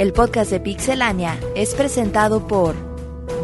[0.00, 2.74] El podcast de Pixelania es presentado por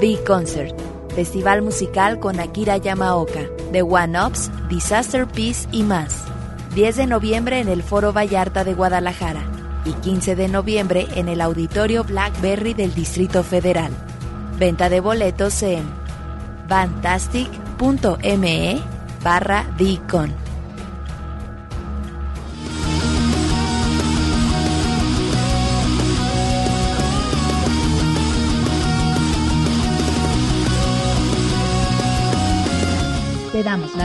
[0.00, 0.74] Big Concert,
[1.14, 3.42] festival musical con Akira Yamaoka,
[3.72, 6.24] The One Ups, Disaster Peace y más.
[6.74, 9.42] 10 de noviembre en el Foro Vallarta de Guadalajara
[9.84, 13.92] y 15 de noviembre en el Auditorio Blackberry del Distrito Federal.
[14.58, 15.84] Venta de boletos en
[16.70, 18.80] fantastic.me
[19.22, 20.45] barra Vicon.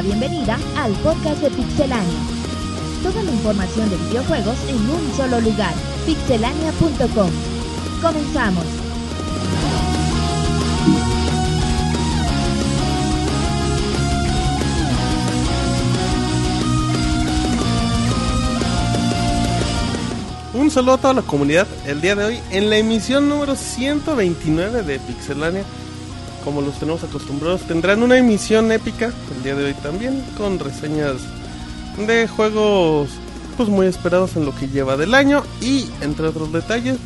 [0.02, 2.20] Bienvenida al podcast de Pixelania.
[3.04, 5.74] Toda la información de videojuegos en un solo lugar,
[6.06, 7.30] pixelania.com.
[8.02, 8.66] Comenzamos.
[20.54, 24.84] Un saludo a toda la comunidad el día de hoy en la emisión número 129
[24.84, 25.64] de Pixelania
[26.44, 31.18] como los tenemos acostumbrados, tendrán una emisión épica el día de hoy también, con reseñas
[31.98, 33.10] de juegos
[33.58, 36.98] pues muy esperados en lo que lleva del año y entre otros detalles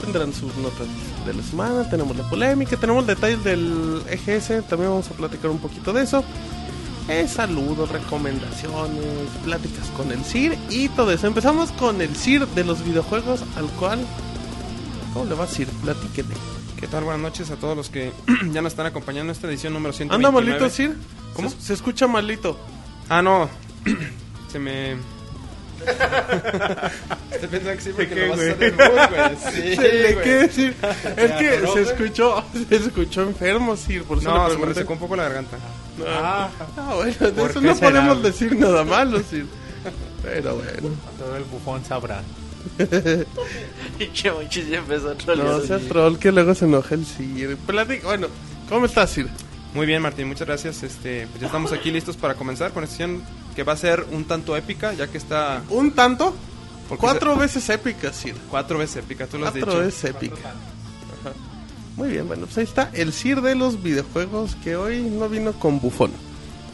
[0.00, 0.86] tendrán sus notas
[1.26, 5.58] de la semana, tenemos la polémica, tenemos detalles del EGS, también vamos a platicar un
[5.58, 6.24] poquito de eso.
[7.08, 9.04] Eh, saludos, recomendaciones,
[9.44, 11.26] pláticas con el CIR y todo eso.
[11.26, 13.98] Empezamos con el CIR de los videojuegos al cual...
[15.12, 15.66] ¿Cómo le va a CIR?
[15.82, 16.59] Platíquenle.
[16.80, 17.04] ¿Qué tal?
[17.04, 18.10] Buenas noches a todos los que
[18.52, 20.26] ya nos están acompañando en esta edición número 129.
[20.26, 20.96] ¿Anda malito, Sir?
[21.34, 21.50] ¿Cómo?
[21.50, 22.58] Se, escucha malito.
[23.10, 23.50] Ah, no.
[24.50, 24.92] se me...
[27.30, 28.90] Estoy pensando que sí porque lo vas a hacer güey.
[29.54, 29.76] Sí,
[30.22, 30.74] ¿Qué decir?
[31.16, 34.04] Es que se escuchó, se escuchó enfermo, Sir.
[34.04, 35.58] Por eso no, se me resecó un poco la garganta.
[36.06, 39.44] Ah, ah bueno, de eso no podemos decir nada malo, Sir.
[40.22, 40.96] Pero bueno.
[41.18, 42.22] Todo el bufón sabrá.
[43.98, 45.46] Pinche Monchis ya empezó a trolear.
[45.46, 47.56] No sea troll que luego se enoja el Sir.
[48.04, 48.28] Bueno,
[48.68, 49.28] ¿cómo estás, Sir?
[49.74, 50.82] Muy bien, Martín, muchas gracias.
[50.82, 53.22] Este, pues ya estamos aquí listos para comenzar con esta sesión
[53.54, 55.62] que va a ser un tanto épica, ya que está.
[55.68, 56.34] ¿Un tanto?
[56.98, 58.34] Cuatro veces épica, Sir.
[58.50, 60.54] Cuatro veces épica, tú lo has Cuatro veces épica.
[61.96, 65.52] Muy bien, bueno, pues ahí está el Sir de los videojuegos que hoy no vino
[65.52, 66.10] con bufón.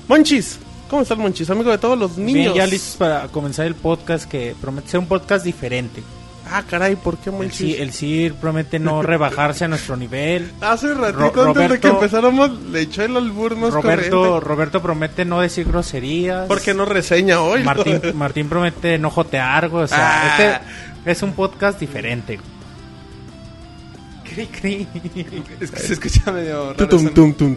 [0.08, 0.58] Monchis,
[0.88, 1.50] ¿Cómo están, Monchis?
[1.50, 2.54] Amigo de todos los niños.
[2.54, 6.02] Bien, ya listos para comenzar el podcast que promete ser un podcast diferente.
[6.48, 7.80] Ah, caray, ¿por qué Monchis?
[7.80, 10.52] El, CIR promete no rebajarse a nuestro nivel.
[10.60, 15.40] Hace ratito antes de que empezáramos le echó el albur más Roberto, Roberto promete no
[15.40, 16.46] decir groserías.
[16.46, 17.64] Porque no reseña hoy.
[17.64, 20.60] Martín, Martín promete no jotear, o sea, ah.
[21.02, 22.38] este es un podcast diferente.
[24.36, 26.88] Es que se escucha medio raro.
[26.88, 27.56] Tum, tum, tum,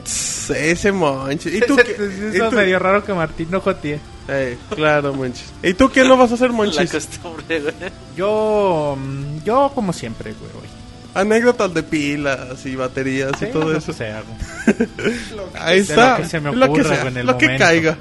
[0.56, 1.53] ese Monchis.
[1.53, 2.38] ¿Y tú qué?
[2.38, 4.00] Es medio raro que Martín no jotee.
[4.29, 5.51] Eh, claro, Monchis.
[5.62, 6.78] ¿Y tú qué no vas a hacer, Monchis?
[6.78, 7.73] La costumbre, güey.
[8.16, 10.69] Yo, mm, yo como siempre, güey.
[11.16, 13.91] Anécdotas de pilas y baterías y todo eso.
[13.91, 14.23] Sea,
[15.56, 16.18] Ahí está.
[16.18, 17.97] Lo que se me ocurra, lo que, sea, lo que caiga.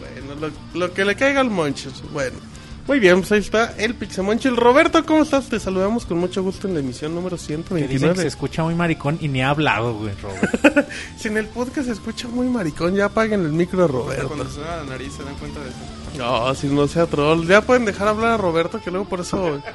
[0.00, 2.02] Bueno, lo, lo, que le caiga al Monchis.
[2.12, 2.51] Bueno.
[2.86, 4.56] Muy bien, pues ahí está el Pixamonchil.
[4.56, 5.48] Roberto, ¿cómo estás?
[5.48, 7.86] Te saludamos con mucho gusto en la emisión número 129.
[7.86, 10.84] Que dicen que se escucha muy maricón y ni ha hablado, güey, Roberto.
[11.16, 14.26] si en el podcast se escucha muy maricón, ya apaguen el micro a Roberto.
[14.26, 15.78] Cuando se suena la nariz se dan cuenta de eso.
[16.18, 17.46] No, si no sea troll.
[17.46, 19.62] Ya pueden dejar hablar a Roberto, que luego por eso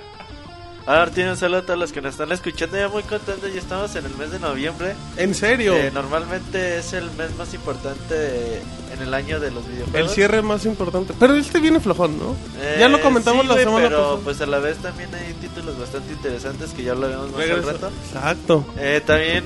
[0.87, 2.77] Ahora tiene un saludo a todos los que nos están escuchando.
[2.77, 4.95] Ya muy contentos, ya estamos en el mes de noviembre.
[5.17, 5.75] ¿En serio?
[5.75, 8.61] Eh, normalmente es el mes más importante
[8.97, 10.09] en el año de los videojuegos.
[10.09, 11.13] El cierre más importante.
[11.19, 12.35] Pero este viene flojón, ¿no?
[12.79, 16.13] ya lo eh, comentamos la semana pero pues a la vez también hay títulos bastante
[16.13, 17.91] interesantes que ya lo habíamos más al rato.
[18.07, 18.65] Exacto.
[18.77, 19.45] Eh, también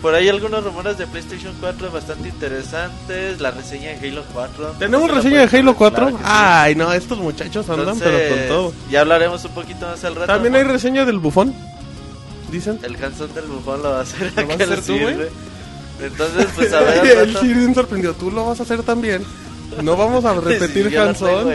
[0.00, 3.40] por ahí algunos rumores de PlayStation 4 bastante interesantes.
[3.40, 4.74] La reseña de Halo 4.
[4.78, 6.18] ¿Tenemos reseña de Halo 4?
[6.24, 8.72] Ay, no, estos muchachos andan pero con todo.
[8.90, 10.26] Ya hablaremos un poquito más al rato.
[10.26, 11.54] También hay reseña del bufón?
[12.50, 12.78] Dicen.
[12.82, 14.32] El canción del bufón lo va a hacer.
[14.34, 15.16] ¿Lo vas a hacer tú, güey?
[16.00, 17.18] Entonces, pues a ver.
[17.18, 18.14] el Sir bien sorprendido.
[18.14, 19.24] Tú lo vas a hacer también.
[19.82, 21.52] No vamos a repetir sí, Hanson.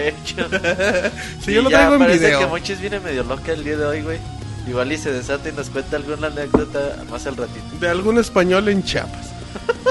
[1.43, 2.39] si yo lo traigo en parece video.
[2.39, 4.19] que Monchis viene medio loca el día de hoy, güey.
[4.67, 7.66] Igual y se desata y nos cuenta alguna anécdota más al ratito.
[7.81, 9.33] De algún español en Chiapas.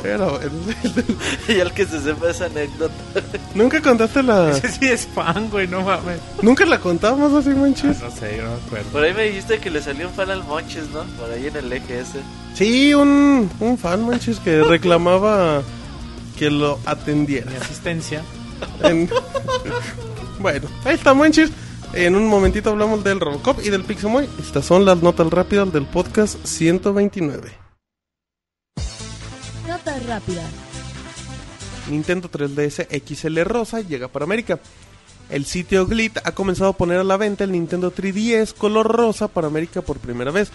[0.03, 0.41] Pero
[1.49, 2.94] y el que se sepa esa anécdota.
[3.55, 4.50] ¿Nunca contaste la.?
[4.56, 6.19] Ese sí es fan, güey, no mames.
[6.43, 8.00] ¿Nunca la contamos así, Monchis?
[8.00, 8.91] no sé, yo no me acuerdo.
[8.91, 11.05] Por ahí me dijiste que le salió un fan al Monchis, ¿no?
[11.19, 12.17] Por ahí en el EGS.
[12.55, 15.62] Sí, un, un fan, Monchis, que reclamaba
[16.38, 17.50] que lo atendiera.
[17.50, 18.23] Mi asistencia.
[20.41, 21.50] bueno, ahí está, Monchis.
[21.93, 24.26] En un momentito hablamos del Robocop y del Pixemoy.
[24.41, 27.62] Estas son las notas rápidas del podcast 129
[29.84, 30.43] rápida.
[31.88, 34.61] Nintendo 3DS XL Rosa llega para América.
[35.31, 39.29] El sitio Glit ha comenzado a poner a la venta el Nintendo 3DS color rosa
[39.29, 40.50] para América por primera vez.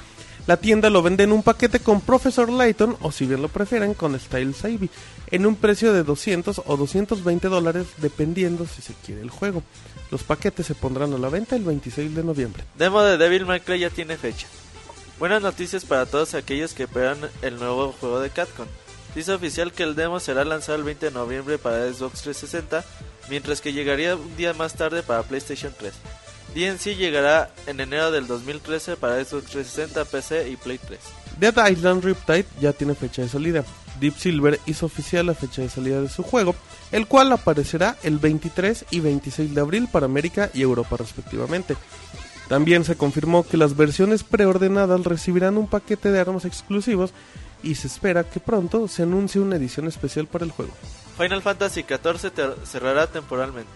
[0.45, 3.93] La tienda lo vende en un paquete con Professor Layton o si bien lo prefieren
[3.93, 4.89] con Style Savvy
[5.29, 9.63] en un precio de 200 o 220 dólares dependiendo si se quiere el juego.
[10.09, 12.63] Los paquetes se pondrán a la venta el 26 de noviembre.
[12.77, 14.47] Demo de Devil May Cry ya tiene fecha.
[15.19, 18.67] Buenas noticias para todos aquellos que esperan el nuevo juego de Capcom.
[19.17, 22.85] Dice oficial que el demo será lanzado el 20 de noviembre para Xbox 360,
[23.31, 25.91] mientras que llegaría un día más tarde para PlayStation 3.
[26.53, 30.99] DNC llegará en enero del 2013 para Xbox 360, PC y Play 3.
[31.39, 33.65] Dead Island Riptide ya tiene fecha de salida.
[33.99, 36.53] Deep Silver hizo oficial la fecha de salida de su juego,
[36.91, 41.75] el cual aparecerá el 23 y 26 de abril para América y Europa respectivamente.
[42.49, 47.13] También se confirmó que las versiones preordenadas recibirán un paquete de armas exclusivos
[47.63, 50.73] y se espera que pronto se anuncie una edición especial para el juego.
[51.17, 53.69] Final Fantasy XIV cerrará temporalmente.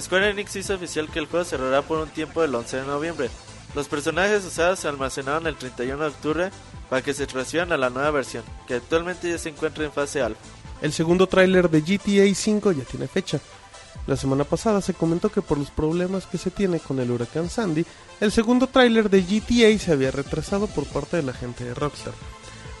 [0.00, 3.30] Square Enix hizo oficial que el juego cerrará por un tiempo del 11 de noviembre.
[3.74, 6.50] Los personajes usados se almacenaron el 31 de octubre
[6.88, 10.22] para que se transfieran a la nueva versión, que actualmente ya se encuentra en fase
[10.22, 10.40] alfa.
[10.80, 13.40] El segundo tráiler de GTA 5 ya tiene fecha.
[14.06, 17.48] La semana pasada se comentó que por los problemas que se tiene con el huracán
[17.48, 17.86] Sandy,
[18.20, 22.12] el segundo tráiler de GTA se había retrasado por parte de la gente de Rockstar.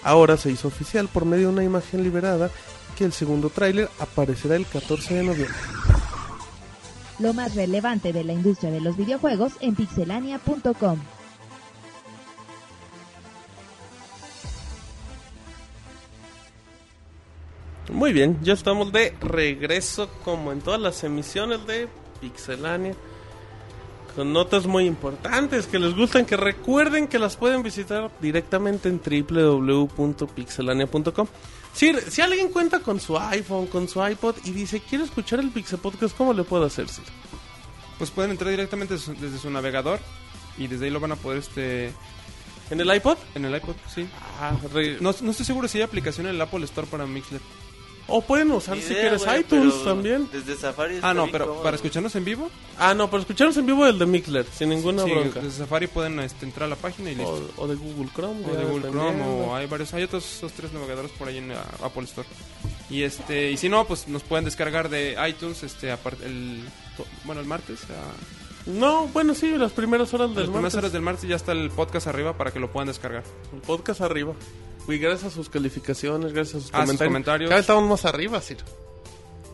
[0.04, 2.50] Ahora se hizo oficial por medio de una imagen liberada
[2.96, 5.56] que el segundo tráiler aparecerá el 14 de noviembre.
[7.18, 10.98] Lo más relevante de la industria de los videojuegos en pixelania.com.
[17.92, 21.88] Muy bien, ya estamos de regreso como en todas las emisiones de
[22.20, 22.94] Pixelania.
[24.16, 29.00] Con notas muy importantes que les gustan, que recuerden que las pueden visitar directamente en
[29.00, 31.26] www.pixelania.com.
[31.72, 35.50] Si, si alguien cuenta con su iPhone, con su iPod y dice, quiero escuchar el
[35.50, 37.02] Pixel Podcast, ¿cómo le puedo hacer, Sir?
[37.98, 39.98] Pues pueden entrar directamente desde su navegador
[40.56, 41.92] y desde ahí lo van a poder este
[42.70, 43.18] ¿En el iPod?
[43.34, 44.08] En el iPod, sí.
[44.40, 44.56] Ah,
[45.00, 47.40] no, no, estoy seguro si hay aplicación en el Apple Store para Mixler.
[48.06, 50.28] O pueden usar si quieres iTunes también.
[50.30, 50.98] Desde Safari.
[51.02, 52.50] Ah, no, pero para escucharnos en vivo.
[52.78, 55.40] Ah, no, para escucharnos en vivo el de Mixler, sin ninguna bronca.
[55.40, 57.50] Desde Safari pueden este, entrar a la página y listo.
[57.56, 58.44] O, de Google Chrome.
[58.46, 61.52] O de Google Chrome, o hay varios, hay otros dos, tres navegadores por ahí en
[61.52, 62.28] Apple Store.
[62.90, 66.62] Y este, y si no, pues nos pueden descargar de iTunes, este, aparte el,
[67.24, 67.80] bueno, el martes.
[68.66, 70.48] No, bueno, sí, las primeras horas del martes.
[70.48, 73.24] Las primeras horas del martes ya está el podcast arriba para que lo puedan descargar.
[73.52, 74.34] El podcast arriba.
[74.88, 77.48] Y gracias a sus calificaciones, gracias a sus, ah, comentarios.
[77.48, 78.56] Cada vez estamos más arriba, sí.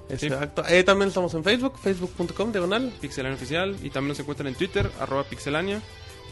[0.09, 0.65] Exacto.
[0.69, 2.93] Eh, también estamos en Facebook, facebook.com, diagonal.
[3.01, 3.77] Pixelania Oficial.
[3.83, 5.81] Y también nos encuentran en Twitter, arroba pixelania.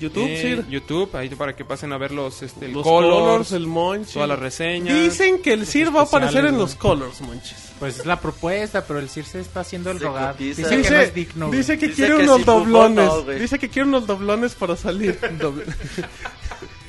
[0.01, 4.13] YouTube, eh, YouTube, ahí para que pasen a ver los, este, los colors, el monch.
[4.13, 4.95] Todas las reseñas.
[4.95, 7.73] Dicen que el CIR va a aparecer en los colors, monches.
[7.81, 10.37] Pues es la propuesta, pero el CIR se está haciendo el rogar.
[10.37, 11.51] Dice, que no es digno.
[11.51, 13.11] Dice que quiere unos doblones.
[13.41, 15.19] dice que quiere unos doblones para salir.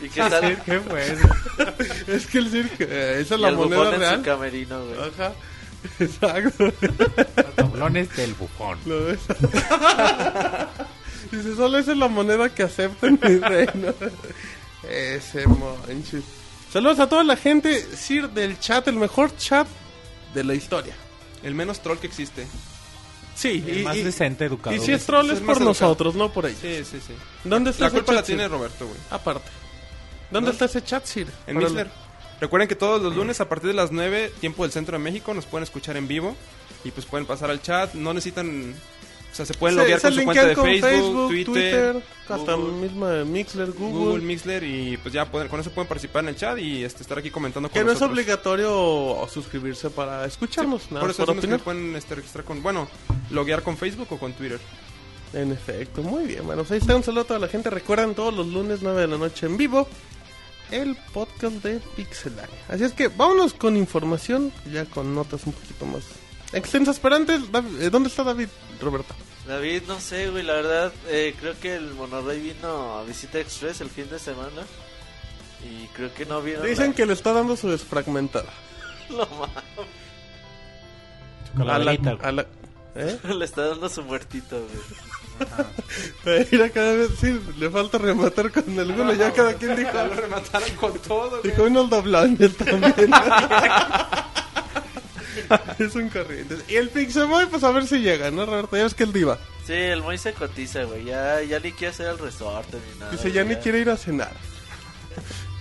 [0.01, 0.62] ¿Y qué tal?
[0.63, 1.18] ¿Qué fue?
[2.16, 4.13] es que el circo, eh, esa es la moneda real.
[4.13, 5.00] En su camerino, güey.
[5.00, 5.34] Ajá.
[6.00, 6.72] Exacto.
[6.81, 8.78] Los doblones del bufón.
[11.31, 13.94] Dice, solo esa es la moneda que acepto en mi reino.
[14.90, 16.24] Ese manches.
[16.72, 19.68] Saludos a toda la gente, Sir del chat, el mejor chat
[20.34, 20.95] de la historia.
[21.44, 22.48] El menos troll que existe.
[23.36, 24.75] Sí, el más decente, educado.
[24.75, 26.60] Y si es troll es, por nosotros, no por ellos.
[26.62, 27.13] Sí, sí, sí.
[27.44, 28.98] ¿Dónde está la culpa la tiene Roberto, güey.
[29.10, 29.50] Aparte.
[30.31, 31.28] ¿Dónde está ese chat, Sir?
[31.48, 31.90] En Mixler.
[32.40, 35.33] Recuerden que todos los lunes a partir de las 9, tiempo del centro de México,
[35.33, 36.36] nos pueden escuchar en vivo
[36.83, 37.94] y pues pueden pasar al chat.
[37.94, 38.76] No necesitan
[39.31, 44.06] o sea, se pueden loguear con su cuenta de Facebook, Twitter, hasta misma Mixler, Google.
[44.06, 47.19] Google, Mixler y pues ya con eso pueden participar en el chat y este, estar
[47.19, 52.16] aquí comentando con Que no es obligatorio suscribirse para escucharnos, Por eso es pueden este,
[52.16, 52.88] registrar con, bueno,
[53.30, 54.59] loguear con Facebook o con Twitter.
[55.31, 56.44] En efecto, muy bien.
[56.44, 57.69] Bueno, pues ahí está un saludo a toda la gente.
[57.69, 59.88] Recuerden todos los lunes 9 de la noche en vivo
[60.71, 62.56] el podcast de Pixelania.
[62.68, 66.04] Así es que vámonos con información, ya con notas un poquito más
[66.54, 66.99] extensas.
[66.99, 67.42] Pero antes,
[67.80, 68.49] eh, ¿dónde está David,
[68.81, 69.14] Roberto?
[69.47, 73.81] David, no sé, güey, la verdad, eh, creo que el Monorrey vino a Visita Express
[73.81, 74.64] el fin de semana.
[75.64, 76.61] Y creo que no vino.
[76.61, 78.54] Dicen que le está dando su desfragmentada.
[79.09, 79.23] Lo
[81.64, 82.45] A la, a la,
[82.95, 83.19] ¿eh?
[83.35, 84.80] le está dando su muertito, güey.
[86.52, 89.14] Mira, cada vez sí, le falta rematar con alguno.
[89.14, 89.92] ya cada quien dijo.
[89.94, 91.42] Lo remataron con todo.
[91.42, 92.94] Dijo unos doblones también.
[95.80, 96.58] es un corriente.
[96.68, 98.78] Y el Pixamoy, pues a ver si llega, ¿no, Roberto?
[98.78, 99.38] Ya ves que el diva.
[99.66, 101.06] Sí, el Moy se cotiza, güey.
[101.06, 103.12] Ya, ya ni quiere hacer el resorte ni nada.
[103.12, 104.31] Dice, ya ni quiere ir a cenar.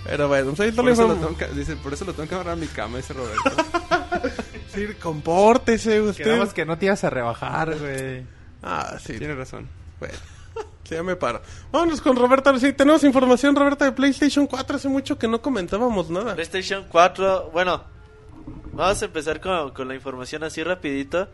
[0.03, 2.35] Pero bueno, pues ahí por, eso lo tengo que, dice, por eso lo tengo que
[2.35, 3.51] agarrar a mi cama, ese Roberto.
[4.73, 6.23] sí, compórtese usted.
[6.23, 8.38] Quedamos que no te ibas a rebajar, güey.
[8.61, 9.17] Ah, sí.
[9.17, 9.67] Tiene razón.
[9.99, 10.15] Bueno,
[10.85, 11.41] ya me paro.
[11.71, 12.57] Vámonos con Roberta.
[12.59, 14.75] Sí, tenemos información, Roberta, de PlayStation 4.
[14.75, 16.33] Hace mucho que no comentábamos nada.
[16.33, 17.83] PlayStation 4, bueno,
[18.73, 21.27] vamos a empezar con, con la información así rapidito.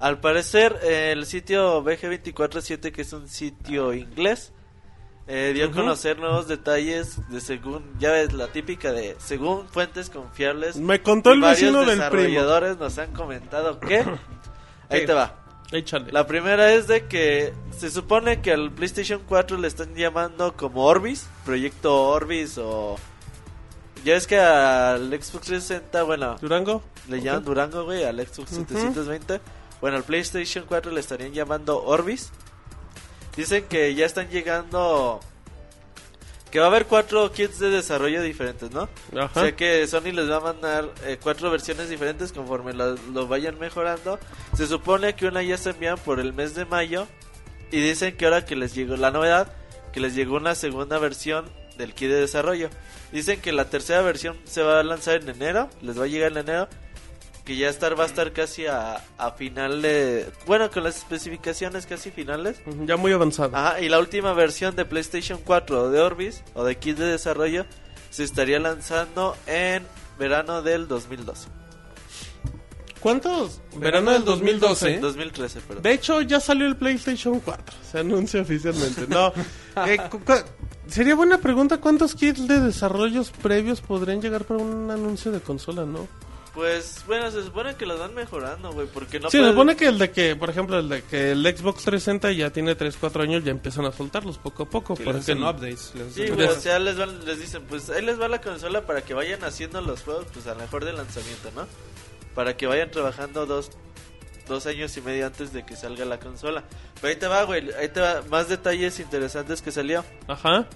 [0.00, 4.52] Al parecer, eh, el sitio BG247, que es un sitio inglés,
[5.26, 10.10] eh, dio a conocer nuevos detalles de según, ya ves, la típica de según fuentes
[10.10, 10.76] confiables.
[10.76, 12.24] Me contó el varios vecino del primo.
[12.24, 14.04] desarrolladores nos han comentado que...
[14.90, 15.43] Ahí te va.
[15.74, 16.12] Échale.
[16.12, 20.84] La primera es de que se supone que al PlayStation 4 le están llamando como
[20.84, 22.96] Orbis, Proyecto Orbis o...
[24.04, 26.82] Ya es que al Xbox 360, bueno, ¿Durango?
[27.08, 28.66] le llaman Durango, güey, al Xbox Ujú.
[28.68, 29.40] 720.
[29.80, 32.30] Bueno, al PlayStation 4 le estarían llamando Orbis.
[33.36, 35.20] Dicen que ya están llegando...
[36.54, 38.88] Que va a haber cuatro kits de desarrollo diferentes, ¿no?
[39.12, 39.40] Ajá.
[39.40, 43.26] O sea que Sony les va a mandar eh, cuatro versiones diferentes conforme lo, lo
[43.26, 44.20] vayan mejorando.
[44.56, 47.08] Se supone que una ya se envían por el mes de mayo.
[47.72, 49.52] Y dicen que ahora que les llegó la novedad,
[49.92, 52.70] que les llegó una segunda versión del kit de desarrollo.
[53.10, 56.30] Dicen que la tercera versión se va a lanzar en enero, les va a llegar
[56.30, 56.68] en enero.
[57.44, 60.26] Que ya estar, va a estar casi a, a final de...
[60.46, 62.60] Bueno, con las especificaciones casi finales.
[62.86, 63.54] Ya muy avanzado.
[63.54, 67.66] Ajá, y la última versión de PlayStation 4 de Orbis o de kit de desarrollo
[68.10, 69.86] se estaría lanzando en
[70.18, 71.48] verano del 2012.
[73.04, 73.60] ¿Cuántos?
[73.76, 74.98] Verano del 2012.
[74.98, 75.82] 2013, perdón.
[75.82, 77.76] De hecho, ya salió el PlayStation 4.
[77.92, 79.06] Se anuncia oficialmente.
[79.06, 79.32] No.
[79.86, 79.98] Eh,
[80.86, 85.84] sería buena pregunta: ¿cuántos kits de desarrollos previos podrían llegar para un anuncio de consola,
[85.84, 86.06] no?
[86.54, 89.86] Pues bueno, se supone que los van mejorando, güey, porque no sí, se supone que
[89.88, 93.24] el de que, por ejemplo, el de que el Xbox 360 ya tiene 3, 4
[93.24, 94.94] años, ya empiezan a soltarlos poco a poco.
[95.04, 95.92] Les hacen no- updates.
[95.96, 98.82] les Sí, güey, o sea, les, van- les dicen, pues ahí les va la consola
[98.82, 101.66] para que vayan haciendo los juegos, pues a lo mejor de lanzamiento, ¿no?
[102.36, 103.72] Para que vayan trabajando dos,
[104.46, 106.62] dos años y medio antes de que salga la consola.
[107.00, 110.04] Pero ahí te va, güey, ahí te va más detalles interesantes que salió.
[110.28, 110.66] Ajá.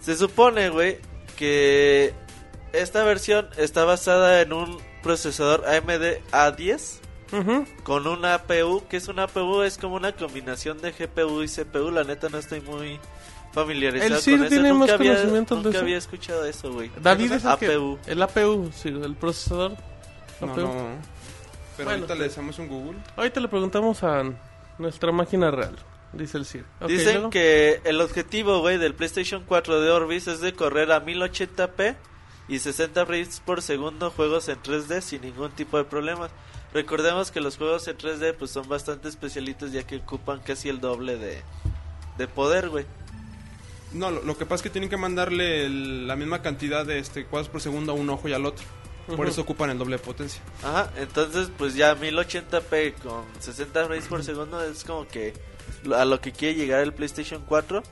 [0.00, 0.98] Se supone, güey,
[1.36, 2.14] que
[2.72, 6.98] esta versión está basada en un procesador AMD A10
[7.32, 7.66] Ujú.
[7.82, 11.90] con una APU, que es una APU, es como una combinación de GPU y CPU,
[11.90, 12.98] la neta no estoy muy
[13.52, 14.48] familiarizado El con eso.
[14.48, 15.84] tiene nunca más había, conocimientos de nunca eso.
[15.84, 16.90] había escuchado eso, güey.
[17.02, 17.98] David es el que- APU.
[18.06, 19.72] el APU, sí, el procesador.
[20.40, 20.60] No, APU.
[20.60, 21.16] no.
[21.76, 22.98] Pero Bueno, ahorita le hacemos un Google.
[23.16, 24.22] Ahorita le preguntamos a
[24.78, 25.76] nuestra máquina real,
[26.12, 26.64] dice el Sir.
[26.80, 27.30] Ok, Dicen luego.
[27.30, 31.96] que el objetivo, güey, del PlayStation 4 de Orbis es de correr a 1080p
[32.48, 36.30] y 60 frames por segundo juegos en 3D sin ningún tipo de problemas.
[36.72, 40.80] Recordemos que los juegos en 3D pues son bastante especialitos ya que ocupan casi el
[40.80, 41.42] doble de,
[42.18, 42.84] de poder, güey.
[43.92, 46.98] No, lo, lo que pasa es que tienen que mandarle el- la misma cantidad de
[46.98, 48.64] este cuadros por segundo a un ojo y al otro.
[49.06, 50.42] Por eso ocupan el doble de potencia.
[50.64, 55.32] Ajá, entonces pues ya 1080p con 60 frames por segundo es como que
[55.94, 57.82] a lo que quiere llegar el PlayStation 4.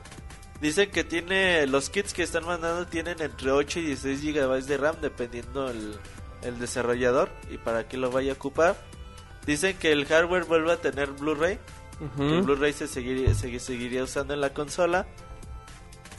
[0.64, 4.78] Dicen que tiene los kits que están mandando tienen entre 8 y 16 GB de
[4.78, 5.94] RAM dependiendo el,
[6.40, 8.74] el desarrollador y para qué lo vaya a ocupar.
[9.44, 11.58] Dicen que el hardware vuelve a tener Blu-ray,
[12.18, 15.06] el Blu-ray se seguiría, se seguiría usando en la consola.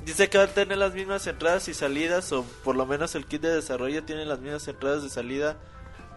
[0.06, 3.26] Dice que va a tener las mismas entradas y salidas, o por lo menos el
[3.26, 5.58] kit de desarrollo tiene las mismas entradas de salida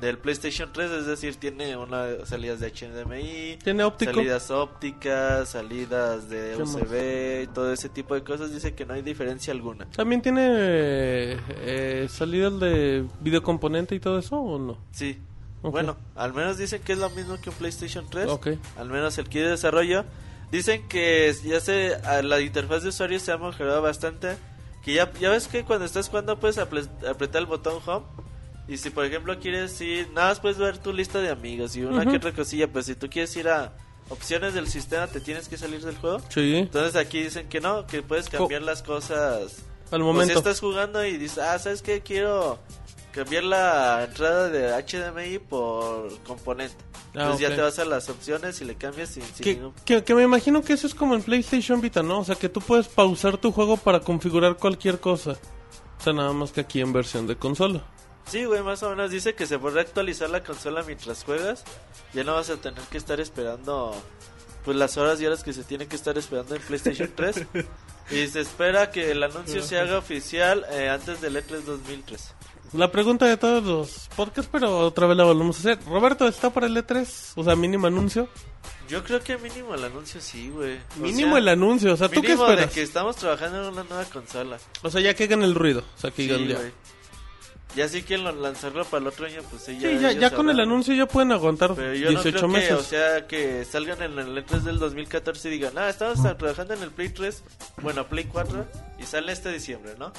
[0.00, 4.12] del PlayStation 3, es decir, tiene una salidas de HDMI, Tiene óptico.
[4.14, 6.56] salidas ópticas, salidas de.
[6.56, 8.52] USB, y todo ese tipo de cosas.
[8.52, 9.86] Dice que no hay diferencia alguna.
[9.90, 14.78] ¿También tiene eh, salidas de videocomponente y todo eso o no?
[14.92, 15.18] Sí.
[15.62, 15.72] Ok.
[15.72, 18.28] Bueno, al menos dicen que es lo mismo que un PlayStation 3.
[18.28, 18.48] Ok.
[18.76, 20.04] Al menos el kit de desarrollo.
[20.52, 24.36] Dicen que ya se la interfaz de usuario se ha mejorado bastante.
[24.84, 28.06] Que ya, ya ves que cuando estás jugando puedes apre- apretar el botón home.
[28.68, 31.82] Y si por ejemplo quieres ir, nada más puedes ver tu lista de amigos y
[31.84, 32.68] una que otra cosilla.
[32.68, 33.72] Pues si tú quieres ir a
[34.10, 36.20] opciones del sistema, te tienes que salir del juego.
[36.28, 39.62] Sí, Entonces aquí dicen que no, que puedes cambiar las cosas.
[39.90, 40.34] al si momento.
[40.38, 42.02] estás jugando y dices, ah, ¿sabes qué?
[42.02, 42.58] Quiero
[43.12, 46.76] cambiar la entrada de HDMI por componente.
[47.14, 49.72] Ah, Entonces ya te vas a las opciones y le cambias sin, sin Que, ningún...
[49.86, 52.20] que, que me imagino que eso es como en PlayStation Vita, ¿no?
[52.20, 55.32] O sea, que tú puedes pausar tu juego para configurar cualquier cosa.
[55.98, 57.82] O sea, nada más que aquí en versión de consola.
[58.28, 61.64] Sí, güey, más o menos dice que se podrá actualizar la consola mientras juegas.
[62.12, 63.94] Ya no vas a tener que estar esperando
[64.64, 67.46] pues las horas y horas que se tiene que estar esperando en PlayStation 3.
[68.10, 72.34] y se espera que el anuncio se haga oficial eh, antes del E3 2003.
[72.74, 75.78] La pregunta de todos los podcasts, pero otra vez la volvemos a hacer.
[75.86, 77.32] Roberto, ¿está para el E3?
[77.36, 78.28] O sea, mínimo anuncio.
[78.90, 80.78] Yo creo que mínimo el anuncio sí, güey.
[80.96, 81.94] Mínimo sea, el anuncio.
[81.94, 82.68] O sea, ¿tú qué esperas?
[82.68, 84.58] de que estamos trabajando en una nueva consola.
[84.82, 85.82] O sea, ya que hagan el ruido.
[85.96, 86.58] O sea, que Sí, ya.
[87.78, 87.88] Güey.
[87.88, 90.50] Ya sí quieren lanzarlo para el otro año, pues sí, ya, sí, ya, ya con
[90.50, 92.68] el anuncio ya pueden aguantar Pero yo 18 no creo meses.
[92.68, 96.74] Que, o sea, que salgan en el E3 del 2014 y digan, ah, estamos trabajando
[96.74, 97.42] en el Play 3,
[97.82, 98.66] bueno, Play 4,
[98.98, 100.12] y sale este diciembre, ¿no?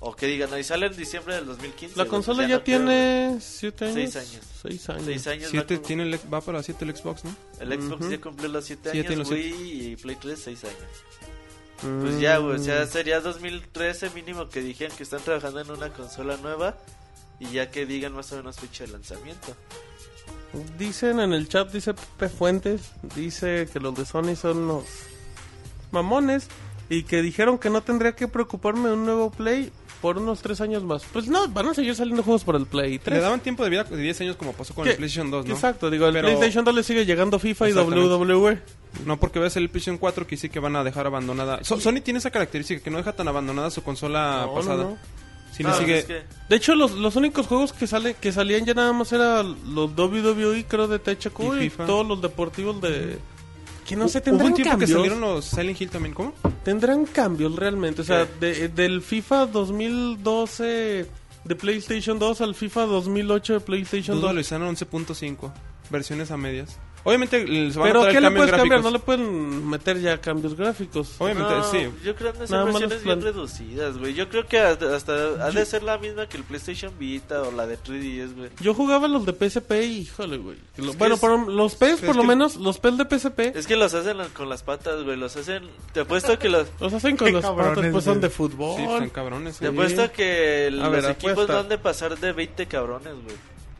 [0.00, 1.96] O que digan, no, y sale en diciembre del 2015.
[1.96, 4.12] La consola ya, tiene 7 años.
[4.12, 4.44] 6 años.
[4.62, 5.04] 6 años.
[5.06, 7.34] Seis años siete, tiene el, va para 7 el Xbox, ¿no?
[7.60, 8.10] El Xbox uh -huh.
[8.10, 10.76] ya cumplió los 7 años, Wii y Play 3 6 años.
[12.00, 12.88] Pues ya, güey, o sea, mm.
[12.88, 16.76] sería 2013 mínimo que dijeran que están trabajando en una consola nueva
[17.38, 19.54] y ya que digan más o menos fecha de lanzamiento.
[20.78, 24.84] Dicen en el chat, dice Pepe Fuentes, dice que los de Sony son unos
[25.90, 26.48] mamones
[26.88, 30.60] y que dijeron que no tendría que preocuparme de un nuevo Play por unos 3
[30.60, 31.04] años más.
[31.12, 33.16] Pues no, van a seguir saliendo juegos por el Play 3.
[33.16, 35.54] Le daban tiempo de vida de 10 años como pasó con el PlayStation 2, ¿no?
[35.54, 36.28] Exacto, digo, el Pero...
[36.28, 38.62] PlayStation 2 le sigue llegando FIFA y WWE.
[39.04, 41.62] No, porque ves el PlayStation 4 que sí que van a dejar abandonada.
[41.64, 44.84] So Sony tiene esa característica que no deja tan abandonada su consola no, pasada.
[44.84, 44.98] No, no.
[45.52, 45.98] Sí le sigue...
[45.98, 46.22] es que...
[46.48, 49.90] De hecho, los, los únicos juegos que sale que salían ya nada más eran los
[49.96, 53.18] WWE, creo, de THQ y, y todos los deportivos de...
[53.86, 54.90] Que no se tendrán ¿Hubo un tiempo cambios?
[54.90, 56.32] que salieron los Silent Hill también, ¿cómo?
[56.64, 58.02] Tendrán cambios realmente.
[58.02, 61.06] O sea, de, del FIFA 2012
[61.44, 64.34] de PlayStation 2 al FIFA 2008 de PlayStation Dudo 2.
[64.34, 65.52] lo hicieron 11.5.
[65.90, 66.78] Versiones a medias.
[67.06, 68.82] Obviamente les van Pero a traer ¿qué le puedes cambiar?
[68.82, 71.14] No le pueden meter ya cambios gráficos.
[71.18, 71.88] Obviamente, No, sí.
[72.04, 74.12] Yo creo que son más versiones bien reducidas, güey.
[74.14, 75.12] Yo creo que hasta, hasta
[75.46, 78.50] ha de ser la misma que el PlayStation Vita o la de 3DS, güey.
[78.60, 80.56] Yo jugaba los de PSP y híjole, güey.
[80.98, 83.94] Bueno, por, los PES, por lo que- menos, los PES de PSP, Es que los
[83.94, 85.16] hacen con las patas, güey.
[85.16, 85.62] Los hacen.
[85.92, 86.66] Te apuesto que los.
[86.80, 88.76] los hacen con cabrones, patas, pues son de fútbol.
[88.76, 89.58] Sí, están cabrones.
[89.58, 93.36] Te apuesto que los ver, equipos han de pasar de 20 cabrones, güey.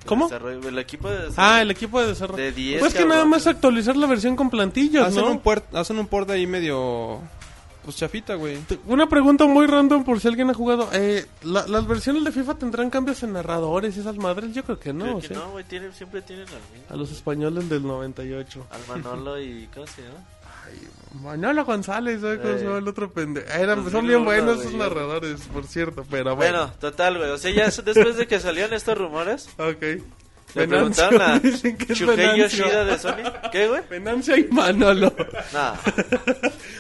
[0.06, 0.26] ¿Cómo?
[0.26, 0.68] desarrollo.
[0.68, 1.34] El equipo de desarrollo.
[1.36, 2.42] Ah, el equipo de desarrollo.
[2.42, 5.30] De 10 pues que nada más actualizar la versión con plantillas, Hacen, ¿no?
[5.30, 7.20] un port, hacen un port ahí medio...
[7.84, 8.58] Pues chafita, güey.
[8.86, 10.88] Una pregunta muy random por si alguien ha jugado.
[10.92, 14.52] Eh, la- ¿Las versiones de FIFA tendrán cambios en narradores y esas madres?
[14.52, 15.04] Yo creo que no.
[15.04, 15.62] Creo que sea, no, güey.
[15.62, 16.84] Tienen, siempre tienen al mismo.
[16.90, 18.66] A los españoles del 98.
[18.72, 19.68] Al Manolo y.
[19.72, 20.18] ¿Cómo se llama?
[21.22, 23.48] Manolo González, ¿sabes cómo se llama el otro pendejo?
[23.50, 26.58] Eran, Pues son bien no, buenos güey, esos narradores, por cierto, pero bueno.
[26.58, 27.30] Bueno, total, güey.
[27.30, 29.82] O sea, ya después de que salieron estos rumores, Ok.
[30.54, 31.38] le preguntaron a
[31.88, 32.38] Shuhei.
[32.38, 33.22] Yoshida de Sony.
[33.50, 33.82] ¿Qué, güey?
[33.88, 35.14] Venancio y Manolo.
[35.52, 35.74] Nah.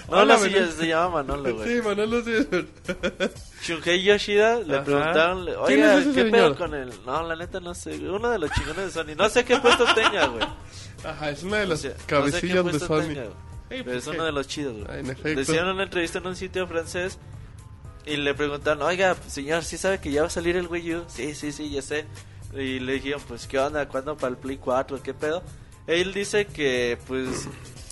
[0.08, 1.68] No, Hola, sí, se llama Manolo, güey.
[1.68, 4.04] Sí, Manolo sí es.
[4.04, 4.84] Yoshida le Ajá.
[4.84, 6.30] preguntaron, ¿Quién oiga, es ¿qué señor?
[6.30, 6.90] pedo con él?
[7.04, 8.10] No, la neta no sé, güey.
[8.10, 9.16] uno de los chingones de Sony.
[9.16, 10.46] No sé qué puesto tenga, güey.
[11.04, 13.00] Ajá, es una de O las sea, no sé cabecillas de Sony.
[13.00, 13.24] tenga,
[13.68, 13.78] güey.
[13.80, 15.16] Ey, Pero pues, es uno de los chidos, Ah, güey.
[15.24, 17.18] en Le hicieron una entrevista en un sitio francés
[18.04, 21.04] y le preguntaron, oiga, señor, ¿sí sabe que ya va a salir el Wii U?
[21.08, 22.04] Sí, sí, sí, ya sé.
[22.54, 23.88] Y le dijeron, pues, ¿qué onda?
[23.88, 25.02] ¿Cuándo para el Play 4?
[25.02, 25.42] ¿Qué pedo?
[25.86, 27.48] Él dice que, pues,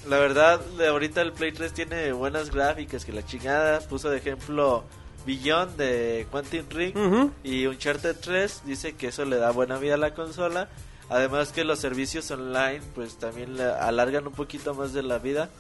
[0.08, 3.80] la verdad, de ahorita el Play 3 tiene buenas gráficas, que la chingada.
[3.80, 4.84] Puso de ejemplo
[5.26, 7.30] Beyond de Quantum Ring Ujú.
[7.42, 8.62] y Uncharted 3.
[8.64, 10.68] Dice que eso le da buena vida a la consola.
[11.08, 15.50] Además que los servicios online, pues, también le alargan un poquito más de la vida.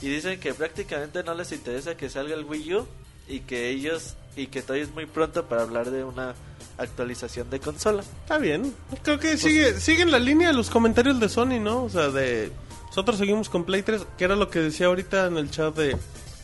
[0.00, 2.86] Y dicen que prácticamente no les interesa que salga el Wii U
[3.28, 6.34] y que ellos y que todavía es muy pronto para hablar de una
[6.78, 8.02] actualización de consola.
[8.02, 8.74] Está bien.
[9.02, 11.84] Creo Pues que sigue, sigue en la línea de los comentarios de Sony, ¿no?
[11.84, 12.50] O sea, de...
[12.86, 15.96] Nosotros seguimos con Play 3, que era lo que decía ahorita en el chat de...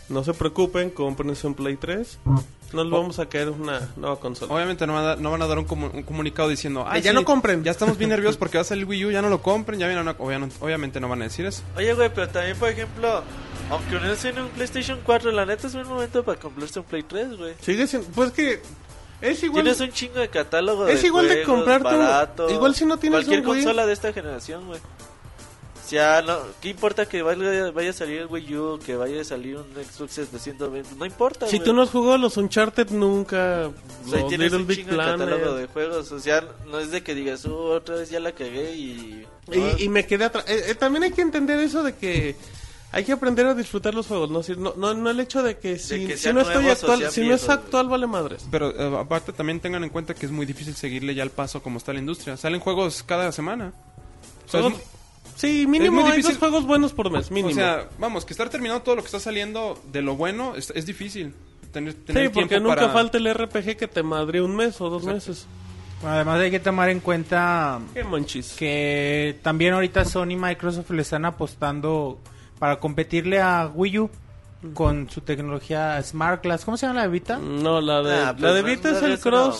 [0.09, 2.18] No se preocupen, cómprense un Play 3.
[2.73, 4.53] No les vamos a caer una nueva consola.
[4.55, 6.85] Obviamente no van a, dar- no van a dar un, comu- un comunicado diciendo...
[6.87, 7.62] "Ay, ya no compren".
[7.64, 9.79] Ya estamos bien nerviosos porque va a salir el Wii U, ya no lo compren,
[9.79, 10.12] ya viene una...
[10.18, 11.62] obviamente, obviamente no van a decir eso.
[11.77, 13.23] Oye, güey, pero también, por ejemplo,
[13.71, 17.03] aunque uno tiene un PlayStation 4, la neta es un momento para comprarse un Play
[17.05, 17.55] 3, güey.
[17.61, 18.09] Sigue siendo...
[18.09, 18.61] Pues que...
[19.21, 19.64] Es igual...
[19.64, 23.18] Tienes un chingo de catálogo Es de igual de comprarte barato, igual si no tienes
[23.25, 23.62] cualquier un Wii.
[23.64, 24.79] consola de esta generación, güey.
[25.88, 29.24] Sea, no, ¿qué importa que vaya, vaya a salir el Wii U, que vaya a
[29.24, 30.96] salir un Xbox de 120?
[30.96, 31.66] No importa, Si güey.
[31.66, 33.70] tú no has jugado los Uncharted nunca,
[34.05, 36.12] O sea, los tienes Little un Big chingo de catálogo de juegos.
[36.12, 39.27] O sea, no es de que digas, uh, otra vez ya la cagué y...
[39.51, 40.44] Y, y me quedé atrás.
[40.46, 42.37] Eh, eh, también hay que entender eso de que
[42.92, 44.29] hay que aprender a disfrutar los juegos.
[44.29, 47.11] No, Si- no, no, no el hecho de que si, que si no estoy actual,
[47.11, 48.46] si no es actual vale madres.
[48.51, 51.62] Pero eh, aparte también tengan en cuenta que es muy difícil seguirle ya el paso
[51.62, 52.37] como está la industria.
[52.37, 53.72] Salen juegos cada semana.
[54.46, 54.74] O sea, es
[55.38, 56.33] Sí, mínimo muy hay difícil.
[56.33, 57.51] dos juegos buenos por mes, mínimo.
[57.53, 60.70] O sea, vamos, que estar terminando todo lo que está saliendo de lo bueno es,
[60.74, 61.33] es difícil.
[61.72, 62.92] Tener, tener sí, porque tiempo nunca para...
[62.92, 65.46] falta el RPG que te madre un mes o dos meses.
[66.05, 67.81] Además hay que tomar en cuenta
[68.57, 72.18] que también ahorita Sony y Microsoft le están apostando
[72.59, 74.11] para competirle a Wii U
[74.74, 76.64] con su tecnología Smart Glass.
[76.64, 77.38] ¿Cómo se llama la de Vita?
[77.38, 79.53] No, la de, Ah, la de pues, Vita no, es no, el mamada.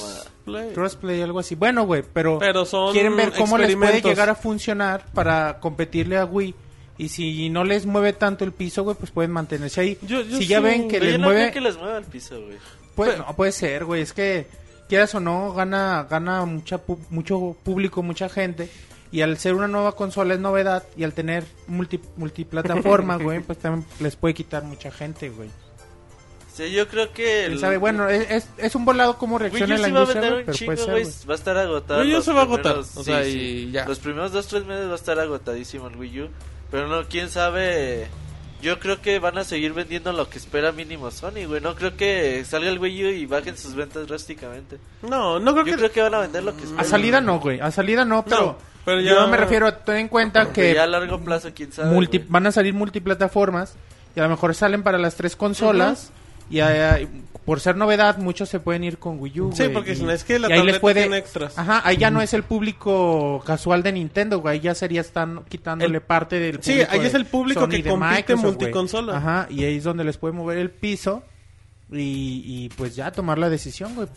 [0.53, 0.75] Crossplay.
[0.75, 1.55] Crossplay, algo así.
[1.55, 6.19] Bueno, güey, pero, Pero son quieren ver cómo les puede llegar a funcionar para competirirle
[6.19, 6.55] a Wii.
[6.99, 9.99] Y si no les mueve tanto el piso, güey, pues pueden mantenerse ahí.
[10.03, 11.41] Yo- yo si ya sí, ven que Pero les no mueve...
[11.43, 12.59] creo que les mueva el piso, güey.
[12.97, 14.03] Pues, no puede ser, güey.
[14.03, 14.49] Es que
[14.89, 16.81] quieras o no, gana, gana mucha,
[17.11, 18.69] mucho público, mucha gente.
[19.13, 20.83] Y al ser una nueva consola es novedad.
[20.97, 25.51] Y al tener multi, multiplataforma, güey, pues también les puede quitar mucha gente, güey.
[26.59, 27.45] Sí, yo creo que...
[27.45, 27.61] El...
[27.61, 27.77] sabe?
[27.77, 31.57] Bueno, es, es, un volado cómo reacciona la industria, pero puede ser, Va a estar
[31.57, 32.01] agotado.
[32.01, 32.79] Wii U se va a agotar.
[32.79, 33.87] O sea, y ya.
[33.87, 36.29] Los primeros dos, tres meses va a estar agotadísimo el Wii U.
[36.73, 38.09] Pero no, quién sabe...
[38.61, 41.61] Yo creo que van a seguir vendiendo lo que espera mínimo Sony, güey.
[41.61, 44.79] No creo que salga el Wii U y bajen sus ventas drásticamente.
[45.03, 45.79] No, no creo Yo que...
[45.79, 46.81] creo que van a vender lo que esperan.
[46.81, 47.61] A salida no, güey.
[47.61, 48.59] A salida no, pero...
[48.85, 49.13] pero ya...
[49.13, 50.75] Yo me refiero a ten en cuenta que...
[50.75, 52.19] Ya a largo plazo, quién sabe, multi...
[52.19, 53.77] Van a salir multiplataformas
[54.17, 56.11] y a lo mejor salen para las tres consolas.
[56.51, 56.61] Y
[57.45, 59.53] por ser novedad, muchos se pueden ir con Wii U.
[59.55, 61.01] Sí, porque y, es que la tableta puede...
[61.01, 61.59] tiene extras.
[61.59, 64.57] Ajá, ahí ya no es el público casual de Nintendo, güey.
[64.57, 66.83] Ahí ya sería están quitándole parte del público.
[66.83, 69.17] Sí, ahí es el público que compite multiconsola.
[69.17, 71.23] Ajá, y ahí es donde les puede mover el piso
[71.91, 74.09] y, y pues ya tomar la decisión, güey.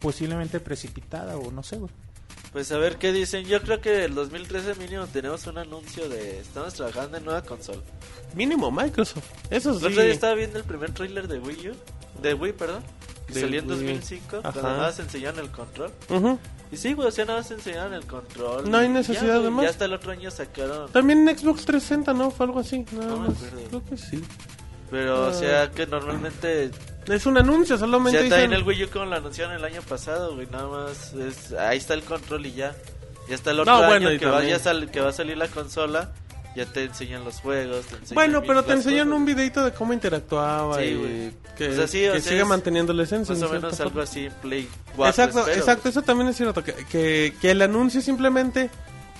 [0.00, 1.92] Posiblemente precipitada o no sé, güey.
[2.52, 3.44] Pues a ver qué dicen.
[3.44, 7.80] Yo creo que el 2013 mínimo tenemos un anuncio de estamos trabajando en nueva consola.
[8.34, 9.24] Mínimo Microsoft.
[9.50, 9.88] Eso sí.
[9.88, 11.74] Día estaba viendo el primer trailer de Wii U,
[12.20, 12.82] de Wii, perdón,
[13.26, 15.92] que salió en 2005, cuando nada más enseñaron el control.
[16.72, 18.70] Y sí, güey, o sea, nada más enseñaron el control.
[18.70, 19.64] No hay necesidad de más.
[19.64, 20.90] Ya hasta el otro año sacaron.
[20.90, 22.30] También en Xbox 360, ¿no?
[22.30, 22.84] Fue algo así.
[22.92, 23.60] no me acuerdo.
[23.68, 24.22] Creo que sí.
[24.90, 26.70] Pero, o sea, que normalmente
[27.06, 28.18] es un anuncio, solamente.
[28.18, 30.46] Ya está en el Wii U como lo anunciaron el año pasado, güey.
[30.50, 31.12] Nada más.
[31.14, 32.74] Es, ahí está el control y ya.
[33.28, 36.12] Ya está el otro año que, va, que va a salir la consola.
[36.56, 37.86] Ya te enseñan los juegos.
[38.12, 40.82] bueno, pero te enseñan un videito de cómo interactuaba.
[40.84, 43.34] y que, siga manteniendo la esencia.
[43.34, 45.88] Más o menos algo así Play Exacto, exacto.
[45.88, 46.64] Eso también es cierto.
[46.64, 48.70] Que, que, que el anuncio simplemente.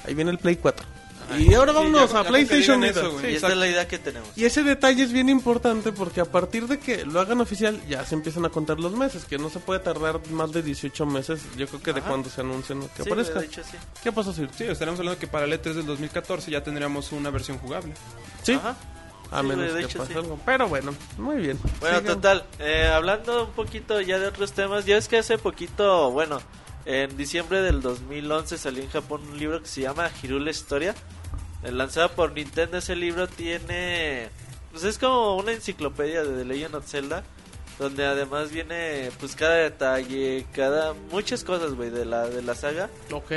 [0.05, 1.00] Ahí viene el Play 4
[1.39, 4.29] y ahora vámonos a PlayStation eso, y esa es la idea que tenemos.
[4.37, 8.05] Y ese detalle es bien importante porque a partir de que lo hagan oficial ya
[8.05, 11.43] se empiezan a contar los meses, que no se puede tardar más de 18 meses,
[11.57, 13.43] yo creo que de cuando se anuncien que aparezca.
[14.03, 14.49] ¿Qué pasa, Sir?
[14.57, 17.95] Sí, estaremos hablando que para el E3 del 2014 ya tendríamos una versión jugable.
[18.43, 18.59] Sí.
[19.33, 20.39] A menos que pase algo.
[20.45, 21.59] Pero bueno, muy bien.
[21.79, 26.11] Bueno, total, eh, hablando un poquito ya de otros temas, ya es que hace poquito,
[26.11, 26.41] bueno,
[26.85, 30.95] en diciembre del 2011 salió en Japón un libro que se llama Hirule Historia
[31.63, 34.29] lanzado por Nintendo ese libro tiene
[34.71, 37.25] pues es como una enciclopedia de The Legend of Zelda
[37.81, 42.91] donde además viene pues cada detalle, cada muchas cosas, güey, de la de la saga.
[43.11, 43.33] Ok.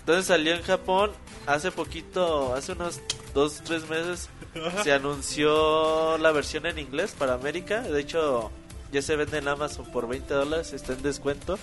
[0.00, 1.10] Entonces salió en Japón
[1.46, 3.00] hace poquito, hace unos
[3.32, 4.28] dos tres meses
[4.84, 7.80] se anunció la versión en inglés para América.
[7.80, 8.50] De hecho,
[8.92, 11.58] ya se vende en Amazon por 20 dólares, está en descuento.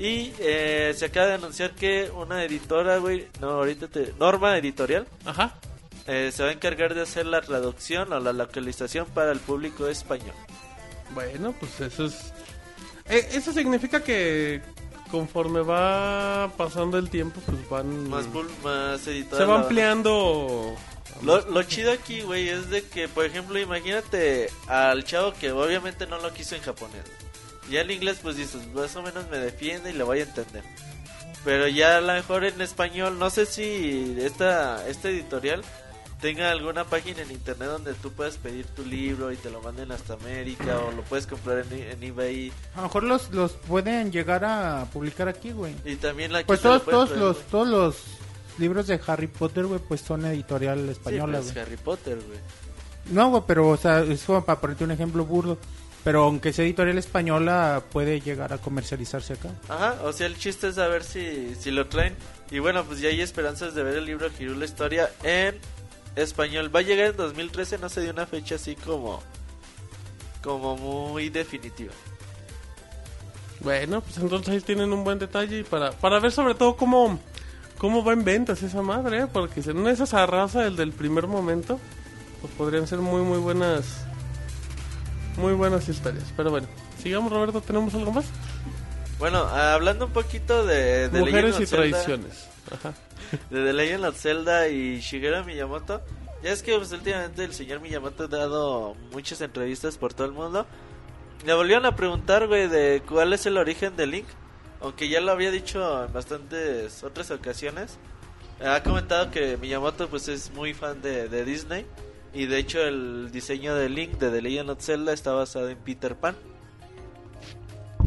[0.00, 4.14] Y eh, se acaba de anunciar que una editora, güey, no, ahorita te...
[4.18, 5.06] Norma Editorial.
[5.26, 5.58] Ajá.
[6.06, 9.88] Eh, se va a encargar de hacer la traducción o la localización para el público
[9.88, 10.34] español.
[11.10, 12.32] Bueno, pues eso es...
[13.10, 14.62] Eh, eso significa que
[15.10, 18.08] conforme va pasando el tiempo, pues van...
[18.08, 18.24] Más,
[18.64, 19.38] más editoras.
[19.38, 20.76] Se va ampliando...
[21.22, 26.06] Lo, lo chido aquí, güey, es de que, por ejemplo, imagínate al chavo que obviamente
[26.06, 27.04] no lo quiso en japonés.
[27.70, 30.64] Ya en inglés pues dices, más o menos me defiende y le voy a entender.
[31.44, 35.62] Pero ya a lo mejor en español, no sé si esta, esta editorial
[36.20, 39.90] tenga alguna página en internet donde tú puedas pedir tu libro y te lo manden
[39.90, 42.52] hasta América o lo puedes comprar en, eBay.
[42.74, 45.74] A lo mejor los, los pueden llegar a publicar aquí, güey.
[45.84, 47.96] Y también la Pues todos, todos los, todos los
[48.58, 52.38] libros de Harry Potter, güey, pues son editorial española, sí, pues, Harry Potter, güey.
[53.10, 55.58] No, güey, pero, o sea, es como para ponerte un ejemplo burdo.
[56.02, 59.50] Pero aunque sea editorial española, puede llegar a comercializarse acá.
[59.68, 62.16] Ajá, o sea, el chiste es saber si, si lo traen.
[62.50, 65.58] Y bueno, pues ya hay esperanzas de ver el libro la Historia en
[66.16, 66.74] español.
[66.74, 69.22] Va a llegar en 2013, no se dio una fecha así como,
[70.42, 71.92] como muy definitiva.
[73.60, 77.20] Bueno, pues entonces ahí tienen un buen detalle para, para ver sobre todo cómo,
[77.76, 79.26] cómo va en ventas esa madre, ¿eh?
[79.30, 81.78] porque si no es esa raza, el del primer momento,
[82.40, 84.06] pues podrían ser muy, muy buenas
[85.40, 86.24] muy buenas historias.
[86.36, 86.68] Pero bueno,
[87.02, 88.26] sigamos Roberto, ¿tenemos algo más?
[89.18, 92.48] Bueno, hablando un poquito de, de Mujeres y tradiciones.
[93.50, 96.00] De The Legend of Zelda y Shigeru Miyamoto.
[96.42, 100.32] Ya es que pues, últimamente el señor Miyamoto ha dado muchas entrevistas por todo el
[100.32, 100.66] mundo.
[101.46, 104.26] Le volvieron a preguntar, güey, de cuál es el origen de Link.
[104.80, 107.98] Aunque ya lo había dicho en bastantes otras ocasiones.
[108.64, 111.86] Ha comentado que Miyamoto pues es muy fan de, de Disney.
[112.32, 115.78] Y de hecho el diseño de Link de The Legend of Zelda está basado en
[115.78, 116.36] Peter Pan.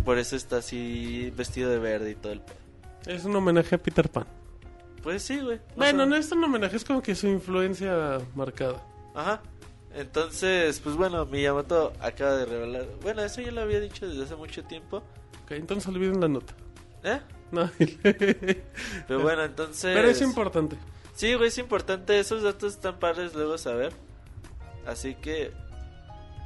[0.06, 2.42] Por eso está así vestido de verde y todo el...
[3.06, 4.26] Es un homenaje a Peter Pan.
[5.02, 5.60] Pues sí, güey.
[5.76, 8.82] bueno, no es un homenaje, es como que su influencia marcada.
[9.14, 9.42] Ajá.
[9.94, 12.88] Entonces, pues bueno, Miyamoto acaba de revelar...
[13.02, 15.04] Bueno, eso ya lo había dicho desde hace mucho tiempo.
[15.50, 16.54] entonces olviden la nota.
[17.04, 17.20] ¿Eh?
[17.52, 17.70] No.
[18.02, 19.94] Pero bueno, entonces...
[19.94, 20.78] Pero es importante.
[21.14, 22.20] Sí, güey, es importante.
[22.20, 23.94] Esos datos están padres luego saber.
[24.86, 25.52] Así que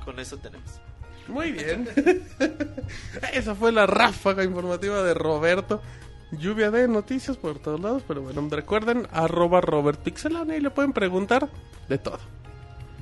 [0.06, 0.80] con eso tenemos.
[1.28, 1.88] Muy bien.
[3.34, 5.82] Esa fue la ráfaga informativa de Roberto.
[6.32, 10.92] Lluvia de noticias por todos lados, pero bueno, recuerden, arroba Robert Pixelania y le pueden
[10.92, 11.50] preguntar
[11.88, 12.20] de todo.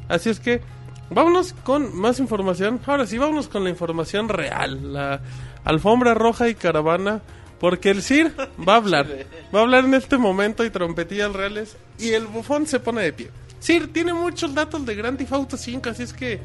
[0.07, 0.61] Así es que,
[1.09, 2.79] vámonos con más información.
[2.85, 4.93] Ahora sí, vámonos con la información real.
[4.93, 5.21] La
[5.63, 7.21] alfombra roja y caravana.
[7.59, 8.35] Porque el Sir
[8.67, 9.07] va a hablar.
[9.55, 11.77] Va a hablar en este momento y trompetillas reales.
[11.97, 13.29] Y el bufón se pone de pie.
[13.65, 16.39] Sir tiene muchos datos de Grand Theft Auto 5, así es que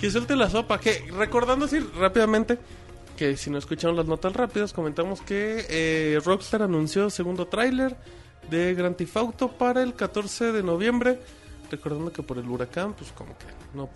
[0.00, 0.80] que suelte la sopa.
[0.80, 2.58] Que recordando así rápidamente
[3.16, 7.96] que si no escucharon las notas rápidas, comentamos que eh, Rockstar anunció segundo tráiler
[8.50, 11.20] de Grand Theft Auto para el 14 de noviembre.
[11.70, 13.88] Recordando que por el huracán, pues como que no,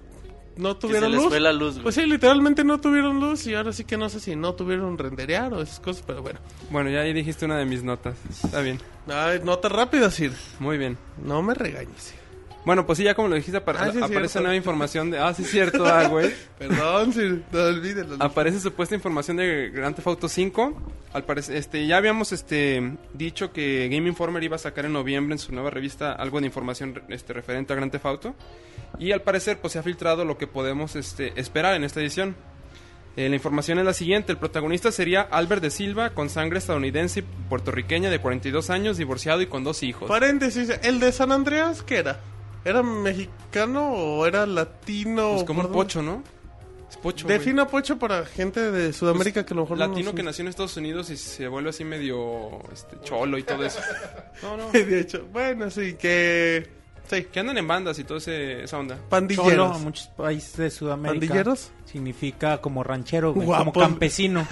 [0.56, 1.28] no tuvieron que se les luz.
[1.30, 1.82] Fue la luz güey.
[1.82, 4.98] Pues sí, literalmente no tuvieron luz y ahora sí que no sé si no tuvieron
[4.98, 6.38] renderear o esas cosas, pero bueno.
[6.70, 8.16] Bueno, ya ahí dijiste una de mis notas.
[8.30, 8.78] Está bien.
[9.08, 10.32] Ay, notas rápidas, Sir.
[10.60, 10.96] Muy bien.
[11.24, 12.21] No me regañes, Sir.
[12.64, 14.40] Bueno, pues sí, ya como lo dijiste, apare- Ah, sí, aparece cierto.
[14.40, 15.18] nueva información de...
[15.18, 16.32] Ah, sí, es cierto, ah, güey.
[16.58, 17.42] Perdón, Sir.
[17.50, 18.16] No olvídelo.
[18.20, 20.80] Aparece supuesta información de Grand Theft Auto 5.
[21.12, 25.34] Al parecer, este, ya habíamos este, dicho que Game Informer iba a sacar en noviembre
[25.34, 28.34] en su nueva revista algo de información este, referente a Grand Theft Auto.
[28.98, 32.36] Y al parecer pues se ha filtrado lo que podemos este, esperar en esta edición.
[33.16, 34.30] Eh, la información es la siguiente.
[34.32, 39.42] El protagonista sería Albert de Silva, con sangre estadounidense y puertorriqueña de 42 años, divorciado
[39.42, 40.08] y con dos hijos.
[40.08, 42.20] Paréntesis, ¿el de San Andreas qué era?
[42.64, 45.32] ¿Era mexicano o era latino?
[45.32, 46.22] Pues como un pocho, ¿no?
[46.88, 47.26] Es pocho.
[47.26, 50.48] Defina pocho para gente de Sudamérica que a lo mejor no Latino que nació en
[50.48, 53.80] Estados Unidos y se vuelve así medio este, cholo y todo eso.
[54.42, 54.72] No, no.
[54.72, 56.81] De hecho, bueno, sí, que...
[57.16, 58.94] Sí, Que andan en bandas y todo ese, esa onda.
[58.96, 59.76] Cholo pandilleros.
[59.76, 61.20] en muchos países de Sudamérica.
[61.26, 61.70] ¿Pandilleros?
[61.84, 63.46] Significa como ranchero, güey.
[63.46, 64.46] Como campesino.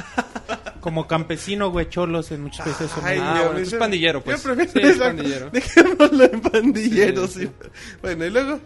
[0.80, 3.30] como campesino, güey, cholos en muchos países de Ay, Sudamérica.
[3.30, 4.42] Ah, Dios, bueno, ese- entonces pandillero, pues.
[4.44, 5.50] Yo prefiero Sí, es pandillero.
[5.50, 7.68] Dejémoslo en pandillero, Sí, sí, sí.
[8.02, 8.60] Bueno, y luego...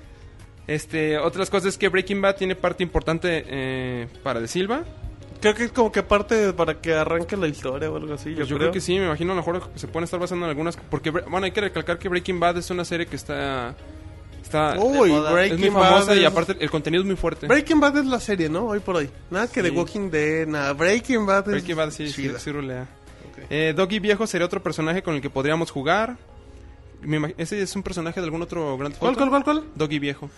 [0.67, 4.83] Este, otras cosas es que Breaking Bad tiene parte importante eh, para De Silva.
[5.45, 8.49] Creo que es como que parte para que arranque la historia o algo así, Pues
[8.49, 10.51] yo, yo creo que sí, me imagino a lo mejor se pueden estar basando en
[10.51, 10.77] algunas.
[10.77, 13.75] Porque, bueno, hay que recalcar que Breaking Bad es una serie que está.
[14.43, 17.47] está Uy, es muy famosa Bad y es- aparte el contenido es muy fuerte.
[17.47, 18.69] Breaking Bad es la serie, ¿no?
[18.69, 19.11] Hoy por hoy.
[19.31, 19.69] Nada que Sí.
[19.71, 20.73] The Walking Dead, nada.
[20.73, 22.39] Breaking Bad es Breaking Bad sí, sí, chida.
[22.39, 22.87] sí rulea.
[23.31, 23.45] Ok.
[23.51, 26.17] Eh, Doggy Viejo sería otro personaje con el que podríamos jugar.
[27.37, 29.65] ¿Ese es un personaje de algún otro Grand Theft ¿Cuál, cuál, cuál, cuál?
[29.75, 30.31] Doggy Viejo.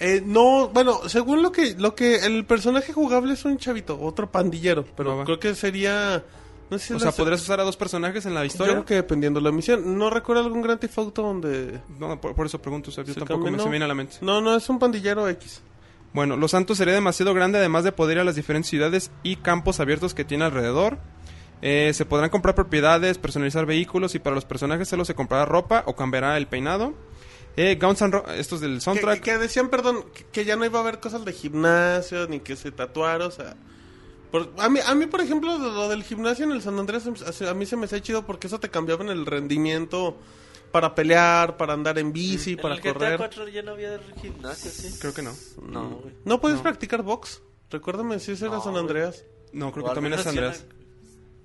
[0.00, 4.30] Eh, no, bueno, según lo que lo que el personaje jugable es un chavito, otro
[4.30, 5.24] pandillero, pero No va.
[5.24, 6.24] creo que sería
[6.70, 8.72] no sé si O sea, podrías usar a dos personajes en la yo historia.
[8.74, 9.98] creo que dependiendo de la misión.
[9.98, 13.20] No recuerdo algún Theft Auto donde No, por, por eso pregunto, o sea, yo se
[13.20, 14.16] tampoco me se viene a la mente.
[14.22, 15.62] No, no, es un pandillero X.
[16.12, 19.36] Bueno, Los Santos sería demasiado grande, además de poder ir a las diferentes ciudades y
[19.36, 20.98] campos abiertos que tiene alrededor.
[21.62, 25.82] Eh, se podrán comprar propiedades, personalizar vehículos y para los personajes solo se comprará ropa
[25.86, 26.94] o cambiará el peinado.
[27.56, 29.20] Eh, Guns N' Ro- estos del Que, soundtrack.
[29.20, 32.56] que decían, perdón, que, que ya no iba a haber cosas de gimnasio ni que
[32.56, 33.56] se tatuara, o sea,
[34.30, 37.54] por- a mí a mí por ejemplo lo, del gimnasio en el San Andrés a
[37.54, 40.16] mí se me hacía chido porque eso te cambiaba en el rendimiento
[40.70, 43.16] para pelear, para andar en bici, para en el GTA correr.
[43.18, 44.96] 4 ya no había gimnasio, ¿sí?
[45.00, 45.32] Creo que no.
[45.68, 46.14] No, güey.
[46.24, 47.42] No puedes practicar box.
[47.70, 48.82] Recuérdame si ese era No, San güey.
[48.84, 49.24] Andreas.
[49.52, 50.64] No, creo O que también es yo Andreas.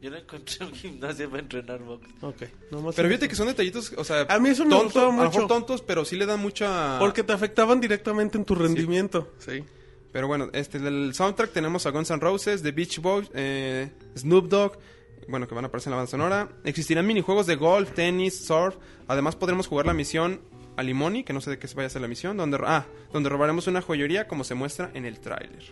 [0.01, 2.08] Yo no encontré un gimnasio para entrenar box.
[2.21, 5.08] Ok, nomás Pero fíjate que son detallitos, o sea, A mí eso me tontos, gustaba
[5.08, 5.47] a lo mejor mucho.
[5.47, 6.97] tontos, pero sí le dan mucha...
[6.99, 9.31] Porque te afectaban directamente en tu rendimiento.
[9.39, 9.63] Sí.
[10.12, 14.47] Pero bueno, este del soundtrack tenemos a Guns N' Roses, The Beach Boys, eh, Snoop
[14.47, 14.77] Dogg,
[15.27, 16.49] bueno, que van a aparecer en la banda sonora.
[16.63, 18.75] Existirán minijuegos de golf, tenis, surf.
[19.08, 20.39] Además podremos jugar la misión
[20.77, 22.86] a Limoni, que no sé de qué se vaya a ser la misión, donde ah,
[23.12, 25.63] donde robaremos una joyería como se muestra en el tráiler.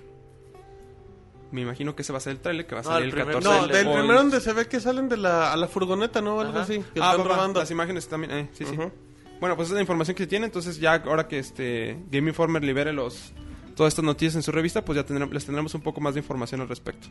[1.53, 3.09] Me imagino que ese va a ser el tráiler que va a No, salir el
[3.09, 3.77] el primer 14 No, Trailer.
[3.85, 6.39] del el- primero donde se ve que salen de la, a la furgoneta, ¿no?
[6.41, 6.63] Algo Ajá.
[6.63, 6.79] así.
[6.93, 7.59] Que Ah, están va, va, robando.
[7.61, 8.73] las imágenes también, eh, sí, sí.
[8.73, 8.91] Ujú.
[9.39, 12.29] Bueno, pues esa es la información que se tiene, entonces ya ahora que este Game
[12.29, 13.33] Informer libere los
[13.75, 16.19] todas estas noticias en su revista, pues ya tendremos, les tendremos un poco más de
[16.21, 17.07] información al respecto.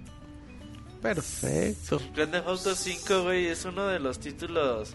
[1.01, 2.01] Perfecto.
[2.15, 4.95] Grand Theft Auto 5, güey, es uno de los títulos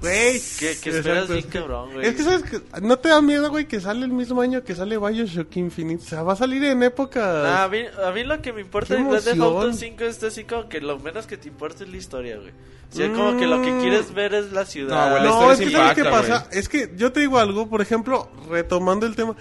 [0.00, 0.40] Güey.
[0.58, 2.06] que, que esperas bien cabrón, güey.
[2.06, 4.74] Es que, ¿sabes que No te da miedo, güey, que sale el mismo año que
[4.74, 6.02] sale Bioshock Infinite.
[6.04, 7.20] O sea, va a salir en época...
[7.42, 9.74] Nah, a, mí, a mí lo que me importa Qué de Grand Theft Auto emoción.
[9.74, 12.50] 5 es así como que lo menos que te importa es la historia, güey.
[12.92, 13.80] O sea, como que lo que Mm.
[13.80, 14.94] quieres ver es la ciudad.
[15.06, 16.48] No, güey, la no, historia es que ¿sabes qué impacta, pasa?
[16.52, 19.34] Es que yo te digo algo, por ejemplo, retomando el tema.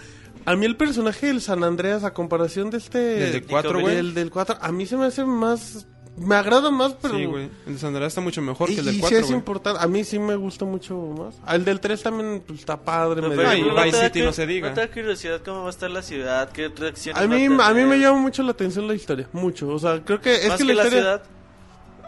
[0.45, 2.97] A mí el personaje del San Andreas, a comparación de este...
[2.99, 3.97] Del de 4, güey.
[3.97, 5.87] El del 4, a mí se me hace más...
[6.17, 7.15] Me agrada más, pero...
[7.17, 7.49] Sí, güey.
[7.67, 9.35] El de San Andreas está mucho mejor Y, que el del sí 4, es güey.
[9.37, 9.83] importante.
[9.83, 11.35] A mí sí me gusta mucho más.
[11.53, 13.21] El del 3 también pues, está padre.
[13.21, 14.69] No, medio- pero te Vice da City no se diga.
[14.69, 16.49] ¿No te da curiosidad cómo va a estar la ciudad?
[16.51, 19.27] ¿Qué reacciones A mí, va a mí me llama mucho la atención la historia.
[19.33, 19.67] Mucho.
[19.67, 20.99] O sea, creo que es Más que, que, la historia...
[21.01, 21.23] ciudad.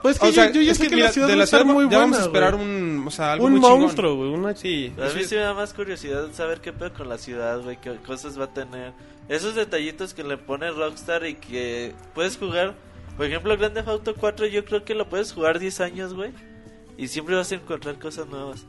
[0.02, 1.36] Pues que O sea, yo, yo ya es sé que, que, mira, la ciudad de
[1.36, 2.66] va a ciudad muy ya buena, vamos a esperar güey.
[2.68, 5.26] un, o sea, algo un muy monstruo, güey, una Sí, A mí sí.
[5.26, 8.46] sí me da más curiosidad saber qué pedo con la ciudad, güey, qué cosas va
[8.46, 8.94] a tener.
[9.28, 12.76] Esos detallitos que le pone Rockstar y que puedes jugar.
[13.18, 16.32] Por ejemplo, Grand Theft Auto 4 yo creo que lo puedes jugar 10 años, güey.
[16.98, 18.66] Y siempre vas a encontrar cosas nuevas.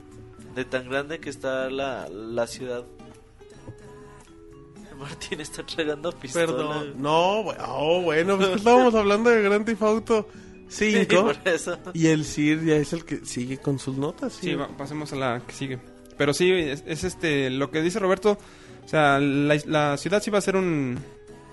[0.54, 2.84] De tan grande que está la, la ciudad.
[4.98, 6.46] Martín está tragando pistola.
[6.46, 6.94] Perdón.
[6.98, 10.28] No, güey, oh, bueno, pues estábamos hablando de Grand Theft Auto
[10.68, 11.24] Sí, 5.
[11.24, 11.78] por eso.
[11.94, 14.34] y el Sir ya es el que sigue con sus notas.
[14.34, 15.78] Sí, va- pasemos a la que sigue.
[16.18, 18.38] Pero sí, es, es este lo que dice Roberto.
[18.84, 20.98] O sea, la, la ciudad sí va a ser un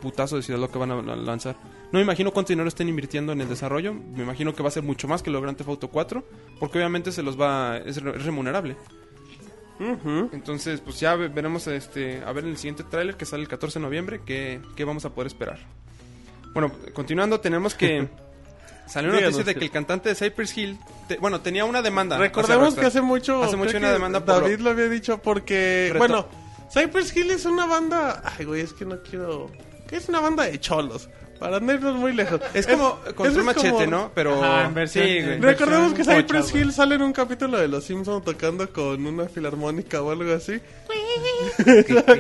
[0.02, 1.56] putazo de ciudad lo que van a la- lanzar.
[1.96, 3.94] No me imagino cuánto dinero estén invirtiendo en el desarrollo.
[3.94, 6.24] Me imagino que va a ser mucho más que lo de Grand Theft Auto 4.
[6.60, 7.78] Porque obviamente se los va.
[7.78, 8.76] Es, re- es remunerable.
[10.34, 13.50] Entonces, pues ya ve- veremos este, a ver en el siguiente tráiler que sale el
[13.50, 15.60] 14 de noviembre qué, qué vamos a poder esperar.
[16.54, 18.08] Bueno, continuando, tenemos que
[18.88, 20.78] salió una noticia de que el cantante de Cypress Hill,
[21.08, 22.18] te- bueno, tenía una demanda.
[22.18, 23.44] Recordemos que hace mucho.
[23.44, 25.92] Hace mucho una demanda por David lo- lo había dicho porque.
[25.94, 26.28] Reto- Bueno,
[26.74, 28.22] Cypress Hill es una banda.
[28.38, 29.50] Ay, güey, es que no quiero.
[29.88, 31.10] Que es una banda de cholos.
[31.40, 32.40] Para no irnos muy lejos.
[32.54, 34.10] Es como Es- como- machete, ¿no?
[34.16, 35.40] Pero Ajá, en versión- sí, güey.
[35.40, 40.02] Recordemos que Cypress Hill sale en un capítulo de Los Simpsons tocando con una filarmónica
[40.02, 40.60] o algo así.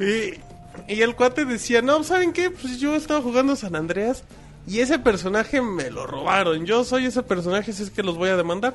[0.00, 2.50] y, y el cuate decía, no, ¿saben qué?
[2.50, 4.24] Pues yo estaba jugando San Andreas
[4.66, 6.66] y ese personaje me lo robaron.
[6.66, 8.74] Yo soy ese personaje, así es que los voy a demandar.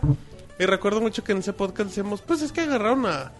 [0.60, 3.32] Y recuerdo mucho que en ese podcast decíamos, pues es que agarraron a,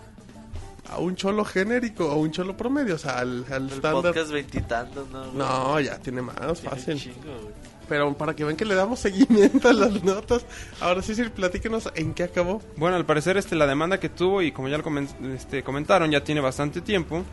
[0.90, 3.94] a un cholo genérico, a un cholo promedio, o sea, al, al El estándar.
[4.14, 5.24] podcast veintitantos, ¿no?
[5.26, 5.38] güey?
[5.38, 7.00] No, ya tiene más, Tiene fácil.
[7.00, 7.54] chingo, güey.
[7.90, 10.46] Pero para que vean que le damos seguimiento a las notas.
[10.82, 12.62] Ahora sí, sí, platíquenos en qué acabó.
[12.76, 16.12] Bueno, al parecer este la demanda que tuvo y como ya lo comen- este, comentaron,
[16.12, 17.24] ya tiene bastante tiempo.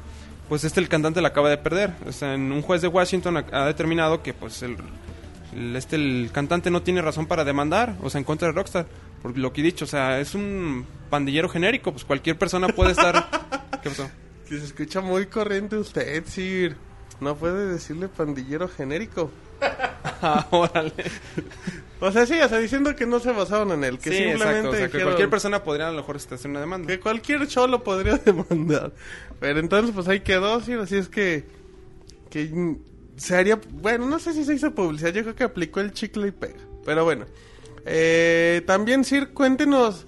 [0.48, 1.94] Pues este el cantante la acaba de perder.
[2.06, 4.76] O sea, en un juez de Washington ha, ha determinado que pues el,
[5.56, 8.86] el- este el cantante no tiene razón para demandar, o sea, en contra de Rockstar,
[9.22, 12.90] por lo que he dicho, o sea, es un pandillero genérico, pues cualquier persona puede
[12.92, 13.28] estar
[13.84, 14.10] ¿Qué pasó?
[14.48, 16.76] Que se escucha muy corriente usted, Sir.
[17.20, 19.30] No puede decirle pandillero genérico.
[20.26, 20.92] Ah, órale.
[22.00, 23.98] O sea, sí, o sea, diciendo que no se basaban en él.
[23.98, 26.50] Que sí, simplemente exacto, o sea, que dijeron cualquier persona podría a lo mejor hacer
[26.50, 26.86] una demanda.
[26.86, 28.92] que cualquier cholo podría demandar.
[29.38, 30.78] Pero entonces, pues ahí quedó, Sir.
[30.78, 31.44] Así es que.
[32.30, 32.76] Que
[33.16, 33.60] se haría.
[33.70, 35.12] Bueno, no sé si se hizo publicidad.
[35.12, 36.60] Yo creo que aplicó el chicle y pega.
[36.86, 37.26] Pero bueno.
[37.84, 40.06] Eh, también, Sir, cuéntenos.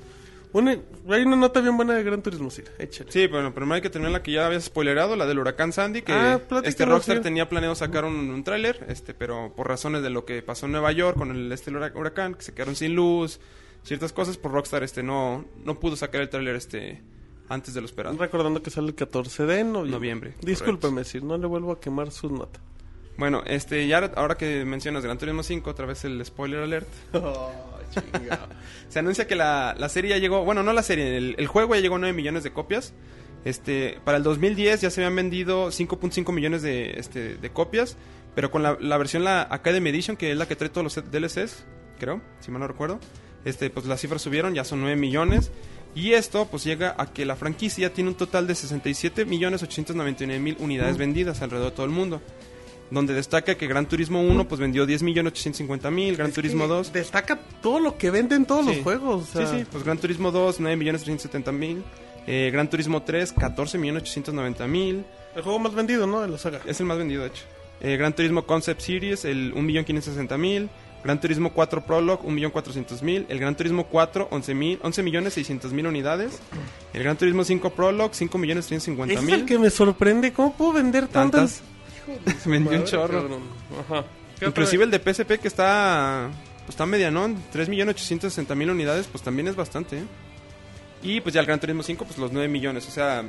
[0.52, 0.78] Una,
[1.08, 2.70] hay una nota bien buena de Gran Turismo, Sir.
[2.78, 3.10] Échale.
[3.12, 6.02] Sí, bueno, primero hay que terminar la que ya habías spoilerado, la del huracán Sandy,
[6.02, 7.22] que Ah, este Rockstar sí.
[7.22, 10.72] tenía planeado sacar un, un tráiler, este, pero por razones de lo que pasó en
[10.72, 13.40] Nueva York con el este hura- huracán, que se quedaron sin luz,
[13.82, 17.02] ciertas cosas, por Rockstar este no no pudo sacar el tráiler este
[17.48, 18.16] antes de lo esperado.
[18.18, 19.90] Recordando que sale el 14 de noviembre.
[19.92, 22.58] Noviembre, Discúlpeme, Sir, no le vuelvo a quemar su nota.
[23.18, 26.88] Bueno, este ya ahora que mencionas Gran Turismo 5, otra vez el spoiler alert.
[28.88, 31.74] Se anuncia que la, la serie ya llegó, bueno, no la serie, el, el juego
[31.74, 32.94] ya llegó a 9 millones de copias.
[33.44, 37.96] Este, para el 2010 ya se habían vendido 5.5 millones de, este, de copias,
[38.34, 41.10] pero con la, la versión la Academy Edition, que es la que trae todos los
[41.12, 41.64] DLCs,
[42.00, 42.98] creo, si mal no recuerdo,
[43.44, 45.52] este, pues las cifras subieron, ya son 9 millones.
[45.94, 50.40] Y esto pues llega a que la franquicia tiene un total de 67 millones 899
[50.42, 52.20] mil unidades vendidas alrededor de todo el mundo.
[52.90, 56.64] Donde destaca que Gran Turismo 1 pues vendió 10 millones 850 mil, Gran Es Turismo
[56.64, 58.74] que 2 Destaca todo lo que venden todos Sí.
[58.74, 59.22] los juegos.
[59.22, 61.82] o sea, Sí, sí, pues Gran Turismo 2, 9 millones 370 mil.
[62.28, 65.04] Eh, Gran Turismo 3, 14 millones 890 mil.
[65.34, 66.20] El juego más vendido, ¿no?
[66.22, 66.60] De la saga.
[66.66, 67.42] Es el más vendido, de hecho.
[67.80, 70.68] Eh, Gran Turismo Concept Series, el 1 millón 560 mil.
[71.04, 73.26] Gran Turismo 4 Prologue, 1 millón 400 mil.
[73.28, 76.40] El Gran Turismo 4, 11, mil, 11 millones 600 mil unidades.
[76.92, 79.40] El Gran Turismo 5 Prologue, 5 millones 350 Ese es mil.
[79.40, 80.32] el que me sorprende.
[80.32, 81.56] ¿Cómo puedo vender tantas?
[81.58, 81.75] Tantas.
[82.44, 83.22] Vendió un chorro.
[83.22, 83.40] Cabrón.
[83.88, 84.04] Ajá.
[84.38, 86.28] ¿Qué Inclusive el de PSP que está
[86.66, 89.98] pues está medianón, 3 millones 860 mil unidades, pues también es bastante.
[89.98, 90.04] ¿eh?
[91.02, 92.86] Y pues ya el Gran Turismo 5, pues los 9 millones.
[92.88, 93.22] O sea,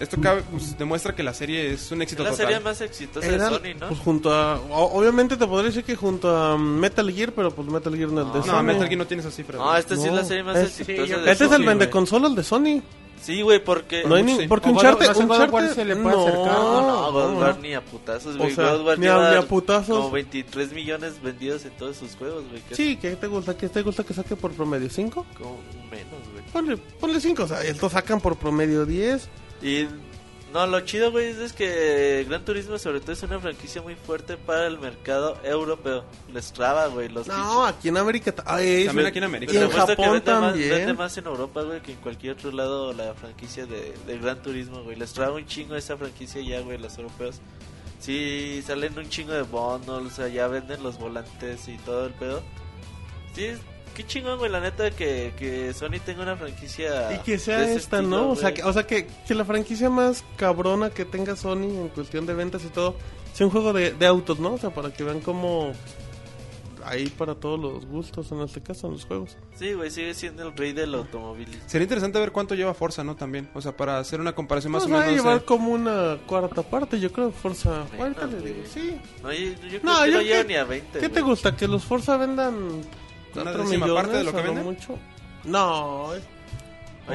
[0.00, 2.46] esto cabe, pues, demuestra que la serie es un éxito Es la total.
[2.46, 3.88] serie más exitosa Era, de Sony, ¿no?
[3.88, 4.56] Pues junto a.
[4.58, 8.22] o- obviamente te podría decir que junto a Metal Gear, pero pues Metal Gear no
[8.22, 8.62] es de No, No.
[8.64, 9.58] Metal Gear no tiene esas cifras.
[9.58, 9.78] No, güey.
[9.78, 11.64] esta sí es No, la serie más es- exitosa sí, yo- de Este es el
[11.64, 12.82] vende consolas de Sony.
[13.20, 14.02] Sí, güey, porque...
[14.06, 15.62] No hay ni, porque O un God of- charte, no sé, un God of War
[15.64, 16.46] charte- se le puede no, acercar.
[16.46, 17.34] No, no, God.
[17.42, 18.54] War ni a putazos, O güey.
[18.54, 19.96] sea, God of War ni a- ni a putazos.
[19.96, 22.62] Como 23 millones vendidos en todos sus juegos, güey.
[22.72, 23.56] Sí, ¿qué te gusta?
[23.56, 24.88] ¿Qué te gusta que saque por promedio?
[24.88, 25.10] ¿5?
[25.36, 25.58] Como
[25.90, 26.44] menos, güey.
[26.52, 29.28] Ponle, ponle 5, o sea, estos sacan por promedio 10.
[29.62, 29.86] Y
[30.52, 34.36] no, lo chido, güey, es que Gran Turismo sobre todo es una franquicia muy fuerte
[34.36, 36.04] para el mercado europeo.
[36.32, 38.34] Les traba, güey, los No, aquí en América.
[38.46, 39.52] ay, También aquí en América.
[39.52, 40.70] Y en Japón vende más, también.
[40.70, 44.42] vende más en Europa, güey, que en cualquier otro lado la franquicia de, de Gran
[44.42, 44.96] Turismo, güey.
[44.96, 47.40] Les traba un chingo esa franquicia ya, güey, los europeos.
[48.00, 52.12] Sí, salen un chingo de bundles, o sea, ya venden los volantes y todo el
[52.14, 52.42] pedo.
[53.34, 53.60] Sí, es-
[53.94, 57.14] qué chingón, güey, la neta que, que Sony tenga una franquicia.
[57.14, 58.30] Y que sea esta, estilo, ¿no?
[58.30, 61.88] O sea, que, o sea que, que la franquicia más cabrona que tenga Sony en
[61.88, 62.94] cuestión de ventas y todo
[63.32, 64.54] sea un juego de, de autos, ¿no?
[64.54, 65.72] O sea, para que vean cómo
[66.82, 69.36] ahí para todos los gustos en este caso en los juegos.
[69.54, 71.46] Sí, güey, sigue siendo el rey del automóvil.
[71.66, 73.14] Sería interesante ver cuánto lleva Forza, ¿no?
[73.16, 73.50] También.
[73.54, 75.22] O sea, para hacer una comparación más Pues o va a menos.
[75.22, 77.84] llevar eh, como una cuarta parte, yo creo, Forza.
[77.98, 78.98] Ahorita le digo, sí.
[79.22, 80.98] No, yo, yo creo No, que yo no llega que- ni a 20.
[81.00, 81.54] ¿Qué te gusta?
[81.54, 82.80] ¿Que los Forza vendan
[83.34, 84.64] ¿Una 4 décima millones parte de lo que venden?
[84.64, 84.98] mucho?
[85.44, 86.10] No,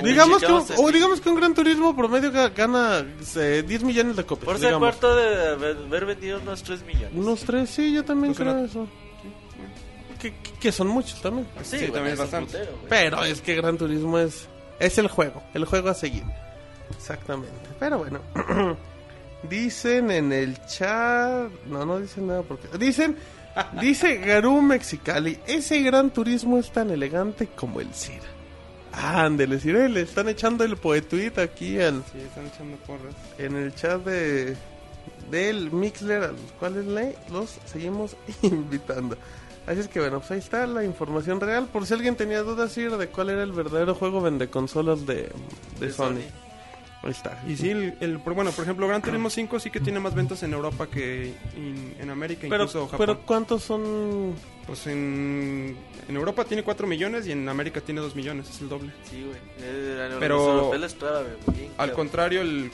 [0.03, 3.05] digamos que, un, o digamos que un Gran Turismo promedio ga- gana
[3.37, 4.45] eh, 10 millones de copias.
[4.45, 4.89] Por ser digamos.
[4.89, 7.11] cuarto de haber vendido unos 3 millones.
[7.13, 8.87] Unos 3, sí, yo también Pues creo una- eso.
[10.19, 11.47] Que, que- que son muchos también.
[11.63, 12.57] Sí, Sí, también es bastante.
[12.57, 12.77] putero.
[12.89, 14.47] Pero es que Gran Turismo es,
[14.79, 16.23] es el juego, el juego a seguir.
[16.97, 17.53] Exactamente.
[17.79, 18.19] Pero bueno.
[19.49, 21.49] dicen en el chat.
[21.67, 22.67] No, no dicen nada porque.
[22.77, 23.15] Dicen.
[23.79, 25.39] Dice Garú Mexicali.
[25.47, 28.25] Ese Gran Turismo es tan elegante como el Cira.
[28.91, 29.87] Ándele, Cira.
[29.87, 33.13] Le están echando el poetuit aquí al, Sí, están echando porras.
[33.37, 34.55] en el chat de
[35.29, 39.17] del Mixler a los cuales le, los seguimos invitando.
[39.67, 41.67] Así es que bueno, pues ahí está la información real.
[41.67, 45.31] Por si alguien tenía dudas Sir, de cuál era el verdadero juego vende consolas de,
[45.79, 46.05] de De Sony.
[46.15, 46.44] Sony.
[47.05, 47.39] Ahí está.
[47.47, 50.15] Y sí, el, el- por- bueno, por ejemplo, Gran Turismo 5 sí que tiene más
[50.15, 52.97] ventas en Europa que en, en América, pero, incluso Japón.
[52.97, 54.33] pero ¿cuántos son?
[54.65, 55.77] Pues en,
[56.09, 58.91] en Europa tiene 4 millones y en América tiene 2 millones, es el doble.
[59.09, 59.37] Sí, güey.
[59.59, 60.45] Eh, Pero-
[61.77, 62.71] Al contrario, el...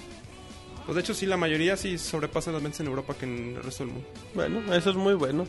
[0.85, 3.63] Pues de hecho sí, la mayoría sí sobrepasan las ventas en Europa que en el
[3.63, 4.07] resto del mundo.
[4.33, 5.45] Bueno, eso es muy bueno.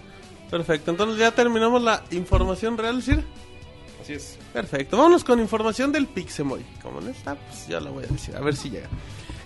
[0.50, 3.24] Perfecto, entonces ya terminamos la información real, Sir.
[4.02, 4.36] Así es.
[4.52, 6.64] Perfecto, vámonos con información del Pixemoy.
[6.82, 8.88] Como no está, pues ya la voy a decir, a ver si llega.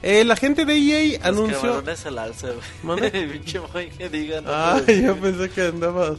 [0.02, 1.60] Eh, la gente de EA anunció...
[1.60, 2.60] camarones al alza, güey.
[2.82, 3.10] ¿Mande?
[3.32, 4.44] Pinche moy que digan.
[4.44, 6.18] no Ah, yo pensé que andabas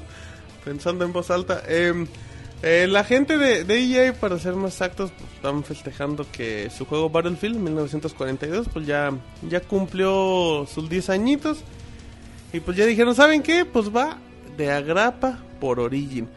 [0.64, 1.64] pensando en voz alta.
[1.68, 2.06] Eh,
[2.64, 6.86] eh, la gente de, de EA, para ser más exactos, pues, están festejando que su
[6.86, 9.12] juego Battlefield 1942 pues ya,
[9.48, 11.60] ya cumplió sus 10 añitos.
[12.54, 13.66] Y pues ya dijeron, ¿saben qué?
[13.66, 14.18] Pues va
[14.58, 16.28] de agrapa por Origin.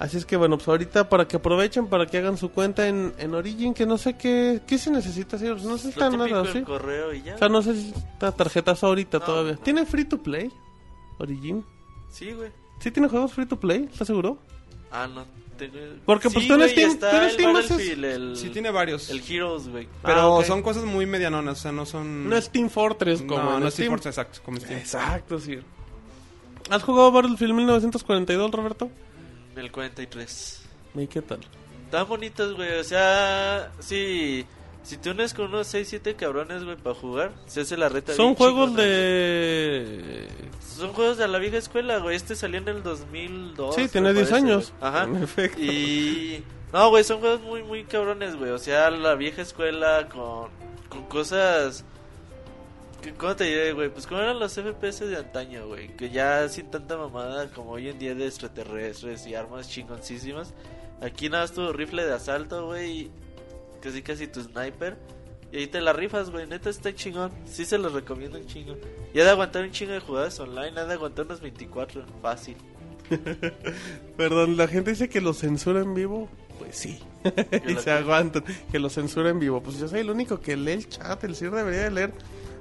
[0.00, 3.12] Así es que bueno, pues ahorita para que aprovechen, para que hagan su cuenta en,
[3.18, 6.44] en Origin, que no sé qué, qué se necesita hacer, no sé si está nada,
[6.52, 6.62] ¿sí?
[6.62, 7.34] correo y ya.
[7.34, 9.52] O sea, no sé si está tarjetazo ahorita No, todavía.
[9.54, 9.58] no.
[9.58, 10.52] ¿Tiene free to play?
[11.18, 11.64] Origin.
[12.10, 12.50] Sí, güey.
[12.78, 13.88] ¿Sí tiene juegos free to play?
[13.90, 14.38] ¿Estás seguro?
[14.92, 15.24] Ah, no.
[15.58, 15.74] tengo-
[16.06, 18.70] Porque, Sí, pues, tú en Steam- tú en el Steam haces- Battlefield, el, Sí tiene
[18.70, 19.10] varios.
[19.10, 19.88] el Heroes, güey.
[20.02, 20.44] Pero Ah, ok.
[20.44, 22.28] son cosas muy medianonas, o sea, no son...
[22.28, 23.86] No es Team Fortress como no, en no es Steam.
[23.88, 24.78] Team Fortress, exacto, como Steam.
[24.78, 25.58] Exacto, sí.
[26.70, 28.88] ¿Has jugado Battlefield 1942, Roberto?
[29.58, 30.62] El 43.
[30.94, 31.40] ¿Y qué tal?
[31.84, 32.78] Están bonitos, güey.
[32.78, 34.46] O sea, sí.
[34.82, 38.14] Si te unes con unos 6, 7 cabrones, güey, para jugar, se hace la reta.
[38.14, 38.82] Son juegos chingona.
[38.84, 40.28] de...
[40.76, 42.16] Son juegos de la vieja escuela, güey.
[42.16, 43.74] Este salió en el 2002.
[43.74, 44.72] Sí, tiene 10 parece, años.
[44.78, 44.90] güey.
[44.90, 45.04] Ajá.
[45.04, 45.60] En efecto.
[45.60, 46.44] Y.
[46.72, 48.50] No, güey, son juegos muy, muy cabrones, güey.
[48.52, 50.48] O sea, la vieja escuela con,
[50.88, 51.84] con cosas.
[53.16, 53.88] ¿Cómo te diré, güey?
[53.88, 55.88] Pues como eran los FPS de antaño, güey.
[55.96, 60.54] Que ya sin tanta mamada como hoy en día de extraterrestres y armas chingoncísimas.
[61.00, 63.10] Aquí nada más tu rifle de asalto, güey.
[63.80, 64.96] Casi casi tu sniper.
[65.52, 66.46] Y ahí te la rifas, güey.
[66.46, 67.32] Neta está chingón.
[67.46, 68.76] Sí se los recomiendo un chingo.
[69.14, 70.78] Y ha de aguantar un chingo de jugadas online.
[70.78, 72.04] Ha de aguantar unos 24.
[72.20, 72.56] Fácil.
[74.16, 76.28] Perdón, la gente dice que lo censura en vivo.
[76.58, 77.00] Pues sí.
[77.66, 78.44] y se aguantan.
[78.70, 79.62] Que lo censura en vivo.
[79.62, 81.22] Pues yo soy el único que lee el chat.
[81.24, 82.12] El CIR debería de leer.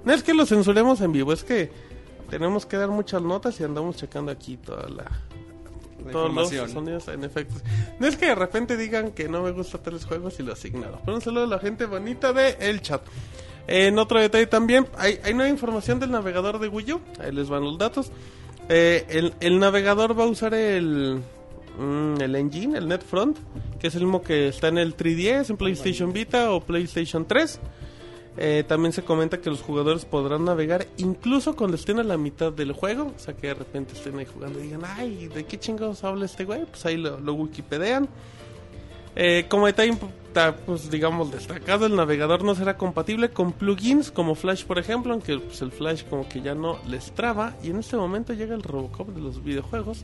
[0.07, 1.69] No es que lo censuremos en vivo, es que
[2.29, 5.03] tenemos que dar muchas notas y andamos checando aquí toda la,
[6.05, 7.55] La todos los sonidos en efecto.
[7.99, 11.01] No es que de repente digan que no me gusta tales juegos y los ignoro.
[11.03, 13.01] Pero un saludo a la gente bonita de el chat.
[13.67, 17.01] En otro detalle también, hay, hay nueva información del navegador de Wii U.
[17.19, 18.09] Ahí les van los datos.
[18.69, 21.21] Eh, el, el navegador va a usar el,
[21.77, 23.37] mm, el engine, el NetFront,
[23.77, 27.59] que es el mismo que está en el 3DS, en PlayStation Vita o PlayStation 3.
[28.39, 32.51] Eh, también se comenta que los jugadores podrán navegar incluso cuando estén a la mitad
[32.51, 33.13] del juego.
[33.15, 36.25] O sea, que de repente estén ahí jugando y digan, ay, ¿de qué chingados habla
[36.25, 36.65] este güey?
[36.65, 38.07] Pues ahí lo, lo wikipedean.
[39.19, 39.97] Eh, como detalle,
[40.67, 45.39] pues digamos destacado, el navegador no será compatible con plugins como Flash, por ejemplo, aunque
[45.39, 47.55] pues, el Flash como que ya no les traba.
[47.63, 50.03] Y en este momento llega el Robocop de los videojuegos.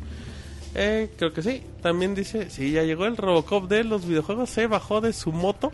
[0.74, 1.62] Eh, creo que sí.
[1.84, 4.50] También dice, sí, ya llegó el Robocop de los videojuegos.
[4.50, 5.72] Se bajó de su moto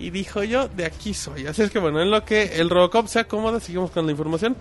[0.00, 1.46] y dijo yo, de aquí soy.
[1.46, 4.56] Así es que bueno, en lo que el Robocop se acomoda, seguimos con la información.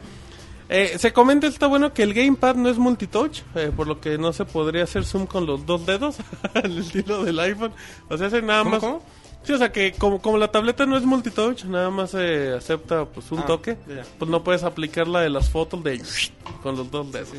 [0.71, 4.19] Eh, se comenta, está bueno, que el Gamepad no es multitouch, eh, por lo que
[4.19, 6.17] no se podría hacer zoom con los dos dedos,
[6.53, 7.71] al estilo del iPhone.
[8.07, 8.79] O sea, hace nada ¿Cómo, más...
[8.79, 9.01] cómo?
[9.41, 13.05] Sí, o sea que como, como la tableta no es multitouch, nada más eh, acepta
[13.05, 13.77] pues un Ah, toque,
[14.19, 15.99] pues no puedes aplicar la de las fotos de
[16.61, 17.29] con los dos dedos.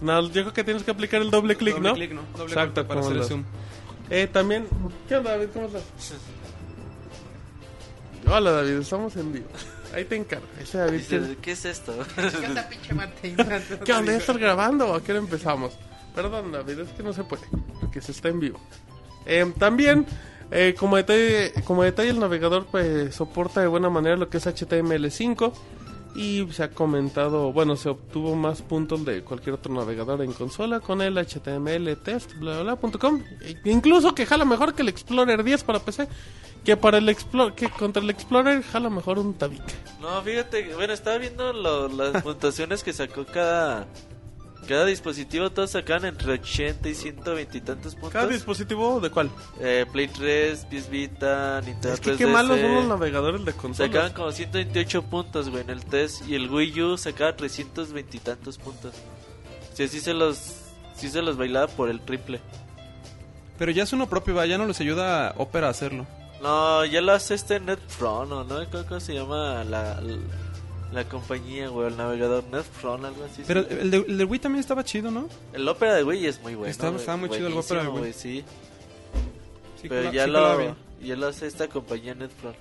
[0.00, 1.94] Nada, yo creo que tienes que aplicar el doble clic, Doble ¿no?
[1.94, 2.22] clic, ¿no?
[2.36, 3.44] Doble Exacto, para hacer el zoom.
[4.08, 4.66] Eh, también,
[5.08, 5.48] ¿qué onda David?
[5.52, 5.82] ¿Cómo estás?
[8.30, 9.46] Hola David, estamos en vivo.
[9.94, 10.46] Ahí te encargo.
[10.60, 11.94] Ese David tiene- ¿qué es esto?
[13.84, 14.12] ¿Qué onda?
[14.12, 15.74] ¿Ya estás grabando o a qué hora empezamos?
[16.14, 17.42] Perdón, David, es que no se puede,
[17.80, 18.60] porque se está en vivo.
[19.24, 20.04] Eh, también,
[20.50, 24.46] eh, como, detalle, como detalle, el navegador pues, soporta de buena manera lo que es
[24.46, 25.52] HTML5
[26.14, 30.80] y se ha comentado, bueno, se obtuvo más puntos de cualquier otro navegador en consola
[30.80, 33.22] con el HTML test, bla, bla, bla, com.
[33.40, 36.08] E incluso que jala mejor que el Explorer 10 para PC,
[36.64, 39.74] que para el Explorer, que contra el Explorer jala mejor un tabique.
[40.00, 43.86] No, fíjate, bueno, estaba viendo las puntuaciones que sacó cada
[44.66, 45.50] cada dispositivo.
[45.50, 48.12] Todos sacaban entre 80 y 120 y tantos puntos.
[48.12, 49.30] ¿Cada dispositivo de cuál?
[49.60, 52.16] Eh, Play 3, PS Vita, Nintendo Es que 3DS.
[52.16, 53.90] qué malos son los navegadores de consolas.
[53.90, 56.26] Sacaban como 128 puntos, güey, en el test.
[56.28, 58.94] Y el Wii U sacaba 320 y tantos puntos.
[59.72, 60.36] O sea, sí se los,
[60.96, 62.40] sí se los bailaba por el triple.
[63.58, 66.06] Pero ya es uno propio, va, ya no les ayuda a Opera a hacerlo.
[66.42, 68.70] No, ya lo hace este Netfront, ¿o ¿no?
[68.70, 70.16] ¿Cómo, cómo se llama la, la,
[70.92, 71.88] la compañía, güey?
[71.88, 73.42] El navegador Netfront, algo así.
[73.46, 73.68] Pero sí.
[73.80, 75.28] el de, el de Wii también estaba chido, ¿no?
[75.52, 76.70] El Opera de Wii es muy bueno.
[76.70, 78.12] Estaba- muy chido el Opera de Wii.
[78.12, 78.44] Sí,
[79.80, 82.56] Sí, pero ya, sí lo, ya lo hace esta compañía Netfront.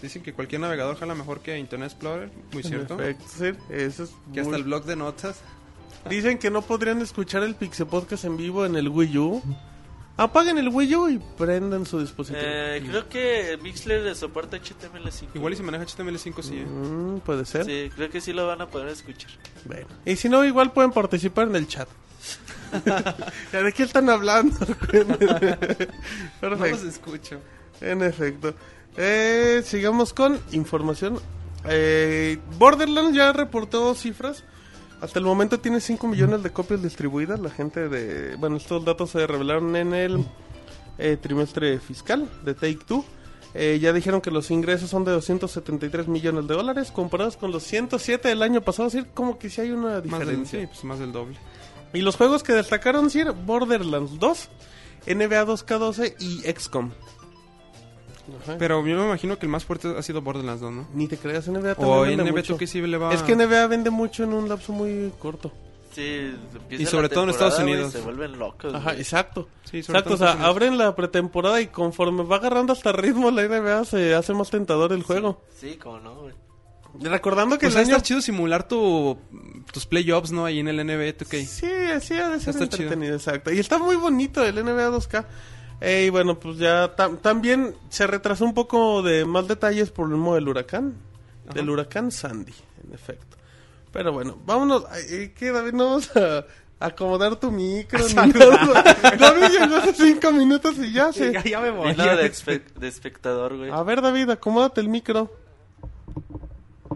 [0.00, 2.96] Dicen que cualquier navegador jala mejor que Internet Explorer, muy cierto.
[2.96, 5.40] Perfecto, sí, eso es Que hasta muy- el blog de notas.
[6.08, 9.42] Dicen que no podrían escuchar el Pixel Podcast en vivo en el Wii U.
[10.16, 12.42] Apaguen el Wii U y prendan su dispositivo.
[12.44, 15.28] Eh, creo que Mixler le soporta HTML5.
[15.34, 16.66] Igual y si maneja HTML5 sí, ¿eh?
[16.66, 17.64] Mm, puede ser.
[17.64, 19.30] Sí, creo que sí lo van a poder escuchar.
[19.64, 19.86] Bueno.
[20.04, 21.88] Y si no, igual pueden participar en el chat.
[23.52, 24.54] ¿De qué están hablando?
[26.42, 26.88] No los Perfecto.
[26.88, 27.40] escucho.
[27.80, 28.54] En efecto.
[28.96, 31.18] Eh, sigamos con información.
[31.64, 34.44] Eh, Borderlands ya reportó cifras.
[35.02, 37.40] Hasta el momento tiene 5 millones de copias distribuidas.
[37.40, 38.36] La gente de...
[38.36, 40.24] Bueno, estos datos se revelaron en el
[40.96, 43.04] eh, trimestre fiscal de Take Two.
[43.54, 47.64] Eh, ya dijeron que los ingresos son de 273 millones de dólares comparados con los
[47.64, 48.86] 107 del año pasado.
[48.86, 50.60] Es decir, como que si hay una Más del, diferencia.
[50.60, 51.36] sí, pues más del doble.
[51.92, 54.48] Y los juegos que destacaron, sí, Borderlands 2,
[55.08, 56.92] NBA 2K12 y XCOM.
[58.42, 58.56] Ajá.
[58.58, 60.88] Pero yo me imagino que el más fuerte ha sido Borderlands 2, ¿no?
[60.94, 62.56] Ni te creas, NBA también O vende NBA mucho.
[62.58, 63.12] 2K sí le va...
[63.12, 65.50] Es que NBA vende mucho en un lapso muy corto.
[65.94, 66.34] Sí,
[66.70, 67.92] Y sobre todo en Estados Unidos.
[67.92, 68.72] se vuelven locos.
[68.74, 69.48] Ajá, exacto.
[69.64, 72.92] Sí, sobre Exacto, o todo en sea, abren la pretemporada y conforme va agarrando hasta
[72.92, 75.42] ritmo la NBA se hace más tentador el juego.
[75.54, 76.34] Sí, como no, güey.
[77.00, 77.96] Recordando que Pues el ha de año...
[77.96, 79.18] estar chido simular tu,
[79.72, 80.44] tus playoffs, ¿no?
[80.46, 81.44] Ahí en el NBA 2K.
[81.44, 81.66] Sí,
[82.00, 82.84] sí, ha de ser Está chido.
[82.84, 83.52] entretenido, exacto.
[83.52, 85.24] Y está muy bonito el NBA 2K.
[85.84, 90.16] Y bueno, pues ya tam- también se retrasó un poco de más detalles por el
[90.16, 90.94] modo del huracán.
[91.44, 91.54] Ajá.
[91.54, 92.54] Del huracán Sandy,
[92.86, 93.36] en efecto.
[93.92, 94.84] Pero bueno, vámonos.
[94.90, 95.72] Ay, ¿Qué, David?
[95.72, 96.46] No vamos a
[96.78, 97.98] acomodar tu micro.
[98.06, 98.82] ni nada.
[99.18, 101.32] David llegó hace cinco minutos y ya se...
[101.32, 101.90] ya, ya me voy.
[101.92, 103.70] Vino de, espe- de espectador, güey.
[103.70, 105.30] A ver, David, acomódate el micro.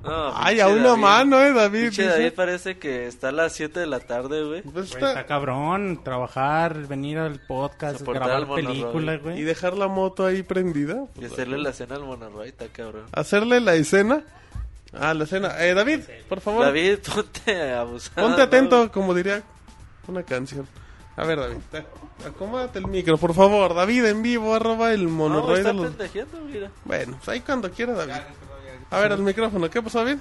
[0.06, 1.00] No, Ay, a una David.
[1.02, 1.80] mano, eh, David.
[1.82, 2.14] Pinche dice.
[2.14, 4.62] David parece que está a las 7 de la tarde, güey.
[4.62, 9.42] Pues está- está cabrón, trabajar, venir al podcast, Soportar grabar películas, Y güey.
[9.42, 11.06] dejar la moto ahí prendida.
[11.20, 13.02] Y hacerle la cena al Monoroy, está cabrón.
[13.12, 14.22] hacerle la escena.
[14.98, 15.62] Ah, la escena.
[15.64, 16.64] Eh, David, por favor.
[16.64, 18.26] David, ponte abusado.
[18.28, 19.42] Ponte atento, como diría
[20.06, 20.66] una canción.
[21.16, 21.84] A ver, David, te-
[22.28, 23.74] acomódate el micro, por favor.
[23.74, 25.92] David, en vivo, arroba el No, monorroid está de los...
[26.46, 26.70] mira.
[26.84, 28.12] Bueno, pues ahí cuando quiera, David.
[28.90, 29.68] A ver, el micrófono.
[29.70, 30.18] ¿Qué pasó, David?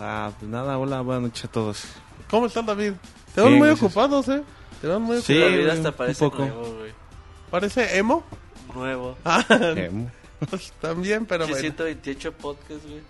[0.00, 1.84] Ah, pues nada, hola, buenas noches a todos.
[2.28, 2.92] ¿Cómo estás, David?
[3.34, 3.84] Te ven Bien, muy gracias.
[3.90, 4.42] ocupados, ¿eh?
[4.80, 5.52] Te ven muy Sí, ocupados.
[5.52, 6.38] David güey, hasta un parece poco.
[6.38, 6.92] nuevo, güey.
[7.50, 8.24] ¿Parece emo?
[8.74, 9.16] Nuevo.
[9.24, 10.10] Ah, Emo.
[10.50, 11.76] pues también, pero Pinche bueno.
[11.76, 13.00] 128 podcast, güey.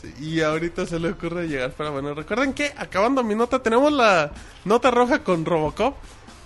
[0.00, 3.92] Sí, y ahorita se le ocurre llegar, pero bueno, recuerden que acabando mi nota tenemos
[3.92, 4.30] la
[4.64, 5.96] nota roja con Robocop.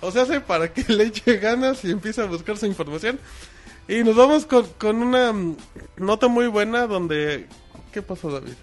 [0.01, 3.19] O sea, hace para que le eche ganas y empiece a buscar su información.
[3.87, 5.57] Y nos vamos con, con una mm,
[5.97, 7.47] nota muy buena donde...
[7.91, 8.53] ¿Qué pasó, David?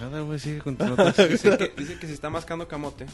[0.00, 1.26] Nada, güey, sigue con tu nota.
[1.26, 3.04] Dice que, dice que se está mascando camote.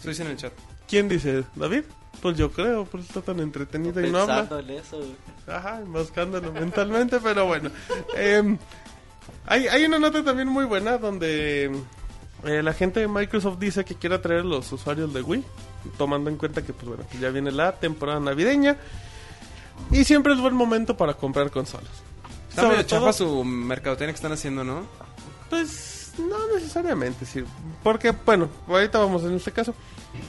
[0.00, 0.52] Eso dice en el chat.
[0.86, 1.44] ¿Quién dice?
[1.54, 1.84] ¿David?
[2.22, 4.48] Pues yo creo, pues está tan entretenido y no habla.
[4.48, 5.16] Pensando en eso, güey.
[5.46, 7.70] Ajá, buscándolo mentalmente, pero bueno.
[8.16, 8.58] Em,
[9.46, 11.70] hay, hay una nota también muy buena donde
[12.44, 15.44] eh, la gente de Microsoft dice que quiere atraer a los usuarios de Wii,
[15.96, 18.76] tomando en cuenta que pues bueno, ya viene la temporada navideña
[19.90, 22.07] y siempre es buen momento para comprar consolas.
[22.58, 24.82] Está Sobre medio todo- chafa su mercadotecnia que están haciendo, ¿no?
[25.48, 27.44] Pues no necesariamente, sí.
[27.82, 29.74] Porque, bueno, ahorita vamos en este caso.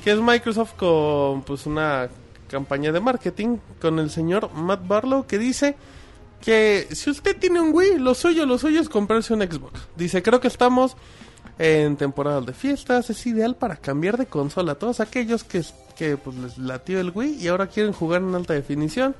[0.04, 2.08] Que es Microsoft con pues una
[2.48, 5.76] campaña de marketing con el señor Matt Barlow que dice
[6.42, 9.80] que si usted tiene un Wii, lo suyo, lo suyo es comprarse un Xbox.
[9.96, 10.96] Dice, creo que estamos
[11.58, 14.76] en temporada de fiestas, es ideal para cambiar de consola.
[14.76, 15.64] Todos aquellos que,
[15.98, 19.16] que pues, les latió el Wii y ahora quieren jugar en alta definición,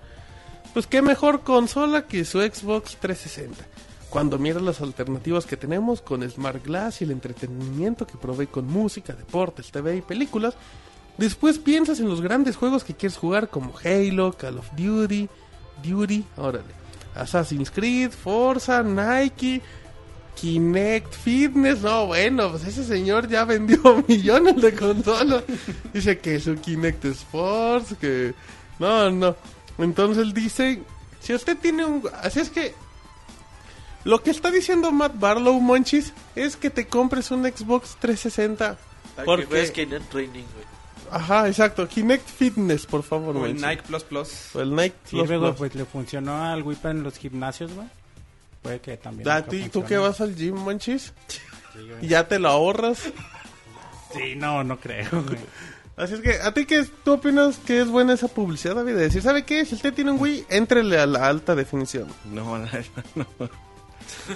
[0.74, 3.66] pues qué mejor consola que su Xbox 360.
[4.10, 8.66] Cuando miras las alternativas que tenemos con Smart Glass y el entretenimiento que provee con
[8.66, 10.56] música, deportes, TV y películas,
[11.18, 15.30] después piensas en los grandes juegos que quieres jugar como Halo, Call of Duty,
[15.84, 16.74] Duty, órale,
[17.14, 19.62] Assassin's Creed, Forza, Nike,
[20.36, 25.44] Kinect Fitness, no, bueno, pues ese señor ya vendió millones de consolas.
[25.94, 28.34] Dice que su Kinect Sports, que...
[28.80, 29.36] No, no.
[29.80, 30.82] Entonces él dice,
[31.20, 32.04] si usted tiene un...
[32.22, 32.74] Así es que...
[34.06, 38.78] Lo que está diciendo Matt Barlow, Monchis, es que te compres un Xbox 360.
[39.16, 40.66] Para Porque- que veas Kinect Training, güey.
[41.12, 41.88] Ajá, exacto.
[41.88, 43.68] Kinect Fitness, por favor, O el Monchis.
[43.68, 44.56] Nike Plus Plus.
[44.56, 45.58] O el Nike Plus luego Plus.
[45.58, 47.88] pues le funcionó al Wii en los gimnasios, güey.
[48.62, 49.24] Puede que también.
[49.46, 49.88] ¿tú, ¿Tú funcione.
[49.88, 51.14] que vas al gym, Monchis?
[51.28, 51.40] Sí,
[51.88, 52.06] güey.
[52.06, 53.00] ¿Y ya te lo ahorras?
[54.14, 55.38] Sí, no, no creo, güey.
[56.00, 58.94] Así es que, ¿a ti qué tú opinas que es buena esa publicidad, David?
[58.96, 59.66] De decir, ¿sabe qué?
[59.66, 62.08] Si usted tiene un Wii, éntrele a la alta definición.
[62.26, 63.26] No, la neta, no.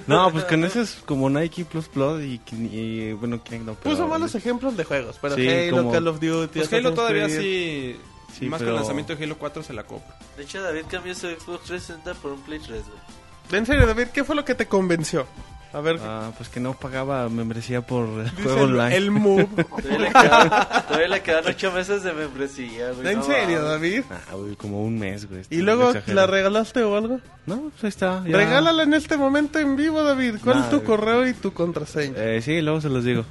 [0.08, 3.96] No, pues con ese es como Nike Plus Plus y, y, bueno, Kinect no, pero...
[3.96, 7.26] Puso malos ejemplos de juegos, pero Sí, Halo, como- Call of Duty, Pues Halo todavía
[7.26, 7.40] Creed.
[7.40, 8.00] sí.
[8.38, 10.16] Sí, más pero- con el lanzamiento de Halo 4 se la compra.
[10.38, 13.60] De hecho, David cambió su Xbox 360 por un Play 3, güey.
[13.60, 15.26] En serio, David, ¿qué fue lo que te convenció?
[15.74, 18.96] A ver, Ah, pues que no pagaba membresía por el juego el, online.
[18.96, 19.48] el Move.
[19.82, 20.50] Todavía le quedan,
[20.88, 23.08] todavía le quedan 8 meses de membresía, güey.
[23.08, 23.64] ¿En no serio.
[23.64, 24.04] David?
[24.12, 25.42] Ah, güey, como un mes, güey.
[25.50, 27.20] ¿Y luego la regalaste o algo?
[27.48, 28.24] No, pues ahí está.
[28.26, 28.38] ya.
[28.38, 30.36] Regálala en este momento en vivo, David.
[30.44, 32.14] ¿Cuál Nah, es tu correo y tu contraseña?
[32.18, 33.26] Eh, sí, luego se los digo.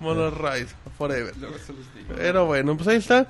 [0.00, 1.36] Monoride, forever.
[1.36, 2.14] Luego se los digo.
[2.16, 3.26] Pero bueno, pues ahí está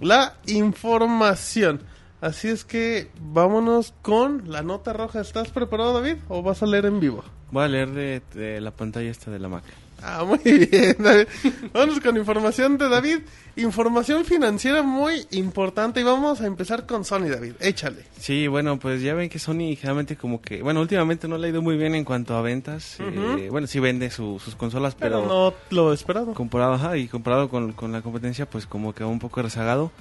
[0.00, 1.80] la información.
[2.24, 5.20] Así es que vámonos con la nota roja.
[5.20, 6.16] ¿Estás preparado, David?
[6.28, 7.22] ¿O vas a leer en vivo?
[7.50, 9.62] Voy a leer de, de la pantalla esta de la Mac.
[10.02, 10.96] Ah, muy bien.
[10.98, 11.26] David.
[11.74, 13.18] Vamos con información de David.
[13.56, 16.00] Información financiera muy importante.
[16.00, 17.52] Y vamos a empezar con Sony, David.
[17.60, 18.04] Échale.
[18.18, 20.62] Sí, bueno, pues ya ven que Sony generalmente como que...
[20.62, 22.96] Bueno, últimamente no le ha ido muy bien en cuanto a ventas.
[23.00, 25.28] Eh, bueno, sí vende su- sus consolas, Pero, pero...
[25.28, 26.32] no lo esperado.
[26.32, 29.92] comparado, ajá, y comparado con, con la competencia, pues como que un poco rezagado.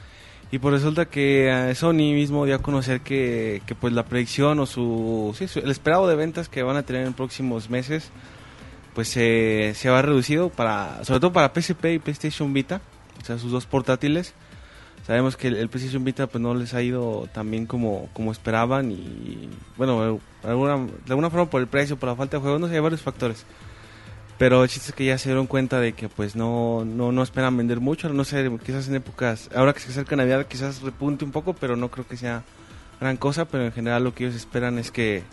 [0.53, 4.59] Y pues resulta que eh, Sony mismo dio a conocer que, que pues la predicción
[4.59, 8.11] o su, el esperado de ventas que van a tener en próximos meses,
[8.93, 12.81] pues se se va reducido para, sobre todo para PSP y PlayStation Vita,
[13.19, 14.35] o sea, sus dos portátiles.
[15.07, 18.31] Sabemos que el, el PlayStation Vita pues no les ha ido tan bien como, como
[18.31, 22.41] esperaban y bueno, de alguna, de alguna forma por el precio, por la falta de
[22.41, 23.43] juegos, no sé, hay varios factores.
[24.43, 27.23] Pero el chiste es que ya se dieron cuenta de que pues no, no, no
[27.23, 31.23] esperan vender mucho, no sé, quizás en épocas, ahora que se acerca Navidad quizás repunte
[31.23, 32.43] un poco, pero no creo que sea
[32.99, 35.23] gran cosa, pero en general lo que ellos esperan es que,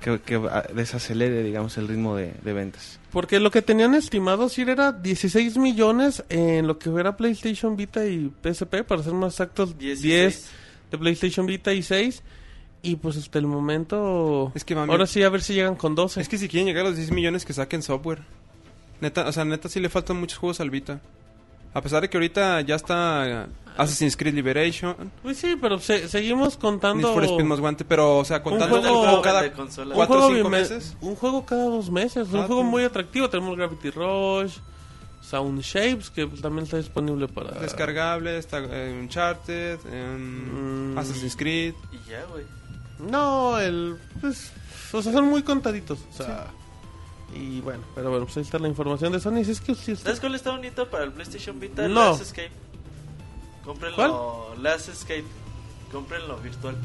[0.00, 0.40] que, que
[0.72, 2.98] desacelere, digamos, el ritmo de, de ventas.
[3.10, 8.06] Porque lo que tenían estimado sí era 16 millones en lo que era PlayStation Vita
[8.06, 10.50] y PSP, para ser más exactos, 10 16.
[10.92, 12.22] de PlayStation Vita y 6.
[12.80, 14.50] Y pues hasta el momento...
[14.54, 16.22] Es que mami, Ahora sí, a ver si llegan con 12.
[16.22, 18.22] Es que si quieren llegar a los 10 millones que saquen software.
[19.00, 21.00] Neta, o sea, neta sí le faltan muchos juegos al Vita.
[21.74, 26.54] A pesar de que ahorita ya está Assassin's Creed Liberation, Pues sí, pero se- seguimos
[26.54, 27.12] Need contando...
[27.12, 29.90] for Speed Most Wanted, pero o sea, contando juego- el juego cada consola.
[29.90, 30.96] un cuatro o cinco meses.
[31.02, 32.28] Un juego cada dos meses.
[32.32, 33.28] Un juego muy atractivo.
[33.28, 34.54] Tenemos Gravity Rush,
[35.20, 37.50] Sound Shapes, que pues, también está disponible para...
[37.60, 40.98] Descargable, está eh, Uncharted, em, Mm.
[40.98, 41.74] Assassin's Creed.
[41.92, 42.44] Y ya, güey.
[43.10, 43.98] No, el...
[44.22, 44.50] Pues,
[44.92, 45.98] o sea, son muy contaditos.
[46.10, 46.46] O sea...
[47.34, 49.44] Y bueno, pero bueno, pues ahí está la información de Sony.
[49.44, 51.86] Si es que si usted- ¿Sabes cuál está bonito para el PlayStation Vita?
[51.88, 52.10] No.
[52.10, 52.50] Last Escape.
[53.64, 54.54] Cómprenlo.
[54.60, 55.24] Last Escape.
[55.92, 56.76] Cómprenlo virtual.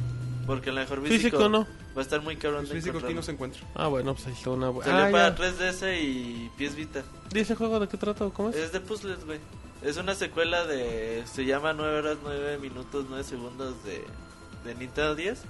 [0.48, 1.62] Porque el mejor físico, Físico no.
[1.96, 3.64] va a estar muy cabrón Los de físicos aquí no se encuentran.
[3.76, 4.92] Ah, bueno, pues ahí está una buena.
[4.92, 5.36] Salió Ah, para ya.
[5.36, 7.04] 3DS y PS Vita.
[7.34, 8.56] ¿Y ese juego de qué trata o cómo es?
[8.56, 9.40] Es de puzzles, güey.
[9.84, 11.24] Es una secuela de.
[11.32, 14.04] Se llama 9 horas, 9 minutos, 9 segundos de,
[14.66, 15.42] de Nintendo 10.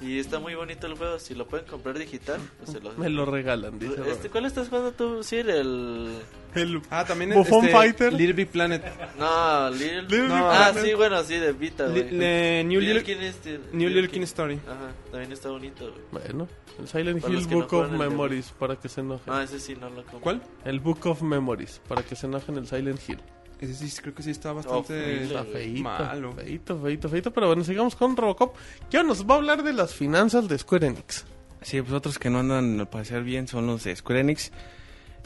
[0.00, 1.18] Y está muy bonito el juego.
[1.18, 2.92] Si lo pueden comprar digital, pues se lo.
[2.98, 4.30] Me lo regalan, dice Este.
[4.30, 5.50] ¿Cuál estás jugando tú, Sir?
[5.50, 6.18] El.
[6.54, 6.82] El...
[6.90, 8.12] Ah, también Buffon este, Fighter.
[8.12, 8.82] Little Big Planet.
[9.18, 10.02] No, Little.
[10.02, 10.84] Little no, Big ah, Planet.
[10.84, 12.10] sí, bueno, sí, de Vita, güey.
[12.10, 14.60] le- New Little Little, King este- New Little King Story.
[14.66, 16.24] Ajá, también está bonito, güey.
[16.24, 16.48] Bueno,
[16.78, 19.32] el Silent Para Hill que no Book of el Memories, para que se enojen.
[19.32, 20.20] Ah, ese sí no lo compro.
[20.20, 20.42] ¿Cuál?
[20.64, 23.20] El Book of Memories, para que se enojen el Silent Hill.
[23.60, 26.32] Ese sí, creo que sí está Oh, bastante Está feito, malo.
[26.32, 27.30] feito, feito, feito.
[27.32, 28.56] Pero bueno, sigamos con Robocop.
[28.90, 31.24] Que nos va a hablar de las finanzas de Square Enix.
[31.62, 34.50] Sí, pues otros que no andan al parecer bien son los de Square Enix.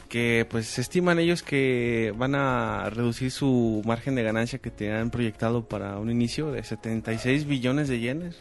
[0.09, 5.63] que pues estiman ellos que van a reducir su margen de ganancia que tenían proyectado
[5.67, 8.35] para un inicio de 76 billones de yenes.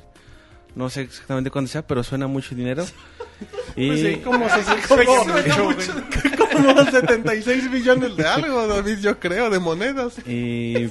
[0.75, 2.85] No sé exactamente cuánto sea, pero suena mucho dinero.
[3.77, 5.73] Y Pues sí, como, se- como,
[6.55, 10.19] como 76 billones de algo, David, yo creo, de monedas.
[10.27, 10.89] Y,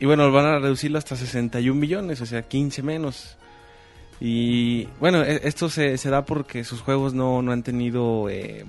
[0.00, 3.36] y bueno, van a reducirlo hasta 61 millones, o sea, 15 menos.
[4.20, 8.66] Y bueno, e- esto se, se da porque sus juegos no, no han tenido, eh,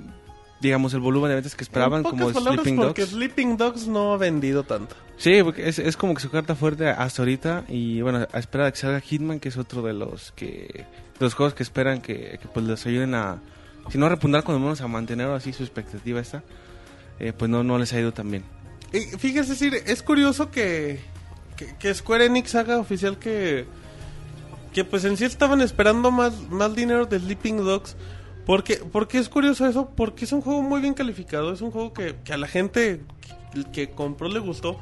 [0.62, 3.12] digamos, el volumen de ventas que esperaban, como Sleeping porque Dogs.
[3.14, 4.96] Sleeping Dogs no ha vendido tanto.
[5.18, 7.66] Sí, porque es, es como que su carta fuerte hasta ahorita.
[7.68, 10.86] Y bueno, a esperar a que salga Hitman, que es otro de los que
[11.20, 13.38] de los juegos que esperan que, que, pues les ayuden a,
[13.92, 16.44] si no a repuntar, cuando menos a mantener así su expectativa esta.
[17.20, 18.44] eh, pues no, no les ha ido tan bien.
[18.94, 21.00] Y fíjese, Sir, es curioso que,
[21.56, 23.66] que, que Square Enix haga oficial que,
[24.74, 27.96] que pues en sí estaban esperando más, más dinero de Sleeping Dogs.
[28.46, 31.94] Porque, porque es curioso eso, porque es un juego muy bien calificado, es un juego
[31.94, 33.02] que, que a la gente
[33.54, 34.80] que, que compró le gustó.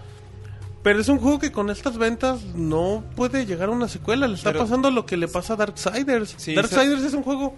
[0.82, 4.28] Pero es un juego que con estas ventas no puede llegar a una secuela.
[4.30, 6.36] Le está Pero- pasando lo que le pasa a Darksiders.
[6.38, 7.54] Sí, Darksiders es un juego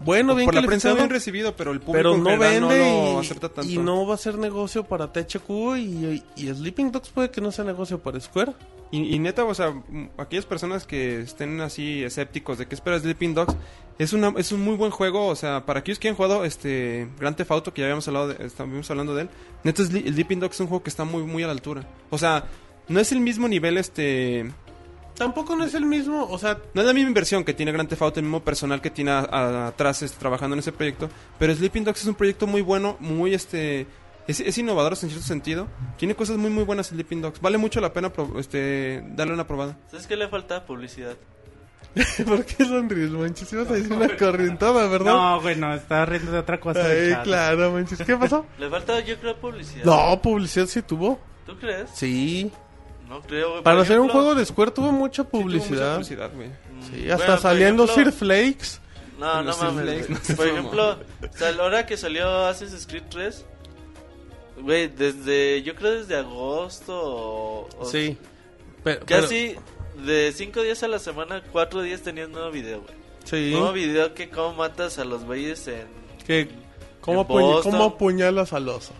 [0.00, 3.22] bueno, bien Por la prensa bien recibido, pero el público pero no vende no lo
[3.22, 3.70] y- acepta tanto.
[3.70, 7.52] y, no va a ser negocio para THQ y, y Sleeping Dogs puede que no
[7.52, 8.52] sea negocio para Square.
[8.92, 12.98] Y, y neta, o sea, m- aquellas personas que estén así escépticos de qué espera
[12.98, 13.54] Sleeping Dogs,
[13.98, 17.06] es una es un muy buen juego, o sea, para aquellos que han jugado este
[17.18, 19.28] Grand Theft Auto, que ya habíamos hablado de, estamos hablando de él,
[19.62, 21.86] neta Sleeping Dogs es un juego que está muy muy a la altura.
[22.08, 22.46] O sea,
[22.88, 24.50] no es el mismo nivel este
[25.20, 27.88] Tampoco no es el mismo, o sea, no es la misma inversión que tiene Grand
[27.88, 31.08] Theft Auto, el mismo personal que tiene a- a- atrás este, trabajando en ese proyecto,
[31.38, 33.86] pero Sleeping Dogs es un proyecto muy bueno, muy este
[34.26, 35.68] es, es innovador en cierto sentido.
[35.98, 37.40] Tiene cosas muy muy buenas Sleeping Dogs.
[37.40, 39.76] Vale mucho la pena pro- este darle una probada.
[39.90, 40.64] ¿Sabes qué le falta?
[40.64, 41.16] Publicidad.
[42.26, 43.52] ¿por qué sonríes, manches?
[43.52, 45.12] Ibas a decir una corrientada, ¿verdad?
[45.12, 46.84] No, güey, no, estaba riendo de otra cosa.
[46.86, 47.98] Ay, claro, manches.
[48.02, 48.46] ¿Qué pasó?
[48.58, 49.84] Le falta, yo creo, publicidad.
[49.84, 51.18] No, publicidad sí tuvo.
[51.46, 51.90] ¿Tú crees?
[51.92, 52.50] Sí.
[53.10, 53.62] No creo, güey.
[53.64, 56.30] Para hacer un juego de Square tuvo mucha Sí, tuvo mucha publicidad.
[56.34, 56.48] güey.
[56.90, 58.80] Sí, Bueno, hasta saliendo ejemplo- Sir Flakes.
[59.18, 60.08] No, no mames.
[60.08, 63.44] No Por ejemplo, o sea, la hora que salió Assassin's Creed 3,
[64.62, 67.68] güey, desde, yo creo desde agosto o...
[67.80, 68.16] o- Sí.
[68.84, 69.56] Pero, pero- Casi
[70.06, 72.94] de 5 días a la semana, 4 días tenías un nuevo video, güey.
[73.24, 73.50] sí.
[73.52, 75.86] Nuevo video que cómo matas a los güeyes en...
[76.26, 76.48] Que,
[77.00, 77.72] ¿cómo, en apuñ- Boston.
[77.72, 78.94] ¿Cómo apuñalas al oso?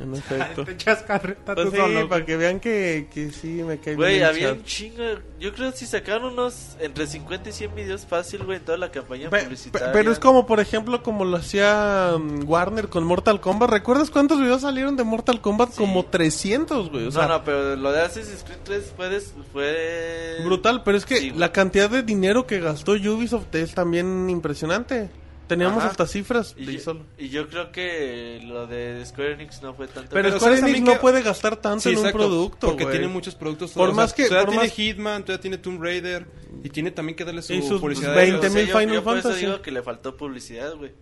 [0.00, 0.64] En efecto.
[0.64, 2.08] Te echas carreta tú Pues sí, solo, güey.
[2.08, 4.56] para que vean que, que sí me cae Güey, bien el había chat.
[4.58, 5.02] un chingo.
[5.38, 8.78] Yo creo que si sacaron unos entre 50 y 100 videos fácil, güey, en toda
[8.78, 9.92] la campaña Pe- pe- publicitaria.
[9.92, 13.70] pero es como, por ejemplo, como lo hacía um, Warner con Mortal Kombat.
[13.70, 15.70] ¿Recuerdas cuántos videos salieron de Mortal Kombat?
[15.72, 15.76] Sí.
[15.78, 17.06] Como 300, güey.
[17.06, 19.08] O sea, no, no, pero lo de Assassin's Creed 3 fue.
[19.10, 20.38] des- fue...
[20.44, 20.82] brutal.
[20.82, 21.38] Pero es que Sí, güey.
[21.40, 25.10] la cantidad de dinero que gastó Ubisoft es también impresionante.
[25.50, 25.88] Teníamos Ajá.
[25.90, 27.00] hasta cifras Y de yo, solo.
[27.18, 30.10] y yo creo que lo de Square Enix no fue tanto.
[30.12, 32.66] Pero, Pero Square ¿sabes Enix no que- puede gastar tanto Sí, en un exacto, producto,
[32.68, 32.96] Porque güey.
[32.96, 33.72] tiene muchos productos.
[33.72, 36.26] Por o más sea, que- Todavía por tiene más- Hitman, todavía tiene Tomb Raider.
[36.62, 38.14] Y tiene también que darle su Y sus publicidad.
[38.14, 39.46] 20 O sea, mil yo- Final yo por eso Fantasy.
[39.46, 40.92] digo que le faltó publicidad, güey.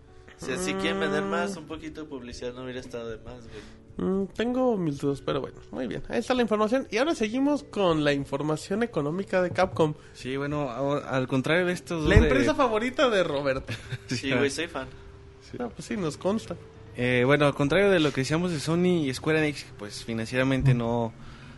[0.40, 3.42] O sea, si quieren vender más, un poquito de publicidad no hubiera estado de más,
[3.42, 3.61] güey.
[3.99, 6.03] Mm, tengo mil dudas, pero bueno, muy bien.
[6.09, 6.86] Ahí está la información.
[6.90, 9.94] Y ahora seguimos con la información económica de Capcom.
[10.14, 13.72] Sí, bueno, ahora, al contrario de estos dos La de- empresa favorita de Roberto.
[14.07, 14.86] Sí, güey, soy fan.
[15.59, 16.57] No, pues sí, nos consta.
[16.96, 20.74] Eh, bueno, al contrario de lo que decíamos de Sony y Square Enix, pues financieramente
[20.74, 21.12] no,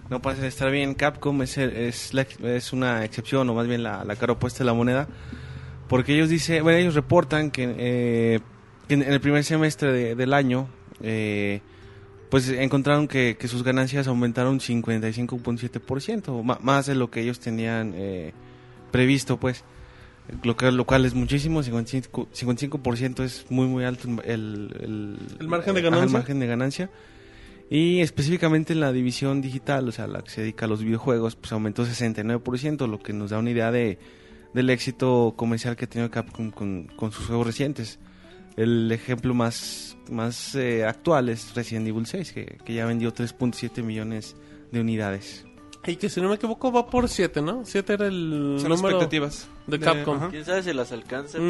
[0.08, 0.94] no parece estar bien.
[0.94, 4.60] Capcom es, el- es, la- es una excepción, o más bien la, la cara opuesta
[4.60, 5.08] de la moneda,
[5.88, 8.40] porque ellos dicen, bueno, ellos reportan que, eh,
[8.88, 10.68] que en, en el primer semestre de- del año,
[11.02, 11.60] eh,
[12.30, 17.92] pues encontraron que, que sus ganancias aumentaron 55.7%, ma- más de lo que ellos tenían
[17.96, 18.32] eh,
[18.90, 19.64] previsto, pues.
[20.44, 25.48] Lo, que, lo cual es muchísimo, 55%, 55% es muy muy alto el, el, ¿El
[25.48, 26.06] margen de ganancia?
[26.06, 26.90] el margen de ganancia.
[27.68, 31.34] Y específicamente en la división digital, o sea, la que se dedica a los videojuegos,
[31.36, 33.98] pues aumentó 69%, lo que nos da una idea de,
[34.54, 37.98] del éxito comercial que ha tenido Capcom con, con sus juegos recientes.
[38.56, 43.82] El ejemplo más, más eh, actual es Resident Evil 6, que, que ya vendió 3.7
[43.82, 44.36] millones
[44.70, 45.44] de unidades.
[45.86, 47.62] Y que si no me equivoco va por 7, ¿no?
[47.64, 49.48] 7 era el Son número expectativas.
[49.66, 50.28] de Capcom.
[50.30, 51.38] ¿Quién sabe si las alcanza?
[51.38, 51.44] pero-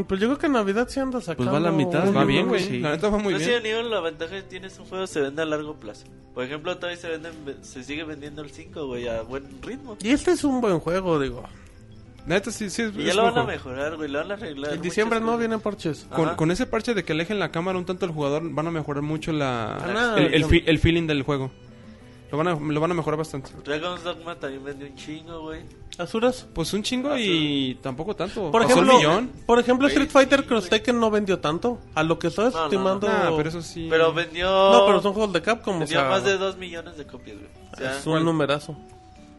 [0.00, 1.50] Mm, pues yo creo que en Navidad sí anda sacando...
[1.50, 2.62] Pues va a la mitad, Va bien, güey.
[2.64, 2.80] Sí.
[2.80, 3.40] La neta va muy bien.
[3.46, 6.06] Resident Evil, la ventaja que tiene es un juego se vende a largo plazo.
[6.32, 9.98] Por ejemplo, todavía se venden, se sigue vendiendo el 5, güey, a buen ritmo.
[10.02, 11.44] Y este es un buen juego, digo.
[12.26, 12.82] La neta sí, sí.
[12.82, 14.72] es- Y es ya lo van a mejorar, güey, lo van a arreglar.
[14.74, 15.38] En diciembre no cosas.
[15.40, 16.06] vienen parches.
[16.36, 19.02] Con, ese parche de que alejen la cámara un tanto al jugador, van a mejorar
[19.02, 21.50] mucho la, Ah, el, el fi- el feeling del juego.
[22.32, 23.50] Lo van a, lo van a mejorar bastante.
[23.64, 25.60] Dragon's Dogma también vendió un chingo, güey.
[25.98, 26.48] ¿Asuras?
[26.52, 28.50] Pues un chingo y tampoco tanto.
[28.50, 29.30] Por Pasó el ejemplo, millón.
[29.46, 30.68] por ejemplo, Street Fighter sí, Cross.
[30.70, 31.78] Tekken no vendió tanto.
[31.94, 33.06] A lo que estás No, no, estimando.
[33.06, 33.86] Nah, pero eso sí.
[33.88, 34.46] Pero vendió...
[34.48, 35.76] No, pero son juegos de Capcom.
[35.76, 37.48] O vendió sea, más de 2 millones de copias, güey.
[37.72, 38.74] O sea, es un numerazo.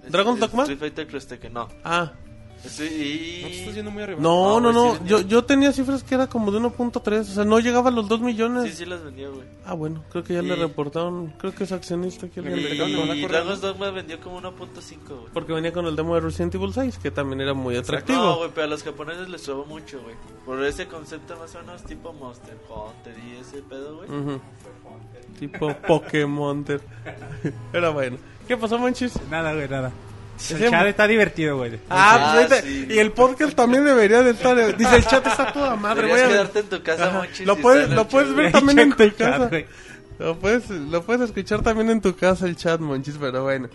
[0.05, 0.61] es- ¿Dragon's Dogma?
[0.63, 1.67] Street Fighter Cross Tekken, no.
[1.83, 2.13] Ah,
[2.69, 3.75] Sí, No te estás y...
[3.75, 4.19] yendo muy arriba.
[4.21, 7.19] no, no, No, güey, sí yo, yo tenía cifras que era como de 1.3.
[7.19, 8.63] O sea, no llegaba a los 2 millones.
[8.71, 9.45] Sí, sí las vendió, güey.
[9.65, 11.33] Ah, bueno, creo que ya le Y- reportaron.
[11.37, 12.27] Creo que es accionista.
[12.29, 12.75] Que Le le.
[13.15, 15.19] Y, Dragon's Dogma vendió como 1.5, güey.
[15.33, 18.17] Porque venía con el demo de Resident Evil 6, que también era muy atractivo.
[18.19, 20.15] No, güey, pero a los japoneses les trabó mucho, güey.
[20.45, 24.09] Por ese concepto más o menos tipo Monster Hunter y ese pedo, güey.
[24.09, 24.39] Ujú.
[25.39, 26.65] Tipo Pokémon.
[27.73, 28.17] Era bueno.
[28.47, 29.13] ¿Qué pasó, Manchis?
[29.29, 29.91] Nada, güey, nada.
[30.49, 31.79] El chat está divertido, güey.
[31.89, 32.87] Ah, Ah, pues sí.
[32.89, 34.77] y el podcast también debería de estar.
[34.77, 36.11] Dice, el chat está toda madre.
[36.11, 36.27] A...
[36.27, 37.09] quedarte en tu casa.
[37.11, 38.51] Monchis, Lo puedes, lo puedes ver güey.
[38.51, 39.47] también en tu chat, casa.
[39.47, 39.65] güey.
[40.19, 43.69] Lo puedes, lo puedes escuchar también en tu casa el chat, Monchis, pero bueno.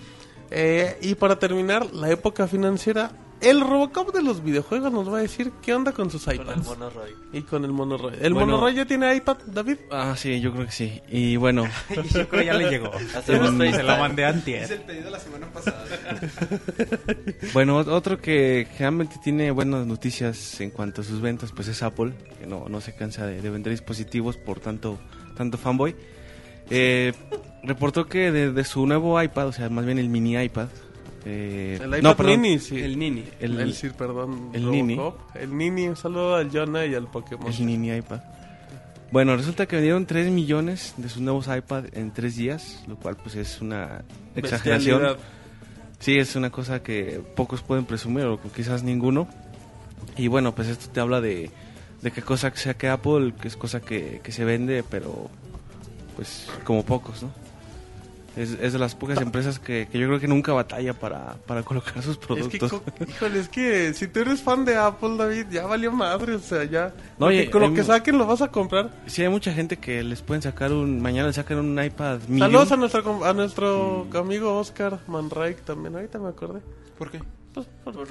[0.50, 5.22] Eh, y para terminar, la época financiera, el Robocop de los videojuegos nos va a
[5.22, 6.66] decir qué onda con sus Con el iPads.
[6.66, 7.10] mono Roy.
[7.32, 8.14] Y con el Monoroy.
[8.20, 8.48] ¿El Bueno.
[8.52, 9.76] Monoroy ya tiene iPad, David?
[9.90, 11.00] Ah, sí, yo creo que sí.
[11.08, 11.64] Y bueno,
[11.94, 12.90] Yo creo que ya le llegó.
[13.24, 14.70] Se lo mandé antier.
[14.70, 15.84] el pedido la semana pasada.
[17.52, 21.82] bueno, ot- otro que generalmente tiene buenas noticias en cuanto a sus ventas, pues es
[21.82, 24.98] Apple, que no, no se cansa de, de vender dispositivos por tanto,
[25.36, 25.94] tanto fanboy.
[26.70, 27.12] Eh,
[27.64, 30.68] reportó que de, de su nuevo iPad, o sea, más bien el mini iPad.
[31.24, 32.78] Eh, El iPad no, perdón, Mini, sí.
[32.80, 33.24] El Nini.
[33.40, 34.50] El, El, sí, perdón.
[34.52, 35.36] el Robocop.
[35.36, 35.88] El Nini.
[35.88, 37.52] Un saludo al Jonah y al Pokémon.
[37.52, 38.20] el mini iPad.
[39.12, 43.16] Bueno, resulta que vendieron 3 millones de sus nuevos iPad en 3 días, lo cual
[43.16, 44.04] pues es una
[44.36, 45.00] exageración.
[45.00, 45.24] Bestialidad.
[45.98, 49.28] Sí, es una cosa que pocos pueden presumir o quizás ninguno.
[50.16, 51.50] Y bueno, pues esto te habla de,
[52.02, 55.28] de qué cosa sea que Apple, que es cosa que, que se vende, pero
[56.16, 57.30] pues como pocos, ¿no?
[58.40, 61.62] Es, es de las pocas empresas que, que yo creo que nunca batalla para, para
[61.62, 62.26] colocar sus Es que,
[62.58, 62.82] productos.
[63.08, 66.64] híjole, es que si tú eres fan de Apple, David, ya valió madre, o sea,
[66.64, 66.94] ya.
[67.18, 68.90] No, que- oye, con lo que saquen lo vas a comprar.
[69.06, 71.02] Sí, hay mucha gente que les pueden sacar un...
[71.02, 72.40] Mañana le sacan un iPad mini.
[72.40, 76.60] Saludos a nuestro, com- a nuestro amigo Oscar Manrique también, ahorita me acordé.
[76.96, 77.20] ¿Por qué?
[77.52, 78.08] Pues por- Por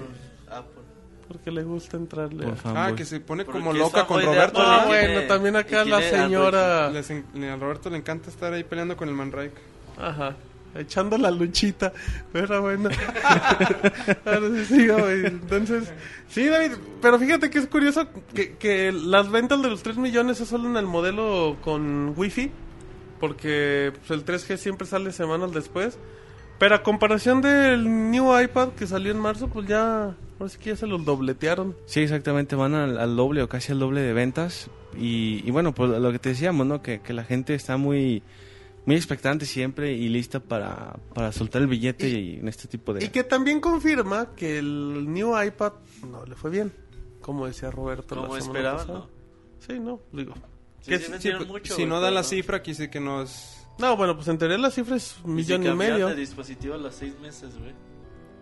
[0.51, 0.83] Apple.
[1.27, 2.45] porque le gusta entrarle.
[2.45, 2.77] Por.
[2.77, 4.59] Ah, que se pone Porque como loca con Roberto.
[4.61, 6.89] Ah, bueno, también acá la señora.
[6.91, 9.78] Les en- le- a Roberto le encanta estar ahí peleando con el Manrike.
[9.99, 10.35] Ajá.
[10.75, 11.91] Echando la luchita.
[12.31, 12.89] Pero bueno.
[14.25, 15.25] Ahora sí sigo, güey.
[15.25, 15.91] Entonces,
[16.27, 16.73] sí, David.
[17.01, 20.69] Pero fíjate que es curioso que, que las ventas de los 3 millones es solo
[20.69, 22.51] en el modelo con Wi-Fi.
[23.19, 25.97] Porque pues, el 3G siempre sale semanas después.
[26.59, 30.15] Pero a comparación del New iPad que salió en marzo, pues ya.
[30.39, 31.75] Ahora sí que ya se los dobletearon.
[31.85, 34.69] Sí, exactamente, van al, al doble o casi al doble de ventas.
[34.97, 36.81] Y, y bueno, pues lo que te decíamos, ¿no?
[36.81, 38.23] Que, que la gente está muy
[38.85, 43.05] muy expectante siempre y lista para, para soltar el billete y, en este tipo de...
[43.05, 45.73] Y que también confirma que el New iPad
[46.09, 46.73] no le fue bien.
[47.21, 48.15] Como decía Roberto.
[48.15, 48.85] Como pasada.
[48.87, 49.09] ¿no?
[49.59, 50.33] Sí, no, digo.
[50.81, 53.67] Sí, Que sí sí, mucho, si no dan pero la cifra, quise que nos...
[53.77, 56.07] No, bueno, pues en teoría la cifra es un Y millón y medio.
[56.07, 57.73] de dispositivo a los seis meses, güey.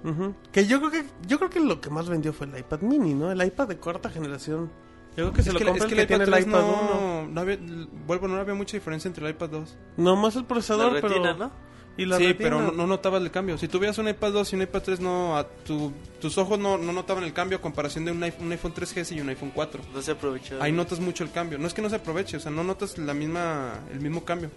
[0.03, 0.35] Ujú.
[0.51, 3.13] Que yo creo que yo creo que lo que más vendió fue el iPad mini,
[3.13, 3.31] ¿no?
[3.31, 4.71] El iPad de cuarta generación.
[5.17, 6.45] Yo creo que se es lo que, compra es el que que, tiene el 3
[6.47, 7.27] iPad no, 1.
[7.33, 7.57] no había,
[8.05, 9.77] vuelvo, no había mucha diferencia entre el iPad 2.
[9.97, 11.51] Nomás el procesador, La retina, pero ¿no?
[11.97, 12.49] y la sí, retina.
[12.49, 13.57] pero no, no notabas el cambio.
[13.57, 15.91] Si tuvieras un iPad 2 y un iPad 3, no, a tu-
[16.21, 19.15] tus ojos no, no notaban el cambio a comparación de un iPhone, un iPhone 3GS
[19.15, 19.81] y un iPhone 4.
[19.91, 20.61] No se aprovechó.
[20.61, 21.57] Ahí notas mucho el cambio.
[21.57, 24.51] No es que no se aproveche, o sea, no notas la misma, el mismo cambio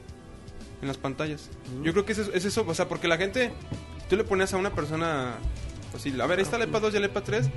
[0.83, 1.49] en las pantallas.
[1.83, 3.51] Yo creo que es eso, es eso, o sea, porque la gente,
[4.11, 5.37] tú le ponías a una persona,
[5.91, 7.51] pues sí, a ver, ahí está el iPad 2 y el iPad 3,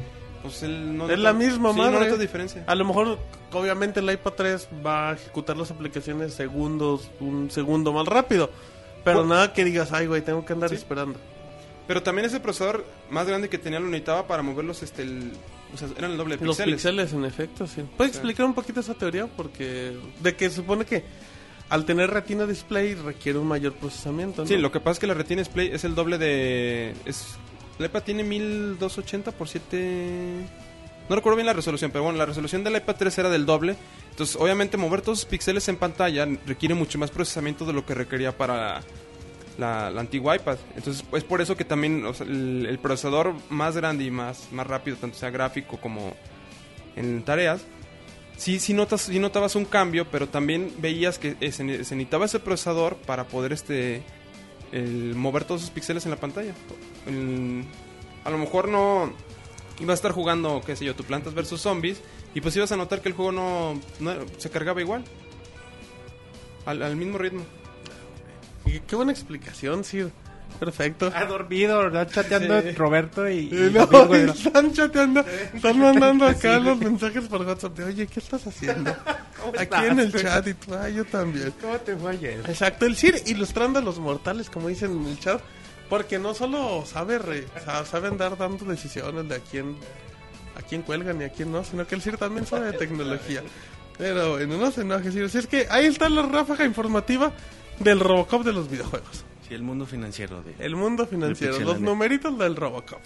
[0.44, 1.94] pues él no Es nota- la misma sí, madre.
[1.94, 2.64] no notas diferencia.
[2.68, 3.18] A lo mejor,
[3.52, 8.52] obviamente, el iPad 3 va a ejecutar las aplicaciones segundos, un segundo más rápido.
[9.04, 10.76] Pero nada que digas, ay, güey, tengo que andar Sí.
[10.76, 11.20] esperando.
[11.88, 15.34] Pero también ese procesador más grande que tenía lo necesitaba para moverlos, este, el,
[15.74, 16.76] o sea, eran el doble de Los píxeles.
[16.76, 17.82] píxeles, en efecto, sí.
[17.98, 19.28] ¿Puedes explicar un poquito esa teoría?
[19.28, 21.04] Porque de que supone que
[21.70, 24.48] al tener retina display requiere un mayor procesamiento, ¿no?
[24.48, 26.94] Sí, lo que pasa es que la Retina Display es el doble de...
[27.06, 27.36] Es,
[27.80, 30.46] el iPad tiene 1280 por 7...
[31.10, 33.76] No recuerdo bien la resolución, pero bueno, la resolución del iPad 3 era del doble.
[34.12, 37.94] Entonces, obviamente, mover todos esos píxeles en pantalla requiere mucho más procesamiento de lo que
[37.94, 38.82] requería para
[39.58, 40.58] la, la antigua iPad.
[40.78, 45.18] Entonces, es por eso que también el, procesador más grande y más, más rápido, tanto
[45.18, 46.14] sea gráfico como
[46.96, 47.62] en tareas,
[48.38, 51.96] sí, sí, notas, sí notabas un cambio, pero también veías que eh, se, ne- se
[51.96, 54.04] necesitaba ese procesador para poder este
[55.16, 56.54] mover todos esos píxeles en la pantalla.
[57.08, 57.64] El-
[58.24, 59.12] a lo mejor no
[59.80, 62.02] ibas a estar jugando, qué sé yo, tu plantas versus zombies
[62.34, 65.04] y pues ibas a notar que el juego no, no- se cargaba igual.
[66.66, 67.44] Al, al mismo ritmo.
[68.66, 70.12] Y qué buena explicación, Sir.
[70.60, 71.12] Perfecto.
[71.14, 72.10] Ha dormido, ¿verdad?
[72.10, 72.72] Chateando Sí.
[72.72, 73.40] Roberto y...
[73.40, 78.20] y Eh, no, están chateando, están mandando acá los mensajes por WhatsApp de, oye, ¿qué
[78.20, 78.96] estás haciendo?
[79.60, 81.54] Aquí en el chat y tú, ah, yo también.
[81.60, 82.40] ¿Cómo te fue ayer?
[82.48, 85.42] Exacto, el Sir ilustrando a los mortales, como dicen en el chat,
[85.90, 89.76] porque no solo sabe, re- sa- sabe andar dando decisiones de a quién,
[90.58, 93.42] a quién cuelgan y a quién no, sino que el Sir también sabe de tecnología.
[93.98, 95.30] Pero bueno, no se enoje, Sir.
[95.30, 97.32] Si es que ahí está la ráfaga informativa
[97.80, 99.24] del Robocop de los videojuegos.
[99.48, 100.56] Sí, el mundo financiero de...
[100.60, 103.02] El mundo financiero, los numeritos del Robocop.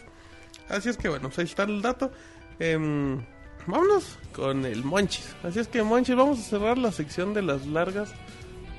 [0.69, 2.11] Así es que bueno, pues ahí está el dato.
[2.59, 3.19] Em,
[3.65, 5.35] vámonos con el Monchis.
[5.43, 8.11] Así es que Monchis, vamos a cerrar la sección de las largas,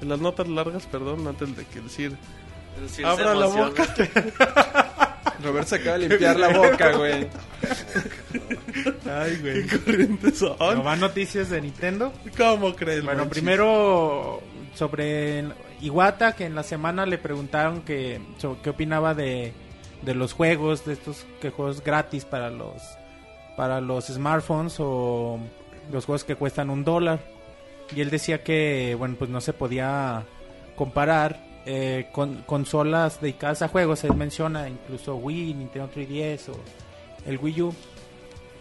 [0.01, 2.19] de las notas largas, perdón, antes de que decir El Sir
[2.87, 3.87] se abra la boca.
[5.43, 7.29] Robert se acaba de limpiar la boca, güey.
[9.11, 9.67] Ay, güey.
[9.67, 10.57] ¿Qué corrientes son?
[10.59, 12.13] ¿No van noticias de Nintendo?
[12.37, 13.05] ¿Cómo crees?
[13.05, 14.43] Bueno, primero
[14.75, 15.45] sobre
[15.81, 18.21] Iwata, que en la semana le preguntaron que
[18.63, 19.53] qué opinaba de,
[20.03, 22.83] de los juegos, de estos que juegos gratis para los
[23.57, 25.41] para los smartphones o
[25.91, 27.21] los juegos que cuestan un dólar.
[27.95, 30.25] Y él decía que, bueno, pues no se podía
[30.77, 34.03] comparar eh, con consolas dedicadas a juegos.
[34.03, 36.57] Él menciona incluso Wii, Nintendo 3DS o
[37.27, 37.75] el Wii U.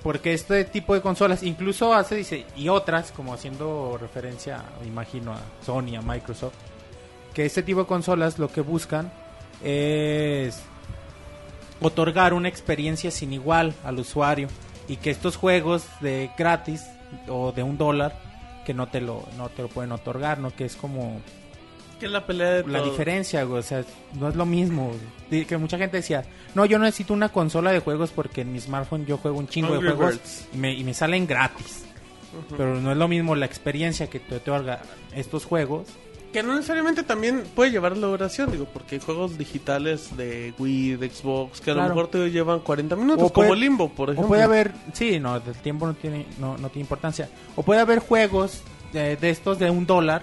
[0.03, 5.39] Porque este tipo de consolas, incluso hace, dice, y otras, como haciendo referencia, imagino, a
[5.66, 6.55] Sony, a Microsoft,
[7.34, 9.10] que este tipo de consolas lo que buscan
[9.64, 10.62] es
[11.80, 14.49] otorgar una experiencia sin igual al usuario
[14.89, 16.86] y que estos juegos de gratis
[17.30, 18.20] o de un dólar
[18.66, 21.22] que no te lo no te lo pueden otorgar no que es como
[22.00, 22.91] Que es la pelea de la todo.
[22.91, 23.84] diferencia güey, o sea
[24.20, 24.91] no es lo mismo
[25.30, 26.24] que mucha gente decía
[26.56, 29.74] no yo necesito una consola de juegos porque en mi smartphone yo juego un chingo
[29.74, 30.48] de juegos Birds.
[30.54, 31.84] y me, y me salen gratis
[32.56, 34.80] pero no es lo mismo la experiencia que te otorga
[35.16, 35.88] estos juegos
[36.34, 40.98] Que no necesariamente también puede llevar la duración, digo, porque hay juegos digitales de Wii,
[40.98, 41.89] de Xbox, que a Claro.
[41.89, 44.26] lo mejor te llevan 40 minutos, O puede- como Limbo, por ejemplo.
[44.26, 47.30] O puede haber, sí, no, el tiempo no tiene, no, no tiene importancia.
[47.56, 48.62] O puede haber juegos
[48.93, 50.22] de, de estos de un dólar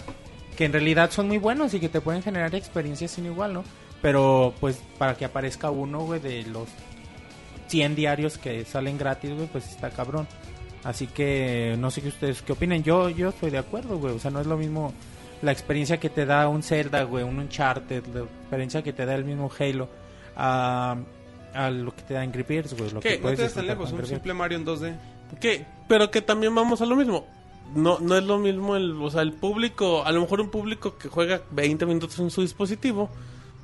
[0.56, 3.64] que en realidad son muy buenos y que te pueden generar experiencias sin igual, ¿no?
[4.02, 6.68] Pero pues para que aparezca uno, güey, de los
[7.68, 10.26] 100 diarios que salen gratis, güey, pues está cabrón.
[10.84, 12.82] Así que no sé qué ustedes qué opinen.
[12.82, 14.14] Yo yo estoy de acuerdo, güey.
[14.14, 14.92] O sea, no es lo mismo
[15.42, 19.14] la experiencia que te da un Zelda, güey, un Uncharted, la experiencia que te da
[19.14, 19.88] el mismo Halo
[20.36, 20.96] a,
[21.54, 22.90] a lo que te da Angry Birds, güey.
[22.90, 23.18] Lo ¿Qué?
[23.20, 24.96] que No te tan lejos, un simple Mario en 2D.
[25.40, 27.26] Que, pero que también vamos a lo mismo.
[27.74, 30.96] No, no es lo mismo el, o sea, el público, a lo mejor un público
[30.96, 33.10] que juega 20 minutos en su dispositivo,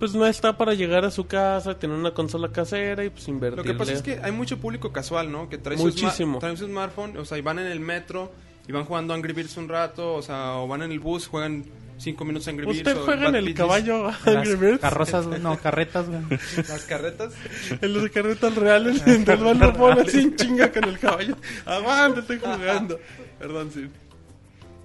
[0.01, 3.35] pues no está para llegar a su casa, tener una consola casera y pues Lo
[3.35, 3.73] invertirle.
[3.73, 5.49] que pasa es que hay mucho público casual, ¿no?
[5.49, 6.35] Que trae Muchísimo.
[6.35, 8.33] Su, trae su smartphone, o sea, y van en el metro
[8.67, 11.67] y van jugando Angry Birds un rato, o sea, o van en el bus, juegan
[11.99, 12.79] 5 minutos Angry Birds.
[12.79, 14.81] ¿Usted juega en el caballo Las Angry Birds?
[14.81, 16.23] Carrozas, no, carretas, güey.
[16.57, 17.35] Las carretas.
[17.83, 21.37] En los carretas reales, mientras van lo así en chinga con el caballo.
[21.67, 22.99] Aguanta, estoy jugando.
[23.41, 23.91] Perdón, sí.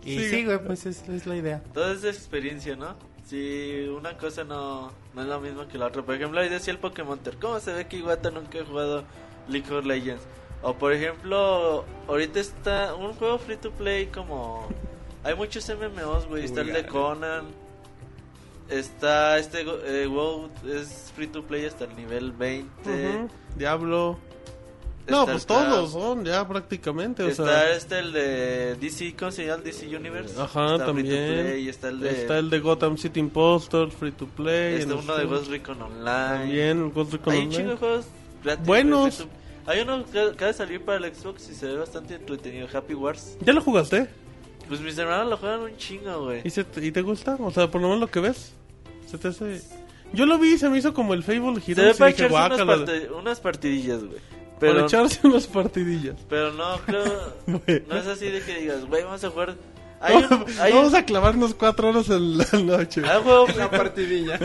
[0.03, 0.29] Y Sigue.
[0.29, 1.61] sí, güey, pues es, es la idea.
[1.73, 2.95] Todo es de experiencia, ¿no?
[3.27, 6.01] Si una cosa no, no es lo mismo que la otra.
[6.03, 7.37] Por ejemplo, ahí decía el Pokémon Ter.
[7.37, 9.03] ¿Cómo se ve que Iwata nunca ha jugado
[9.47, 10.21] League of Legends?
[10.61, 14.67] O por ejemplo, ahorita está un juego free to play como...
[15.23, 16.45] Hay muchos MMOs, güey.
[16.45, 16.85] Está el de.
[16.85, 17.45] Conan.
[18.69, 22.69] Está este go- eh, WoW es free to play hasta el nivel 20.
[22.89, 23.29] Ujú.
[23.55, 24.19] Diablo.
[25.05, 25.65] Está No, pues Craft.
[25.69, 27.23] todos son ya prácticamente.
[27.23, 29.61] O Está sea, este el de DC, ¿cómo se llama?
[29.63, 30.39] DC Universe.
[30.41, 31.07] Ajá, está también.
[31.07, 32.09] play, está el de...
[32.09, 34.75] está el de Gotham City Impostor, Free to Play.
[34.81, 35.29] Está uno de Steam.
[35.29, 36.39] Ghost Recon Online.
[36.39, 37.57] También, Ghost Recon Hay un Online.
[37.57, 38.05] chingo de juegos
[38.43, 38.65] gratis.
[38.67, 39.27] Buenos.
[39.67, 42.67] Hay uno que acaba de salir para el Xbox y se ve bastante entretenido.
[42.73, 43.37] Happy Wars.
[43.41, 44.07] ¿Ya lo jugaste?
[44.67, 46.41] Pues mis hermanos lo juegan un chingo, güey.
[46.43, 47.35] ¿Y, se te, ¿Y te gusta?
[47.39, 48.53] O sea, por lo menos lo que ves.
[49.07, 49.61] Se te hace...
[50.13, 52.25] Yo lo vi y se me hizo como el Fable Se Heroes ve para dije,
[52.27, 54.17] unas, parte- unas partidillas, güey.
[54.59, 56.15] Para Pero, echarse unas partidillas.
[56.29, 57.33] pero no, creo.
[57.87, 59.55] No es así de que digas, güey, vamos a jugar.
[60.01, 63.01] Hay un, hay Vamos un, a clavarnos cuatro horas en la noche.
[63.05, 64.37] hay un juego La partidilla.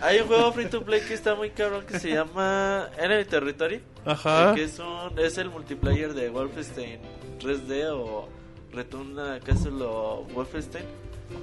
[0.00, 3.80] Hay un juego free to play que está muy cabrón que se llama Enemy Territory.
[4.04, 4.54] Ajá.
[4.54, 7.00] Que es, un, es el multiplayer de Wolfenstein
[7.40, 8.28] 3D o
[8.72, 10.84] Return Castle o Wolfenstein.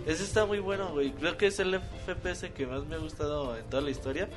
[0.06, 1.12] Ese está muy bueno, güey.
[1.12, 4.30] Creo que es el FPS que más me ha gustado en toda la historia.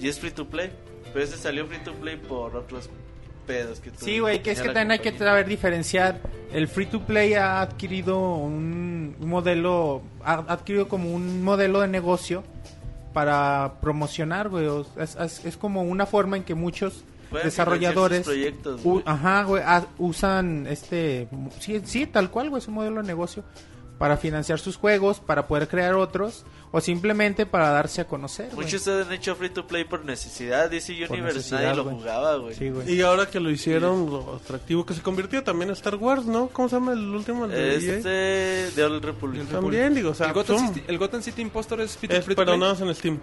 [0.00, 0.70] Y es free to play.
[1.12, 2.88] Pero ese salió free to play por otros
[3.46, 6.20] pedos que Sí, güey, que es que también hay que saber diferenciar.
[6.52, 11.88] El free to play ha adquirido un, un modelo, ha adquirido como un modelo de
[11.88, 12.44] negocio
[13.12, 14.66] para promocionar, güey.
[14.98, 19.62] Es, es- es como una forma en que muchos Pueden desarrolladores proyectos, u- ajá, güey,
[19.98, 23.42] usan este, sí, sí, tal cual, güey, es un modelo de negocio
[24.02, 28.52] para financiar sus juegos, para poder crear otros o simplemente para darse a conocer.
[28.52, 30.68] Muchos han hecho free to play por necesidad.
[30.68, 32.52] DC Por Universe necesidad, nadie lo jugaba, güey.
[32.56, 32.92] Sí, güey.
[32.92, 36.48] Y ahora que lo hicieron, lo atractivo que se convirtió también en Star Wars, ¿no?
[36.48, 37.44] ¿Cómo se llama el último?
[37.44, 37.96] El de EA?
[37.98, 38.08] Este
[38.74, 39.46] de Old Republic.
[39.48, 42.24] También, digo, o sea, el, Gotham City, el Gotham City Impostor es free to- es,
[42.24, 42.58] to pero play.
[42.58, 43.20] nada más en Steam.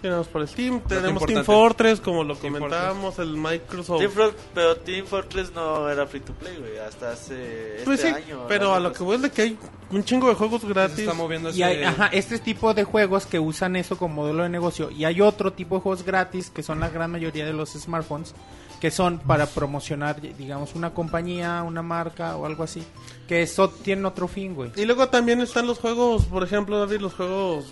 [0.00, 0.80] Sí, por Steam.
[0.80, 1.24] Tenemos.
[1.26, 3.98] Team Fortress, como lo Team comentábamos, el Microsoft.
[4.00, 8.00] Team Fro- pero Team Fortress no era free to play, güey, hasta hace este Pues
[8.00, 8.44] sí, año.
[8.48, 9.58] pero a lo que voy es de que hay
[9.90, 10.98] un chingo de juegos Se gratis.
[11.00, 14.48] está moviendo Y hay, ajá, este tipo de juegos que usan eso como modelo de
[14.48, 14.90] negocio.
[14.90, 18.34] Y hay otro tipo de juegos gratis que son la gran mayoría de los smartphones.
[18.80, 22.82] Que son para promocionar, digamos, una compañía, una marca o algo así.
[23.28, 24.72] Que eso tienen otro fin, güey.
[24.74, 27.66] Y luego también están los juegos, por ejemplo, David, los juegos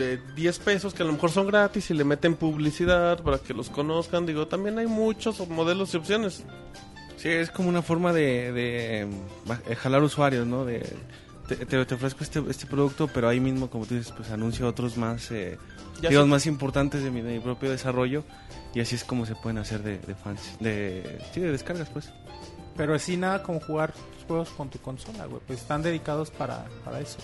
[0.00, 3.54] de 10 pesos que a lo mejor son gratis y le meten publicidad para que
[3.54, 4.26] los conozcan.
[4.26, 6.42] Digo, también hay muchos modelos y opciones.
[7.16, 9.06] Sí, es como una forma de, de,
[9.46, 10.64] ba- eh, jalar usuarios, ¿no?
[10.64, 10.80] De,
[11.48, 14.66] te, te- te ofrezco este, este producto, pero ahí mismo, como tú dices, pues anuncio
[14.66, 15.58] otros más, eh,
[16.00, 18.24] digamos, sé- más importantes de mi, de mi propio desarrollo.
[18.74, 22.10] Y así es como se pueden hacer de, de fans, de, sí, de descargas, pues.
[22.76, 23.92] Pero así nada como jugar
[24.26, 25.42] juegos con tu consola, güey.
[25.46, 27.18] Pues están dedicados para, para eso.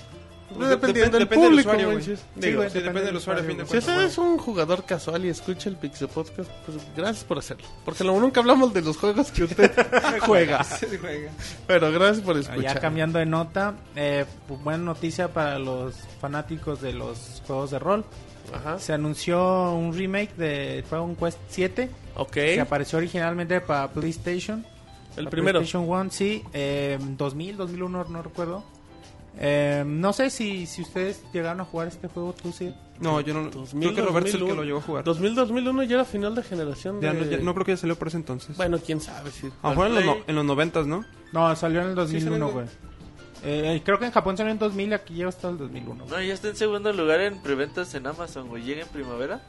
[0.54, 2.04] Pues dependiendo del depende del público, usuario, güey.
[2.04, 2.16] güey.
[2.16, 2.22] sí.
[2.34, 4.84] Sí, Digo, güey, sí, depende del usuario, a fin de Si usted es un jugador
[4.84, 7.66] casual y escucha el Pixel Podcast, pues gracias por hacerlo.
[7.84, 9.72] Porque lo nunca hablamos de los juegos que usted
[10.20, 10.64] juega.
[11.66, 12.80] Pero gracias por Ya escuchar.
[12.80, 18.04] cambiando de nota, eh, pues, buena noticia para los fanáticos de los juegos de rol.
[18.54, 18.78] Ajá.
[18.78, 22.30] Se anunció un remake de Dragon Quest 7 Ok.
[22.32, 24.64] que apareció originalmente para PlayStation.
[25.16, 25.58] El primero.
[25.58, 26.44] PlayStation 1, sí.
[26.52, 28.62] Eh, 2000, 2001, no recuerdo.
[29.38, 32.74] Eh, no sé si, si ustedes llegaron a jugar este juego, tú sí.
[33.00, 33.50] No, yo no.
[33.50, 34.54] 2000, creo que Roberto es el que 2001.
[34.62, 35.04] lo llegó a jugar.
[35.04, 37.00] 2000, 2001 ya era final de generación.
[37.02, 37.20] Ya de...
[37.20, 38.56] no, ya- no creo que ya salió por ese entonces.
[38.56, 39.30] Bueno, quién sabe.
[39.30, 39.46] Si...
[39.48, 41.04] a lo mejor en los, en los noventas, ¿no?
[41.32, 42.66] No, salió en el Sí, salió 2001, en- güey.
[43.44, 46.06] Eh, creo que en Japón salió en 2000 y aquí llega hasta el 2001.
[46.06, 48.62] No, ya está en segundo lugar en preventas en Amazon, güey.
[48.62, 49.42] Llega en primavera.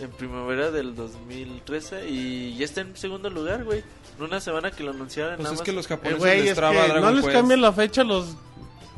[0.00, 3.84] En primavera del 2013 y ya está en segundo lugar, güey.
[4.18, 5.64] En una semana que lo anunciaron en Pues es Amazon.
[5.64, 8.02] que los Eh, japoneses güey, les es traba que Dragon no les cambien la fecha
[8.02, 8.36] los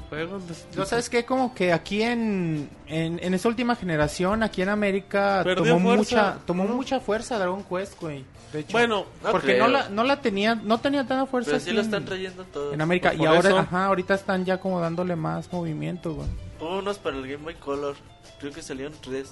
[0.09, 0.47] juegos.
[0.49, 1.25] de- ¿No sabes qué?
[1.25, 6.17] Como que aquí en, en, en esta última generación, aquí en América, Perdió tomó fuerza,
[6.33, 6.75] mucha tomó ¿no?
[6.75, 8.25] mucha fuerza Dragon Quest, güey.
[8.53, 9.65] De hecho, Bueno, No porque creo.
[9.67, 12.45] no la, no la tenía, no tenía tanta fuerza Pero sí lo en- están trayendo
[12.45, 12.73] todos.
[12.73, 13.11] en América.
[13.11, 13.59] Pues y ahora, eso.
[13.59, 16.29] ajá, ahorita están ya como dándole más movimiento, güey.
[16.61, 17.97] Hubo unos para el Game Boy Color.
[18.41, 19.31] Creo que salieron tres.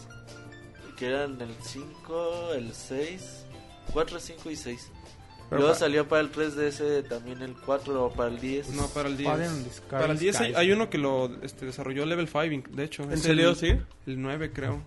[0.97, 3.45] Que eran el 5, el 6,
[3.93, 4.91] 4, 5 y 6.
[5.51, 8.69] Pero Luego pa- salió para el 3DS también el 4 o para el 10.
[8.71, 9.31] No, para el 10.
[9.31, 12.71] Paren el Sky Para el 10 hay, hay uno que lo este, desarrolló Level 5,
[12.73, 13.03] de hecho.
[13.05, 13.69] ¿En serio, el, sí?
[14.07, 14.83] El 9, creo.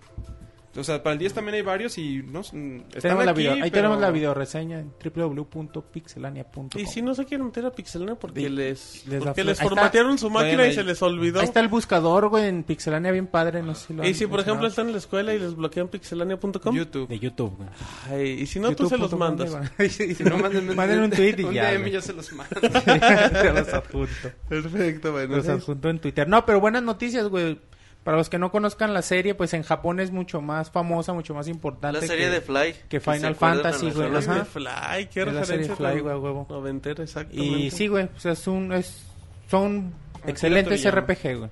[0.77, 3.53] O sea, para el 10 también hay varios y no están Tenemos la aquí, video,
[3.53, 6.69] ahí pero- tenemos la videoreseña en www.pixelania.com.
[6.75, 8.49] Y si no se quieren meter a Pixelania porque Sí.
[8.49, 9.63] les, porque les está.
[9.63, 11.39] formatearon su máquina y se les olvidó.
[11.39, 14.27] Ahí está el buscador, güey, en Pixelania bien padre, no sé si lo Y si
[14.27, 16.75] por ejemplo están en la escuela y les bloquean pixelania.com.
[16.75, 17.07] YouTube.
[17.07, 17.69] de YouTube, güey.
[18.09, 19.55] Ay, y si no, tú se los mandas.
[19.89, 21.71] Sí, Si no, manden, manden un tweet y un ya.
[21.71, 22.59] DM ya se los mando.
[22.61, 24.31] Se los adjunto.
[24.49, 25.37] Perfecto, bueno.
[25.37, 26.27] Los adjunto en Twitter.
[26.27, 27.59] No, pero buenas noticias, güey.
[28.07, 31.33] Para los que no conozcan la serie, pues en Japón es mucho más famosa, mucho
[31.33, 31.99] más importante.
[31.99, 32.75] La serie que- de Fly.
[32.87, 34.27] que Final Fantasy, de güey, rolas.
[34.29, 34.45] ajá.
[34.45, 36.47] Fly, qué Es la serie Fly, güey, huevo.
[36.49, 37.45] noventera, exactamente.
[37.45, 39.03] Y sí, güey, pues es un, es,
[39.51, 39.93] son
[40.25, 40.85] excelentes.
[40.89, 41.49] RPG, güey.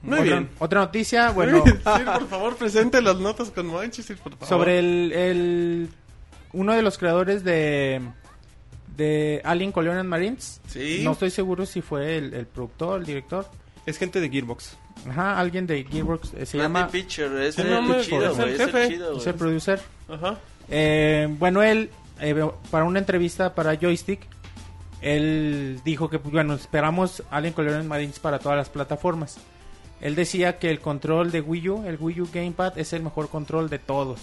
[0.00, 0.48] Muy Otra- bien.
[0.58, 4.48] Otra noticia, bueno, Sí, por favor, presente las notas con Manchester, por favor.
[4.48, 5.88] sobre el, el
[6.54, 8.00] uno de los creadores de
[8.96, 10.62] de Alien Colonial Marines.
[10.68, 11.02] Sí.
[11.04, 13.46] No estoy seguro si fue el, el productor, el director.
[13.84, 14.78] Es gente de Gearbox.
[15.08, 16.34] Ajá, alguien de Gearbox.
[16.34, 18.54] eh, se Randy llama Pitcher, es el no, me- chido, es el güey.
[18.54, 18.88] Es el jefe.
[18.88, 19.38] chido, es el güey.
[19.38, 19.80] producer.
[20.08, 20.38] Ajá.
[20.68, 21.90] Eh, bueno, él,
[22.20, 24.20] eh, para una entrevista para Joystick,
[25.00, 29.38] él dijo que, pues, bueno, esperamos Alien Colonial Marines para todas las plataformas.
[30.00, 33.28] Él decía que el control de Wii U, el Wii U Gamepad, es el mejor
[33.28, 34.20] control de todos.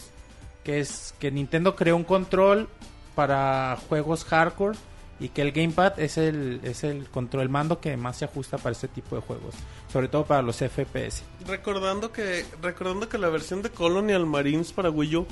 [0.64, 2.68] Que es que Nintendo creó un control
[3.16, 4.78] para juegos hardcore
[5.20, 8.58] y que el Gamepad es el, es el control, el mando que más se ajusta
[8.58, 9.56] para este tipo de juegos.
[9.92, 11.24] Sobre todo para los FPS.
[11.46, 15.28] Recordando que, recordando que la versión de Colonial Marines para Wii U,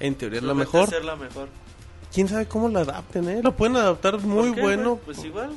[0.00, 0.88] en teoría es la mejor.
[0.88, 1.48] ser la mejor.
[2.12, 3.40] ¿Quién sabe cómo la adapten, eh?
[3.42, 5.00] Lo pueden adaptar muy ¿Por qué, bueno.
[5.04, 5.50] Pues igual.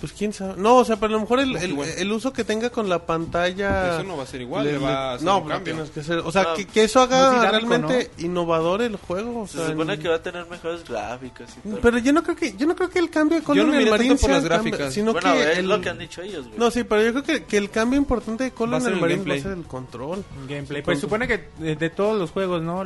[0.00, 0.54] Pues quién sabe.
[0.60, 3.06] No, o sea, pero a lo mejor el, Pues el, uso que tenga con la
[3.06, 3.94] pantalla.
[3.94, 5.72] Eso no va a ser igual, le- le va a hacer no, un cambio.
[5.74, 6.18] tienes que hacer.
[6.18, 9.42] O sea, No, que, que eso haga dinámico, realmente innovador el juego.
[9.42, 11.80] O Se sea, supone en- que va a tener mejores gráficos y todo.
[11.80, 13.80] Pero yo no creo que yo no creo que el cambio de Yo no sea
[13.80, 14.92] las el cambio, gráficas.
[14.94, 16.58] sino bueno, que es el- lo que han dicho ellos, güey.
[16.58, 19.28] No, sí, pero yo creo que, que el cambio importante de ser Colonial el Marines
[19.30, 20.24] va a ser el control.
[20.48, 20.82] Gameplay.
[20.82, 22.84] Pues supone que de, de todos los juegos, ¿no?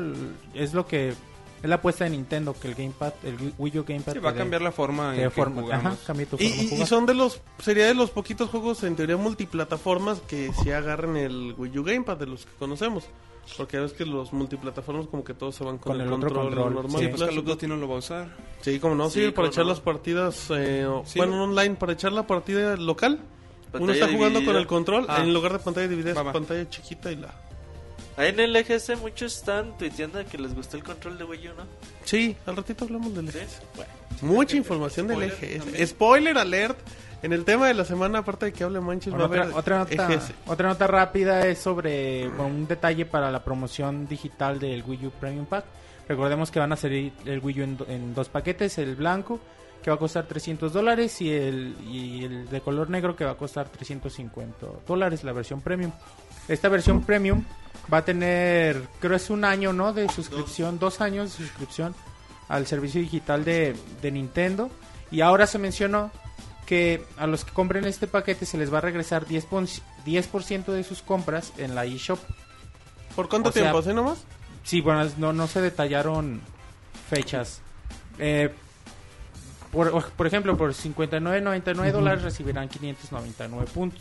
[0.54, 1.14] Es lo que
[1.62, 4.12] Es la apuesta de Nintendo que el Gamepad, el Wii U Gamepad.
[4.12, 5.86] Sí, va a cambiar la forma en que forma- jugamos.
[5.86, 8.48] ajá, cambie tu Y, forma de y- y son de los, sería de los poquitos
[8.50, 13.04] juegos en teoría multiplataformas que si agarren el Wii U Gamepad de los que conocemos.
[13.56, 16.28] Porque ves que los multiplataformas como que todos se van con, Con el, el otro
[16.28, 17.00] control, control, normal.
[17.00, 17.08] Sí, Sí.
[17.16, 18.36] pues Call of Duty no lo va a usar.
[18.60, 19.70] Sí, como no, Sí, para echar no.
[19.70, 21.18] las partidas, eh, Sí.
[21.18, 23.20] bueno, online, para echar la partida local.
[23.72, 24.52] Uno está jugando dividida.
[24.52, 25.22] con el control, Ah.
[25.22, 27.34] en lugar de pantalla dividida, es pantalla chiquita y la...
[28.18, 31.54] Ahí en el EGS muchos están tuiteando que les gustó el control de Wii U,
[31.54, 31.64] ¿no?
[32.04, 33.38] Sí, al ratito hablamos del Sí.
[33.38, 34.22] EGS.
[34.22, 35.64] Mucha información del Spoiler EGS.
[35.64, 35.86] también.
[35.86, 36.78] Spoiler alert.
[37.20, 39.54] En el tema de la semana, aparte de que hable Manches, va a Bueno, haber
[39.56, 40.32] otra, otra nota, EGS.
[40.46, 45.10] otra nota rápida es sobre bueno, un detalle para la promoción digital del Wii U
[45.10, 45.64] Premium Pack.
[46.08, 49.40] Recordemos que van a salir el Wii U en, en dos paquetes, el blanco
[49.82, 53.32] que va a costar 300 dólares y el, y el de color negro que va
[53.32, 55.92] a costar 350 dólares, la versión premium.
[56.48, 57.44] Esta versión premium
[57.92, 59.92] va a tener, creo es un año, ¿no?
[59.92, 61.94] De suscripción, dos años de suscripción
[62.48, 64.70] al servicio digital de, de Nintendo.
[65.10, 66.10] Y ahora se mencionó
[66.66, 69.66] que a los que compren este paquete se les va a regresar 10%, pon-
[70.04, 72.18] 10% de sus compras en la eShop.
[73.16, 73.82] ¿Por cuánto o sea, tiempo?
[73.82, 74.18] ¿Sí nomás?
[74.64, 76.40] Sí, bueno, no, no se detallaron
[77.08, 77.62] fechas.
[78.18, 78.52] Eh,
[79.72, 84.00] por, por ejemplo, por 59.99 dólares recibirán 599 puntos.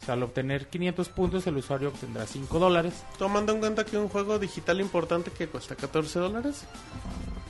[0.00, 2.94] O sea, al obtener 500 puntos, el usuario obtendrá 5 dólares.
[3.18, 6.64] Tomando en cuenta que un juego digital importante que cuesta 14 dólares.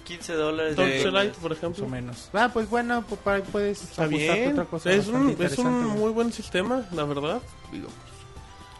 [0.05, 0.75] 15 dólares.
[0.75, 1.85] Torchlight, por Más ejemplo.
[1.85, 2.31] o menos.
[2.33, 4.53] Ah, pues bueno, pues, para- puedes Está ajustarte bien.
[4.53, 7.43] otra cosa es, un, es un muy buen sistema, la verdad.
[7.70, 7.89] Digo,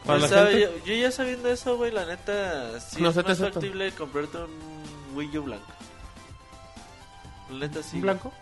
[0.07, 0.81] para Yo, la sabe- gente.
[0.81, 4.49] yo, yo ya sabiendo eso, güey, la neta, sí No es más factible comprarte un
[5.15, 5.67] Wii U blanco.
[7.51, 7.97] La neta, sí.
[7.97, 8.03] ¿Un güey.
[8.03, 8.33] blanco?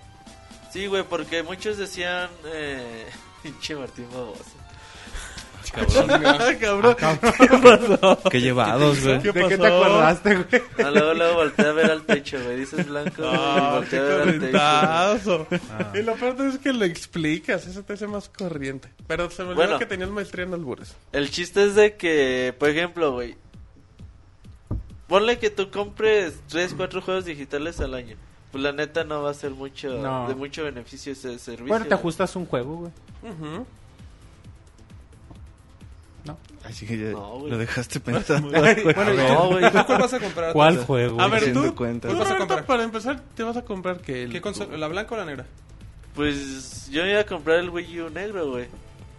[0.73, 2.31] Sí, güey, porque muchos decían...
[2.44, 3.07] Eh...
[3.43, 4.43] Pinche Martín Babosa.
[5.74, 6.97] Ah, cabrón.
[8.30, 9.20] Qué llevados, güey.
[9.20, 9.84] ¿Qué ¿De qué te pasó?
[9.84, 10.62] acordaste, güey?
[10.78, 12.56] No, luego, luego volteé a ver al techo, güey.
[12.59, 14.59] Dices blanco y Ah, volteé qué a ver al techo.
[14.60, 15.93] Ah.
[15.94, 18.88] Y lo peor es que lo explicas, eso te hace más corriente.
[19.06, 19.78] Pero se me olvidó Bueno.
[19.78, 20.94] que tenías maestría en albures.
[21.12, 23.36] El chiste es de que, por ejemplo, güey.
[25.09, 28.16] Ponle que tú compres 3, 4 juegos digitales al año.
[28.51, 30.28] Pues la neta no va a ser mucho No.
[30.28, 31.66] de mucho beneficio ese servicio.
[31.66, 32.93] Bueno, te ajustas un juego, güey.
[33.22, 33.66] ¿No?
[36.66, 38.48] Así que ya No, lo dejaste pensando.
[38.51, 39.70] Bueno, ¿y No, güey.
[39.72, 40.52] ¿tú cuál vas a comprar?
[40.52, 40.86] ¿Cuál entonces?
[40.86, 41.20] juego?
[41.20, 42.10] A ver, tú, cuentas.
[42.10, 42.66] tú, ¿Cuál vas a Roberto, comprar?
[42.66, 44.30] para empezar, te vas a comprar que el...
[44.32, 44.76] ¿Qué consola?
[44.76, 45.47] ¿La blanca o la negra?
[46.14, 48.66] Pues yo iba a comprar el Wii U negro, güey.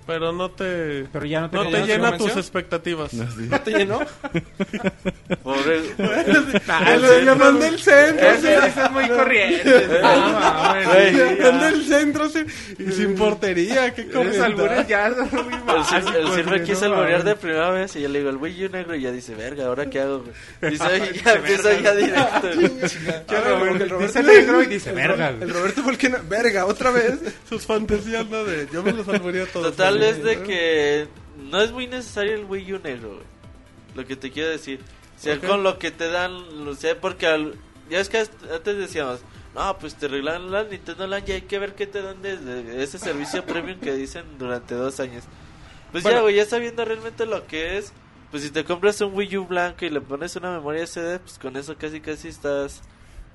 [0.07, 1.05] Pero no te...
[1.11, 3.13] Pero ya no te No ¿Ya te no llena tus expectativas.
[3.13, 3.47] No, sí.
[3.49, 3.99] ¿No te llenó?
[5.43, 5.81] Pobre.
[6.67, 8.47] Ah, le, le mandé el centro, sí.
[8.47, 9.87] es muy corriente.
[10.03, 11.51] Ah, Güey, Le ya.
[11.51, 12.27] mandé el centro.
[12.79, 15.53] Y sin portería, qué Eres albures ya son muy
[15.83, 18.69] Sil- el güey, quiso no alborear de primera vez y yo le digo el U
[18.71, 20.31] negro y ya dice, verga, ¿ahora qué hago, güey?
[20.71, 22.49] Dice, ya empieza ya directo.
[22.55, 22.71] güey.
[23.27, 23.83] ¿Qué Roberto?
[23.83, 25.29] El Dice Roberto negro y dice verga.
[25.29, 27.19] El Roberto Volquena, verga, otra vez.
[27.49, 28.43] Sus fantasías, ¿no?
[28.43, 29.71] De, yo me los alboría todos.
[29.75, 31.07] Total es de que
[31.49, 33.25] no es muy necesario el Wii U negro, güey.
[33.95, 34.79] Lo que te quiero decir.
[35.25, 35.47] Ok.
[35.47, 36.33] con lo que te dan,
[36.67, 37.55] o sea, porque al-
[37.89, 39.21] ya es que antes decíamos,
[39.55, 42.83] no, pues te regalan la Nintendo Land y hay que ver qué te dan desde
[42.83, 45.23] ese servicio premium que dicen durante dos años.
[45.91, 47.93] Pues ya, güey, ya sabiendo realmente lo que es,
[48.29, 51.39] pues si te compras un Wii U blanco y le pones una memoria SD, pues
[51.39, 52.81] con eso casi casi estás...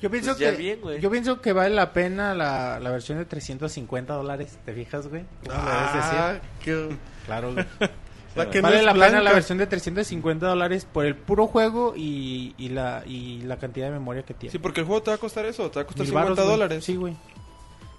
[0.02, 1.00] Yo pienso Pues ya que bien, güey.
[1.00, 4.58] yo pienso que vale la pena la, la versión de 350 dólares.
[4.64, 5.24] ¿Te fijas, güey?
[5.46, 6.50] ¿Cómo le debes Ah, decir?
[6.64, 6.96] qué...
[7.26, 7.64] Claro, güey.
[8.34, 9.22] La que no vale es la pena blanca.
[9.24, 13.88] la versión de 350 dólares por el puro juego y, y la y la cantidad
[13.88, 14.50] de memoria que tiene.
[14.50, 16.30] Sí, porque el juego te va a costar eso, te va a costar Mil 50
[16.30, 16.48] varos, güey.
[16.50, 16.82] dólares.
[16.84, 17.14] Sí, güey.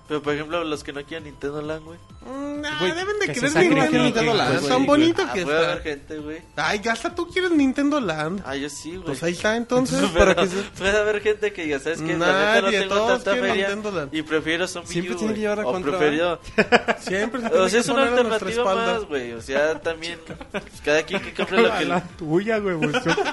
[0.08, 1.98] Pero por ejemplo, los que no quieren Nintendo Land, güey.
[2.26, 4.50] Mm, nah, Güey, deben de que se querer sacrifiquen, Nintendo, Land.
[4.60, 4.86] güey, Tan güey.
[4.88, 6.42] bonito Ah, que puede haber gente, güey.
[6.58, 8.42] Ay, hasta tú quieres Nintendo Land.
[8.46, 9.04] Ah, yo sí, güey.
[9.06, 10.00] Pues ahí está, entonces.
[10.14, 10.62] Pero para que se...
[10.78, 12.18] puede haber gente que diga, ¿sabes qué?
[12.18, 14.14] La neta no Nadie, tengo todos tanta quieren feria Nintendo Land.
[14.14, 15.42] y prefiero son Siempre U, tiene que güey.
[15.42, 16.40] llevar a O contra, prefiero...
[17.00, 18.94] Siempre se tiene O sea, que es una poner a nuestra alternativa espalda.
[18.94, 19.32] más, güey.
[19.34, 20.20] O sea, también...
[20.52, 21.86] pues, cada quien que compre lo que...
[21.86, 22.78] la tuya, güey.
[22.78, 23.12] pues, yo-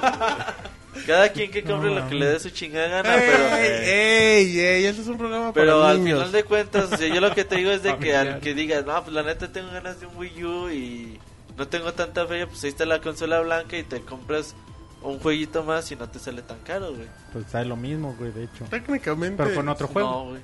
[1.06, 3.56] Cada quien que compre No, lo que le dé su chingada gana, pero...
[3.56, 6.18] Ey, ey, ey, este es un programa Pero para al niños.
[6.18, 8.54] final de cuentas, o sea, yo lo que te digo es de que al que
[8.54, 11.18] digas, no, pues la neta tengo ganas de un Wii U y
[11.56, 14.54] no tengo tanta feria, pues ahí está la consola blanca y te compras
[15.02, 17.08] un jueguito más y no te sale tan caro, güey.
[17.32, 18.64] Pues sabe lo mismo, güey, de hecho.
[18.68, 19.42] Técnicamente.
[19.42, 20.10] Pero con otro juego.
[20.10, 20.42] No, güey.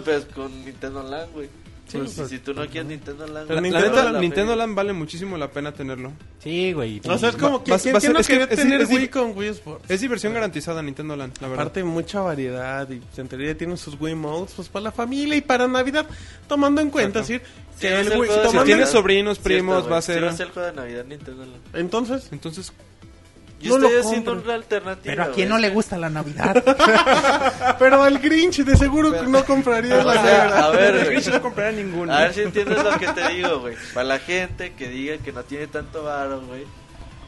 [0.04, 1.48] Pero con Nintendo Land, güey.
[1.90, 4.56] Sí, Pues, pues, si tú no quieres Nintendo Land, La, la Nintendo vale la Nintendo.
[4.56, 6.12] Land vale muchísimo la pena tenerlo.
[6.38, 7.00] Sí, güey.
[7.08, 9.08] O sea, es como que ¿quién, quién no es que- quería es- tener es- Wii
[9.08, 9.90] con Wii Sports?
[9.90, 11.62] Es diversión garantizada Nintendo Land, la verdad.
[11.62, 15.36] Aparte mucha variedad y pues, en teoría tienen sus Wii Modes pues para la familia
[15.36, 16.06] y para Navidad,
[16.46, 17.44] tomando en cuenta, Exacto.
[17.44, 17.50] ¿sí?
[17.74, 19.90] Sí, Que es el el Wii, si tienes sobrinos, Cierto, primos, güey.
[19.92, 20.24] va a Sí ser...
[20.24, 21.62] va a ser el juego de Navidad Nintendo Land.
[21.76, 22.72] Entonces, Entonces,
[23.60, 25.02] Yo no estoy lo haciendo una alternativa.
[25.14, 25.48] Pero a quién güey.
[25.48, 27.76] no le gusta la Navidad.
[27.78, 30.64] Pero al Grinch de seguro no compraría O la sea, negra.
[30.64, 31.06] a ver, El.
[31.06, 32.12] Grinch no comprará ninguno.
[32.14, 33.74] A ver si entiendes lo que te digo, güey.
[33.94, 36.64] Para la gente que diga que no tiene tanto varo, güey.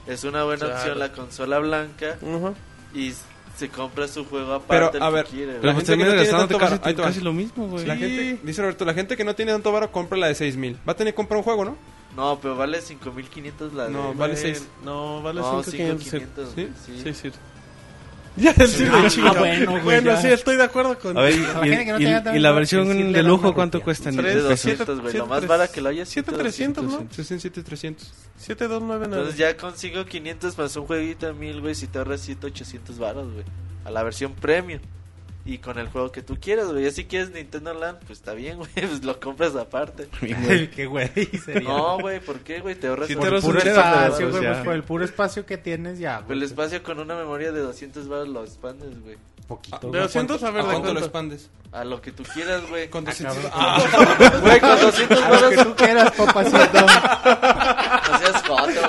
[0.06, 0.76] Es una buena Claro.
[0.78, 2.54] opción la consola blanca Ujú.
[2.94, 3.14] y
[3.62, 4.96] se compra su juego Pero, aparte.
[4.98, 5.56] el a que ver, quiere, güey.
[5.60, 7.04] Pero La pues gente que no tiene tanto casi, varo- va.
[7.08, 7.86] casi lo mismo, güey.
[7.86, 10.78] La gente, dice Roberto, la gente que no tiene tanto varo compra la de 6000.
[10.88, 11.76] Va a tener que comprar un juego, ¿no?
[12.16, 13.90] No, pero vale 5500 la de.
[13.92, 14.68] No, vale Güey, seis.
[14.84, 16.04] No, vale No, 5,500.
[16.04, 16.68] 5,500, ¿Sí?
[16.84, 17.00] sí.
[17.02, 17.32] Sí, sí.
[18.36, 19.32] Ya el Ah, de chinga.
[19.32, 20.16] bueno, güey, Bueno, ya.
[20.22, 22.52] sí, estoy de acuerdo con A ver, y, la que no y- tenga y la
[22.52, 24.48] versión sí de lujo, ¿cuánto cuesta en De Tres, pesos?
[24.78, 25.14] 200, güey.
[25.18, 27.06] Lo más barato que lo haya 7300, ¿no?
[27.10, 28.12] 7300.
[28.38, 29.16] 7299.
[29.16, 31.74] Entonces ya consigo 500 más un jueguito de 1000, güey.
[31.74, 33.44] Si te ahorras 7, 800 baros, güey.
[33.84, 34.80] A la versión premium.
[35.44, 36.84] Y con el juego que tú quieras, güey.
[36.84, 38.70] Ya si quieres Nintendo Land, pues está bien, güey.
[38.74, 40.08] Pues lo compras aparte.
[40.20, 41.08] Qué güey
[41.44, 41.68] sería.
[41.68, 42.76] No, güey, ¿por qué, güey?
[42.76, 44.52] Te ahorras Si te por el ahorras puro espacio, pues güey.
[44.52, 46.38] Pues por el puro espacio que tienes ya, Pues güey.
[46.38, 49.16] el espacio con una memoria de 200 baros lo expandes, güey.
[49.48, 49.78] Poquito.
[49.80, 50.02] De güey.
[50.02, 51.50] 200 a ver ¿A de cuánto lo expandes?
[51.72, 52.88] A lo que tú quieras, güey.
[52.88, 53.36] Con 200.
[53.50, 54.40] cabrón.
[54.42, 56.80] Güey, con 200 A lo que baros tú quieras, papacito.
[58.12, 58.80] no seas joto.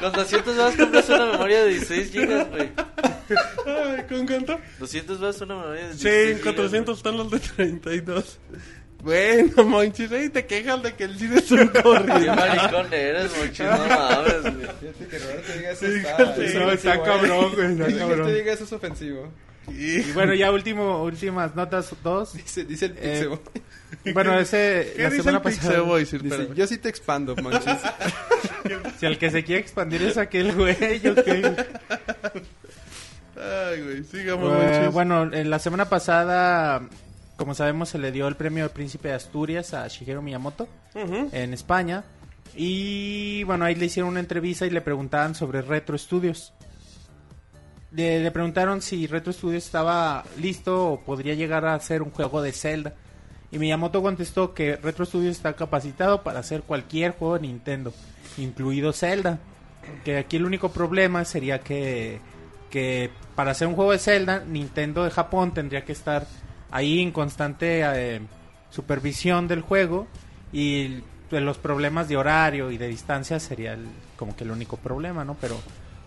[0.00, 2.70] Con 200 baros compras una memoria de 16 gigas, güey.
[3.66, 4.60] Ay, ¿con cuánto?
[4.78, 8.38] 200 baros una memoria de 16 Sí, en gigas, 400 están los de 32.
[9.02, 11.72] Bueno, Monchis, ahí te quejas de que el cine es un güey.
[11.72, 12.34] Qué corrido.
[12.36, 13.62] maricón eres, mochi.
[13.62, 14.66] No mames, güey.
[14.80, 16.34] Fíjate que Roberto diga eso está...
[16.34, 17.00] sí, no, está ¿eh?
[17.04, 18.26] cabrón, güey, está Que cabrón.
[18.28, 19.30] te diga eso es ofensivo.
[19.68, 22.32] Y bueno, ya último, últimas notas, dos.
[22.34, 23.42] Dice, dice el Eh, Pixebo.
[24.12, 25.68] Bueno, ese, ¿Qué la dice semana el pasada.
[25.70, 26.22] Pixeboy, Sir?
[26.22, 27.78] Dice, yo sí te expando, manches.
[28.98, 31.54] Si el que se quiere expandir es aquel güey, yo qué.
[33.44, 34.92] Ay, güey, sigamos, Eh, Monchis.
[34.92, 36.82] bueno, en la semana pasada,
[37.36, 40.68] como sabemos, se le dio el premio Príncipe de Asturias a Shigeru Miyamoto
[41.32, 42.04] en España.
[42.56, 46.52] Y bueno, ahí le hicieron una entrevista y le preguntaban sobre Retro Studios.
[47.90, 52.42] Le, le preguntaron si Retro Studios estaba listo o podría llegar a hacer un juego
[52.42, 52.94] de Zelda.
[53.50, 57.92] Y Miyamoto contestó que Retro Studios está capacitado para hacer cualquier juego de Nintendo,
[58.36, 59.38] incluido Zelda.
[60.04, 62.20] Que aquí el único problema sería que,
[62.74, 66.26] que para hacer un juego de Zelda, Nintendo de Japón tendría que estar
[66.72, 68.20] ahí en constante eh,
[68.70, 70.08] supervisión del juego
[70.52, 73.86] y de los problemas de horario y de distancia sería el-
[74.16, 75.36] como que el único problema, ¿no?
[75.40, 75.56] Pero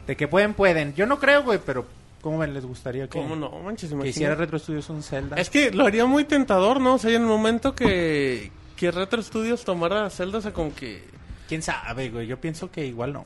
[0.05, 0.93] de que pueden, pueden.
[0.93, 1.85] Yo no creo, güey, pero
[2.21, 2.53] ¿cómo ven?
[2.53, 3.93] les gustaría que, ¿Cómo no, Manches?
[3.93, 5.37] que hiciera Retro Studios un Zelda?
[5.37, 6.95] Es que lo haría muy tentador, ¿no?
[6.95, 11.15] O sea, en el momento que, que Retro Studios tomara Zelda, o sea, como que...
[11.47, 12.27] ¿Quién sabe, güey?
[12.27, 13.25] Yo pienso que igual no.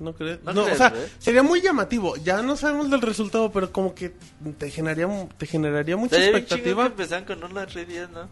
[0.00, 0.42] ¿No crees?
[0.42, 1.02] ¿No No, crees, o sea, güey?
[1.18, 2.16] sería muy llamativo.
[2.16, 4.14] Ya no sabemos del resultado, pero como que
[4.58, 5.06] te generaría,
[5.36, 6.90] te generaría mucha expectativa.
[6.96, 8.28] que con una red 10, ¿no?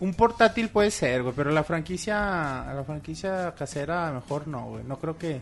[0.00, 4.84] Un portátil puede ser, güey, pero la franquicia, la franquicia casera mejor no, güey.
[4.84, 5.40] No creo que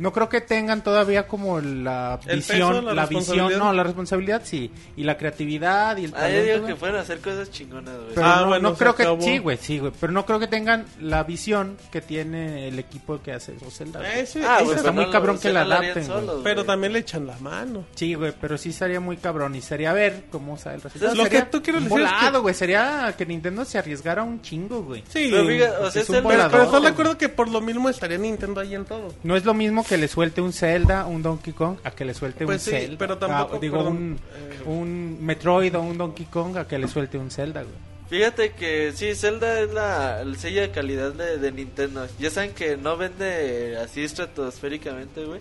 [0.00, 3.82] no creo que tengan todavía como la ¿El visión, peso, la la, visión, no, la
[3.84, 6.54] responsabilidad sí, y la creatividad y el Ah, yo talento.
[6.54, 8.14] digo que fueran a hacer cosas chingonas, güey.
[8.14, 9.22] Pero Ah, no, bueno, no creo que acabó.
[9.22, 13.20] sí, güey, sí, güey, pero no creo que tengan la visión que tiene el equipo
[13.22, 14.00] que hace esos Zelda.
[14.00, 14.20] güey.
[14.20, 16.04] Ese- Ah, güey, está pero muy no cabrón que la adapten, güey.
[16.06, 17.84] solos, pero también le echan la mano.
[17.94, 21.14] Sí, güey, pero sí sería muy cabrón y sería ver cómo sale el resultado.
[21.14, 23.78] Lo sería que tú quieres un decir es volado, que- güey, sería que Nintendo se
[23.78, 25.04] arriesgara un chingo, güey.
[25.08, 25.42] Sí, Pero
[25.86, 28.60] o sea, es un pero, pero estás de acuerdo que por lo mismo estaría Nintendo
[28.62, 29.14] ahí en todo.
[29.22, 32.14] No es lo mismo que le suelte un Zelda, un Donkey Kong, a que le
[32.14, 32.96] suelte Pues un sí, Zelda.
[32.98, 36.78] pero tampoco, Ah, digo, perdón, un, eh, un Metroid o un Donkey Kong, a que
[36.78, 37.74] le suelte un Zelda, güey.
[38.08, 42.06] Fíjate que sí, Zelda es la, el sello de calidad de, de Nintendo.
[42.18, 45.40] Ya saben que no vende así estratosféricamente, güey.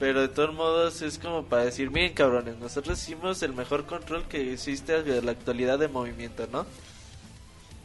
[0.00, 4.24] Pero de todos modos es como para decir, miren cabrones, nosotros hicimos el mejor control
[4.24, 6.66] que existe de la actualidad de movimiento, ¿no?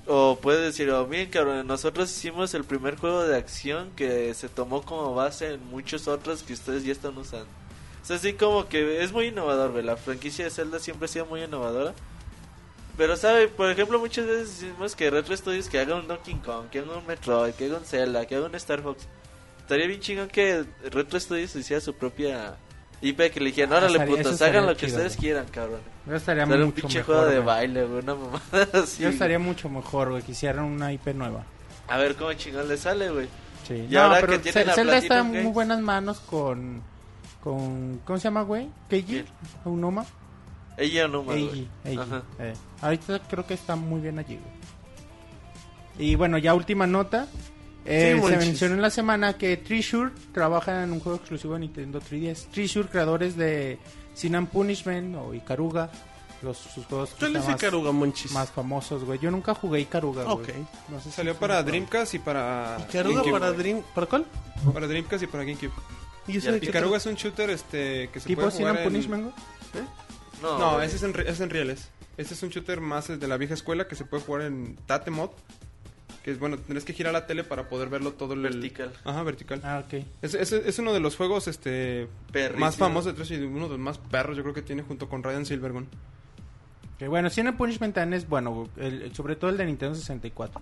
[0.09, 4.47] O puedes decir, oh, miren cabrones, nosotros hicimos el primer juego de acción que se
[4.47, 7.47] tomó como base en muchos otros que ustedes ya están usando.
[8.01, 9.83] Es así como que es muy innovador, güey.
[9.83, 11.93] La franquicia de Zelda siempre ha sido muy innovadora.
[12.95, 13.49] Pero, ¿sabe?
[13.49, 16.97] Por ejemplo, muchas veces decimos que Retro Studios que haga un Donkey Kong, que haga
[16.97, 19.07] un Metroid, que haga un Zelda, que haga un Star Fox.
[19.59, 22.55] Estaría bien chingón que Retro Studios hiciera su propia
[23.01, 25.19] IP, que le dijeran, órale, Estaría- eso putos, hagan lo que chido, ustedes güey.
[25.25, 25.79] quieran, cabrón.
[26.07, 27.45] Yo estaría Hacer un mucho pinche mejor, juego de güey.
[27.45, 29.03] baile, güey, una mamada así.
[29.03, 31.43] Yo estaría mucho mejor, güey, que hicieran una IP nueva.
[31.87, 33.27] A ver cómo chingón le sale, güey.
[33.67, 33.85] Sí.
[33.89, 36.81] Y ahora pero que a Zelda está en muy buenas manos con...
[37.43, 38.69] con ¿Cómo se llama, güey?
[38.89, 39.25] ¿Keiji?
[39.65, 40.05] ¿Unoma?
[40.77, 41.43] Ella no, güey.
[41.43, 42.23] Eiji, Eiji, Ajá.
[42.39, 42.53] eh.
[42.81, 46.07] Ahorita creo que está muy bien allí, güey.
[46.09, 47.27] Y bueno, ya última nota.
[47.87, 51.61] Eh, Sí, se mencionó en la semana que Treasure trabaja en un juego exclusivo de
[51.61, 52.49] Nintendo 3DS.
[52.51, 53.79] Treasure, creadores de
[54.13, 55.89] Sin and Punishment o Ikaruga.
[56.43, 58.31] Los, sus juegos ¿Qué le quizá dice más, Caruga, Monchis?
[58.31, 59.17] más famosos, güey.
[59.17, 60.35] Yo nunca jugué Ikaruga, güey.
[60.35, 60.49] Ok.
[60.89, 63.31] No sé si Salió para Dreamcast y para Caruga GameCube.
[63.39, 63.81] para Dream...
[63.95, 64.25] ¿Para cuál?
[64.71, 65.71] Para Dreamcast y para GameCube.
[66.27, 68.83] ¿Y Ikaruga es un shooter este que se ¿Tipo puede Sin jugar en...
[68.83, 69.85] Punishment, güey?
[70.41, 71.89] No, ese es en, re- es en rieles.
[72.17, 75.09] Este es un shooter más de la vieja escuela que se puede jugar en Tate
[75.09, 75.31] Mod.
[76.27, 78.91] Que es bueno, tendrás que girar la tele para poder verlo todo el Vertical.
[79.05, 79.61] Ajá, vertical.
[79.63, 80.03] Ah, ok.
[80.21, 82.65] Es, es, es uno de los juegos este Perrísimo.
[82.65, 85.07] más famosos de 3 y uno de los más perros yo creo que tiene junto
[85.07, 85.87] con Ryan Silvergun.
[86.99, 90.61] Que bueno, Sin Punishment es bueno, el- sobre todo el de Nintendo 64.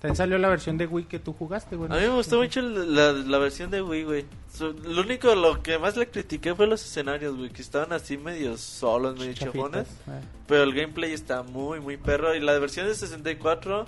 [0.00, 1.92] También salió la versión de Wii que tú jugaste, güey.
[1.92, 4.24] A mí me gustó mucho la, la versión de Wii, güey.
[4.84, 8.56] Lo único, lo que más le critiqué fue los escenarios, güey, que estaban así medio
[8.56, 9.86] solos, medio chafones.
[10.08, 10.20] eh.
[10.48, 12.34] Pero el gameplay está muy, muy perro.
[12.34, 13.84] Y la versión de 64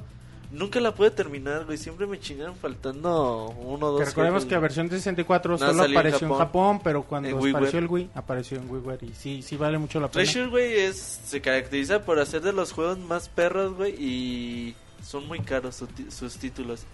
[0.51, 1.79] nunca la pude terminar, güey.
[1.79, 4.01] Siempre me chingaron faltando uno o dos.
[4.01, 6.39] Que recordemos jefes, que la versión de 64 No, solo salió en apareció en Japón.
[6.39, 10.01] Japón, pero cuando En apareció el Wii, apareció en WiiWare y sí, sí vale mucho
[10.01, 10.23] la pena.
[10.25, 13.95] Treasure, güey, es, se caracteriza por hacer de los juegos más perros, güey.
[13.99, 16.85] Y son muy caros sus títulos.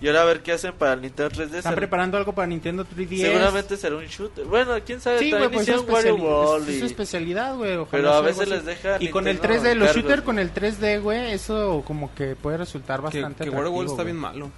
[0.00, 1.54] Y ahora a ver qué hacen para el Nintendo 3DS.
[1.58, 3.20] Están preparando algo para Nintendo 3DS.
[3.20, 4.44] Seguramente será un shooter.
[4.44, 5.18] Bueno, quién sabe.
[5.18, 7.78] Sí, güey, también pues es, especiali- es- es su especialidad, güey.
[7.90, 11.00] Pero a veces les deja Y con el Nintendo 3D, los shooters con el 3D,
[11.02, 14.50] güey, eso como que puede resultar Que, bastante que Wario World atractivo, está bien malo.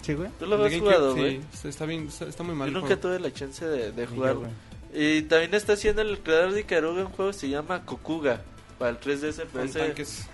[0.00, 0.30] Sí, güey.
[0.38, 1.40] ¿Tú lo has jugado, güey?
[1.52, 2.72] Sí, está- bien, está, muy mal.
[2.72, 4.34] Yo nunca tuve la chance de, de yo, jugar.
[4.36, 4.50] güey.
[4.94, 8.40] Y también está haciendo el creador de Ikaruga un juego que se llama Kokuga.
[8.78, 10.26] Para el 3DS, pero ese, tanques.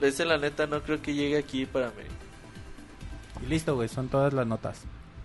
[0.00, 2.14] ese la neta no creo que llegue aquí para América.
[3.42, 4.82] Y listo, güey, son todas las notas.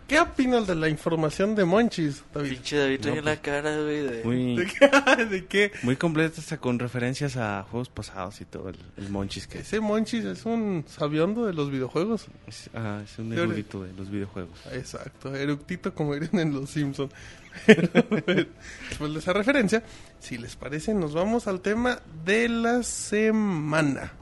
[0.07, 2.49] ¿Qué opinas de la información de Monchis, David?
[2.51, 4.23] Pinche David trae No, una cara, güey, de...
[4.23, 5.25] Muy, ¿De qué?
[5.25, 5.71] ¿De qué?
[5.81, 9.67] muy completa hasta con referencias a juegos pasados y todo el, el Monchis que es,
[9.67, 12.27] Ese Monchis es un sabiondo de los videojuegos.
[12.45, 14.59] es, ah, es un erudito de los videojuegos.
[14.71, 17.09] Exacto, eructito como dirían en Los Simpson.
[17.65, 19.81] Después de esa referencia,
[20.19, 24.13] si les parece, nos vamos al tema de la semana.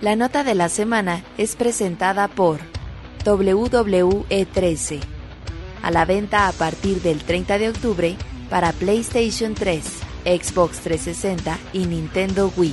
[0.00, 2.58] La nota de la semana es presentada por
[3.22, 4.98] WWE13.
[5.82, 8.16] A la venta a partir del 30 de octubre
[8.48, 9.84] para PlayStation 3,
[10.24, 12.72] Xbox 360 y Nintendo Wii.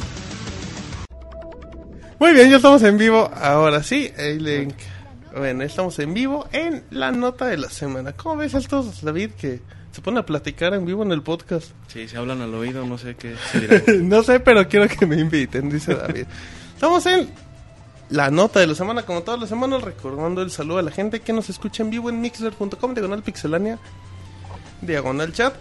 [2.17, 3.29] Muy bien, ya estamos en vivo.
[3.35, 4.75] Ahora sí, A-Link.
[5.35, 8.13] Bueno, estamos en vivo en la nota de la semana.
[8.13, 9.59] ¿Cómo ves estos, David, que
[9.91, 11.71] se ponen a platicar en vivo en el podcast?
[11.87, 13.81] Sí, se hablan al oído, no sé qué se dirá.
[14.01, 16.25] no sé, pero quiero que me inviten, dice David.
[16.77, 17.27] Estamos en
[18.09, 21.21] la nota de la semana, como todas las semanas, recordando el saludo a la gente
[21.21, 23.79] que nos escucha en vivo en mixler.com, diagonal pixelania,
[24.81, 25.55] diagonal chat.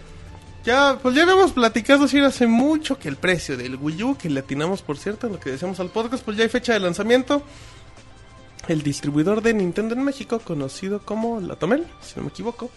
[0.64, 4.28] Ya, pues ya habíamos platicado, sí, hace mucho que el precio del Wii U, que
[4.28, 6.80] le atinamos, por cierto, en lo que decíamos al podcast, pues ya hay fecha de
[6.80, 7.42] lanzamiento.
[8.68, 12.68] El distribuidor de Nintendo en México, conocido como La Tomel, si no me equivoco,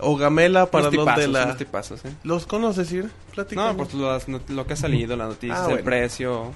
[0.00, 1.56] o Gamela para los de la...
[1.56, 2.12] tipazos, ¿eh?
[2.24, 2.92] ¿Los conoces?
[3.32, 3.94] Platícanos.
[3.94, 5.84] No, not- lo que ha salido, las noticias, Ah, el bueno.
[5.84, 6.52] precio,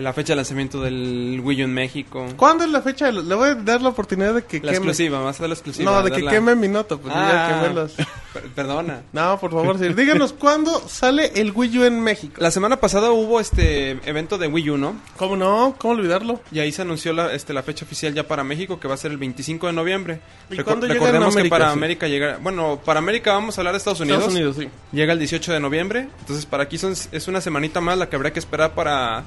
[0.00, 2.26] la fecha de lanzamiento del Wii U en México.
[2.36, 3.10] ¿Cuándo es la fecha?
[3.10, 4.76] Le voy a dar la oportunidad de que La queme.
[4.76, 5.90] exclusiva, más de la exclusiva.
[5.90, 7.92] No, de que queme mi nota, pues ya Ah, las-
[8.32, 9.02] per- Perdona.
[9.12, 9.94] No, por favor, Sir.
[9.94, 12.34] Díganos cuándo sale el Wii U en México.
[12.38, 14.96] La semana pasada hubo este evento de Wii U, ¿no?
[15.16, 15.74] ¿Cómo no?
[15.78, 16.40] ¿Cómo olvidarlo?
[16.52, 18.98] Y ahí se anunció la, este, la fecha oficial ya para México, que va a
[18.98, 20.20] ser el 25 de noviembre.
[20.50, 21.78] ¿Y cuándo llega recordemos en América, que para sí?
[21.78, 22.38] América llega...
[22.42, 24.18] Bueno, para América vamos a hablar de Estados Unidos.
[24.18, 24.68] Estados Unidos, sí.
[24.96, 26.08] Llega el 18 de noviembre.
[26.20, 29.24] Entonces, para aquí son, es una semanita más la que habrá que esperar para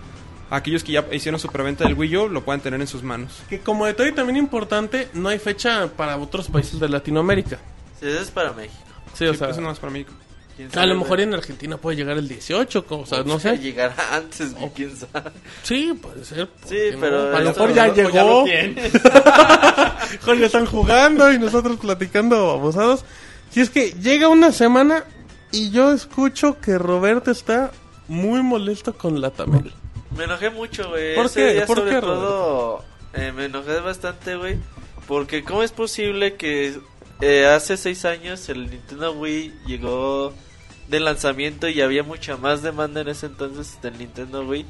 [0.50, 3.42] aquellos que ya hicieron su preventa del Wii U, lo puedan tener en sus manos.
[3.50, 7.58] Que como detalle también importante, no hay fecha para otros países de Latinoamérica.
[8.00, 8.76] Sí, eso es para México.
[9.14, 10.14] Sí, o Sí, sea, eso no es para México.
[10.56, 13.58] ¿Quién a lo mejor en Argentina puede llegar el 18, o sea, no sé.
[13.60, 15.32] Llegará antes, güey, quién sabe.
[15.64, 16.50] Sí, puede ser.
[16.50, 17.00] ¿por Sí, qué no?
[17.00, 18.46] pero A lo mejor ya ya llegó.
[20.12, 23.06] Mejor ya están jugando y nosotros platicando abusados.
[23.52, 25.06] Si es que llega una semana
[25.52, 27.72] y yo escucho que Roberto está
[28.10, 29.72] muy molesto con la Tamel.
[30.20, 31.16] Me enojé mucho, güey.
[31.16, 31.54] ¿Por Ese qué?
[31.54, 32.84] día ¿Por sobre qué, todo
[33.14, 34.58] eh, me enojé bastante, güey.
[35.08, 36.78] Porque cómo es posible que
[37.22, 40.34] eh, hace seis años el Nintendo Wii llegó
[40.90, 44.66] de lanzamiento y había mucha más demanda en ese entonces del Nintendo Wii.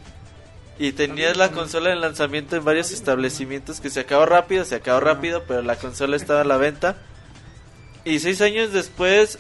[0.78, 5.00] Y tenías la consola de lanzamiento en varios establecimientos que se acabó rápido, se acabó
[5.00, 6.98] rápido, pero la consola estaba a la venta.
[8.06, 9.40] Y seis años después,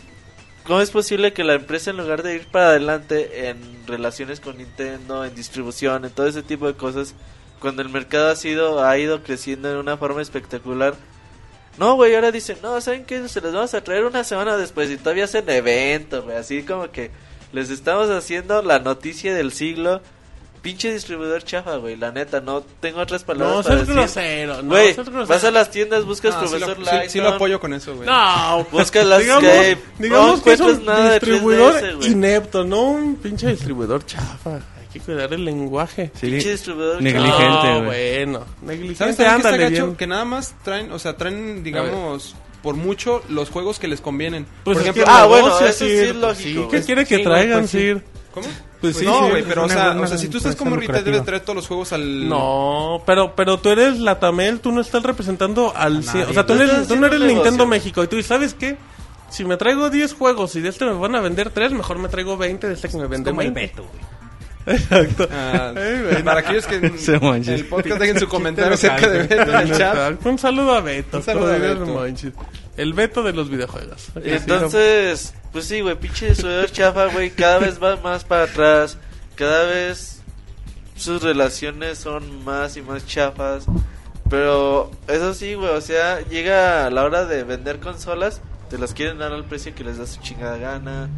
[0.69, 4.59] ¿cómo es posible que la empresa en lugar de ir para adelante en relaciones con
[4.59, 7.15] Nintendo, en distribución, en todo ese tipo de cosas,
[7.59, 10.93] cuando el mercado ha sido ha ido creciendo en una forma espectacular?
[11.79, 13.27] No, güey, ahora dicen, no, ¿saben qué?
[13.27, 16.91] Se los vamos a traer una semana después y todavía hacen evento, güey, así como
[16.91, 17.09] que
[17.51, 20.03] les estamos haciendo la noticia del siglo.
[20.61, 23.93] Pinche distribuidor chafa, güey, la neta, no tengo otras palabras No, para decir.
[23.93, 24.61] grosero.
[24.61, 24.95] No, Güey,
[25.27, 27.95] vas a las tiendas, buscas sí, profesor lo, sí- Layton, sí lo apoyo con eso,
[27.95, 28.07] güey.
[28.07, 31.95] No, Buscas las digamos, que digamos no que es un encuentras nada de distribuidor 3DS,
[31.95, 32.11] güey.
[32.11, 34.55] inepto, no un pinche distribuidor chafa.
[34.55, 36.11] Hay que cuidar el lenguaje.
[36.19, 37.73] Sí, Pinche distribuidor Negligente, chafa.
[37.79, 38.25] No, güey.
[38.25, 39.97] bueno, ¿Sabes negligente, también que está gacho?
[39.97, 44.45] Que nada más traen, o sea, traen, digamos, por mucho los juegos que les convienen.
[44.65, 47.59] Pues por ejemplo, que ah, bueno, eso sí es lógico, ¿Qué quiere que Sí, traigan,
[47.59, 47.77] pues sí.
[47.77, 48.03] Sir?
[48.33, 48.47] ¿cómo?
[48.81, 50.71] Pues sí, no, sí, güey, es pero o sea, o sea, si tú estás como
[50.71, 51.11] retail lucrativa.
[51.11, 54.79] debes traer todos los juegos al No, pero pero tú eres la Tamel, tú no
[54.79, 56.01] estás representando al...
[56.03, 57.65] cien- o sea, tú eres, tú no eres Nintendo.
[57.67, 58.01] México.
[58.03, 58.77] Y tú, ¿sabes qué?
[59.29, 62.07] Si me traigo 10 juegos y de este me van a vender 3, mejor me
[62.07, 63.81] traigo 20 de este que me venden Como el 20.
[63.81, 64.77] Beto, güey.
[64.77, 65.27] Exacto.
[65.31, 66.23] Ah, güey.
[66.23, 67.59] para aquellos que Se manches.
[67.59, 70.25] el podcast dejen su comentario acerca de Beto en el chat.
[70.25, 71.17] Un saludo a Beto.
[71.17, 72.05] Un saludo a Beto.
[72.79, 74.07] El Beto de los videojuegos.
[74.23, 78.97] Entonces, pues sí, güey, pinche desarrollador chafa, güey, cada vez va más para atrás,
[79.35, 80.21] cada vez
[80.95, 83.65] sus relaciones son más y más chafas,
[84.29, 88.93] pero eso sí, güey, o sea, llega a la hora de vender consolas, te las
[88.93, 91.09] quieren dar al precio que les da su chingada gana.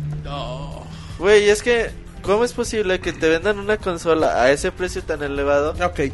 [1.20, 1.92] Güey, es que,
[2.24, 6.12] ¿cómo es posible que te vendan una consola a ese precio tan elevado Ok.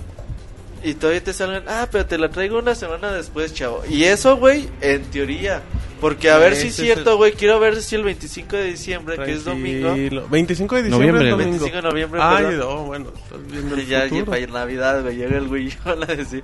[0.84, 3.84] Y todavía te salgan, ah, pero te la traigo una semana después, chavo.
[3.90, 5.62] Y eso, güey, en teoría.
[6.00, 7.32] Porque a ver si es cierto, el- güey.
[7.34, 9.88] Quiero ver si el 25 de diciembre, que es domingo.
[9.88, 10.28] Tranquilo.
[10.30, 11.50] 25 de diciembre Noviembre, es domingo.
[11.66, 12.60] 25 de noviembre, Ay, perdón.
[12.76, 15.16] no, bueno, estás viendo el Y ya, ya para Navidad, güey.
[15.18, 16.44] Llega el güey yo a decir.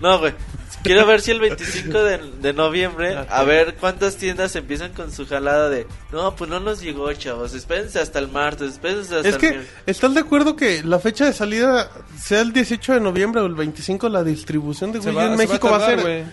[0.00, 0.34] No, güey.
[0.82, 3.26] Quiero ver si el 25 de, de noviembre, Ok.
[3.30, 5.86] a ver cuántas tiendas empiezan con su jalada de.
[6.12, 7.54] No, pues no nos llegó, chavos.
[7.54, 8.72] Espérense hasta el martes.
[8.72, 9.72] Espérense hasta Es el que, miércoles".
[9.86, 13.54] ¿estás de acuerdo que la fecha de salida sea el 18 de noviembre o el
[13.54, 14.10] 25?
[14.10, 16.00] La distribución de Se Wii U va- en se va a México va a, tardar,
[16.04, 16.24] ser.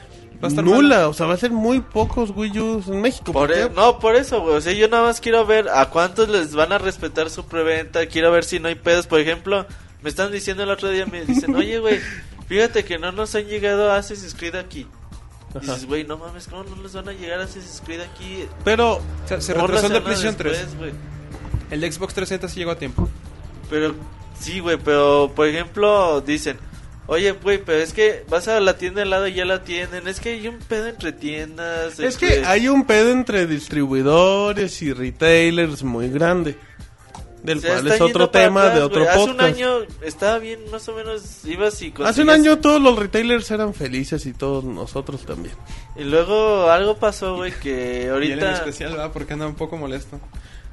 [0.44, 1.08] Va a estar nula.
[1.08, 3.32] O sea, va a ser muy pocos Wii U en México.
[3.32, 3.62] Por ¿Por qué?
[3.64, 4.56] e- no, por eso, güey.
[4.56, 8.06] O sea, yo nada más quiero ver a cuántos les van a respetar su preventa.
[8.08, 9.08] Quiero ver si no hay pedos.
[9.08, 9.66] Por ejemplo,
[10.02, 12.00] me están diciendo el otro día, me dicen, oye, güey,
[12.52, 14.86] fíjate que no nos han llegado Assassin's Creed aquí.
[15.56, 18.45] Y dices, güey, no mames, ¿cómo no les van a llegar Assassin's Creed aquí?
[18.65, 20.52] Pero, O sea, se retrasó el de PlayStation 3.
[20.57, 20.91] después, güey.
[21.72, 23.07] El de Xbox 360 sí llegó a tiempo.
[23.69, 23.95] Pero,
[24.38, 26.57] sí, güey, pero, por ejemplo, dicen,
[27.07, 30.07] oye, güey, pero es que vas a la tienda al lado y ya la tienen.
[30.10, 31.99] Es que hay un pedo entre tiendas.
[31.99, 36.57] es entre- que hay un pedo entre distribuidores y retailers muy grande.
[37.44, 39.20] Del O sea, cual es otro tema atrás, de otro podcast.
[39.22, 42.98] Hace un año estaba bien, más o menos, ibas y Hace un año todos los
[43.00, 45.56] retailers eran felices y todos nosotros también.
[45.96, 48.54] Y luego algo pasó, güey, que Y él en ahorita...
[48.54, 49.12] especial, ¿verdad?
[49.12, 50.20] Porque anda un poco molesto.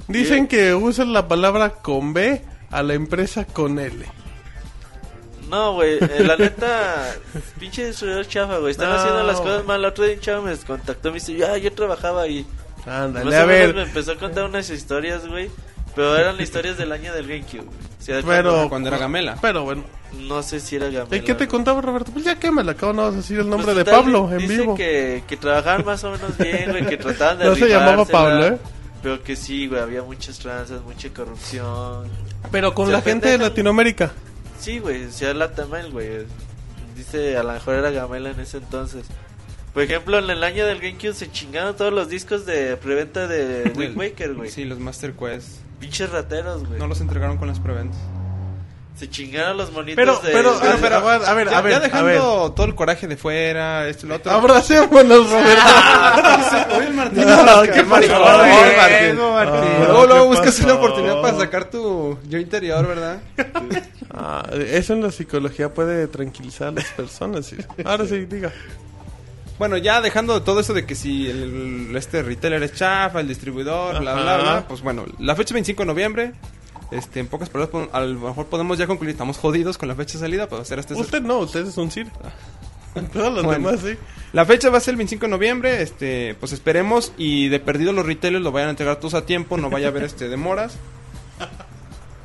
[0.09, 4.05] Dicen que usan la palabra con B a la empresa con L.
[5.49, 7.15] No, güey, eh, la neta,
[7.59, 8.73] pinche destruidor chafa, güey.
[8.73, 8.97] Están No.
[8.97, 9.81] haciendo las cosas mal.
[9.81, 12.45] El otro día un chavo me contactó, me dice, ya, yo trabajaba ahí.
[12.85, 13.74] Ándale, a ver.
[13.74, 15.51] me empezó a contar unas historias, güey.
[15.98, 17.64] Pero eran historias del año del GameCube.
[17.64, 17.76] güey.
[17.98, 19.36] O sea, Pero- cuando- Cuando era Gamela.
[19.42, 19.82] Pero bueno.
[20.16, 21.16] no sé si era Gamela.
[21.16, 22.12] ¿Y qué te contaba Roberto?
[22.12, 24.30] Pues ya que me la acabo, no vas a decir el nombre Pues, de Pablo
[24.30, 24.74] en dice vivo.
[24.76, 28.46] Que, que trabajaban más o menos bien, güey, que trataban de No se llamaba Pablo,
[28.46, 28.58] ¿eh?
[29.02, 32.08] Pero que sí, güey, había muchas tranzas, mucha corrupción.
[32.52, 33.38] Pero con Se la gente de.
[33.38, 34.12] Latinoamérica.
[34.60, 36.08] Sí, güey, o sea, la Tamel, güey.
[36.96, 39.04] Dice, a lo mejor era Gamela en ese entonces.
[39.74, 43.70] Por ejemplo, en el año del GameCube se chingaron todos los discos de preventa de
[43.76, 44.50] Wind Waker, güey.
[44.50, 45.58] Sí, los Master Quest.
[45.80, 46.78] Pinches rateros, güey.
[46.78, 47.98] No los entregaron con las preventas.
[48.96, 50.32] Se chingaron los monitos Pero, de...
[50.32, 52.14] pero, pero, pero, a ver, a ver, Ya, a ver, ya a ver.
[52.14, 54.32] dejando todo el coraje de fuera, esto y lo otro.
[54.32, 55.62] Abracémonos, Roberto.
[56.76, 58.20] Oye, Martín, No, qué ¿qué maricón?
[58.22, 58.76] Martín.
[58.76, 59.20] Martín.
[59.20, 63.20] Ah, Luego, luego ¿qué buscas una oportunidad para sacar tu yo interior, ¿verdad?
[64.12, 67.46] Ah, eso en la psicología puede tranquilizar a las personas.
[67.46, 67.56] sí.
[67.84, 68.50] Ahora sí, diga.
[69.59, 73.98] Bueno, ya dejando todo eso de que si el, este retailer es chafa, el distribuidor,
[74.01, 76.32] bla, bla, bla, pues bueno, la fecha es 25 de noviembre.
[76.90, 79.94] Este, en pocas palabras, pon- a lo mejor podemos ya concluir, estamos jodidos con la
[79.94, 82.06] fecha de salida, pero hacer este Usted no, usted es un CIR.
[83.12, 83.68] Todos los Bueno.
[83.68, 83.97] demás, sí.
[84.32, 87.93] La fecha va a ser el 25 de noviembre, este, pues esperemos y de perdido
[87.93, 90.76] los retailers lo vayan a entregar todos a tiempo, no vaya a haber este demoras.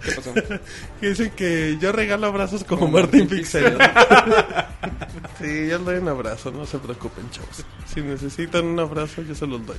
[0.04, 0.34] ¿Qué pasó?
[1.00, 3.78] Que Dicen que yo regalo abrazos como, Como Martín Martín Pixel.
[5.40, 7.66] sí, yo les doy un abrazo, no se preocupen, chavos.
[7.94, 9.78] Si necesitan un abrazo, yo se los doy.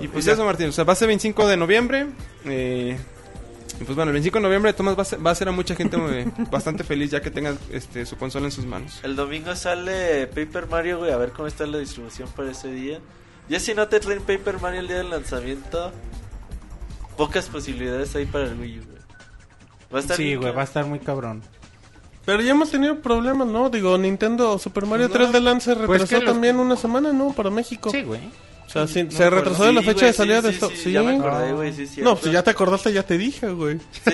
[0.00, 2.06] Y pues eso, Martín, o sea, va a ser 25 de noviembre.
[2.44, 2.96] Eh,
[3.80, 5.52] y pues bueno, el 25 de noviembre Tomás va a, ser- va a hacer a
[5.52, 9.00] mucha gente eh, bastante feliz ya que tenga este, su consola en sus manos.
[9.02, 13.00] El domingo sale Paper Mario, güey, a ver cómo está la distribución para ese día.
[13.48, 15.92] Ya si no te traen Paper Mario el día del lanzamiento,
[17.16, 18.98] pocas posibilidades hay para el Wii U, güey.
[19.92, 21.42] Va a estar Sí, güey, va a estar muy cabrón.
[22.24, 23.68] Pero ya hemos tenido problemas, ¿no?
[23.68, 25.26] Digo, Nintendo Super Mario Pues no.
[25.26, 27.32] 3 de Lance Pues retrasó que los- también una semana, ¿no?
[27.32, 27.90] Para México.
[27.90, 28.20] Sí, güey.
[28.72, 30.68] Sea, sí, No se retrasó de la fecha güey, de salida sí, de sí, esto.
[30.70, 32.16] sí, Sí, ya me acordé, güey, sí, No, cierto.
[32.16, 33.78] pues ya te acordaste, ya te dije, güey.
[33.78, 34.10] Sí, sí,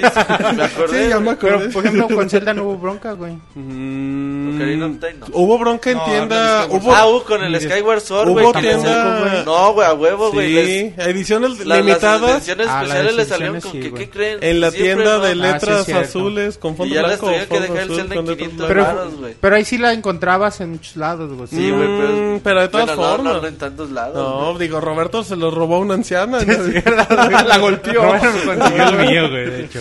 [0.56, 1.02] me acordé.
[1.04, 1.58] Sí, ya me acordé.
[1.58, 3.38] Pero, por ejemplo, con Zelda no hubo bronca, güey.
[3.54, 5.26] Mm, Ocarina of Time, no.
[5.32, 6.66] Hubo bronca en No, tienda.
[6.66, 8.44] de Hubo, Ah, hubo con el Skyward Sword, güey.
[8.44, 10.52] hubo tienda- No, güey, a huevo, güey.
[10.52, 13.92] les- sí, ediciones las- limitadas Las ediciones Ah, especiales le salieron con sí, que.
[13.94, 14.38] ¿qué creen?
[14.42, 15.20] en la tienda ¿no?
[15.20, 17.26] de Ah, letras azules con fondo ya les blanco.
[17.26, 19.92] tuvieron que fondo dejar el azul, Zelda con en letras 500 Pero- ahí sí la
[19.92, 21.46] encontrabas en muchos lados, güey.
[21.48, 22.08] Sí, güey, pero...
[22.36, 23.34] Mm, pero de todas no, formas.
[23.34, 24.14] No, no, en tantos lados.
[24.52, 26.38] No, digo, Roberto se lo robó a una anciana.
[26.44, 28.02] la golpeó.
[28.10, 29.80] consiguió el mío, güey, de hecho.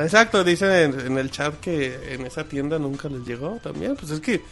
[0.00, 3.96] Exacto, dicen en, en el chat que en esa tienda nunca les llegó también.
[3.96, 4.42] Pues es que,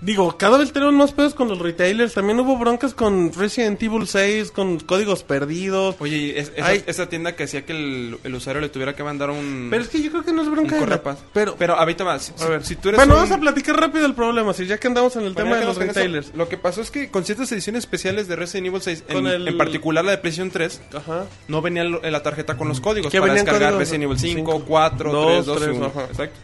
[0.00, 2.14] digo, cada vez tenemos más pedos con los retailers.
[2.14, 5.96] También hubo broncas con Resident Evil 6, con códigos perdidos.
[5.98, 6.84] Oye, es- esa, Ay.
[6.86, 9.68] esa tienda que hacía que el, el usuario le tuviera que mandar un...
[9.70, 11.18] Pero es que yo creo que no es un bronca de la- correpas.
[11.32, 12.32] Pero, Pero ahorita más.
[12.36, 14.66] Si, a ver, si tú eres bueno, un- vamos a platicar rápido el problema, si
[14.66, 16.34] ya que andamos en el Bueno, tema ya de que los nos retailers.
[16.34, 19.26] Lo que pasó es que con ciertas ediciones especiales de Resident Evil 6, en, Con
[19.26, 21.24] el- en particular la de PlayStation 3, Ajá.
[21.48, 24.18] no venía lo- la tarjeta con los códigos Que para venían descargar códigos, Resident Evil
[24.18, 25.86] 5, cinco, 4, dos, 3, 2 tres, y 1.
[25.86, 26.04] ajá.
[26.04, 26.38] Exacto.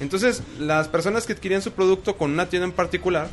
[0.00, 3.28] Entonces, las personas que adquirían su producto con una tienda en particular,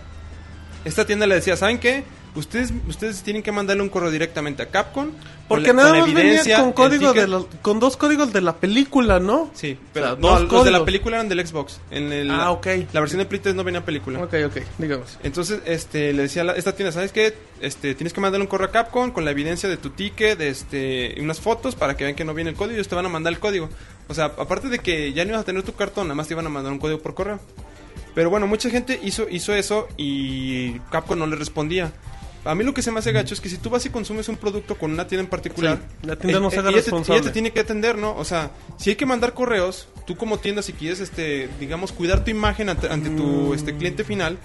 [0.84, 2.04] esta tienda le decía, ¿saben qué?
[2.36, 5.12] Ustedes, ustedes tienen que mandarle un correo directamente a Capcom.
[5.48, 8.42] Porque la- nada con más venía evidencia, con código de los- con dos códigos de
[8.42, 9.52] la película, ¿no?
[9.54, 11.80] Sí, pero sea, no, dos los de la película eran del Xbox.
[11.92, 12.68] En el, Ah, ok.
[12.92, 14.20] La versión de Play 3 no venía película.
[14.22, 15.18] Ok, ok, digamos.
[15.24, 17.36] Entonces, este, le decía a la- esta tienda, ¿sabes qué?
[17.62, 20.50] Este, tienes que mandarle un correo a Capcom con la evidencia de tu ticket, de
[20.50, 22.96] este, y unas fotos para que vean que no viene el código y ellos te
[22.96, 23.70] van a mandar el código.
[24.08, 26.34] O sea, aparte de que ya no ibas a tener tu cartón, nada más te
[26.34, 27.40] iban a mandar un código por correo.
[28.14, 31.92] Pero bueno, mucha gente hizo, hizo eso y Capcom no le respondía.
[32.46, 34.30] A mí lo que se me hace gacho es que si tú vas y consumes
[34.30, 36.84] un producto con una tienda en particular, Sí, la tienda no se haga ella te-
[36.84, 37.20] responsable.
[37.20, 38.16] ella te tiene que atender, ¿no?
[38.16, 42.24] O sea, si hay que mandar correos, tú como tienda, si quieres, este, digamos, cuidar
[42.24, 44.38] tu imagen ante, ante tu este, cliente final,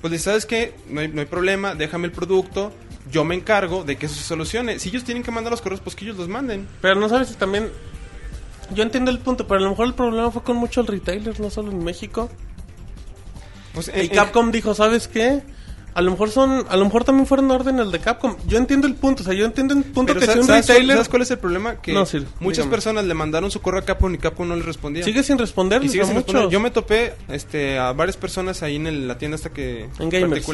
[0.00, 2.72] pues le sabes que no hay, no hay problema, déjame el producto,
[3.10, 4.78] yo me encargo de que eso se solucione.
[4.78, 6.68] Si ellos tienen que mandar los correos, pues que ellos los manden.
[6.80, 7.70] Pero no sabes si también.
[8.74, 11.50] Yo entiendo el punto, pero a lo mejor el problema fue con muchos retailers, no
[11.50, 12.28] solo en México.
[13.74, 15.42] Pues, Y en- Capcom dijo, ¿sabes qué?
[15.94, 18.36] A lo mejor son, a lo mejor también fueron órdenes de Capcom.
[18.46, 20.54] Yo entiendo el punto, o sea, yo entiendo el punto pero que si ¿sabes, un
[20.54, 21.76] retailer ¿sabes cuál es el problema?
[21.80, 22.70] Que No, sí, muchas dígame.
[22.70, 25.02] personas le mandaron su correo a Capcom y Capcom no les respondía.
[25.04, 25.80] sigue sin responder.
[26.50, 29.88] Yo me topé este, a varias personas ahí en el- la tienda hasta que...
[29.98, 30.44] En Gamers.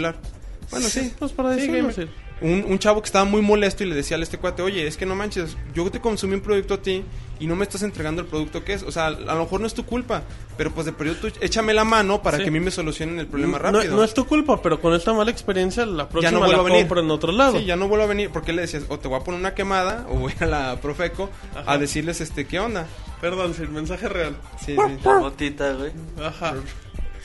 [0.70, 1.12] Bueno, sí.
[1.18, 1.94] Pues para Sí, decirlo, Gamer.
[1.94, 2.08] sí.
[2.40, 4.96] un, un chavo que estaba muy molesto y le decía a este cuate, oye, es
[4.96, 7.04] que no manches, yo te consumí un producto a ti
[7.38, 8.82] y no me estás entregando el producto que es.
[8.82, 10.22] O sea, a lo mejor no es tu culpa,
[10.56, 12.42] pero pues de periodo tú échame la mano para Sí.
[12.44, 13.94] que a mí me solucionen el problema No, rápido.
[13.96, 16.62] no es tu culpa, pero con esta mala experiencia la próxima ya no la a
[16.62, 16.80] venir.
[16.82, 17.58] compro en otro lado.
[17.58, 19.54] Sí, ya no vuelvo a venir porque le decías, o te voy a poner una
[19.54, 21.30] quemada o voy a la Profeco
[21.66, 22.86] a decirles este qué onda.
[23.20, 24.36] Perdón, sin mensaje real.
[24.58, 24.98] Sí, sí.
[25.04, 25.92] La motita, güey.
[26.20, 26.54] Ajá.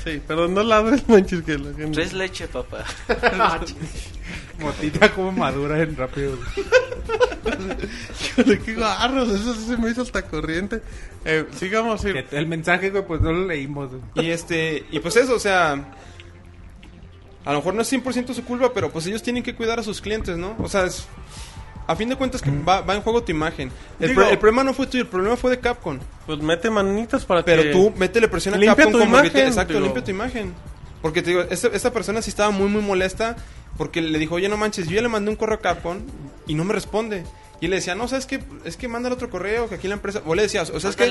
[0.08, 1.92] Sí, pero no ladres, manches que la gente...
[1.92, 2.86] Tres leche, papá.
[4.60, 6.38] Motita como madura en rápido.
[8.22, 10.82] Híjole, qué garros, eso sí se me hizo hasta corriente.
[11.26, 12.10] Eh, sigamos, sí.
[12.32, 13.92] El mensaje, güey, pues no lo leímos.
[14.16, 15.74] Y este, y pues eso, o sea,
[17.46, 19.84] a lo mejor no es 100% su culpa, pero pues ellos tienen que cuidar a
[19.84, 20.56] sus clientes, ¿no?
[20.60, 21.06] O sea, es,
[21.88, 23.72] a fin de cuentas que va, va en juego tu imagen.
[24.00, 25.98] El, Digo- pro- el problema no fue tuyo, el problema fue de Capcom.
[26.26, 27.72] Pues mete manitas para Pero que...
[27.72, 29.86] tú métele presión a Limpia Capcom tu como imagen, retail- Exacto, digo.
[29.86, 30.54] limpia tu imagen.
[31.02, 33.36] Porque te digo, esta, esta persona sí estaba muy, muy molesta
[33.78, 35.98] porque le dijo, oye, no manches, yo ya le mandé un correo a Capcom
[36.48, 37.24] y no me responde.
[37.60, 38.40] Y él le decía, no, ¿sabes qué?
[38.66, 40.22] Es que manda el otro correo, que aquí la empresa...
[40.28, 41.06] O le decías, o sea, es que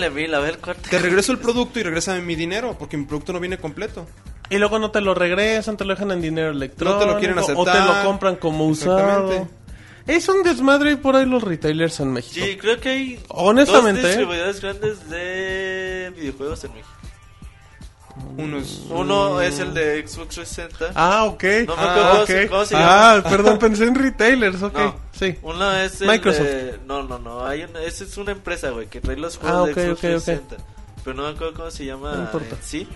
[0.90, 4.06] te regreso el producto y regrésame mi dinero porque mi producto no viene completo.
[4.48, 7.00] Y luego no te lo regresan, te lo dejan en dinero electrónico.
[7.00, 7.96] No te lo quieren O te aceptar.
[7.96, 8.98] lo compran como usado.
[8.98, 9.50] Exactamente.
[10.06, 12.44] Es un desmadre por ahí los retailers en México.
[12.46, 14.08] Sí, creo que hay Honestamente, dos ¿eh?
[14.10, 16.88] distribuidores grandes de videojuegos en México.
[18.38, 18.82] Uno es...
[18.88, 20.92] Uno es el de Xbox 360.
[20.94, 21.44] Ah, ok.
[21.66, 22.26] No me ah, acuerdo cómo ok.
[22.28, 24.78] se- cómo se Ah, perdón, pensé en retailers, ok.
[24.78, 24.96] No.
[25.12, 25.34] Sí.
[25.42, 26.44] Uno es el Microsoft.
[26.46, 26.78] de...
[26.86, 27.44] No, no, no.
[27.44, 27.82] Hay una...
[27.82, 30.00] Esa es una empresa, güey, que trae los Ah, juegos de Xbox ok, ok.
[30.00, 30.56] 360.
[31.04, 32.54] Pero no me acuerdo cómo se llama No importa.
[32.56, 32.88] en sí.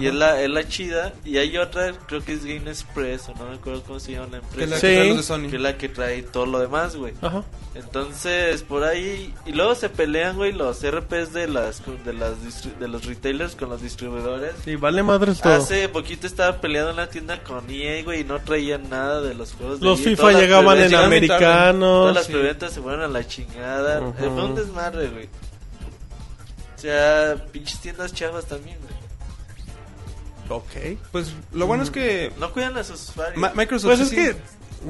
[0.00, 1.12] Y es la, es la chida.
[1.24, 4.28] Y hay otra, creo que es Game Express, o no me acuerdo cómo se llama
[4.32, 4.80] la Que es la empresa.
[4.80, 4.86] Sí.
[4.86, 5.50] que trae los de Sony.
[5.50, 7.14] Que es la que trae todo lo demás, güey.
[7.22, 7.42] Ajá.
[7.74, 9.34] Entonces, por ahí.
[9.46, 13.56] Y luego se pelean, güey, los RPs de las de las distri- de los retailers
[13.56, 14.52] con los distribuidores.
[14.64, 15.54] Sí, vale madres todo.
[15.54, 19.34] Hace poquito estaba peleando en la tienda con EA, güey, y no traían nada de
[19.34, 20.04] los juegos de Los EA.
[20.10, 20.90] FIFA Todas llegaban en tarde.
[20.92, 22.14] Todas americanos.
[22.14, 22.32] las Sí.
[22.32, 24.00] preventas se fueron a la chingada.
[24.00, 24.24] Ujú.
[24.24, 25.28] Eh, Fue un desmadre, güey.
[26.76, 28.93] O sea, pinches tiendas chavas también, güey.
[30.48, 30.98] Ok.
[31.12, 33.36] Pues lo bueno es que No cuidan a sus usuarios.
[33.38, 34.36] Ma- Microsoft Pues es sí- que,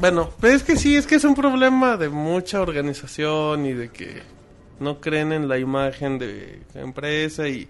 [0.01, 3.91] bueno, pues es que sí, es que es un problema de mucha organización y de
[3.91, 4.23] que
[4.81, 7.69] no creen en la imagen de la empresa y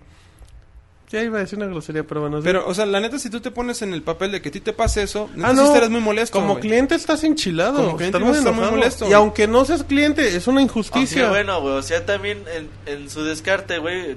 [1.11, 2.39] Ya iba a decir una grosería, pero bueno.
[2.39, 2.45] sí.
[2.45, 4.53] Pero, o sea, la neta, si tú te pones en el papel de que a
[4.53, 5.65] ti te pase eso, Ah, no.
[5.67, 6.41] estarías muy molesto.
[6.41, 7.77] Como cliente estás enchilado.
[7.85, 8.77] Como cliente estás estar muy enojado.
[8.79, 11.23] molesto, Y aunque no seas cliente, es una injusticia.
[11.27, 14.17] Aunque bueno, güey, o sea, también en, en su descarte, güey,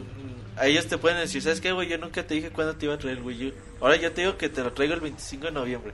[0.58, 1.88] a ellos te pueden decir, ¿sabes qué, güey?
[1.88, 3.54] Yo nunca te dije cuándo te iba a traer el Wii U.
[3.82, 5.94] Ahora yo te digo que te lo traigo el 25 de noviembre.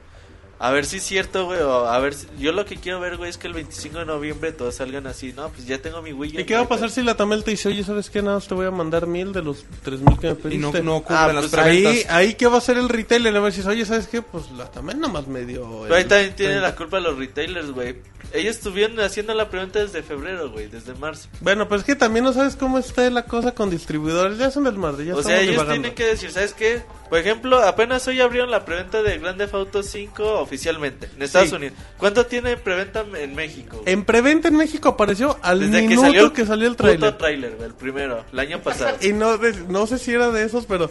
[0.65, 2.25] A ver si es cierto, güey, o a ver si...
[2.39, 5.33] Yo lo que quiero ver, güey, es que el 25 de noviembre todos salgan así.
[5.33, 6.39] No, pues ya tengo mi Wii U.
[6.39, 8.21] ¿Y qué va a pasar si la Tamel te dice, oye, ¿sabes qué?
[8.21, 10.81] Nada, más te voy a mandar mil de los tres mil que me Y pediste?
[10.81, 13.33] no, no cubren Ah, las pues ahí, ahí, ¿qué va a hacer el retailer?
[13.33, 14.21] Le va a decir, oye, ¿sabes qué?
[14.21, 15.81] Pues la Tamel nomás me dio...
[15.83, 16.69] Pero ahí el también tienen 30.
[16.69, 17.97] la culpa los retailers, güey.
[18.31, 21.27] Ellos estuvieron haciendo la pregunta desde febrero, güey, desde marzo.
[21.41, 24.37] Bueno, pues es que también no sabes cómo está la cosa con distribuidores.
[24.39, 25.73] Ya es un desmadre, ya o sea, ellos divagando.
[25.81, 26.81] tienen que decir, ¿sabes qué?
[27.13, 31.49] Por ejemplo, apenas hoy abrieron la preventa de Grand Theft Auto 5 oficialmente en Estados
[31.49, 31.55] Sí.
[31.55, 31.77] Unidos.
[31.99, 33.83] ¿Cuánto tiene preventa en México?
[33.85, 37.15] En preventa en México apareció al Desde minuto que salió, que salió el trailer.
[37.15, 38.97] tráiler, güey, el primero, el año pasado.
[39.01, 40.89] Y no, de- no sé si era de esos, pero...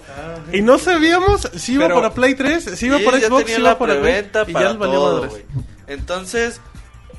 [0.52, 3.76] Y no sabíamos si iba Pero- para Play 3, si iba para Xbox, si iba
[3.76, 5.28] para preventa Play, y para ya todo.
[5.88, 6.60] Entonces,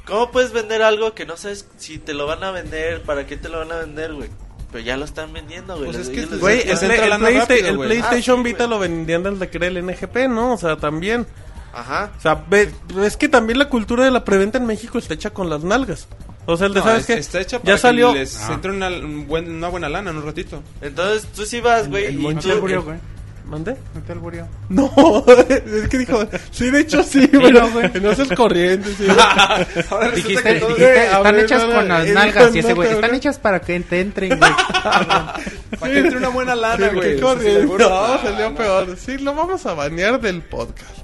[0.05, 3.01] ¿cómo puedes vender algo que no sabes si te lo van a vender?
[3.01, 4.29] ¿Para qué te lo van a vender, güey?
[4.73, 5.85] Pero ya lo están vendiendo, güey.
[5.91, 7.77] Pues es que Güey, el, entra el Playsta- el.
[7.77, 10.53] PlayStation Ah, sí, Vita lo vendían desde que era el NGP, ¿no?
[10.53, 11.25] O sea, también.
[11.73, 12.11] Ajá.
[12.17, 12.71] O sea, ve-
[13.05, 16.07] es que también la cultura de la preventa en México está hecha con las nalgas.
[16.45, 17.13] O sea, el de, No, ¿sabes es- qué?
[17.13, 18.11] Está hecha para ya salió.
[18.13, 20.61] que les entre una, un buen- una buena lana en un ratito.
[20.81, 22.49] Entonces, tú sí vas, güey, El y tú...
[22.59, 22.97] murió, güey.
[23.45, 23.75] ¿Mandé?
[23.93, 24.47] No te alburió.
[24.69, 24.91] No,
[25.27, 29.05] es que dijo, sí, de hecho sí, pero no, no el corriente, sí.
[29.89, 32.55] Ahora Dijiste, que todo- dijiste, están ver, hechas no, con no, las nalgas.
[32.55, 34.51] Y ese no, güey, están hechas para que te entren, güey.
[34.73, 37.15] para que entre una buena lana, Sí, güey.
[37.15, 37.75] qué corriente.
[37.77, 38.55] No, Ah, salió no.
[38.55, 38.97] peor.
[38.97, 40.99] Sí, lo vamos a banear del podcast.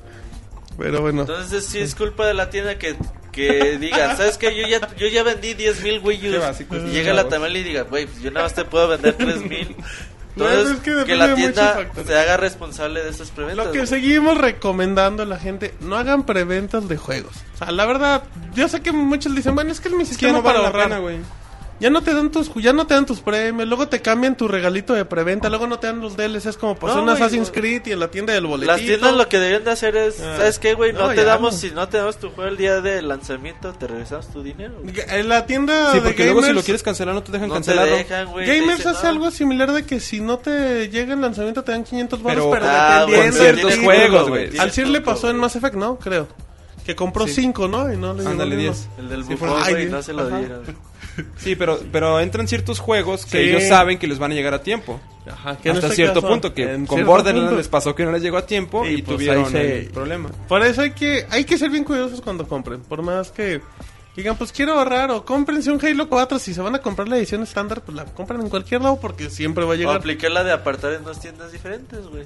[0.78, 1.22] Pero bueno.
[1.22, 2.95] Entonces, sí es culpa de la tienda que,
[3.34, 4.56] que diga, ¿sabes qué?
[4.56, 6.41] Yo ya, yo ya vendí 10 mil Wii U.
[6.88, 7.28] Y llega la.
[7.28, 9.76] Tamel y diga, güey, pues yo nada más te puedo vender 3 mil.
[10.35, 13.65] No, Entonces, es que que, la tienda se haga responsable de esas preventas.
[13.65, 13.88] Lo que güey.
[13.88, 17.35] seguimos recomendando a la gente, no hagan preventas de juegos.
[17.56, 18.23] O sea, la verdad,
[18.53, 20.60] yo sé que muchos dicen, bueno, es que es mi Es que sistema no vale
[20.60, 20.88] para la ahorrar.
[20.88, 21.18] pena, güey.
[21.80, 24.49] Ya no te dan tus ya no te dan tus premios, luego te cambian tu
[24.49, 27.47] regalito de preventa, luego no te dan los DLCs como pasó No, en güey, Assassin's
[27.47, 27.53] no.
[27.53, 28.73] Creed y en la tienda del boletito.
[28.73, 30.35] Las tiendas lo que deberían de hacer es, Ah.
[30.38, 30.91] ¿sabes qué, güey?
[30.91, 31.60] No, No, te damos, no.
[31.60, 34.73] si no te damos tu juego el día de lanzamiento, te regresamos tu dinero.
[34.84, 34.93] güey.
[35.07, 37.47] En la tienda Sí, de porque luego si gamers, lo quieres cancelar no te dejan
[37.47, 37.95] No te cancelarlo.
[37.95, 39.10] dejan, te Gamers dicen, hace no.
[39.10, 42.51] algo similar de que si no te llega el lanzamiento te dan 500 baros, Pero-
[42.51, 44.57] pero, Ah, dependiendo con ciertos juegos, güey.
[44.57, 45.38] Al Sir le pasó en.
[45.38, 45.97] Mass Effect, ¿no?
[45.97, 46.27] Creo.
[46.85, 47.34] Que compró Sí.
[47.35, 47.91] 5, ¿no?
[47.93, 48.73] Y no le Ándale, ni uno.
[48.73, 48.89] 10.
[48.97, 50.89] El del Sí, bufón, fue- güey, no se lo dieron.
[51.38, 53.50] Sí, pero, pero entran ciertos juegos que Sí.
[53.50, 55.00] ellos saben que les van a llegar a tiempo.
[55.30, 57.58] Ajá, que en Hasta este cierto caso, punto, que con Borderlands punto.
[57.58, 59.86] les pasó que no les llegó a tiempo Y y, pues tuvieron ahí se- el
[59.91, 60.30] problema.
[60.48, 62.82] Por eso hay que, hay que ser bien cuidadosos cuando compren.
[62.82, 63.62] Por más que
[64.16, 66.40] digan, pues quiero ahorrar o cómprense un Halo 4.
[66.40, 69.30] Si se van a comprar la edición estándar, pues la compran en cualquier lado porque
[69.30, 69.96] siempre va a O llegar.
[69.98, 72.24] apliqué la de apartar en dos tiendas diferentes, güey.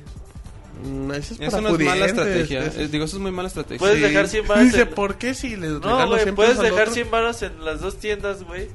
[0.85, 2.63] Mm, esa es Eso para no es mala estrategia.
[2.65, 3.79] es- digo, eso es muy mala estrategia.
[3.79, 6.57] Puedes dejar 100 varos Dice, en- ¿por qué si les No, regalo güey, 100 puedes
[6.57, 6.93] dejar otro?
[6.93, 8.69] 100 varos en las dos tiendas, güey.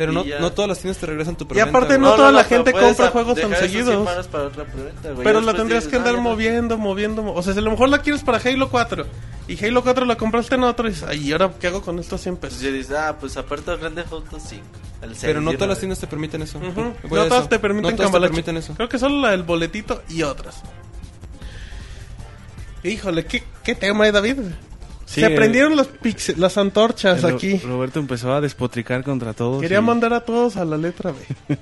[0.00, 0.38] Pero no, y ya.
[0.40, 1.70] no todas las tiendas te regresan tu Y preventa.
[1.70, 2.10] aparte güey.
[2.10, 4.04] no toda la gente compra juegos tan dejar esos 100 seguidos.
[4.06, 5.24] varos para otra preventa, güey.
[5.24, 7.22] Pero la tendrías que andar moviendo, moviendo.
[7.22, 9.06] mo- O sea, si a lo mejor la quieres para Halo 4
[9.46, 11.98] y Halo 4 la compraste en otro y dices, ay, ¿y ahora qué hago con
[11.98, 12.64] estos 100 Pues pesos?
[12.64, 14.62] ya dices, ah, pues aparte del Grande Auto 5.
[15.02, 16.58] El seis, Pero no todas las tiendas te permiten eso.
[16.60, 16.72] No
[17.08, 17.48] todas eso.
[17.48, 18.74] te permiten No todas te permiten eso.
[18.74, 20.62] Creo que solo la del boletito y otras.
[22.82, 24.36] Híjole, ¿qué, qué tema, eh, David?
[25.10, 27.58] Sí, Se eh, prendieron las, pix- las antorchas aquí.
[27.58, 29.60] Roberto empezó a despotricar contra todos.
[29.60, 31.56] Quería y- mandar a todos a la letra B.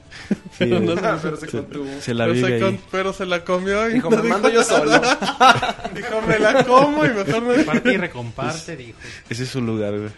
[0.59, 1.87] sí, No, eh, no, pero se se, contuvo.
[1.99, 4.63] se la pero, se con- pero se la comió y Dijo, no me mando yo
[4.63, 4.91] solo.
[5.95, 7.55] Dijo, me la como y mejor me...
[7.65, 8.99] Comparte y recomparte, dijo.
[9.31, 10.11] Ese es su lugar, güey.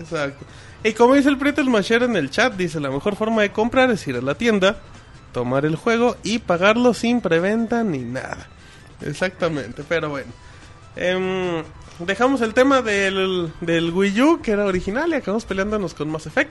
[0.00, 0.44] Exacto.
[0.84, 3.50] Y como dice el Prieto el Masher en el chat, dice, la mejor forma de
[3.50, 4.76] comprar es ir a la tienda,
[5.32, 8.46] tomar el juego y pagarlo sin preventa ni nada.
[9.00, 10.30] Exactamente, pero bueno.
[10.98, 11.62] Em,
[12.00, 16.26] dejamos el tema del, del Wii U, que era original, y acabamos peleándonos con Mass
[16.26, 16.50] Effect.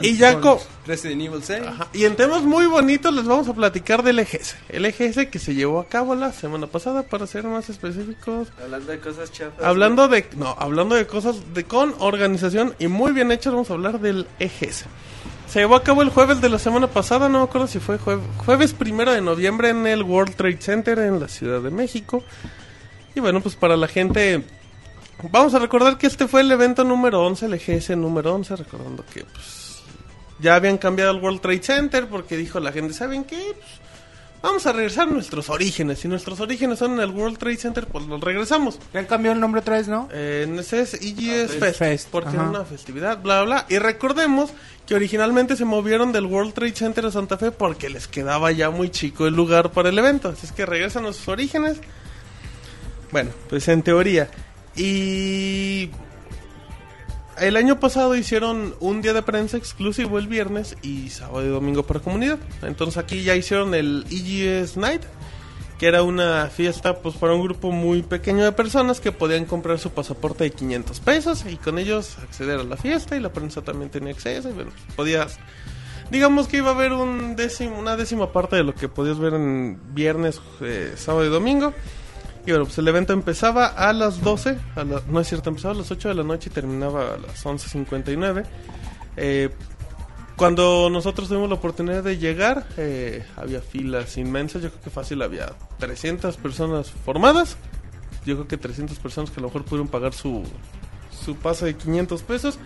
[0.00, 1.62] Y ya Con co- Resident Evil 6.
[1.66, 4.56] Ajá, Y en temas muy bonitos les vamos a platicar del EGS.
[4.68, 8.48] El EGS que se llevó a cabo la semana pasada, para ser más específicos.
[8.62, 9.64] Hablando de cosas chafas.
[9.64, 13.74] Hablando de, no, hablando de cosas de con organización y muy bien hechas, vamos a
[13.74, 14.84] hablar del EGS.
[15.48, 17.98] Se llevó a cabo el jueves de la semana pasada, no me acuerdo si fue
[17.98, 22.24] jueves, jueves primero de noviembre en el World Trade Center en la Ciudad de México.
[23.16, 24.44] Y bueno, pues para la gente,
[25.30, 29.04] vamos a recordar que este fue el evento número 11, el EGS número 11, recordando
[29.06, 29.80] que pues
[30.38, 33.38] ya habían cambiado el World Trade Center porque dijo la gente, ¿saben qué?
[33.54, 33.66] Pues,
[34.42, 36.00] vamos a regresar a nuestros orígenes.
[36.00, 38.78] Si nuestros orígenes son en el World Trade Center, pues los regresamos.
[38.92, 40.10] Ya cambió el nombre otra vez, ¿no?
[40.12, 42.40] Eh, ese es EGS Ah, Fest, Fest, porque ajá.
[42.42, 43.66] era una festividad, bla, bla, bla.
[43.70, 44.50] Y recordemos
[44.86, 48.68] que originalmente se movieron del World Trade Center a Santa Fe porque les quedaba ya
[48.68, 50.28] muy chico el lugar para el evento.
[50.28, 51.80] Así es que regresan a sus orígenes.
[53.16, 54.28] Bueno, pues en teoría.
[54.76, 55.88] Y
[57.40, 61.82] el año pasado hicieron un día de prensa exclusivo el viernes y sábado y domingo
[61.82, 62.38] para comunidad.
[62.60, 65.00] Entonces aquí ya hicieron el EGS Night,
[65.78, 69.78] que era una fiesta pues para un grupo muy pequeño de personas que podían comprar
[69.78, 73.62] su pasaporte de 500 pesos y con ellos acceder a la fiesta y la prensa
[73.62, 75.38] también tenía acceso y bueno, podías
[76.10, 79.32] digamos que iba a haber un décimo, una décima parte de lo que podías ver
[79.32, 81.72] en viernes, eh, sábado y domingo.
[82.46, 85.76] Bueno, pues el evento empezaba a las 12, a la- no es cierto, empezaba a
[85.78, 88.44] las 8 de la noche y terminaba a las 11.59.
[89.16, 89.50] Eh,
[90.36, 95.22] cuando nosotros tuvimos la oportunidad de llegar, eh, había filas inmensas, yo creo que fácil
[95.22, 97.56] había 300 personas formadas,
[98.24, 100.44] yo creo que 300 personas que a lo mejor pudieron pagar su,
[101.10, 102.58] su pase de 500 pesos.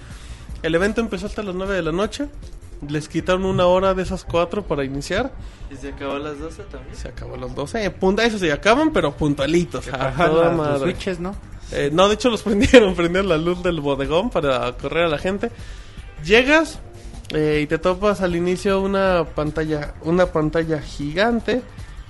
[0.62, 2.28] El evento empezó hasta las 9 de la noche,
[2.88, 5.32] les quitaron una hora de esas cuatro para iniciar.
[5.70, 6.96] ¿Y se acabó a las 12 también?
[6.96, 7.84] Se acabó a las 12.
[7.84, 9.88] Eh, punta, eso sí, acaban, pero puntualitos.
[9.88, 11.34] Ajá, toda los switches, ¿no?
[11.72, 15.18] Eh, no, de hecho los prendieron, prendieron la luz del bodegón para correr a la
[15.18, 15.50] gente.
[16.24, 16.80] Llegas
[17.32, 21.62] eh, y te topas al inicio una pantalla, una pantalla gigante.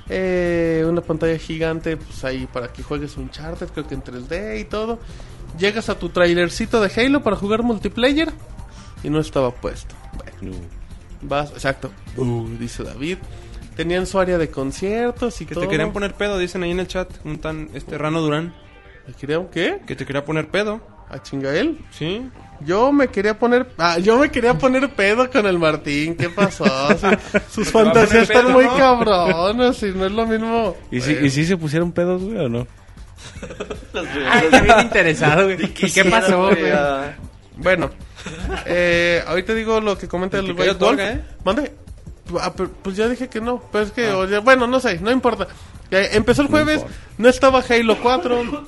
[0.08, 4.60] eh, una pantalla gigante, pues ahí para que juegues un charter, creo que en 3D
[4.60, 4.98] y todo.
[5.58, 8.32] Llegas a tu trailercito de Halo para jugar multiplayer
[9.02, 9.94] y no estaba puesto.
[10.40, 10.56] Bueno,
[11.22, 13.18] vas, exacto, uh, dice David.
[13.76, 15.64] Tenían su área de conciertos y Que todo.
[15.64, 17.08] te querían poner pedo, dicen ahí en el chat.
[17.24, 18.54] Un tan, este Rano Durán.
[19.06, 19.80] ¿Me querían qué?
[19.86, 20.80] Que te quería poner pedo.
[21.08, 21.78] ¿A chingael?
[21.90, 22.28] Sí.
[22.60, 26.64] Yo me quería poner, ah, yo me quería poner pedo con el Martín, ¿qué pasó?
[26.90, 27.06] Sí,
[27.50, 28.76] sus Te fantasías están pedo, muy ¿no?
[28.76, 30.76] cabronas y no es lo mismo.
[30.90, 32.66] ¿Y si, ¿Y si se pusieron pedos, güey, o no?
[33.92, 35.64] Los bien interesado, güey.
[35.80, 36.64] ¿Y qué pasó, güey,
[37.56, 37.90] Bueno,
[38.66, 41.24] eh, ahorita digo lo que comenta ¿Y el orga, eh?
[41.44, 41.72] Mande.
[42.40, 45.48] Ah, pues ya dije que no, pero es que, oye, bueno, no sé, no importa.
[45.90, 46.84] Eh, empezó el jueves,
[47.18, 48.64] no estaba Halo 4,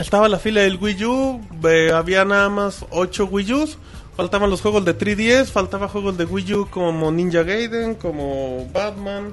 [0.00, 3.78] estaba la fila del Wii U, eh, había nada más 8 Wii U's,
[4.16, 9.32] faltaban los juegos de 3DS, faltaba juegos de Wii U como Ninja Gaiden, como Batman,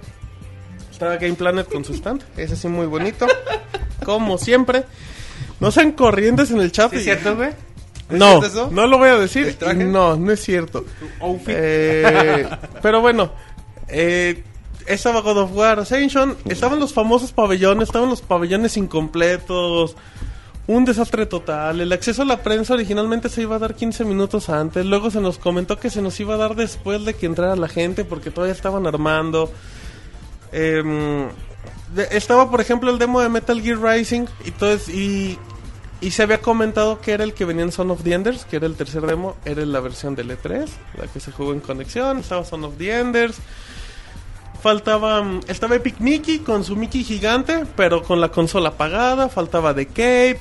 [0.91, 3.25] estaba Game Planet con su stand, ese sí muy bonito,
[4.05, 4.85] como siempre.
[5.59, 6.91] No sean corrientes en el chat.
[6.91, 7.49] ¿Sí es cierto, güey?
[8.17, 8.69] No, eso?
[8.71, 9.47] no lo voy a decir.
[9.47, 9.83] ¿El traje?
[9.83, 10.85] No, no es cierto.
[11.47, 12.47] Eh,
[12.81, 13.31] pero bueno,
[13.87, 14.43] eh,
[14.85, 19.95] estaba God of War Ascension, estaban los famosos pabellones, estaban los pabellones incompletos.
[20.67, 21.81] Un desastre total.
[21.81, 24.85] El acceso a la prensa originalmente se iba a dar 15 minutos antes.
[24.85, 27.67] Luego se nos comentó que se nos iba a dar después de que entrara la
[27.67, 29.51] gente porque todavía estaban armando.
[30.51, 31.27] Em,
[32.11, 35.37] estaba, por ejemplo, el demo de Metal Gear Rising y, todo es- y,
[36.01, 38.55] y se había comentado que era el que venía en Son of the Enders, que
[38.57, 40.67] era el tercer demo, era la versión del E3,
[40.97, 43.37] la que se jugó en conexión, estaba Son of the Enders.
[44.61, 49.73] Faltaba, mm, estaba Epic Mickey con su Mickey gigante, pero con la consola apagada, faltaba
[49.73, 50.39] The Cape,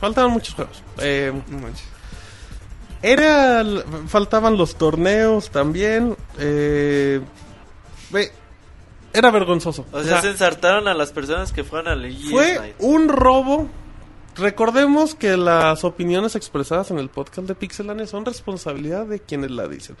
[0.00, 0.82] faltaban muchos juegos.
[0.98, 1.84] Eh, No manches.
[3.02, 3.64] era
[4.08, 6.16] faltaban los torneos también.
[6.38, 7.20] eh,
[8.10, 8.32] ve,
[9.12, 9.86] era vergonzoso.
[9.92, 12.74] O O sea, sea, se ensartaron a las personas que fueron al EGS fue Night.
[12.80, 13.68] un robo.
[14.36, 19.68] Recordemos que las opiniones expresadas en el podcast de Pixelania son responsabilidad de quienes la
[19.68, 19.96] dicen.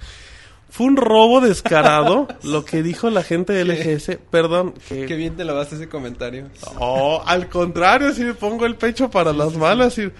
[0.70, 4.18] Fue un robo descarado lo que dijo la gente de LGS.
[4.30, 6.48] Perdón, que Qué bien te lavaste ese comentario.
[6.78, 9.98] Oh, al contrario, si me pongo el pecho para las malas.
[9.98, 10.10] y-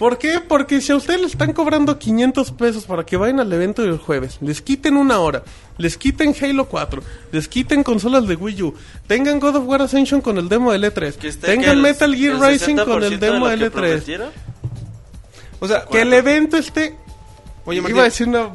[0.00, 0.40] ¿Por qué?
[0.40, 3.98] Porque si a ustedes le están cobrando 500 pesos para que vayan al evento del
[3.98, 5.42] jueves, les quiten una hora,
[5.76, 7.02] les quiten Halo 4,
[7.32, 8.74] les quiten consolas de Wii U,
[9.06, 11.82] tengan God of War Ascension con el demo del E3, Que esté que tengan el-
[11.82, 14.30] Metal Gear Rising con 60% el demo de lo del que E3, prometieron.
[15.60, 16.96] O sea, que el evento esté...
[17.66, 17.96] Oye, Martín.
[17.96, 18.48] Iba a decir una...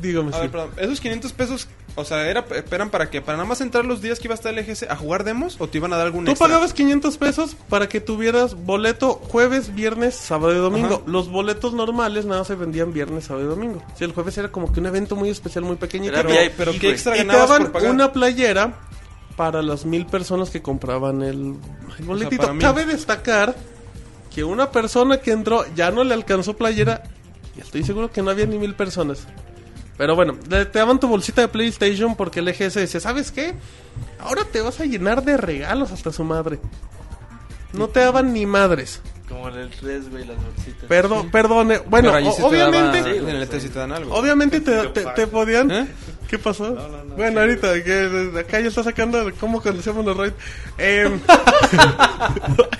[0.00, 0.40] Dígame, A sí.
[0.42, 0.70] ver, perdón.
[0.76, 3.20] ¿Esos 500 pesos, o sea, era, eran para qué?
[3.20, 5.56] ¿Para nada más entrar los días que iba a estar el EGS a jugar demos
[5.60, 6.48] o te iban a dar algún Tú extra?
[6.48, 10.94] pagabas 500 pesos para que tuvieras boleto jueves, viernes, sábado y domingo.
[10.96, 11.02] Ajá.
[11.06, 13.82] Los boletos normales nada se vendían viernes, sábado y domingo.
[13.96, 16.14] Sí, el jueves era como que un evento muy especial, muy pequeñito.
[16.14, 17.90] Era Pero- VIP, Pero ¿qué y te daban por pagar?
[17.90, 18.74] una playera
[19.36, 21.54] para las mil personas que compraban el,
[21.98, 22.52] el boletito.
[22.60, 23.54] Cabe destacar
[24.34, 27.04] que una persona que entró ya no le alcanzó playera
[27.56, 29.26] y estoy seguro que no había ni mil personas.
[29.96, 33.54] Pero bueno, te daban tu bolsita de PlayStation porque el EGS decía, ¿sabes qué?
[34.18, 36.58] Ahora te vas a llenar de regalos hasta su madre.
[37.72, 39.00] No te daban ni madres.
[39.28, 40.84] Como en el 3, güey, las bolsitas.
[40.86, 41.78] Perdón, perdone.
[41.78, 43.48] Bueno, Pero allí o- sí te obviamente, daba- Sí, en el güey.
[43.48, 44.14] E3 sí te dan algo.
[44.14, 45.70] obviamente te, te- te podían...
[45.70, 45.86] ¿Eh?
[46.28, 46.74] ¿Qué pasó?
[47.16, 50.34] bueno, ahorita, que acá ya está sacando cómo conocemos los raids.
[50.78, 51.20] Em,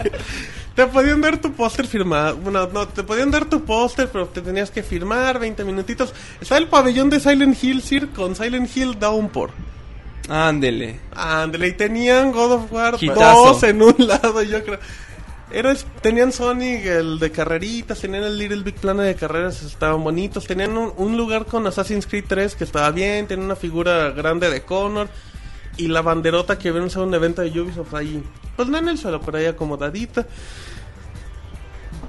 [0.75, 2.37] te podían dar tu póster firmado.
[2.37, 6.13] Bueno, no, te podían dar tu póster, pero te tenías que firmar 20 minutitos.
[6.41, 9.51] Está el pabellón de Silent Hill, Sir, con Silent Hill Downpour.
[10.29, 11.01] Ándele.
[11.15, 13.53] Ándale, y tenían God of War Hitazo.
[13.53, 14.79] 2 en un lado, yo creo.
[15.51, 20.47] Era, tenían Sonic, el de carreritas, tenían el Little Big Planet de carreras, estaban bonitos.
[20.47, 24.51] Tenían un, un lugar con Assassin's Creed 3 que estaba bien, tenían una figura grande
[24.51, 25.09] de Connor.
[25.77, 28.23] Y la banderota que vieron en un evento de Ubisoft ahí.
[28.57, 30.27] Pues no en el suelo, pero ahí acomodadita.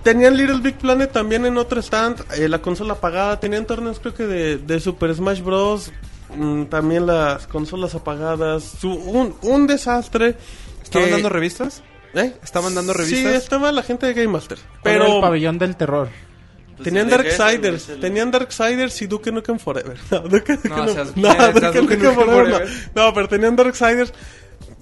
[0.04, 3.40] Tenían Little Big Planet también en otro stand, eh, la consola apagada.
[3.40, 5.92] Tenían torneos creo que de, de Super Smash Bros.
[6.36, 8.64] mm, también las consolas apagadas.
[8.80, 10.36] Su- un, un desastre.
[10.84, 11.82] ¿Estaban que- dando revistas?
[12.14, 12.34] ¿Eh?
[12.44, 13.34] ¿Estaban dando Sí, revistas?
[13.34, 14.60] estaba la gente de Game Master.
[14.84, 16.08] Pero el Pero pabellón del terror.
[16.76, 17.90] Pues tenían Darksiders.
[17.90, 19.98] el- Tenían Darksiders y Duke Nukem Forever.
[20.12, 22.54] No, Duke No, Nukem- seas- no, seas Duke Nukem Nukem Forever no.
[22.58, 22.70] Forever.
[22.96, 24.14] No, pero tenían Darksiders.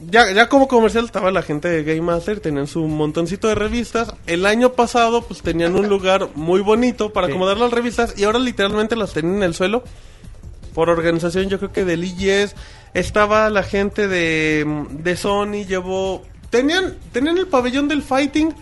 [0.09, 4.13] Ya, ya como comercial estaba la gente de Game Master, tenían su montoncito de revistas.
[4.27, 7.31] El año pasado, pues tenían un lugar muy bonito para Sí.
[7.31, 9.83] acomodar las revistas y ahora literalmente las tenían en el suelo.
[10.73, 12.55] Por organización, yo creo que del IGS.
[12.93, 16.23] Estaba la gente de, de Sony, llevó.
[16.49, 18.53] Tenían, tenían el pabellón del Fighting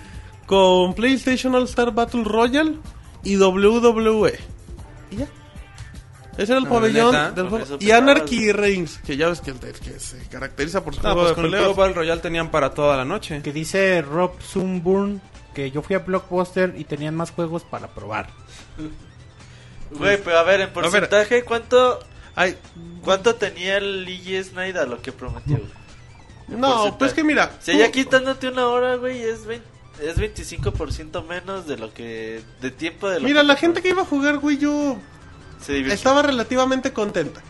[0.46, 2.76] con PlayStation All Star Battle Royale
[3.24, 4.40] y WWE.
[5.12, 5.28] Y ya.
[6.38, 7.32] Ese era el No, pabellón ¿neta?
[7.32, 7.78] del juego.
[7.80, 7.92] Y.
[7.92, 11.36] Anarchy Reigns, que ya ves que, que se caracteriza por su No, juego pues de
[11.36, 11.76] con el peleas.
[11.76, 13.42] Battle Royale tenían para toda la noche.
[13.44, 15.22] Que dice Rob Sunburn
[15.54, 18.30] que yo fui a Blockbuster y tenían más juegos para probar.
[19.92, 20.74] Güey, pero a ver, en ver.
[20.74, 22.00] porcentaje, ¿cuánto,
[22.34, 22.56] Ay,
[23.04, 25.60] ¿cuánto tenía el Lee Snyder lo que prometió?
[26.48, 26.96] no, porcentaje.
[26.98, 27.52] pues que mira.
[27.60, 29.68] Si tú- ya quitándote una hora, güey, es, 20
[30.02, 32.42] es 25% menos de lo que...
[32.62, 34.98] De tiempo de lo Mira, que la te gente que iba a jugar Wii U
[35.62, 37.42] se estaba relativamente contenta.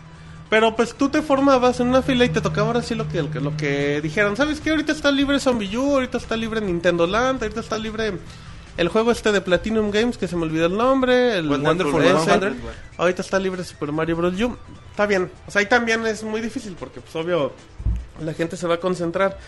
[0.50, 3.22] Pero pues tú te formabas en una fila y te tocaba ahora sí lo que,
[3.22, 4.36] lo que dijeron.
[4.36, 4.70] ¿Sabes qué?
[4.70, 8.12] Ahorita está libre Zombie U, ahorita está libre Nintendo Land, ahorita está libre
[8.76, 11.38] el juego este de Platinum Games que se me olvidó el nombre.
[11.38, 12.24] El Wonderful ese.
[12.24, 12.56] 100.
[12.98, 14.38] Ahorita está libre Super Mario Bros.
[14.40, 14.56] U.
[14.90, 15.30] Está bien.
[15.46, 17.52] O sea, ahí también es muy difícil porque pues obvio
[18.20, 19.38] la gente se va a concentrar.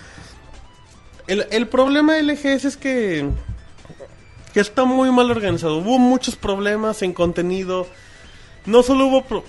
[1.27, 3.29] El, el problema de LGS es que
[4.53, 5.79] que está muy mal organizado.
[5.79, 7.89] Hubo muchos problemas en contenido.
[8.67, 9.25] No solo hubo...
[9.25, 9.45] pro-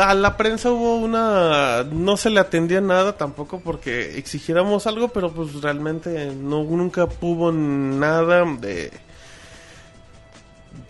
[0.00, 1.84] a la prensa hubo una...
[1.84, 7.52] No se le atendía nada tampoco porque exigiéramos algo, pero pues realmente no nunca hubo
[7.52, 8.90] nada de...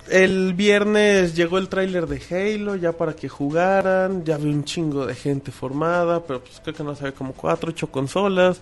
[0.09, 5.05] El viernes llegó el tráiler de Halo ya para que jugaran, ya había un chingo
[5.07, 8.61] de gente formada, pero pues creo que no sabe como cuatro, ocho consolas.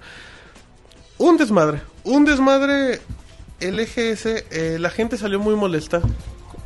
[1.18, 3.00] Un desmadre, un desmadre
[3.60, 6.00] LGS, eh, la gente salió muy molesta.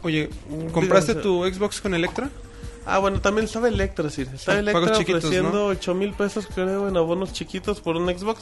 [0.02, 0.30] Oye,
[0.72, 2.30] ¿compraste tu Xbox con Electra?
[2.86, 4.22] Ah, bueno, también estaba Electra, sí.
[4.22, 5.66] Estaba Electra ofreciendo ¿no?
[5.66, 8.40] 8 mil pesos, creo, en abonos chiquitos por un Xbox.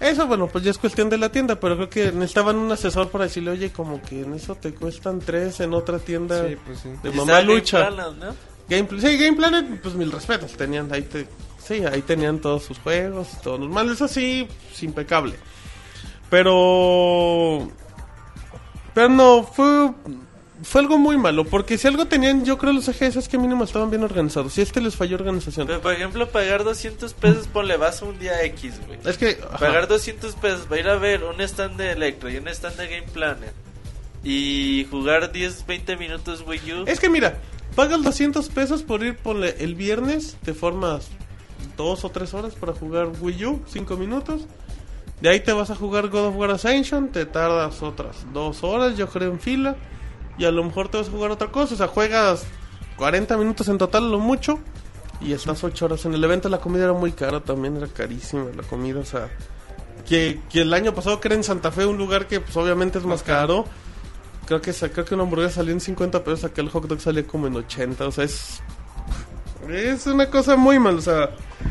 [0.00, 3.10] Eso, bueno, pues ya es cuestión de la tienda, pero creo que necesitaban un asesor
[3.10, 6.80] para decirle, oye, como que en eso te cuestan tres en otra tienda Sí, pues
[6.80, 6.88] sí.
[7.02, 7.88] de Y mamá Game lucha.
[7.88, 8.34] Planet, ¿no?
[8.68, 11.28] Game, sí, Game Planet, pues mil respetos, tenían ahí, te-
[11.66, 15.34] sí, ahí tenían todos sus juegos, todo normal, eso sí, pues, impecable.
[16.30, 17.68] Pero,
[18.94, 19.90] pero no, fue,
[20.62, 23.64] fue algo muy malo, porque si algo tenían, yo creo los EGS es que mínimo
[23.64, 25.66] estaban bien organizados, si este les falló organización.
[25.66, 28.98] Pero, por ejemplo, pagar 200 pesos, ponle, vas un día X, güey.
[29.04, 29.58] Es que, ajá.
[29.58, 32.88] Pagar 200 pesos para ir a ver un stand de Electro y un stand de
[32.88, 33.52] Game Planet.
[34.24, 36.84] Y jugar 10, 20 minutos Wii U.
[36.86, 37.38] es que mira,
[37.76, 41.08] pagas 200 pesos por ir, ponle, el viernes, te formas
[41.76, 44.46] dos o tres horas para jugar Wii U, cinco minutos.
[45.20, 48.96] De ahí te vas a jugar God of War Ascension, te tardas otras dos horas,
[48.96, 49.76] yo creo, en fila.
[50.38, 51.74] Y a lo mejor te vas a jugar otra cosa.
[51.74, 52.44] O sea, juegas
[52.96, 54.58] 40 minutos en total, lo mucho.
[55.20, 56.48] Y estás 8 horas en el evento.
[56.50, 59.00] La comida era muy cara también, era carísima la comida.
[59.00, 59.30] O sea,
[60.06, 62.98] que, que el año pasado que era en Santa Fe, un lugar que pues obviamente
[62.98, 63.64] es más caro.
[64.46, 67.26] Creo que, creo que una hamburguesa salió en 50 pesos, acá el hot dog salió
[67.26, 68.06] como en 80.
[68.06, 68.62] O sea, es.
[69.70, 70.96] Es una cosa muy mal.
[70.98, 71.30] O sea,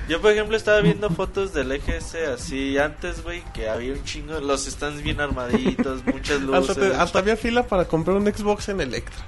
[0.09, 4.39] Yo, por ejemplo, estaba viendo fotos del EGS así antes, güey, que había un chingo,
[4.39, 8.69] los stands bien armaditos, muchas luces, hasta, te- hasta había fila para comprar un Xbox
[8.69, 9.15] en Electra.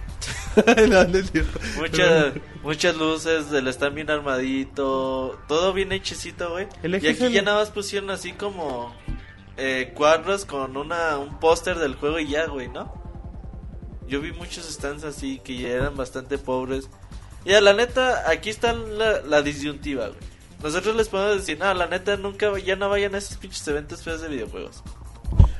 [0.89, 1.19] No, no
[1.77, 6.67] muchas, muchas luces, del stand bien armadito, todo bien hechecito, güey.
[6.83, 8.91] Y aquí el- ya nada más pusieron así como
[9.57, 12.91] eh, cuadros con una un póster del juego y ya, güey, ¿no?
[14.07, 16.89] Yo vi muchos stands así que ya eran bastante pobres.
[17.47, 20.19] Y a la neta, aquí está la, la disyuntiva, güey.
[20.61, 24.03] Nosotros les podemos decir, no, la neta, nunca, ya no vayan a esos pinches eventos
[24.03, 24.83] feos de videojuegos.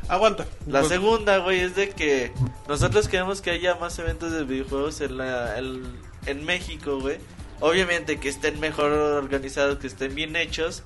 [0.10, 0.46] Aguanta.
[0.68, 2.32] La Pues, segunda, güey, es de que
[2.68, 5.86] nosotros queremos que haya más eventos de videojuegos en, la, el-
[6.26, 7.18] en México, güey.
[7.60, 10.84] Obviamente que estén mejor organizados, que estén bien hechos.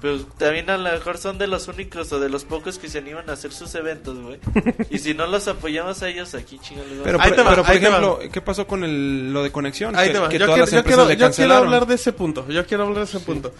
[0.00, 2.98] Pero también a lo mejor son de los únicos o de los pocos que se
[2.98, 4.38] animan a hacer sus eventos, güey.
[4.90, 6.88] y si no los apoyamos a ellos, aquí chingados.
[7.04, 9.94] Pero, va, pero, por ahí ejemplo, ¿qué pasó con el, lo de conexión?
[9.96, 10.28] Ahí que, te va.
[10.30, 12.46] que Yo, todas quiero, las yo quiero- yo quiero hablar de ese punto.
[12.48, 13.52] Yo quiero hablar de ese punto.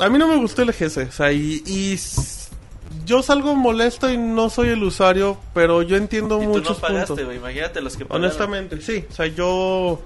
[0.00, 0.96] A mí no me gustó el EGS.
[1.08, 1.96] O sea, y, y
[3.06, 6.80] yo salgo molesto y no soy el usuario, pero yo entiendo Y tú muchos no
[6.88, 7.24] pagaste, puntos.
[7.26, 7.36] güey.
[7.38, 8.24] Imagínate los que pagaron.
[8.24, 9.04] Honestamente, sí.
[9.08, 10.00] O sea, yo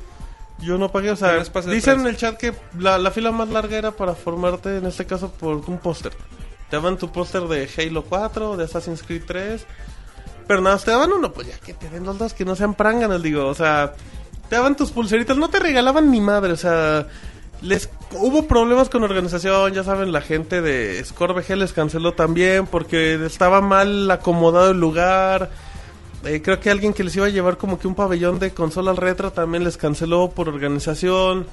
[0.59, 1.11] yo no pagué.
[1.11, 4.79] O sea, dicen en el chat que la, la fila más larga era para formarte,
[4.79, 6.13] en este caso, por un póster.
[6.71, 9.67] Te daban tu póster de Halo 4, de Assassin's Creed 3.
[10.47, 12.75] Pero nada, te daban uno, pues ya que te den los dos que no sean
[12.75, 13.47] pránganos, digo.
[13.47, 13.95] O sea,
[14.49, 17.07] te daban tus pulseritas, no te regalaban ni madre, o sea.
[17.63, 22.67] Les hubo problemas con organización, ya saben, la gente de Score VG les canceló también
[22.67, 25.51] porque estaba mal acomodado el lugar.
[26.27, 28.91] Eh, creo que alguien que les iba a llevar como que un pabellón de consola
[28.91, 31.47] al retro también les canceló por organización.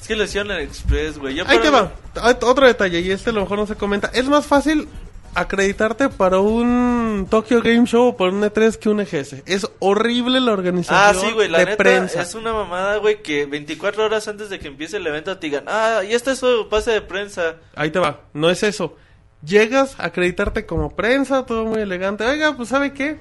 [0.00, 1.38] Es que lo hicieron en Express, güey.
[1.40, 1.92] Ahí te va.
[2.16, 4.10] Ah, Otro detalle, y este a lo mejor no se comenta.
[4.14, 4.88] Es más fácil
[5.34, 9.42] acreditarte para un Tokyo Game Show o para un E3 que un EGS.
[9.46, 12.20] Es horrible la organización Ah, sí, güey, la de neta prensa.
[12.22, 15.64] es una mamada, güey, que 24 horas antes de que empiece el evento te digan,
[15.68, 17.56] ah, y este es su pase de prensa.
[17.74, 18.96] Ahí te va, no es eso.
[19.44, 22.24] Llegas a acreditarte como prensa, todo muy elegante.
[22.24, 23.18] Oiga, pues ¿sabe qué?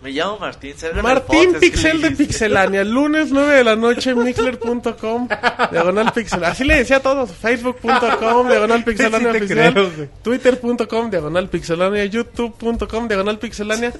[0.00, 2.16] Me llamo Martín, Martín Pixel ¿qué de?
[2.16, 5.28] Pixelania, lunes 9 de la noche, mixler.com,
[5.72, 6.44] diagonal pixel.
[6.44, 13.38] Así le decía a todos, facebook.com, diagonal pixelania Sí oficial, twitter.com, diagonal pixelania, youtube.com, diagonal
[13.40, 13.92] pixelania.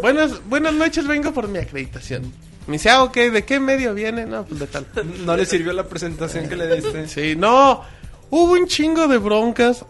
[0.00, 2.32] Buenas, buenas noches, vengo por mi acreditación.
[2.66, 4.26] Me dice, ah, ok, ¿de qué medio viene?
[4.26, 4.86] No, pues de tal.
[5.24, 7.06] No le sirvió la presentación que le diste.
[7.06, 7.82] Sí, no,
[8.30, 9.84] hubo un chingo de broncas.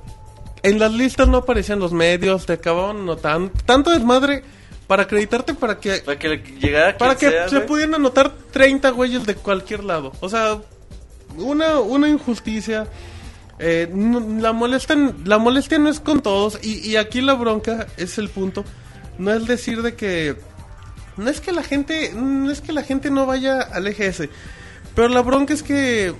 [0.62, 3.50] En las listas no aparecían los medios, te acababan notando.
[3.64, 4.44] Tanto desmadre
[4.92, 7.66] para acreditarte para que Para que le llegara para que sea, se güey.
[7.66, 10.12] pudieran anotar 30 güeyes de cualquier lado.
[10.20, 10.58] O sea,
[11.38, 12.86] una, una injusticia.
[13.58, 14.94] Eh, no- la, molestia,
[15.24, 16.58] la molestia no es con todos.
[16.62, 18.66] Y, y aquí la bronca es el punto.
[19.16, 20.36] No es decir de que.
[21.16, 22.12] No es que la gente.
[22.14, 24.28] No es que la gente no vaya al EGS.
[24.94, 26.12] Pero la bronca es que.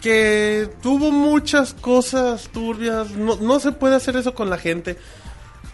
[0.00, 3.10] Que tuvo muchas cosas turbias.
[3.10, 4.96] No, no se puede hacer eso con la gente.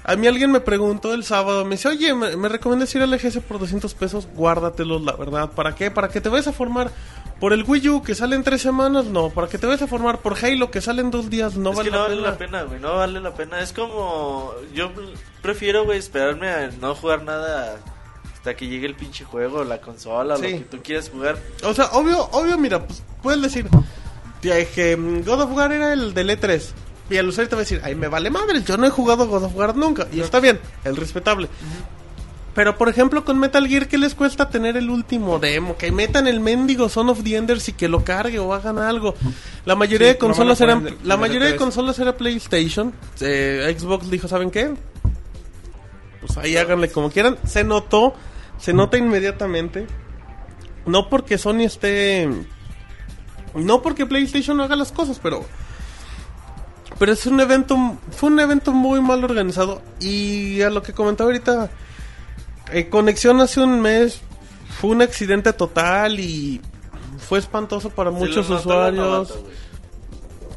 [0.09, 3.13] A mí alguien me preguntó el sábado, me dice, oye, ¿me, me recomiendas ir al
[3.13, 4.29] EGS por 200 pesos?
[4.35, 5.51] Guárdatelos, la verdad.
[5.51, 5.91] ¿Para qué?
[5.91, 6.93] ¿Para que te vayas a formar
[7.41, 9.07] por el Wii U que sale en tres semanas?
[9.07, 9.31] No.
[9.31, 11.57] ¿Para que te vayas a formar por Halo que sale en dos días?
[11.57, 12.31] No es vale que no la vale pena.
[12.31, 13.59] la pena, güey, no vale la pena.
[13.61, 14.93] Es como, yo
[15.43, 17.77] prefiero, güey, esperarme a no jugar nada
[18.33, 20.43] hasta que llegue el pinche juego, la consola, Sí.
[20.43, 21.37] lo que tú quieras jugar.
[21.65, 23.67] O sea, obvio, obvio, mira, pues puedes decir
[24.41, 26.63] que mm, God of War era el del E3.
[27.09, 29.27] Y el usuario te va a decir, ay, me vale madre, yo no he jugado
[29.29, 30.09] God of War nunca.
[30.13, 31.49] Y está bien, es respetable.
[32.55, 35.77] Pero por ejemplo con Metal Gear, ¿qué les cuesta tener el último demo?
[35.77, 39.15] Que metan el mendigo Son of the Enders y que lo cargue o hagan algo.
[39.67, 40.85] La mayoría Sí, de consolas poner eran...
[40.85, 41.59] de- La de mayoría de E3.
[41.59, 42.95] consolas era PlayStation.
[43.21, 44.73] Eh, Xbox dijo, ¿saben qué?
[46.21, 47.37] Pues ahí háganle como quieran.
[47.47, 48.15] Se notó,
[48.59, 49.87] se nota inmediatamente.
[50.87, 52.29] No porque Sony esté...
[53.55, 55.45] No porque PlayStation no haga las cosas, pero...
[56.99, 57.77] Pero es un evento...
[58.11, 59.83] Fue un evento muy mal organizado.
[60.01, 61.71] Y a lo que comentaba ahorita...
[62.73, 64.21] eh, Conexión hace un mes
[64.81, 66.61] fue un accidente total y
[67.19, 69.33] fue espantoso para Se muchos usuarios.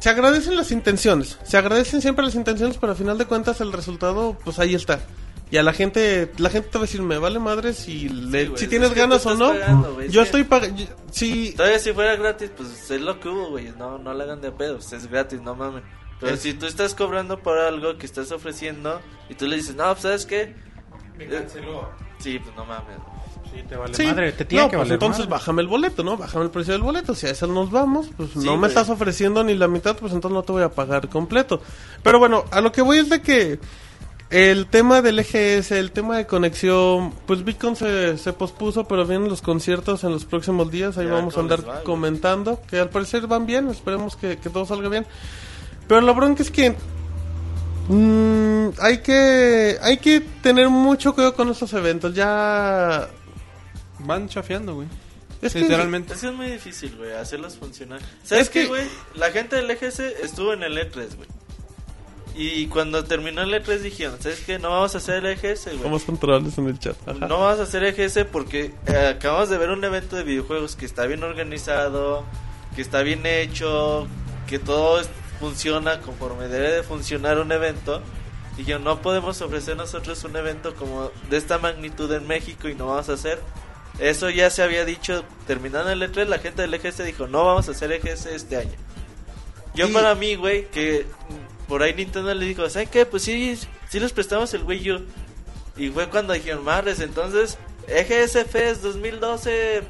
[0.00, 3.70] Se agradecen las intenciones, se agradecen siempre las intenciones, pero al final de cuentas el
[3.72, 4.98] resultado, pues ahí está.
[5.50, 8.46] Y a la gente, la gente te va a decir, me vale madre si, le-
[8.46, 9.48] güey, si es tienes ganas o no.
[9.50, 13.72] pagando, yo estoy pagando, si Todavía si fuera gratis, pues es lo que hubo, güey.
[13.76, 15.82] No, no le hagan de pedos, es gratis, no mames.
[16.20, 19.74] Pero Es- si tú estás cobrando por algo que estás ofreciendo y tú le dices,
[19.74, 20.54] no, pues, ¿sabes qué?
[21.16, 21.88] Me Eh, canceló.
[22.18, 22.98] Sí, pues no mames.
[23.52, 24.04] Sí, te vale Sí.
[24.06, 25.30] madre, te tiene no, que pues valer entonces madre.
[25.32, 26.16] bájame el boleto, ¿no?
[26.16, 27.14] Bájame el precio del boleto.
[27.14, 28.68] Si a eso nos vamos, pues Sí, no me güey.
[28.68, 31.60] estás ofreciendo ni la mitad, pues entonces no te voy a pagar completo.
[32.04, 33.58] Pero bueno, a lo que voy es de que
[34.28, 39.28] el tema del EGS, el tema de conexión, pues Bitcoin se, se pospuso, pero vienen
[39.28, 40.96] los conciertos en los próximos días.
[40.98, 44.38] Ahí Ya, vamos a ¿cómo andar va, comentando, que al parecer van bien, esperemos que,
[44.38, 45.06] que todo salga bien.
[45.90, 46.72] Pero la bronca es que
[47.88, 52.14] mm, hay que hay que tener mucho cuidado con estos eventos.
[52.14, 53.08] Ya
[53.98, 54.86] Van chafeando, güey.
[55.42, 56.14] es Literalmente.
[56.14, 58.00] Es que es muy difícil, güey, hacerlos funcionar.
[58.22, 58.86] ¿Sabes Es que- qué, güey?
[59.16, 61.28] La gente del EGS estuvo en el E3, güey.
[62.36, 64.60] Y cuando terminó el E3 dijeron, ¿sabes qué?
[64.60, 65.82] No vamos a hacer el EGS, güey.
[65.82, 66.96] Vamos controles en el chat.
[67.08, 67.26] Ajá.
[67.26, 70.86] No vamos a hacer EGS porque eh, acabamos de ver un evento de videojuegos que
[70.86, 72.24] está bien organizado,
[72.76, 74.06] que está bien hecho,
[74.46, 75.08] que todo es-
[75.40, 78.02] funciona conforme debe de funcionar un evento.
[78.56, 82.74] Y yo no podemos ofrecer nosotros un evento como de esta magnitud en México y
[82.74, 83.40] no vamos a hacer
[83.98, 87.68] Eso ya se había dicho terminando el E3, la gente del EGS dijo, no vamos
[87.68, 88.74] a hacer EGS este año.
[89.74, 91.06] Yo para mí, güey, que
[91.68, 93.06] por ahí Nintendo le dijo, ¿saben qué?
[93.06, 93.58] Pues sí,
[93.88, 95.06] sí les prestamos el Wii U.
[95.76, 97.56] Y fue cuando dijeron, madres, entonces
[97.86, 99.82] EGS Fest 2012,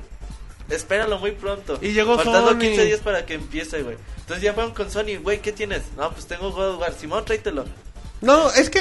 [0.71, 1.79] espéralo muy pronto.
[1.81, 2.59] Y llegó Faltando Sony.
[2.59, 3.97] 15 días para que empiece, güey.
[4.21, 5.83] Entonces ya fueron con Sony, güey, ¿qué tienes?
[5.97, 6.93] No, pues tengo God of War.
[6.95, 7.65] Simón, tráetelo.
[8.21, 8.81] No, es que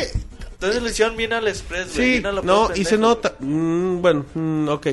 [0.52, 2.20] Entonces lo hicieron bien al Express, güey.
[2.20, 3.36] Sí, a no, y se nota.
[3.40, 4.88] mm, bueno, mm, ok.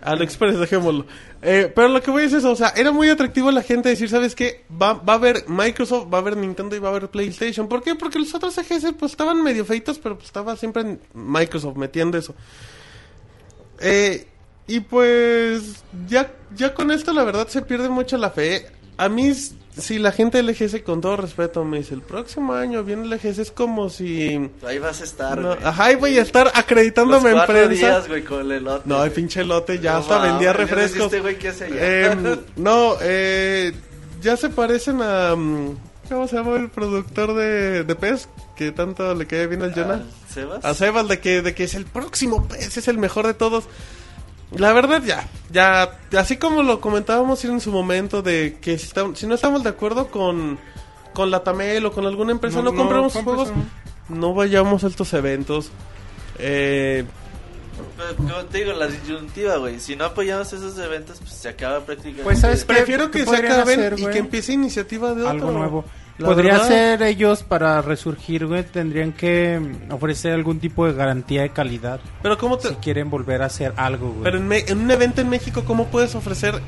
[0.00, 1.04] Al Express, dejémoslo.
[1.42, 4.08] Eh, pero lo que voy es eso, o sea, era muy atractivo la gente decir,
[4.08, 4.64] ¿sabes qué?
[4.70, 7.68] Va, va a haber Microsoft, va a haber Nintendo y va a haber PlayStation.
[7.68, 7.94] ¿Por qué?
[7.94, 12.16] Porque los otros EGS pues estaban medio feitos, pero pues estaba siempre en Microsoft metiendo
[12.16, 12.34] eso.
[13.80, 14.26] Eh,
[14.66, 18.66] y pues ya, ya con esto la verdad se pierde mucho la fe.
[18.96, 19.32] A mí,
[19.76, 23.12] si la gente del EGS, con todo respeto, me dice, el próximo año viene el
[23.12, 24.50] EGS, es como si...
[24.64, 25.58] Ahí vas a estar, No, güey.
[25.64, 27.70] ajá, y voy a estar Los acreditándome en prensa.
[27.70, 28.82] días, güey, con el elote.
[28.86, 31.06] No, el pinche lote ya No hasta vendía refrescos.
[31.06, 32.12] este güey qué hace allá.
[32.12, 33.72] Em, no, eh,
[34.22, 35.34] ya se parecen a.
[35.34, 35.76] mm,
[36.08, 38.28] ¿Cómo se llama el productor de, de PES?
[38.54, 39.94] Que tanto le cae bien al Jonah.
[39.94, 40.64] ¿Al ¿Sebas?
[40.64, 43.64] A Sebas, de que, de que es el próximo PES, es el mejor de todos.
[44.56, 49.18] La verdad, ya, ya, así como lo comentábamos en su momento, de que si, estamos-
[49.18, 50.58] si no estamos de acuerdo con,
[51.12, 53.50] con la Tamel o con alguna empresa, no, No, no juegos,
[54.08, 55.70] no vayamos a estos eventos.
[56.38, 57.04] Eh,
[57.96, 59.80] Pero, como te digo, la disyuntiva, güey.
[59.80, 62.22] Si no apoyamos esos eventos, pues se acaba prácticamente.
[62.22, 62.74] Pues, ¿sabes qué?
[62.74, 65.30] Prefiero que ¿Qué se acaben hacer, y que empiece iniciativa de otro.
[65.30, 65.84] algo nuevo.
[66.18, 70.92] La Podría verdad, ser ellos para resurgir, güey, tendrían que mm, ofrecer algún tipo de
[70.92, 74.22] garantía de calidad Pero cómo te, si quieren volver a hacer algo, güey.
[74.22, 76.60] pero en, me- en un evento en México cómo puedes ofrecer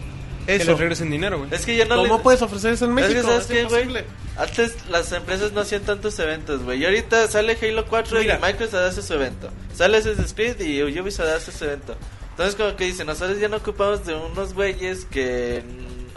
[0.46, 0.72] Que eso?
[0.72, 1.54] les regresen dinero, güey.
[1.54, 3.28] Es que ya no ¿Cómo le- puedes ofrecer eso en Es que, México?
[3.32, 4.04] ¿sabes Es qué.
[4.36, 6.80] Antes las empresas no hacían tantos eventos, güey.
[6.80, 8.38] Y ahorita sale Halo 4 Mira.
[8.38, 9.48] y Microsoft hace su evento.
[9.74, 11.96] Sale Assassin's Creed y Ubisoft hace su evento.
[12.30, 15.62] Entonces, como que dicen, nosotros ya no ocupamos de unos güeyes que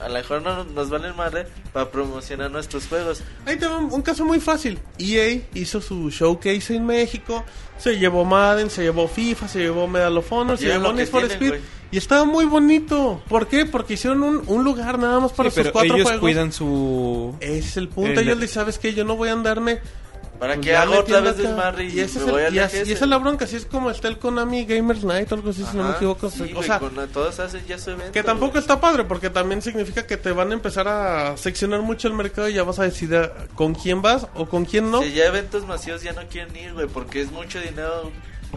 [0.01, 3.21] a lo mejor no nos valen madre para promocionar nuestros juegos.
[3.45, 4.79] Ahí te va un, caso muy fácil.
[4.97, 7.43] EA hizo su showcase en México,
[7.77, 11.07] se llevó Madden, se llevó FIFA, se llevó Medal of Honor, se llevó que Need
[11.09, 11.61] for tienen, Speed.
[11.91, 13.21] Y estaba muy bonito.
[13.27, 13.65] ¿Por qué?
[13.65, 16.21] Porque hicieron un, un lugar nada más para Sí, sus pero cuatro ellos juegos.
[16.21, 17.35] cuidan su...
[17.39, 18.11] Ese es el punto.
[18.19, 18.93] El- Ellos dicen, ¿sabes qué?
[18.93, 19.79] Yo no voy a andarme
[20.39, 22.59] ¿Para Pues qué hago otra vez desmadre y, y, ese es voy el- al y
[22.59, 22.87] así- EGS?
[22.87, 25.49] y esa es la bronca, así es como está el Konami Gamers Night o algo
[25.49, 26.29] así, si no me Ajá, equivoco.
[26.29, 28.13] sí, o sea, con todos hacen ya su evento.
[28.13, 28.61] que tampoco güey.
[28.61, 32.47] está padre, porque también significa que te van a empezar a seccionar mucho el mercado
[32.47, 35.01] y ya vas a decidir con quién vas o con quién no.
[35.03, 38.09] Si ya eventos masivos ya no quieren ir, güey, porque es mucho dinero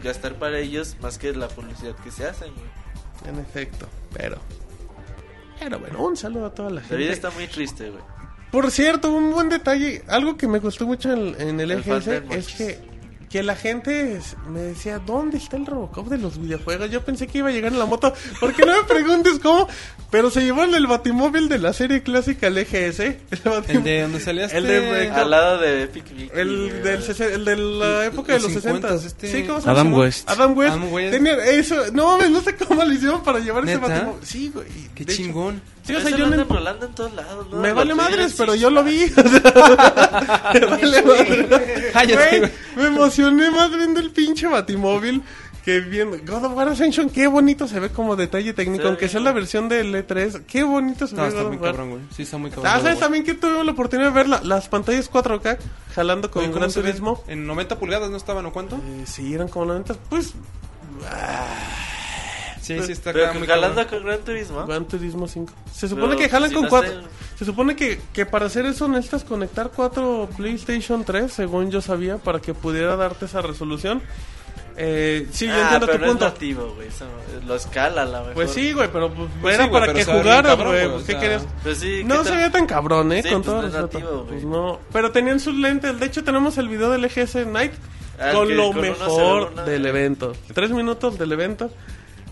[0.05, 3.35] gastar para ellos más que la publicidad que se hacen, güey.
[3.35, 4.39] En efecto, pero...
[5.59, 7.13] Pero bueno, un saludo a toda la La vida gente.
[7.13, 8.03] está muy triste, güey.
[8.53, 12.07] Por cierto, un buen detalle, algo que me gustó mucho en, en el, El EGS
[12.31, 12.79] es que,
[13.31, 14.21] que la gente
[14.51, 16.91] me decía, ¿dónde está el Robocop de los videojuegos?
[16.91, 19.67] Yo pensé que iba a llegar en la moto, porque no me preguntes cómo,
[20.11, 23.01] pero se llevaron el batimóvil de la serie clásica, el EGS.
[23.01, 24.59] El, batim- El de donde salía este...
[24.59, 26.83] El de- Al lado de Epic Mickey, el güey.
[26.83, 27.03] del,
[27.33, 28.87] el de la época de los 60.
[28.91, 29.95] 50s, este- Sí, ¿cómo se Adam?
[29.95, 30.29] West.
[30.29, 30.73] Adam West.
[30.75, 31.13] Adam West.
[31.13, 34.21] Tenía eso, no mames, no sé cómo lo hicieron para llevar ese batimóvil.
[34.27, 34.67] Sí, güey.
[34.95, 35.63] Qué de hecho- chingón.
[35.85, 37.57] Sí, o Eso sea, lo yo no andan ent- rolando en todos lados, ¿no?
[37.59, 39.01] me vale madres, pero yo lo vi.
[39.17, 42.53] me vale madres.
[42.77, 45.23] Me emocioné más viendo el pinche batimóvil
[45.65, 47.11] que viendo God of War Ascension.
[47.11, 50.45] Qué bonito se ve como detalle técnico, Sí, aunque sea la versión del E3.
[50.47, 52.03] Qué bonito se No, ve está God muy cabrón, güey.
[52.17, 52.73] Sí, está muy cabrón.
[52.75, 55.59] Ah, ¿sabes también que tuve la oportunidad de ver la- las pantallas 4K
[55.95, 56.73] jalando con Oye, ¿cómo Gran?
[56.73, 57.23] Turismo?
[57.29, 58.77] En 90 pulgadas no estaban, ¿o cuánto?
[58.77, 59.95] Eh, sí, eran como 90.
[60.09, 60.33] Pues,
[62.63, 63.99] Sí, sí, está Pero acá muy jalando cabrón.
[64.01, 64.67] con Gran Turismo.
[64.67, 65.53] Gran Turismo 5.
[65.75, 66.91] Se supone Pero, que jalan si con no 4.
[66.91, 66.99] sé-
[67.39, 72.19] Se supone que, que para hacer eso necesitas conectar 4 PlayStation 3, según yo sabía,
[72.19, 74.01] para que pudiera darte esa resolución.
[74.77, 76.27] Eh, sí, yo ah, entiendo pero tu no punto.
[76.27, 76.89] es nativo, güey.
[76.89, 77.05] eso
[77.47, 78.33] lo escala a lo mejor.
[78.35, 80.89] Pues sí, güey, pero pues, Pues era sí, güey, para pero que cabrón, güey.
[80.89, 81.43] pues, o ¿Qué sea, querías?
[81.63, 83.23] Pues sí, ¿qué No se veía tan cabrón, ¿eh?
[83.23, 84.27] Sí, con pues todo no es nativo, güey.
[84.29, 84.79] Pues no.
[84.93, 85.99] Pero tenían sus lentes.
[86.01, 87.73] De hecho, tenemos el video del EGS Night
[88.19, 90.33] Ah, con que lo con mejor una- del evento.
[90.55, 91.71] Tres minutos del evento.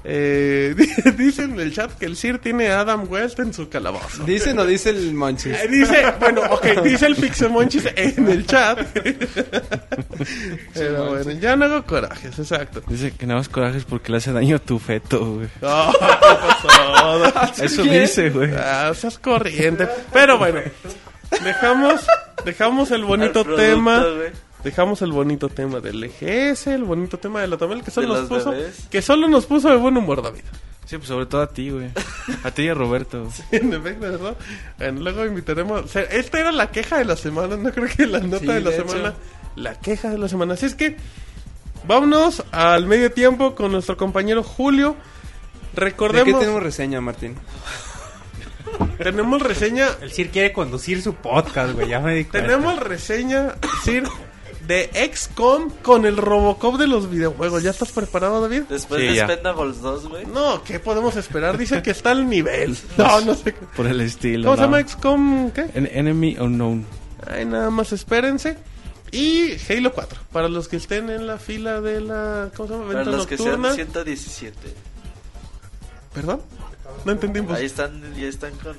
[0.03, 0.75] Eh,
[1.19, 4.25] dicen en el chat que el Sir tiene a Adam West en su calabozo.
[4.25, 5.53] ¿Dicen o dice el Monchis?
[5.53, 8.79] Eh, Dice, bueno, ok, dice el Pixemonchis en el chat.
[10.75, 12.83] Pero bueno, ya no hago corajes, exacto.
[12.89, 15.49] Dice que nada más corajes porque le hace daño a tu feto, güey.
[15.61, 16.07] No, ¿qué
[17.47, 17.63] pasó?
[17.65, 18.51] Eso dice, güey.
[18.57, 19.87] Ah, seas corriente.
[20.13, 20.61] Pero bueno,
[21.45, 22.07] dejamos,
[22.45, 24.05] dejamos el bonito producto, tema.
[24.65, 28.29] Dejamos el bonito tema del EGS, el bonito tema de la Tamel, que solo nos
[28.29, 28.87] puso, bebés.
[28.91, 30.43] que solo nos puso de buen humor, David.
[30.85, 31.89] Sí, pues sobre todo a ti, güey.
[32.43, 33.29] A ti y a Roberto.
[33.53, 34.37] En efecto, ¿verdad?
[34.77, 35.83] Bueno, luego invitaremos.
[35.85, 38.47] o sea, esta era la queja de la semana, no creo que la nota Sí,
[38.47, 38.89] de la de hecho.
[38.89, 39.15] semana.
[39.57, 40.55] La queja de la semana.
[40.55, 40.97] Así es que,
[41.87, 44.91] vámonos al medio tiempo con nuestro compañero Julio.
[44.91, 47.37] ¿De qué Recordemos, tenemos reseña, Martín?
[48.99, 51.89] tenemos reseña, El Sir quiere conducir su podcast, güey.
[51.89, 52.49] Ya me di cuenta.
[52.49, 53.55] tenemos reseña,
[53.85, 54.05] Sir,
[54.71, 57.63] de XCOM con el Robocop de los videojuegos.
[57.63, 58.63] ¿Ya estás preparado, David?
[58.69, 59.25] Después Sí, de ya.
[59.27, 60.27] Spendables 2, güey.
[60.27, 61.59] No, ¿qué podemos esperar?
[61.59, 62.77] Dicen que está al nivel.
[62.97, 63.53] No, no sé.
[63.77, 64.45] Por el estilo.
[64.45, 64.77] ¿Cómo se ¿no?
[64.79, 65.51] llama XCOM?
[65.51, 65.67] ¿Qué?
[65.75, 66.87] En- Enemy Unknown.
[67.27, 68.57] Ay, nada más espérense.
[69.13, 72.87] Y Halo 4, para los que estén en la fila de la ¿cómo se llama?
[72.87, 73.75] Para Venta los que nocturna.
[73.75, 74.57] sean 117.
[76.15, 76.41] ¿Perdón?
[77.05, 77.57] No entendimos.
[77.59, 78.77] Ahí están, ya están con...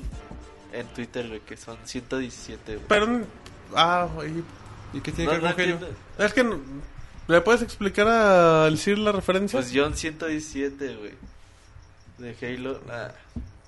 [0.74, 2.88] En Twitter, güey, que son 117, güey.
[2.88, 3.26] Perdón.
[3.76, 4.32] Ah, güey.
[4.94, 5.74] ¿Y qué tiene No, que ver no con Halo?
[5.74, 5.98] entiendo.
[6.20, 9.60] Es que ¿le puedes explicar al Sir la referencia?
[9.60, 11.12] Pues John 117, güey.
[12.18, 12.80] De Halo.
[12.90, 13.12] Ah.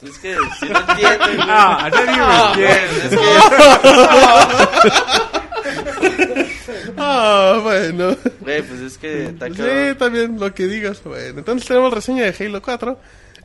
[0.01, 1.47] Es que si no entienden, güey.
[1.49, 2.05] Ah, nadie
[2.57, 3.05] me entiende.
[3.05, 4.23] Es que,
[6.97, 8.15] Ah, bueno.
[8.41, 11.01] güey, pues es que está Sí, también lo que digas.
[11.03, 12.99] Bueno, entonces tenemos reseña de Halo 4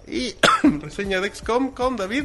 [0.09, 0.35] y
[0.83, 2.25] reseña de XCOM con David.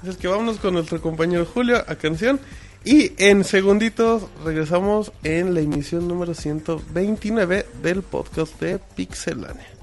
[0.00, 2.40] Así es que vámonos con nuestro compañero Julio a canción.
[2.84, 9.79] Y en segunditos regresamos en la emisión número 129 del podcast de Pixelania.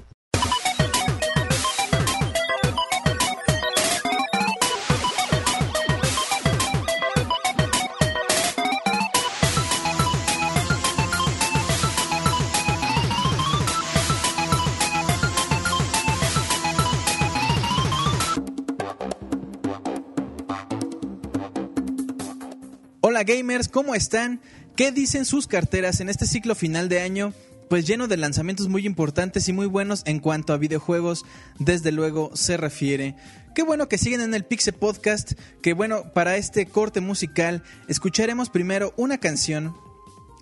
[23.18, 24.40] Hola gamers, ¿cómo están?
[24.76, 27.34] ¿Qué dicen sus carteras en este ciclo final de año?
[27.68, 31.24] Pues lleno de lanzamientos muy importantes y muy buenos en cuanto a videojuegos,
[31.58, 33.16] desde luego se refiere.
[33.56, 35.32] Qué bueno que siguen en el Pixel Podcast,
[35.62, 39.74] que bueno, para este corte musical escucharemos primero una canción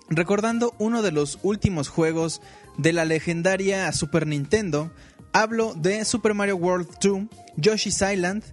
[0.07, 2.41] recordando uno de los últimos juegos
[2.77, 4.93] de la legendaria Super Nintendo.
[5.33, 7.23] Hablo de Super Mario World 2,
[7.55, 8.43] Yoshi's Island,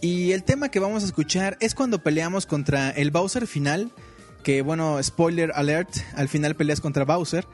[0.00, 3.90] y el tema que vamos a escuchar es cuando peleamos contra el Bowser final,
[4.42, 7.46] que bueno, spoiler alert, al final peleas contra Bowser.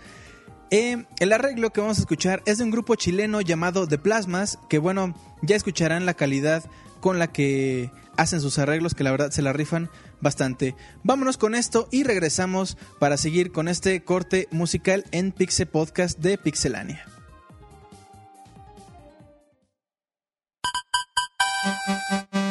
[0.70, 4.58] Eh, el arreglo que vamos a escuchar es de un grupo chileno llamado The Plasmas,
[4.68, 6.64] que bueno, ya escucharán la calidad
[7.00, 9.90] con la que hacen sus arreglos, que la verdad se la rifan
[10.20, 10.74] bastante.
[11.02, 16.38] Vámonos con esto y regresamos para seguir con este corte musical en Pixel Podcast de
[16.38, 17.13] Pixelania.
[21.64, 22.43] Thank you.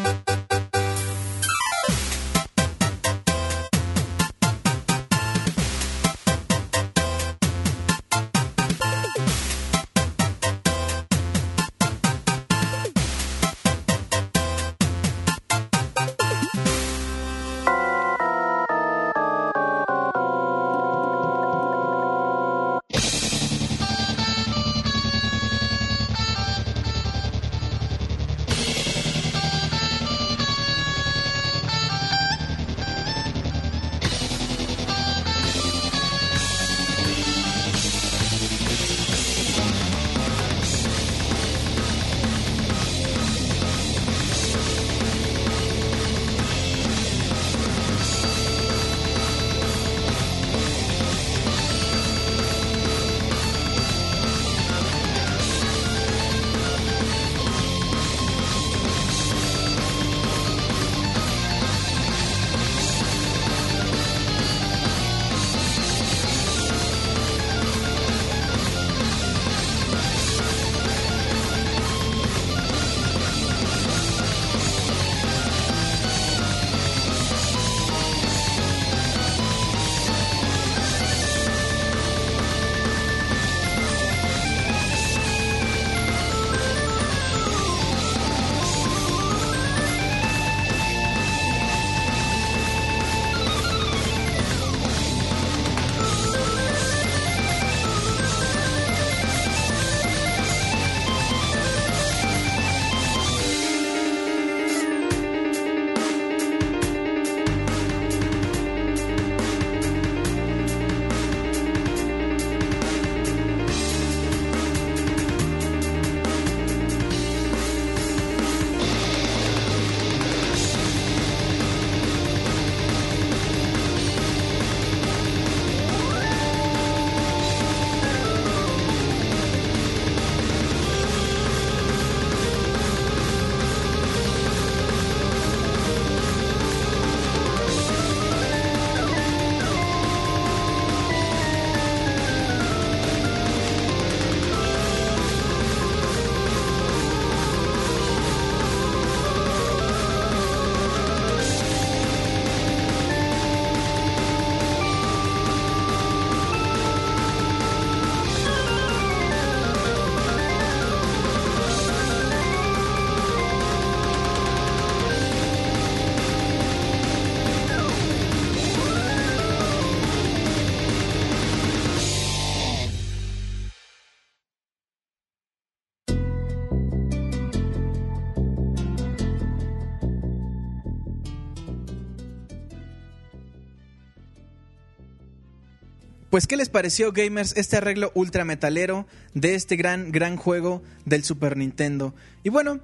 [186.33, 189.05] Pues, ¿qué les pareció, gamers, este arreglo ultra metalero
[189.35, 192.15] de este gran, gran juego del Super Nintendo?
[192.41, 192.79] Y bueno,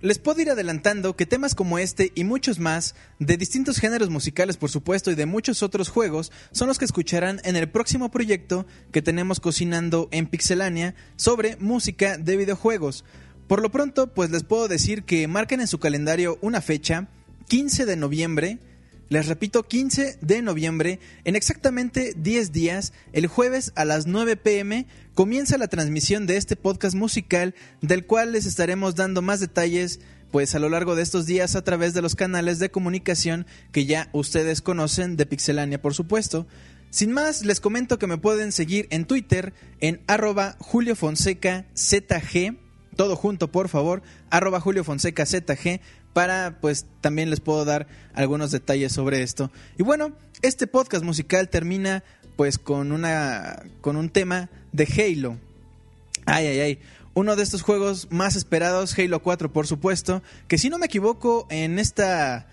[0.00, 4.56] les puedo ir adelantando que temas como este y muchos más, de distintos géneros musicales
[4.56, 8.64] por supuesto y de muchos otros juegos, son los que escucharán en el próximo proyecto
[8.92, 13.04] que tenemos cocinando en Pixelania sobre música de videojuegos.
[13.46, 17.08] Por lo pronto, pues les puedo decir que marquen en su calendario una fecha,
[17.48, 18.58] 15 de noviembre,
[19.08, 24.86] les repito, 15 de noviembre, en exactamente 10 días, el jueves a las 9 pm,
[25.14, 30.00] comienza la transmisión de este podcast musical, del cual les estaremos dando más detalles
[30.32, 33.86] pues a lo largo de estos días a través de los canales de comunicación que
[33.86, 36.46] ya ustedes conocen de Pixelania, por supuesto.
[36.90, 42.56] Sin más, les comento que me pueden seguir en Twitter en arroba Julio Fonseca ZG,
[42.96, 45.24] todo junto por favor, arroba Julio Fonseca
[46.16, 49.50] para pues también les puedo dar algunos detalles sobre esto.
[49.76, 52.04] Y bueno, este podcast musical termina
[52.36, 55.36] pues con una con un tema de Halo.
[56.24, 56.78] Ay, ay, ay.
[57.12, 61.46] Uno de estos juegos más esperados, Halo 4 por supuesto, que si no me equivoco
[61.50, 62.46] en esta...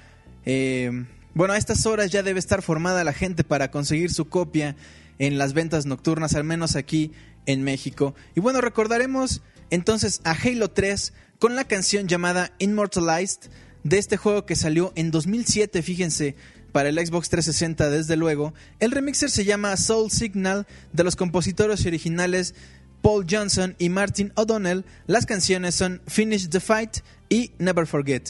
[0.46, 4.76] Eh, bueno, a estas horas ya debe estar formada la gente para conseguir su copia
[5.20, 7.14] en las ventas nocturnas, al menos aquí
[7.46, 8.14] en México.
[8.36, 11.14] Y bueno, recordaremos entonces a Halo 3
[11.44, 13.52] con la canción llamada Immortalized
[13.84, 16.38] de este juego que salió en 2007, fíjense,
[16.72, 18.54] para el Xbox 360 desde luego.
[18.80, 22.56] El remixer se llama Soul Signal de los compositores originales
[23.02, 24.86] Paul Johnson y Martin O'Donnell.
[25.06, 28.30] Las canciones son Finish the Fight y Never Forget.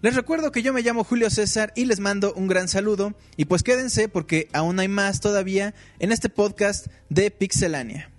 [0.00, 3.46] Les recuerdo que yo me llamo Julio César y les mando un gran saludo y
[3.46, 8.11] pues quédense porque aún hay más todavía en este podcast de Pixelania.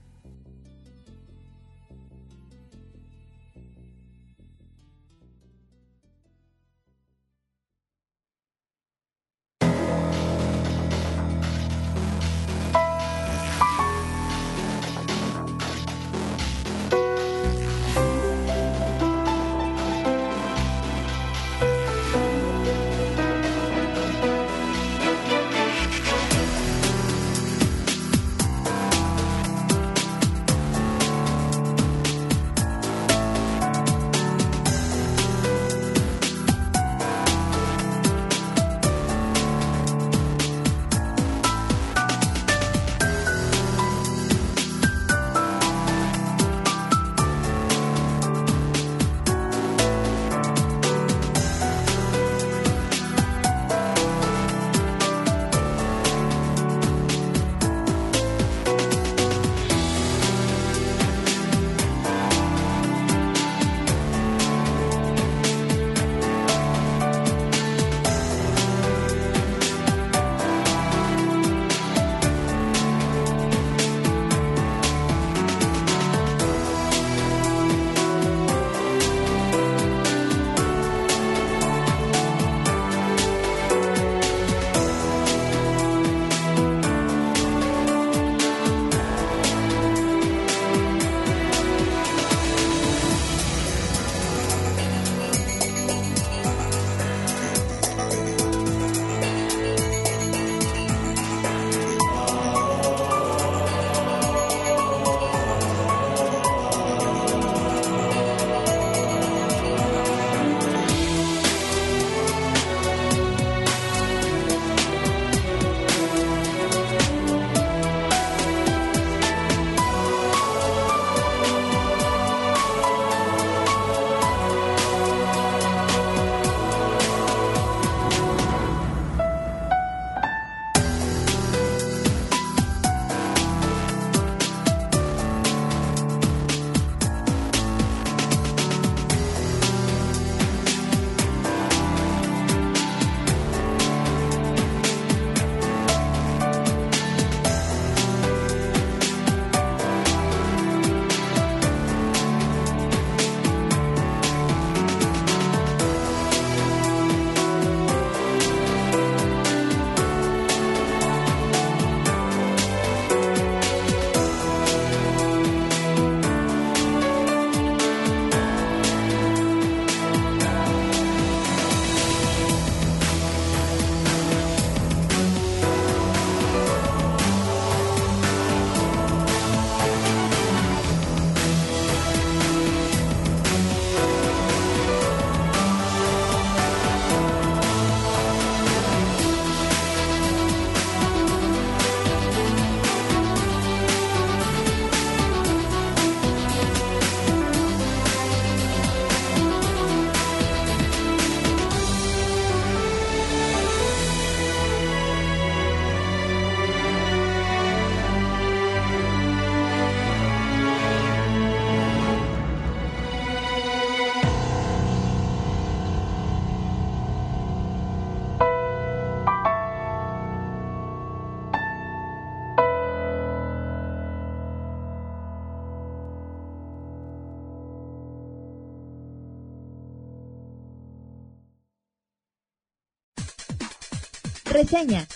[234.54, 235.08] Reseña.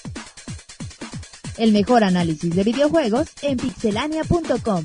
[1.57, 4.83] El mejor análisis de videojuegos en pixelania.com.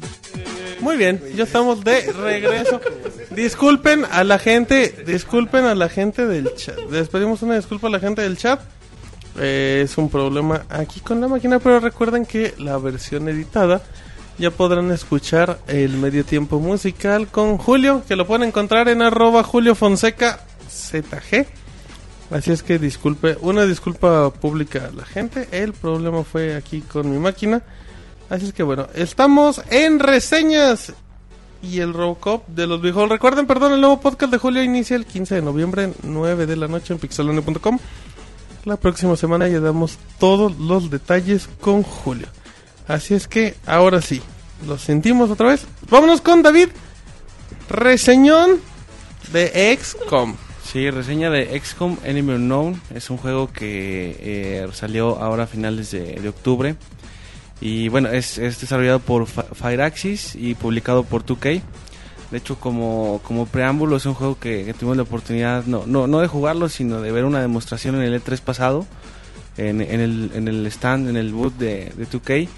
[0.81, 2.81] Muy bien, ya estamos de regreso.
[3.31, 6.79] Disculpen a la gente, disculpen a la gente del chat.
[6.91, 8.61] Les pedimos una disculpa a la gente del chat.
[9.39, 13.83] Eh, es un problema aquí con la máquina, pero recuerden que la versión editada
[14.37, 19.43] ya podrán escuchar el medio tiempo musical con Julio, que lo pueden encontrar en arroba
[19.45, 20.41] Julio Fonseca.
[22.33, 25.49] Así es que disculpe, una disculpa pública a la gente.
[25.53, 27.63] El problema fue aquí con mi máquina.
[28.31, 30.95] Así es que bueno, estamos en reseñas
[31.63, 33.09] y el Robocop de los viejos.
[33.09, 36.69] Recuerden, perdón, el nuevo podcast de Julio inicia el 15 de noviembre, 9 de la
[36.69, 37.79] noche en pixelone.com.
[38.65, 42.29] La próxima semana ya damos todos los detalles con Julio.
[42.89, 44.23] Así es que ahora sí,
[44.67, 45.67] lo sentimos otra vez.
[45.91, 46.69] Vámonos con David.
[47.69, 48.61] Reseñón
[49.33, 50.37] de XCOM.
[50.73, 52.81] Sí, reseña de XCOM Enemy Unknown.
[52.95, 56.77] Es un juego que eh, salió ahora a finales de, de octubre.
[57.61, 61.61] Y bueno, es, es desarrollado por Fi- Fireaxis y publicado por 2K.
[62.31, 66.21] De hecho, como, como preámbulo, es un juego que, tuvimos la oportunidad, no, no, no
[66.21, 68.87] de jugarlo, sino de ver una demostración en el E3 pasado,
[69.59, 72.49] en, en, el, en el stand, en el booth de, de 2K,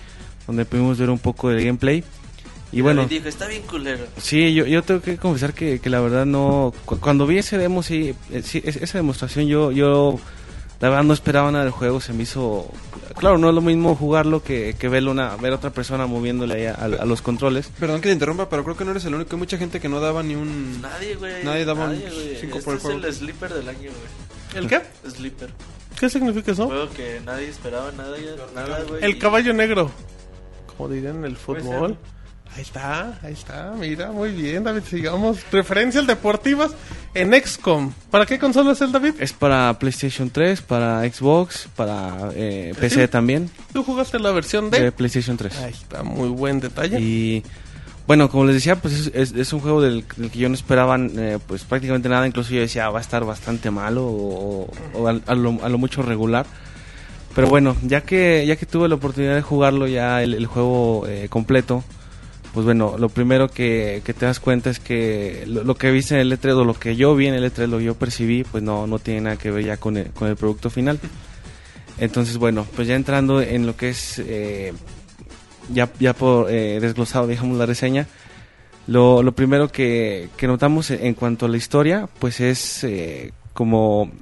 [0.47, 2.05] donde pudimos ver un poco del gameplay.
[2.74, 4.05] Y bueno, dijo, está bien culero.
[4.20, 6.72] Sí, yo, yo tengo que confesar que, que la verdad no...
[6.84, 10.18] cu- Cuando vi ese demo, sí, eh, sí, es- esa demostración yo, yo
[10.80, 12.68] la verdad no esperaba nada del juego, se me hizo...
[13.16, 16.55] Claro, no es lo mismo jugarlo que, que verlo una, ver a otra persona moviéndole
[16.55, 17.70] ahí a, a los controles.
[17.78, 19.36] Perdón que te interrumpa, pero creo que no eres el único.
[19.36, 20.82] Hay mucha gente que no daba ni un...
[20.82, 21.44] Nadie, güey.
[21.44, 22.36] Nadie daba un güey.
[22.40, 23.06] cinco Este por el es juego.
[23.06, 24.64] el sleeper del año, güey.
[24.64, 24.82] ¿El qué?
[25.09, 25.51] Sleeper.
[25.98, 26.66] ¿Qué significa eso?
[26.66, 28.16] Juego que nadie esperaba nada,
[28.52, 29.05] nada güey.
[29.05, 29.90] El caballo negro.
[30.76, 31.96] Como dirían en el fútbol.
[32.56, 35.39] Ahí está, ahí está, mira, muy bien, David, sigamos.
[35.51, 36.70] Referencias deportivas
[37.12, 37.93] en XCOM.
[38.12, 39.14] ¿Para qué consola es el David?
[39.18, 43.09] Es para PlayStation 3, para Xbox, para eh, PC Sí.
[43.09, 44.93] también, Tú jugaste la versión de de...
[44.93, 45.56] PlayStation 3.
[45.59, 47.01] Ahí está, muy buen detalle.
[47.01, 47.43] Y
[48.06, 50.55] bueno, como les decía, pues es, es- es un juego del, del que yo no
[50.55, 52.24] esperaba eh, pues prácticamente nada.
[52.24, 54.70] Incluso yo decía, "Ah, va a estar bastante malo o,
[55.26, 56.47] a, lo, a lo mucho regular.
[57.35, 61.05] Pero bueno, ya que ya que tuve la oportunidad de jugarlo ya el, el juego
[61.09, 61.82] eh, completo,
[62.55, 66.20] pues bueno, lo primero que, que te das cuenta es que lo, que viste en
[66.20, 68.62] el E3 o lo que yo vi en el E3, lo que yo percibí, pues
[68.62, 71.01] no, no tiene nada que ver ya con el, con el producto final.
[71.98, 74.72] Entonces, bueno, pues ya entrando en lo que es eh,
[75.68, 78.06] ya, ya por eh, desglosado, digamos, la reseña,
[78.86, 84.12] lo, lo primero que, que notamos en, cuanto a la historia, pues es eh, como...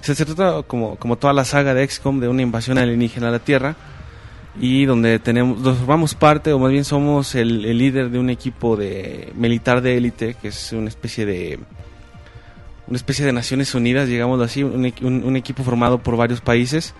[0.00, 3.38] Se trata como, como toda la saga de XCOM de una invasión alienígena a la
[3.38, 3.76] Tierra
[4.60, 8.28] y donde tenemos, nos formamos parte, o más bien somos el, el líder de un
[8.30, 11.58] equipo de militar de élite, que es una especie de
[12.86, 16.40] una especie de Naciones Unidas, digámoslo así, un, equi- un- un equipo formado por varios
[16.40, 16.94] países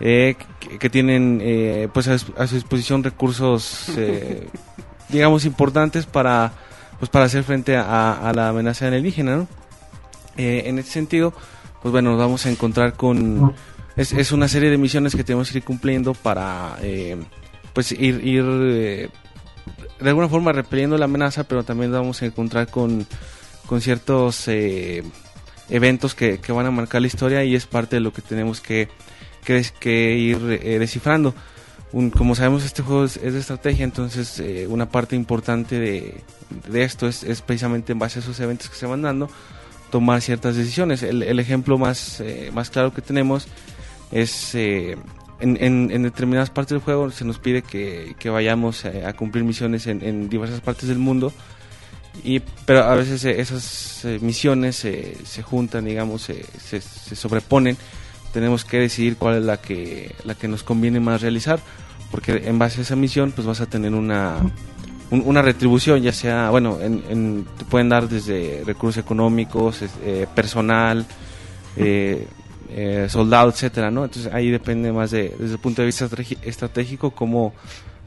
[0.00, 4.48] eh, que, que tienen eh, pues a, su- a su disposición recursos, eh,
[5.10, 6.52] digamos, importantes para
[6.98, 9.48] pues para hacer frente a, a la amenaza alienígena, ¿no?
[10.36, 11.32] Eh, en ese sentido,
[11.82, 13.54] pues bueno, nos vamos a encontrar con...
[13.98, 17.16] Es, es una serie de misiones que tenemos que ir cumpliendo para, eh,
[17.72, 19.08] pues, ir, ir eh,
[20.00, 23.06] de alguna forma repeliendo la amenaza, pero también vamos a encontrar con,
[23.66, 25.02] con ciertos eh,
[25.68, 28.60] eventos que, que van a marcar la historia y es parte de lo que tenemos
[28.60, 28.88] que,
[29.44, 31.34] que, que ir eh, descifrando.
[31.90, 36.22] Un- como sabemos, este juego es, es de estrategia, entonces eh, una parte importante de,
[36.70, 39.28] de esto es, es precisamente en base a esos eventos que se van dando,
[39.90, 41.02] tomar ciertas decisiones.
[41.02, 43.48] El, el ejemplo más, eh, más claro que tenemos
[44.12, 44.96] es eh,
[45.40, 45.56] en,
[45.90, 49.86] en- determinadas partes del juego se nos pide que, que vayamos eh, a cumplir misiones
[49.86, 51.32] en, en diversas partes del mundo.
[52.24, 57.14] Y pero a veces eh, esas eh, misiones eh, se juntan digamos eh, se, se
[57.14, 57.76] sobreponen.
[58.32, 61.60] Tenemos que decidir cuál es la que la que nos conviene más realizar
[62.10, 64.36] porque en base a esa misión pues vas a tener una
[65.10, 69.82] un- una retribución ya sea bueno en, en- te pueden dar desde recursos económicos
[70.34, 71.06] personal
[71.76, 72.26] eh,
[72.70, 76.08] eh, soldado etcétera no entonces ahí depende más de desde el punto de vista
[76.42, 77.54] estratégico cómo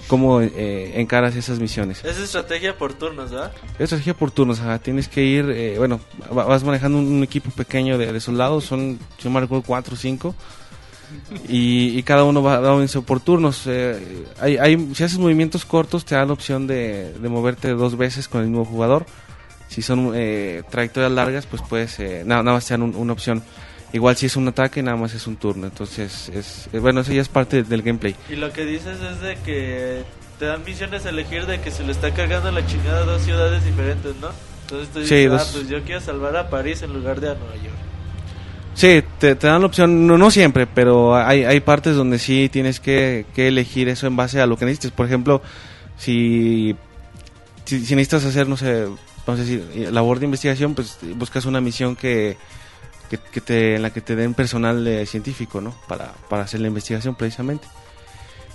[0.07, 3.51] cómo eh, encaras esas misiones Es estrategia por turnos, ¿verdad?
[3.75, 4.79] es estrategia por turnos, ajá.
[4.79, 5.99] tienes que ir, eh, bueno,
[6.35, 9.97] va- vas manejando un, un equipo pequeño de, de soldados, son, me recuerdo, cuatro o
[9.97, 10.33] cinco,
[11.47, 13.63] y, y cada uno va dándose por turnos.
[13.67, 17.97] eh, hay, hay, si haces movimientos cortos, te da la opción de, de moverte dos
[17.97, 19.05] veces con el mismo jugador.
[19.67, 23.13] Si son eh, trayectorias largas, pues puedes, eh, nada, nada más te dan un- una
[23.13, 23.43] opción.
[23.93, 25.67] Igual si es un ataque, nada más es un turno.
[25.67, 28.15] Entonces, es, eh, bueno, eso ya es parte del gameplay.
[28.29, 30.03] Y lo que dices es de que
[30.39, 33.21] te dan misiones a elegir de que se le está cargando la chingada a dos
[33.21, 34.29] ciudades diferentes, ¿no?
[34.63, 37.31] Entonces tú Sí, dices, dos- ah, pues yo quiero salvar a París en lugar de
[37.31, 37.75] a Nueva York.
[38.73, 42.47] Sí, te, te dan la opción, no, no siempre, pero hay, hay partes donde sí
[42.49, 44.91] tienes que, que elegir eso en base a lo que necesites.
[44.91, 45.41] Por ejemplo,
[45.97, 46.75] si,
[47.65, 48.85] si, si necesitas hacer, no sé,
[49.27, 52.37] vamos a decir, labor de investigación, pues buscas una misión que,
[53.11, 55.75] que, que te, en la que te den personal eh, científico, ¿no?
[55.89, 57.67] Para, para hacer la investigación precisamente.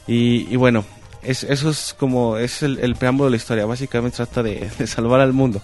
[0.06, 0.84] Y, y bueno,
[1.22, 3.66] es, eso es como, es el, el preámbulo de la historia.
[3.66, 5.60] Básicamente trata de, de salvar al mundo.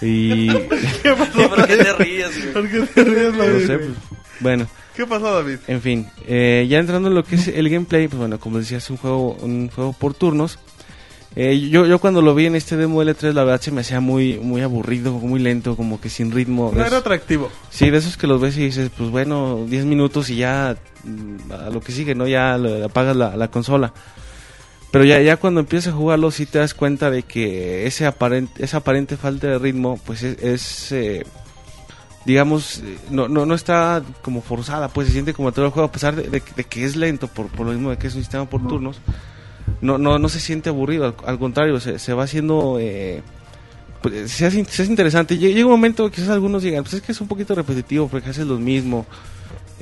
[0.00, 0.48] Y...
[1.02, 1.48] ¿Qué pasó?
[1.50, 2.30] ¿Por qué te ríes?
[2.52, 3.66] ¿Por qué te ríes, no David?
[3.66, 3.90] sé, pues,
[4.38, 4.66] bueno.
[4.94, 5.58] ¿Qué pasó, David?
[5.66, 8.78] En fin, eh, ya entrando en lo que es el gameplay, pues bueno, como decía,
[8.78, 10.60] es un juego, un juego por turnos.
[11.36, 13.98] Eh, yo, yo cuando lo vi en este demo L3, la verdad se me hacía
[14.00, 16.70] muy, muy aburrido, muy lento, como que sin ritmo.
[16.72, 17.50] No Es- era atractivo.
[17.70, 21.50] sí, de esos que los ves y dices, pues bueno, 10 minutos y ya mm,
[21.52, 22.28] a lo que sigue, ¿no?
[22.28, 22.54] Ya
[22.84, 23.92] apagas la, la consola.
[24.92, 28.64] Pero ya, ya cuando empiezas a jugarlo sí te das cuenta de que ese aparente,
[28.64, 31.26] esa aparente falta de ritmo, pues es, es, eh,
[32.26, 32.80] digamos,
[33.10, 36.14] no, no, no está como forzada, pues se siente como todo el juego, a pesar
[36.14, 38.48] de, de- de que es lento, por, por lo mismo de que es un sistema
[38.48, 39.33] por turnos, no,
[39.80, 42.78] no, no se siente aburrido, al, al contrario, se, se va haciendo...
[42.80, 43.22] Eh,
[44.02, 45.38] pues, se, hace, se hace interesante.
[45.38, 48.46] Llega, un momento quizás algunos digan, pues es que es un poquito repetitivo porque haces
[48.46, 49.06] lo mismo.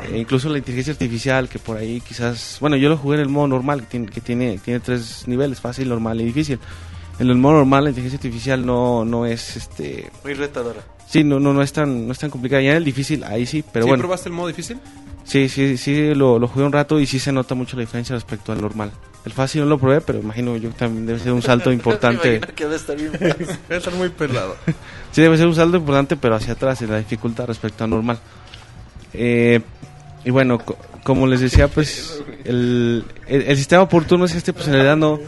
[0.00, 2.58] Eh, incluso la inteligencia artificial, que por ahí quizás...
[2.60, 5.60] Bueno, yo lo jugué en el modo normal, que tiene, que tiene, tiene tres niveles,
[5.60, 6.58] fácil, normal y difícil.
[7.18, 9.56] En el modo normal la inteligencia artificial no, no es...
[9.56, 10.80] este Muy retadora.
[11.06, 12.62] Sí, no, no, no, es tan, no es tan complicada.
[12.62, 14.02] Ya en el difícil, ahí sí, pero ¿Sí bueno.
[14.02, 14.78] probaste el modo difícil?
[15.24, 18.14] Sí, sí, sí, lo, lo jugué un rato y sí se nota mucho la diferencia
[18.14, 18.92] respecto al normal.
[19.24, 22.40] El fácil no lo probé, pero imagino yo que también debe ser un salto importante.
[22.40, 23.12] que debe estar bien.
[23.20, 24.56] Debe estar muy pelado.
[25.12, 28.18] Sí, debe ser un salto importante, pero hacia atrás en la dificultad respecto al normal.
[29.12, 29.60] Eh,
[30.24, 34.66] y bueno, co- como les decía, pues el, el, el sistema por turnos este, pues
[34.68, 35.18] en realidad no,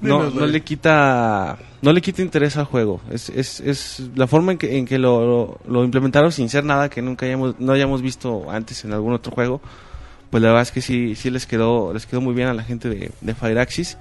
[0.00, 3.00] no, le quita no le quita interés al juego.
[3.10, 6.64] Es, es, es la forma en que, en que lo, lo, lo implementaron sin ser
[6.64, 9.60] nada que nunca hayamos, no hayamos visto antes en algún otro juego.
[10.32, 12.64] Pues la verdad es que sí, sí les quedó, les quedó muy bien a la
[12.64, 13.98] gente de, de Fireaxis.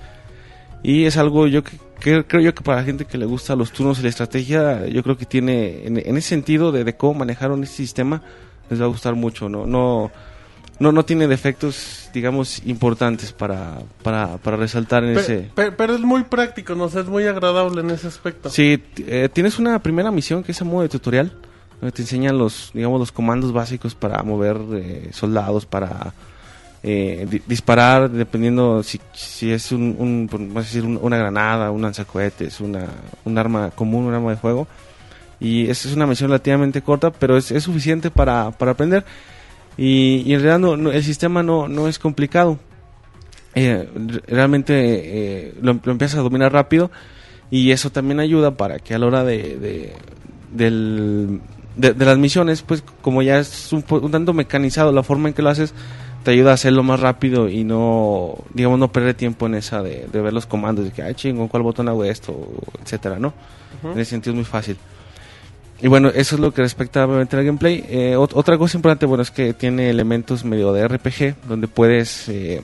[0.82, 3.56] Y es algo yo que, que- creo yo que para la gente que le gusta
[3.56, 6.96] los turnos y la estrategia, yo creo que tiene, en, en ese sentido de, de
[6.96, 8.24] cómo manejaron este sistema,
[8.70, 9.68] les va a gustar mucho, ¿no?
[9.68, 10.10] No,
[10.80, 15.50] no, no tiene defectos, digamos, importantes para, para, para resaltar en Pe- ese...
[15.54, 18.50] pe- pero es muy práctico, no sé, es muy agradable en ese aspecto.
[18.50, 21.34] Sí, eh, tienes una primera misión que es a modo de tutorial,
[21.90, 26.14] te enseñan los, digamos, los comandos básicos para mover eh, soldados, para
[26.84, 32.60] eh, di- disparar, dependiendo si, si es un, un, decir, un- una granada, un lanzacohetes,
[32.62, 32.86] una,
[33.26, 34.68] un arma común, un arma de fuego.
[35.40, 39.04] Y es una misión relativamente corta, pero es, es suficiente para, para aprender.
[39.76, 42.60] Y, en realidad no- el sistema no, no es complicado.
[43.56, 44.74] Eh, re- realmente
[45.48, 46.90] eh, lo, lo empiezas a dominar rápido
[47.50, 49.94] y eso también ayuda para que a la hora de, de,
[50.54, 51.42] del-
[51.76, 55.34] de- de las misiones, pues como ya es un, un tanto mecanizado la forma en
[55.34, 55.74] que lo haces,
[56.24, 60.08] te ayuda a hacerlo más rápido y no, digamos, no perder tiempo en esa de,
[60.12, 62.48] de ver los comandos, de que, ay, chingo, ¿cuál botón hago esto?
[62.84, 63.34] etcétera, ¿no?
[63.94, 64.78] En ese sentido es muy fácil.
[65.82, 67.84] Y bueno, eso es lo que respecta obviamente al gameplay.
[67.90, 72.30] Eh, ot- otra cosa importante, bueno, es que tiene elementos medio de RPG, donde puedes...
[72.30, 72.62] eh,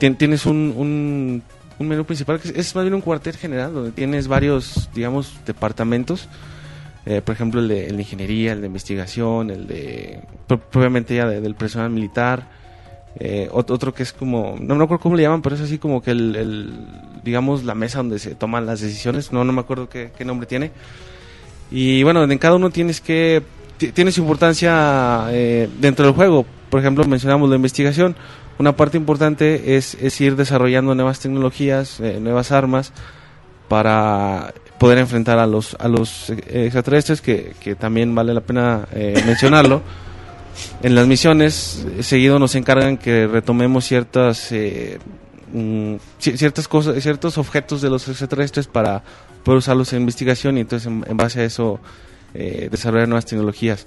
[0.00, 1.42] tien- tienes un, un,
[1.78, 5.34] un menú principal que es, es más bien un cuartel general, donde tienes varios, digamos,
[5.44, 6.28] departamentos.
[7.06, 10.20] Eh, por ejemplo, el de, el de ingeniería, el de investigación, el de...
[10.46, 12.48] pro- Propiamente ya de- del personal militar.
[13.20, 14.56] Eh, ot- otro que es como...
[14.58, 16.34] No me acuerdo cómo le llaman, pero es así como que el...
[16.36, 16.72] el,
[17.22, 19.32] digamos, la mesa donde se toman las decisiones.
[19.32, 20.70] No, no me acuerdo qué, qué nombre tiene.
[21.70, 23.42] Y bueno, en cada uno tienes que
[23.76, 26.46] ti- tiene su importancia eh, dentro del juego.
[26.70, 28.16] Por ejemplo, mencionamos la investigación.
[28.58, 32.92] Una parte importante es, es ir desarrollando nuevas tecnologías, eh, nuevas armas
[33.68, 38.86] para poder enfrentar a los a los eh, extraterrestres que, que también vale la pena
[38.92, 39.82] eh, mencionarlo.
[40.82, 44.98] En las misiones eh, seguido nos encargan que retomemos ciertas eh,
[45.52, 49.02] mm, ci- ciertas cosas, ciertos objetos de los extraterrestres para
[49.44, 51.80] poder usarlos en investigación y entonces en, en base a eso
[52.34, 53.86] eh, desarrollar nuevas tecnologías.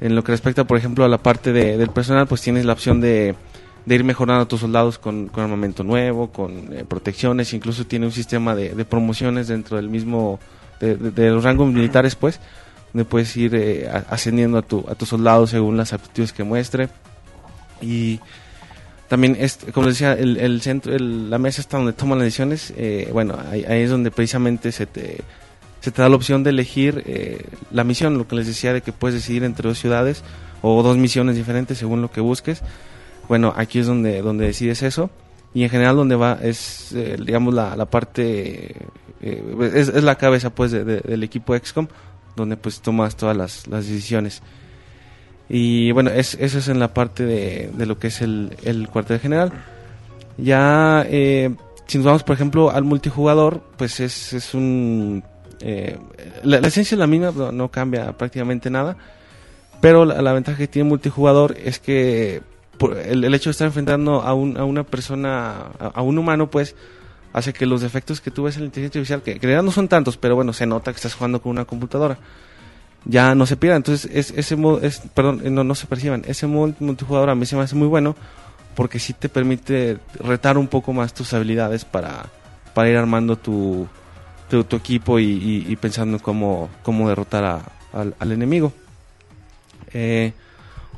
[0.00, 2.72] En lo que respecta, por ejemplo, a la parte de- del personal, pues tienes la
[2.72, 3.36] opción de,
[3.86, 8.06] de ir mejorando a tus soldados con, con armamento nuevo, con eh, protecciones, incluso tiene
[8.06, 10.38] un sistema de, de promociones dentro del mismo,
[10.80, 12.38] de, de- los rangos militares, pues,
[12.92, 16.88] donde puedes ir eh, ascendiendo a tu, a tus soldados según las aptitudes que muestre.
[17.80, 18.20] Y
[19.08, 19.36] también,
[19.74, 22.72] como les decía, el, el centro, el- la mesa está donde toman las decisiones.
[22.76, 25.18] eh, bueno, ahí, ahí es donde precisamente se te,
[25.80, 28.80] se te da la opción de elegir eh, la misión, lo que les decía de
[28.80, 30.22] que puedes decidir entre dos ciudades
[30.62, 32.62] o dos misiones diferentes según lo que busques.
[33.28, 35.10] Bueno, aquí es donde, donde decides eso.
[35.54, 38.74] Y en general donde va es, eh, digamos, la, la parte,
[39.20, 41.88] eh, es, es la cabeza pues de- de- del equipo XCOM,
[42.36, 44.42] donde pues tomas todas las, las decisiones.
[45.48, 48.88] Y bueno, es, eso es en la parte de, de lo que es el, el
[48.88, 49.52] cuartel general.
[50.38, 51.54] Ya, eh,
[51.86, 55.22] si nos vamos, por ejemplo, al multijugador, pues es, es un...
[55.60, 55.98] eh,
[56.44, 58.96] la, esencia es la misma, no, no cambia prácticamente nada.
[59.82, 62.40] Pero la, la ventaja que tiene multijugador es que
[62.90, 66.50] el, el hecho de estar enfrentando a, un, a una persona, a, a un humano,
[66.50, 66.74] pues
[67.32, 69.62] hace que los defectos que tú ves en la inteligencia artificial, que, que en realidad
[69.62, 72.18] no son tantos, pero bueno, se nota que estás jugando con una computadora,
[73.04, 73.78] ya no se pierdan.
[73.78, 76.22] Entonces, es, ese modo, es, perdón, eh, no, no se perciban.
[76.26, 78.14] Ese modo multijugador a mí se me hace muy bueno
[78.76, 82.26] porque sí te permite retar un poco más tus habilidades para,
[82.74, 83.86] para ir armando tu,
[84.48, 87.62] tu, tu equipo y, y- y pensando en cómo, cómo derrotar a-
[87.92, 88.72] al, al enemigo.
[89.92, 90.32] Eh,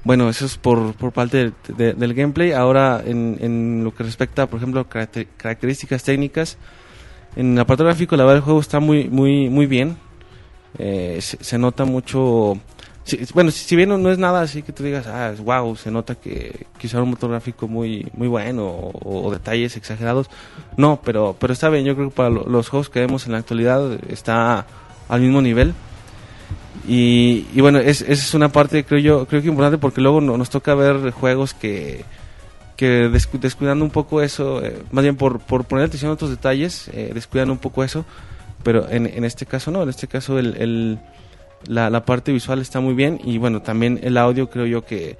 [0.05, 1.37] bueno, eso es por, por parte
[1.69, 2.53] de- de- del gameplay.
[2.53, 6.59] Ahora, en, en lo que respecta, por ejemplo, caracter- características técnicas,
[7.37, 9.97] en el apartado gráfico, la verdad, el juego está muy, muy, muy bien.
[10.79, 12.59] Eh, se, nota mucho.
[13.05, 15.75] si- bueno, si, si bien no, no es nada así que tú digas, ah, wow,
[15.77, 20.29] se nota que, que usaron un motor gráfico muy, muy bueno o, detalles exagerados.
[20.77, 21.85] No, pero, pero está bien.
[21.85, 24.67] Yo creo que para lo- los juegos que vemos en la actualidad está
[25.09, 25.75] al mismo nivel.
[26.87, 30.37] Y, y bueno, es, es una parte, creo yo, creo que importante porque luego no-
[30.37, 32.05] nos toca ver juegos que,
[32.77, 36.31] que descu- descuidando un poco eso, eh, más bien por, por poner atención a otros
[36.31, 38.05] detalles, eh, descuidan un poco eso,
[38.63, 40.99] pero en, en este caso no, en este caso el, el-
[41.67, 45.17] la, la parte visual está muy bien y bueno, también el audio creo yo que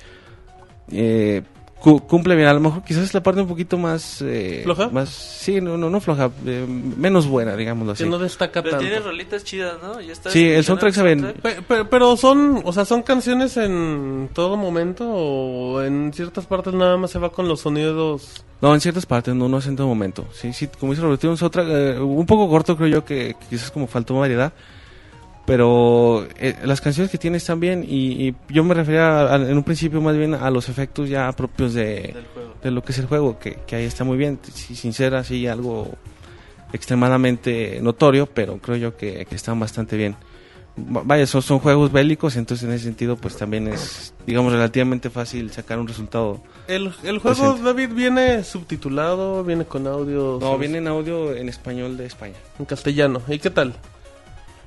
[0.93, 1.43] eh,
[1.85, 4.23] cu- cumple bien, a lo mejor quizás es la parte un poquito más...
[4.23, 4.89] eh, ¿Floja?
[4.89, 8.05] Más, sí, no, no, no floja, eh, menos buena, digámoslo así.
[8.05, 9.11] Que no destaca Pero tiene tanto.
[9.11, 10.01] rolitas chidas, ¿no?
[10.01, 11.35] ¿Ya estás Sí, el soundtrack sabe bien.
[11.43, 16.73] Pe- pe- Pero, son, o sea, son canciones en todo momento o en ciertas partes
[16.73, 18.45] nada más se va con los sonidos.
[18.63, 20.25] No, en ciertas partes, no, no es en todo momento.
[20.33, 23.47] Sí, sí, como dice Roberto, un soundtrack eh, un poco corto, creo yo, que, que
[23.51, 24.55] quizás como faltó variedad.
[25.47, 29.55] Pero eh, las canciones que tiene están bien y, y yo me refería a- en
[29.57, 32.15] un principio más bien a los efectos ya propios de,
[32.63, 34.39] de lo que es el juego, que, que ahí está muy bien.
[34.55, 35.91] Sí, sin ser así algo
[36.73, 40.17] extremadamente notorio, pero creo yo que, que están bastante bien.
[40.79, 45.09] Va- Vaya, son, son juegos bélicos, entonces en ese sentido pues también es, digamos, relativamente
[45.11, 47.59] fácil sacar un resultado El, el juego.
[47.63, 50.39] David, viene subtitulado, viene con audio.
[50.41, 52.35] No, viene en audio en español de España.
[52.59, 53.21] en castellano.
[53.29, 53.75] ¿Y qué tal?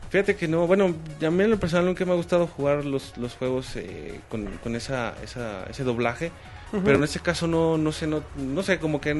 [0.09, 0.93] Fíjate que no, bueno,
[1.25, 4.45] a mí en lo personal nunca me ha gustado jugar los, los juegos eh, con,
[4.63, 6.31] con esa, esa, ese doblaje,
[6.83, 9.13] pero en este caso no, no sé, no, no sé, como que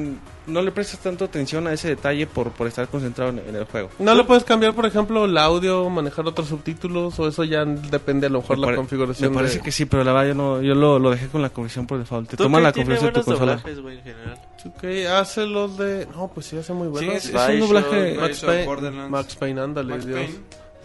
[0.46, 3.64] no le prestas tanto atención a ese detalle por, por estar concentrado en, en el
[3.64, 3.88] juego.
[3.98, 8.26] ¿No le puedes cambiar, por ejemplo, el audio, manejar otros subtítulos o eso ya depende
[8.26, 9.30] a lo mejor Me la pare- configuración?
[9.30, 11.40] Me parece de- que sí, pero la verdad yo, no, yo lo, lo dejé con
[11.40, 12.28] la configuración por default.
[12.30, 13.56] Te ¿Tú toma la configuración de tu buenos consola.
[13.56, 14.38] doblajes, güey, en general?
[14.66, 14.84] Ok,
[15.18, 16.06] hace los de...
[16.14, 17.12] No, pues sí, hace muy bueno.
[17.12, 19.08] es- es un doblaje- Max Payne.
[19.08, 20.18] Max Payne, ándale, Max Dios.
[20.20, 20.34] Payne.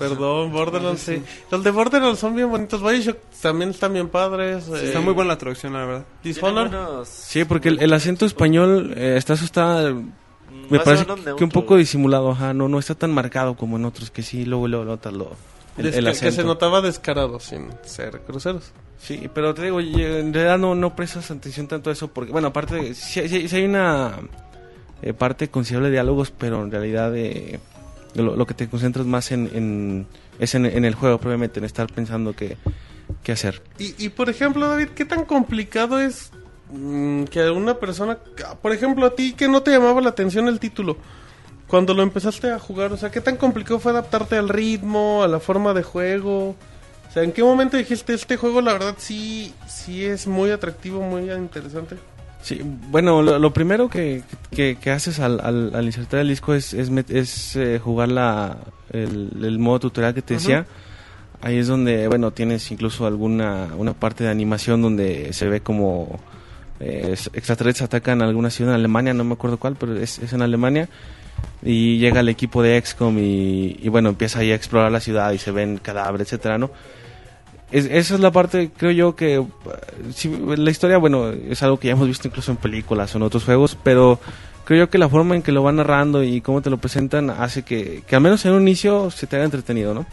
[0.10, 1.22] Perdón, Borderlands, sí.
[1.52, 2.82] Los de Borderlands son bien bonitos.
[2.82, 4.68] Bioshock también están bien padres.
[4.70, 6.06] eh, Está muy buena la traducción, la verdad.
[6.42, 9.94] Buenos- Sí, porque el, el acento español eh, está asustado.
[9.96, 13.78] Me más o parece que un poco disimulado, ajá, no, no está tan marcado como
[13.78, 15.32] en otros que sí, luego luego notas lo,
[15.78, 18.72] el, que se notaba descarado sin ser cruceros.
[19.00, 22.48] Sí, pero te digo, en realidad no, no prestas atención tanto a eso porque, bueno,
[22.50, 24.14] aparte, sí- sí hay una
[25.02, 27.60] eh, parte considerable de diálogos, pero en realidad eh,
[28.16, 30.08] lo, lo que te concentras más en, en-
[30.40, 32.58] es en, en el juego, probablemente, en estar pensando qué,
[33.24, 33.62] qué hacer.
[33.80, 36.32] Y, y por ejemplo, David, ¿qué tan complicado es
[36.72, 38.18] mm, que una persona,
[38.62, 40.98] por ejemplo, a ti que no te llamaba la atención el título,
[41.68, 45.28] cuando lo empezaste a jugar, o sea, ¿qué tan complicado fue adaptarte al ritmo, a
[45.28, 46.50] la forma de juego?
[46.50, 51.02] O sea, ¿en qué momento dijiste este juego, la verdad, sí, sí es muy atractivo,
[51.02, 51.96] muy interesante?
[52.44, 56.54] Sí, bueno, lo, lo primero que, que, que haces al, al, al insertar el disco
[56.54, 58.58] es, es, met- es, eh, jugar la,
[58.92, 60.66] el, el modo tutorial que te decía.
[61.42, 66.20] Ahí es donde, bueno, tienes incluso alguna una parte de animación donde se ve como
[66.82, 70.34] eh, es- extraterrestres atacan alguna ciudad en Alemania, no me acuerdo cuál, pero es, es
[70.34, 70.90] en Alemania.
[71.64, 75.32] Y llega el equipo de XCOM y, y bueno, empieza ahí a explorar la ciudad
[75.32, 76.72] y se ven cadáveres, etcétera, ¿no?
[77.72, 79.44] Es- esa es la parte, creo yo, que eh,
[80.14, 83.24] sí, la historia, bueno, es algo que ya hemos visto incluso en películas o en
[83.24, 84.20] otros juegos, pero
[84.66, 87.30] creo yo que la forma en que lo van narrando y cómo te lo presentan
[87.32, 90.06] hace que, que al menos en un inicio se te haga entretenido, ¿no?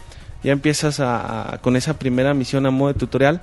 [0.43, 3.41] Ya empiezas a, a- con esa primera misión a modo de tutorial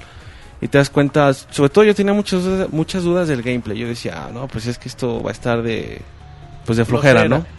[0.60, 3.86] y te das cuenta, sobre todo yo tenía muchas, dudas- muchas dudas del gameplay, yo
[3.86, 6.02] decía, ah, no, pues es que esto va a estar de,
[6.66, 7.38] pues de flojera, Flojera.
[7.38, 7.57] ¿no?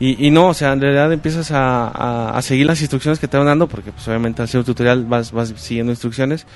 [0.00, 3.26] Y, y no, o sea, en realidad empiezas a, a- a seguir las instrucciones que
[3.28, 6.46] te van dando, porque pues obviamente al ser un tutorial vas, vas siguiendo instrucciones.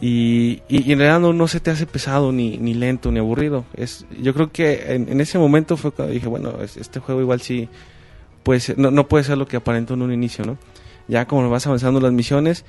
[0.00, 3.18] Y, y, y en realidad no, no se te hace pesado, ni, ni lento, ni
[3.18, 3.64] aburrido.
[3.74, 7.20] Es, yo creo que en, en ese momento fue cuando dije, bueno, es- este juego
[7.20, 7.68] igual sí
[8.42, 10.56] puede ser, no, no puede ser lo que aparentó en un inicio, ¿no?
[11.08, 12.64] ya como vas avanzando las misiones.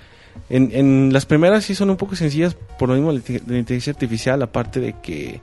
[0.49, 3.91] En, en las primeras sí son un poco sencillas por lo mismo de la inteligencia
[3.93, 5.41] artificial, aparte de que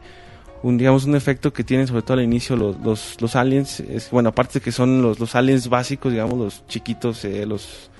[0.62, 4.10] un digamos un efecto que tienen sobre todo al inicio los, los, los aliens, es,
[4.10, 7.90] bueno, aparte de que son los, los aliens básicos, digamos, los chiquitos, eh, los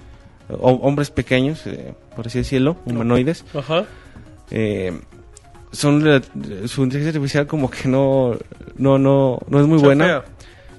[0.50, 3.84] ho- hombres pequeños, eh, por así decirlo, humanoides, Ajá.
[4.50, 4.98] eh,
[5.70, 6.00] son
[6.66, 8.36] su inteligencia artificial como que no
[8.76, 10.24] no no no es muy buena fea.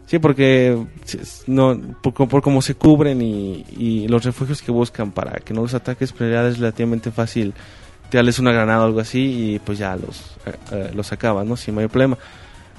[0.08, 0.76] sí porque
[1.46, 5.62] no por, por cómo se cubren y, y los refugios que buscan para que no
[5.62, 7.54] los ataques ya es relativamente fácil
[8.10, 11.56] tirarles una granada o algo así y pues ya los eh, eh, los acaban no
[11.56, 12.18] sin mayor problema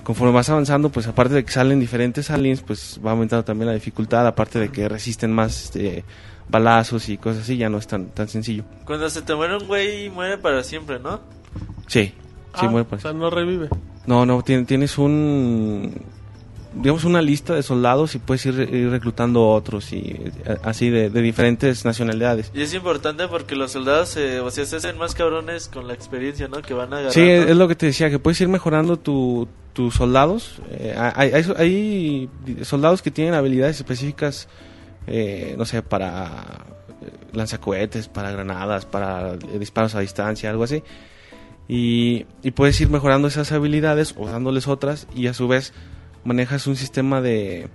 [0.03, 3.75] conforme vas avanzando pues aparte de que salen diferentes aliens pues va aumentando también la
[3.75, 6.05] dificultad aparte de que resisten más este,
[6.49, 9.67] balazos y cosas así ya no es tan tan sencillo Cuando se te muere un
[9.67, 11.21] güey, muere para siempre, ¿no?
[11.87, 12.15] sí sí
[12.55, 13.03] Ah, muere o pues.
[13.03, 13.69] sea, no revive.
[14.07, 15.95] No, no, tien- tienes un.
[16.73, 19.99] Digamos una lista de soldados y puedes ir, ir reclutando otros y
[20.45, 22.53] eh, así de, de diferentes nacionalidades.
[22.55, 25.95] Y es importante porque los soldados eh, o sea, se hacen más cabrones con la
[25.95, 26.63] experiencia, ¿no?
[26.63, 27.13] Que van agarrando.
[27.13, 30.61] Sí, es, es lo que te decía, que puedes ir mejorando tu- tus soldados.
[30.71, 34.47] Eh, hay, hay- hay soldados que tienen habilidades específicas,
[35.09, 36.67] eh, no sé, para
[37.33, 40.83] lanzacohetes, para granadas, para disparos a distancia, algo así.
[41.69, 45.73] Y, y puedes ir mejorando esas habilidades o dándoles otras y a su vez
[46.25, 47.69] manejas un sistema de,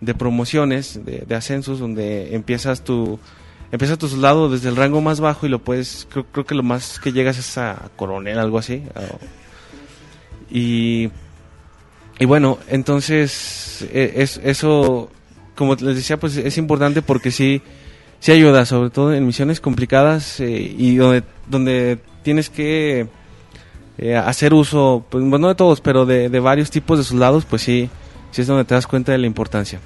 [0.00, 3.18] de promociones, de, ascensos, donde empiezas tu,
[3.70, 6.62] empieza tu soldado desde el rango más bajo y lo puedes, creo, creo que lo
[6.62, 8.82] más que llegas es a coronel, algo así.
[10.50, 11.10] y,
[12.18, 15.10] y bueno, entonces eh, es, eso,
[15.54, 17.62] como les decía, pues es importante porque sí,
[18.18, 23.08] sí ayuda, sobre todo en misiones complicadas eh, y donde, donde tienes que
[24.00, 27.44] eh, hacer uso, pues bueno, no de todos, pero de, de varios tipos de soldados,
[27.44, 27.88] pues sí,
[28.30, 29.78] sí es donde te das cuenta de la importancia.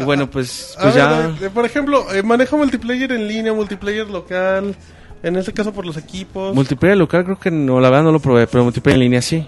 [0.00, 1.34] Y bueno, pues, A pues ya...
[1.42, 4.76] eh, por ejemplo, eh, maneja multiplayer en línea, multiplayer local,
[5.22, 6.54] en este caso por los equipos.
[6.54, 9.46] Multiplayer local creo que no, la verdad no lo probé, pero multiplayer en línea sí.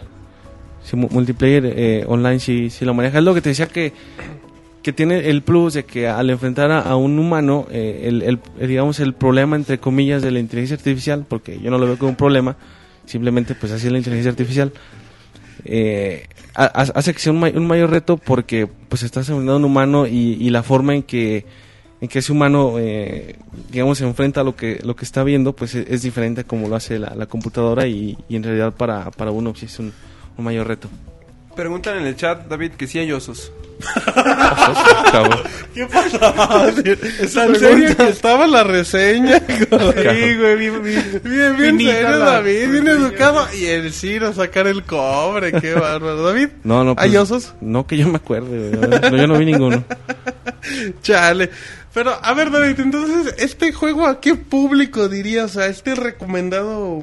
[0.83, 3.19] Sí, mu- multiplayer eh, online sí, sí lo maneja.
[3.19, 3.93] Es lo que te decía que,
[4.83, 8.41] que tiene el plus de que al enfrentar a, a un humano, eh, el- el,
[8.67, 12.11] digamos, el problema entre comillas de la inteligencia artificial, porque yo no lo veo como
[12.11, 12.57] un problema,
[13.11, 14.73] simplemente pues así es la inteligencia artificial,
[15.65, 19.57] eh, ha- ha- hace que sea un, un mayor reto porque pues estás enfrentando a
[19.57, 21.45] un humano y, y la forma en que
[22.01, 23.37] en que ese humano eh,
[23.71, 26.45] digamos se enfrenta a lo que lo que está viendo pues es, es diferente a
[26.45, 29.79] como lo hace la, la computadora y, y en realidad para, para uno sí es
[29.79, 29.93] un,
[30.39, 30.89] un mayor reto
[31.55, 33.53] Preguntan en el chat, David, que si hay osos.
[35.75, 36.69] ¿Qué pasó?
[36.85, 39.41] ¿En serio que estaba la reseña?
[39.41, 41.21] Sí, güey, bien, bien.
[41.25, 43.47] Bien, bien serio, David, bien educado.
[43.59, 46.23] Y el Ciro a sacar el cobre, qué bárbaro.
[46.23, 47.55] David, no no ¿hay pues, osos?
[47.61, 49.11] no que yo me acuerde güey.
[49.11, 49.85] no, yo no vi ninguno
[51.03, 51.51] Chale.
[51.93, 55.57] Pero, a ver, David, entonces, ¿este juego a qué público dirías?
[55.57, 57.01] O sea, ¿este recomendado?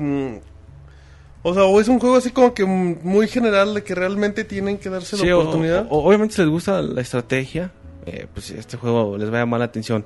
[1.49, 4.43] O sea, o es un juego así como que mm, muy general de que realmente
[4.43, 5.87] tienen que darse Sí, la oportunidad.
[5.89, 7.71] o- obviamente si les gusta la estrategia,
[8.05, 10.05] eh, pues este juego les va a llamar la atención.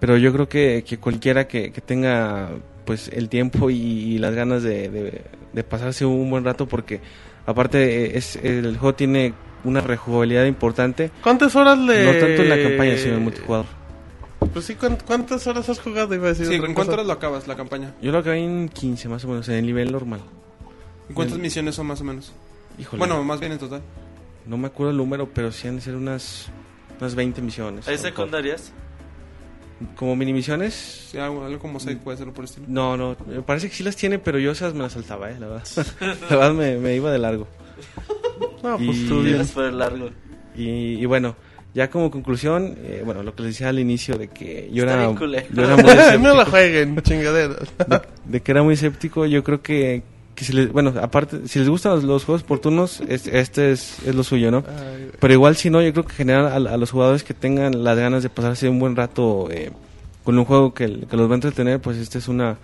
[0.00, 2.50] Pero yo creo que, que cualquiera que, que tenga
[2.84, 5.22] pues el tiempo y, y las ganas de, de-
[5.52, 7.00] de pasarse un buen rato, porque
[7.46, 12.04] aparte eh, es el juego tiene una rejugabilidad importante, ¿Cuántas horas le...?
[12.04, 13.66] no tanto en la campaña, sino en el multijugador.
[14.52, 16.14] Pues sí, ¿cuán- ¿cuántas horas has jugado?
[16.14, 17.92] Iba a decir Sí, ¿en cuántas horas lo acabas la campaña?
[18.00, 20.20] Yo lo acabé en 15 más o menos, en el nivel normal.
[21.08, 22.32] ¿Y cuántas misiones son más o menos?
[22.78, 23.82] Híjole, Bueno, más bien en total.
[24.46, 26.46] no me acuerdo el número, pero sí han de ser unas,
[27.00, 27.88] unas 20 misiones.
[27.88, 28.72] ¿Hay secundarias?
[29.94, 32.66] Como mini misiones, Sí, algo, algo como 6 puede ser por el estilo.
[32.68, 35.36] No, no, me parece que sí las tiene, pero yo esas me las saltaba, eh,
[35.38, 35.66] la verdad.
[36.30, 37.46] la verdad me, me iba de largo.
[38.62, 40.10] No, pues Y- tú por el largo.
[40.56, 41.36] Y, y bueno,
[41.74, 44.94] ya como conclusión, eh, bueno, lo que les decía al inicio de que yo Está
[44.94, 47.56] era, yo era muy escéptico, no la jueguen, chingaderas.
[47.88, 50.02] de, de que era muy escéptico, yo creo que,
[50.38, 53.72] que si les, bueno, aparte, si les gustan los, los juegos por turnos, es- este
[53.72, 54.62] es, es lo suyo, ¿no?
[55.20, 57.98] Pero igual si no, yo creo que generar a, a los jugadores que tengan las
[57.98, 59.72] ganas de pasarse un buen rato eh,
[60.24, 62.56] con un juego que, que los va a entretener, pues esta es una,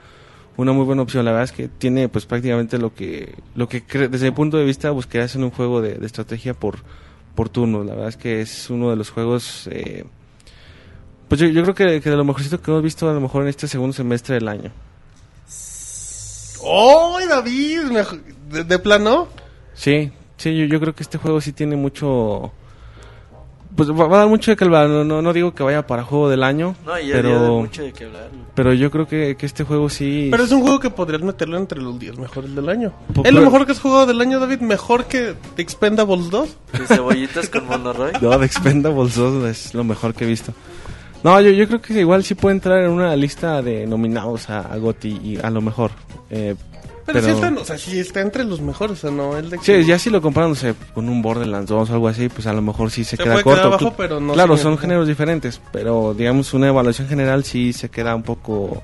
[0.57, 1.25] una muy buena opción.
[1.25, 4.65] La verdad es que tiene pues prácticamente lo que, lo que desde mi punto de
[4.65, 6.77] vista buscarías en un juego de, de estrategia por,
[7.35, 7.85] por turnos.
[7.87, 9.69] La verdad es que es uno de los juegos...
[9.73, 10.05] eh,
[11.29, 13.43] pues yo, yo creo que, que de lo mejorcito que hemos visto a lo mejor
[13.43, 14.71] en este segundo semestre del año.
[16.65, 17.83] ¡Oh, David!
[17.85, 18.05] me-
[18.51, 19.29] ¿De, de plano?
[19.75, 22.53] Sí, sí, yo, yo creo que este juego sí tiene mucho...
[23.77, 24.89] Pues va, va a dar mucho de que hablar.
[24.89, 27.93] No, no, no digo que vaya para juego del año, No, ya pero, mucho de
[27.93, 28.29] qué hablar.
[28.55, 30.29] pero yo creo que, que este juego sí...
[30.31, 32.93] Pero es un juego que podrías meterlo entre los 10 mejores del año.
[33.13, 34.61] Po- ¿Es lo pero- mejor que has jugado del año, David?
[34.61, 36.57] ¿Mejor que Expendables 2?
[36.75, 38.13] Y cebollitas con monorroy.
[38.21, 40.53] No, de Expendables 2 es lo mejor que he visto.
[41.25, 44.61] No, yo, yo creo que igual sí puede entrar en una lista de nominados a,
[44.61, 45.91] a GOTY y a lo mejor.
[46.31, 46.55] Eh,
[47.07, 49.51] Pero, pero sí está, o sea, sí está entre los mejores, o sea, no el
[49.51, 52.29] de Sí, ya si lo comparan, no sé, con un Borderlands 2 o algo así,
[52.29, 53.51] pues a lo mejor sí se, Se queda corto.
[53.51, 57.73] quedar abajo, Cl- pero no claro, son géneros diferentes, pero digamos una evaluación general sí
[57.73, 58.83] se queda un poco...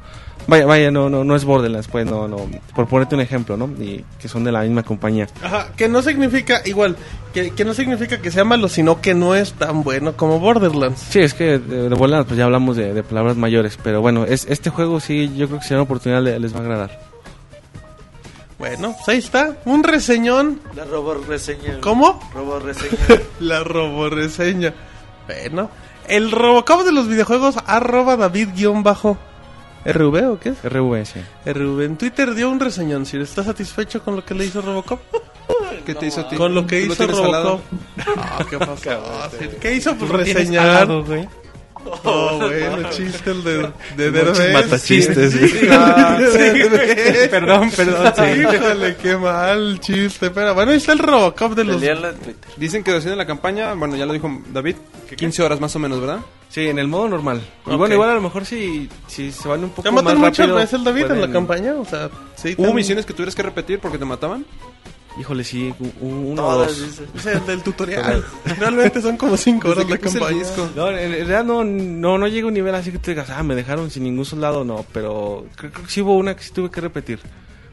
[0.50, 2.38] Vaya, vaya, no, no, no es Borderlands, pues no, no,
[2.74, 3.66] por ponerte un ejemplo, ¿no?
[3.80, 5.28] Y que son de la misma compañía.
[5.44, 6.96] Ajá, que no significa, igual,
[7.32, 10.98] que, que no significa que sea malo, sino que no es tan bueno como Borderlands.
[11.08, 14.24] Sí, es que de, de Borderlands pues ya hablamos de, de palabras mayores, pero bueno,
[14.24, 17.00] es, este juego sí yo creo que si una oportunidad le- les va a agradar.
[18.58, 20.60] Bueno, pues ahí está, un reseñón.
[20.74, 21.78] La robo reseña.
[21.80, 22.20] ¿Cómo?
[22.34, 23.22] Robo reseña.
[23.40, 24.74] La roboreseña.
[25.26, 25.70] Bueno,
[26.08, 29.16] el Robocop de los videojuegos, arroba David-bajo.
[29.84, 30.62] ¿RV o qué es?
[30.62, 31.14] RVS.
[31.46, 31.80] RV.
[31.84, 33.06] En Twitter dio un reseñón.
[33.06, 35.00] Si estás satisfecho con lo que le hizo Robocop,
[35.86, 36.36] ¿Qué te hizo a ti?
[36.36, 37.06] con lo que ¿Tú lo hizo?
[37.06, 37.60] Robocop.
[38.18, 39.30] Ah, ¿Qué pasó?
[39.38, 39.94] Sí, ¿Qué hizo?
[39.96, 40.66] Pues reseñar.
[40.66, 41.28] al lado, güey.
[42.04, 44.52] Oh, bueno, chiste el de, de Derbez.
[44.52, 45.66] matachistes, Sí, sí.
[45.70, 47.28] ah, Derbez.
[47.28, 48.12] Perdón, perdón.
[48.16, 48.40] sí.
[48.56, 50.30] Híjole, qué mal chiste.
[50.30, 51.82] Pero bueno, ahí está el Robocop de los...
[52.56, 54.76] Dicen que duración de la campaña, bueno, ya lo dijo David,
[55.08, 56.18] que 15 horas más o menos, ¿verdad?
[56.48, 57.40] Sí, en el modo normal.
[57.64, 60.38] Bueno, igual a lo mejor si, si se van un poco ¿Te más matan muchas
[60.38, 61.74] rápido, veces el David en la campaña?
[61.74, 62.54] O sea, sí.
[62.58, 64.44] ¿Hubo tan- misiones que tuvieras que repetir porque te mataban?
[65.20, 66.90] Híjole, sí, uno o dos.
[67.22, 68.24] sea, el del tutorial.
[68.58, 70.42] Realmente son como 5 horas la campaña.
[70.74, 73.42] No, en realidad no, no, no llega a un nivel así que tú digas, ah,
[73.42, 76.52] me dejaron sin ningún soldado, no, pero creo, creo que sí hubo una que sí
[76.52, 77.18] tuve que repetir.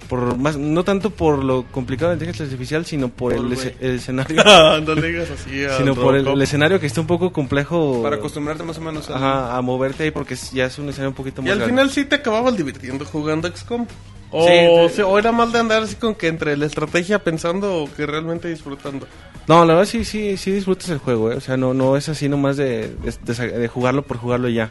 [0.09, 3.75] Por más, no tanto por lo complicado de inteligencia artificial, sino por el, güey.
[3.81, 7.07] el escenario, Ah, no le digas así al sino por el, escenario que está un
[7.07, 9.15] poco complejo Para acostumbrarte más o menos a...
[9.17, 11.57] ajá, a moverte ahí porque es- ya es un escenario un poquito Y más al
[11.59, 11.73] grande.
[11.73, 13.85] final sí te acababas divirtiendo jugando XCOM.
[14.31, 14.45] O,
[14.89, 17.89] Sí, sí, o era mal de andar así con que entre la estrategia pensando o
[17.93, 19.07] que realmente disfrutando.
[19.47, 21.35] No, la verdad sí, sí, sí disfrutas el juego, ¿eh?
[21.35, 24.69] O sea, no, no es así nomás de, de, de- de jugarlo por jugarlo ya.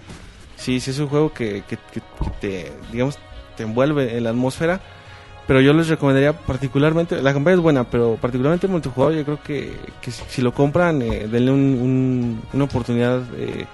[0.57, 3.19] Sí, sí es un juego que, que, que- que te, digamos,
[3.57, 4.81] te envuelve en la atmósfera.
[5.47, 9.43] Pero yo les recomendaría particularmente, la campaña es buena, pero particularmente el multijugador yo creo
[9.43, 13.65] que, que si, si lo compran, eh, denle un, un- una oportunidad eh,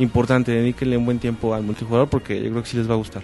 [0.00, 2.98] importante, dedíquenle un buen tiempo al multijugador porque yo creo que sí les va a
[2.98, 3.22] gustar.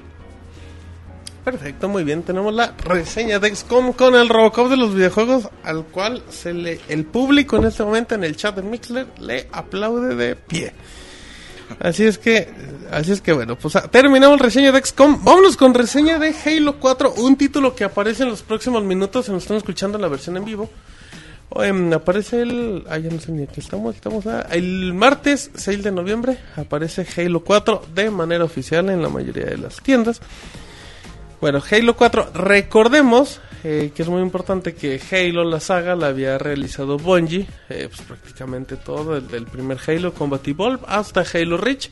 [1.44, 2.22] Perfecto, muy bien.
[2.22, 6.80] Tenemos la reseña de XCOM con el Robocop de los videojuegos, al cual se le,
[6.88, 10.72] el público en este momento en el chat de Mixler le aplaude de pie.
[11.80, 12.48] Así es que,
[12.92, 15.24] así es que bueno, pues ah, terminamos reseña de XCOM.
[15.24, 19.26] Vámonos con reseña de Halo 4, un título que aparece en los próximos minutos.
[19.26, 20.70] Se nos están escuchando la versión en vivo.
[21.56, 22.84] Em, aparece el.
[22.88, 23.96] Ah, no sé ni aquí estamos.
[23.96, 29.46] estamos el martes 6 de noviembre aparece Halo 4 de manera oficial en la mayoría
[29.46, 30.20] de las tiendas.
[31.42, 36.38] Bueno, Halo 4, recordemos eh, que es muy importante que Halo, la saga, la había
[36.38, 41.90] realizado Bungie, eh, pues prácticamente todo, desde el primer Halo Combat Evolved hasta Halo Reach.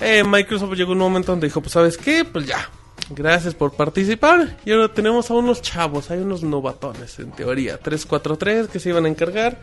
[0.00, 2.70] Eh, Microsoft llegó un momento donde dijo, pues sabes qué, pues ya,
[3.10, 4.56] gracias por participar.
[4.64, 9.04] Y ahora tenemos a unos chavos, hay unos novatones en teoría, 343 que se iban
[9.04, 9.58] a encargar.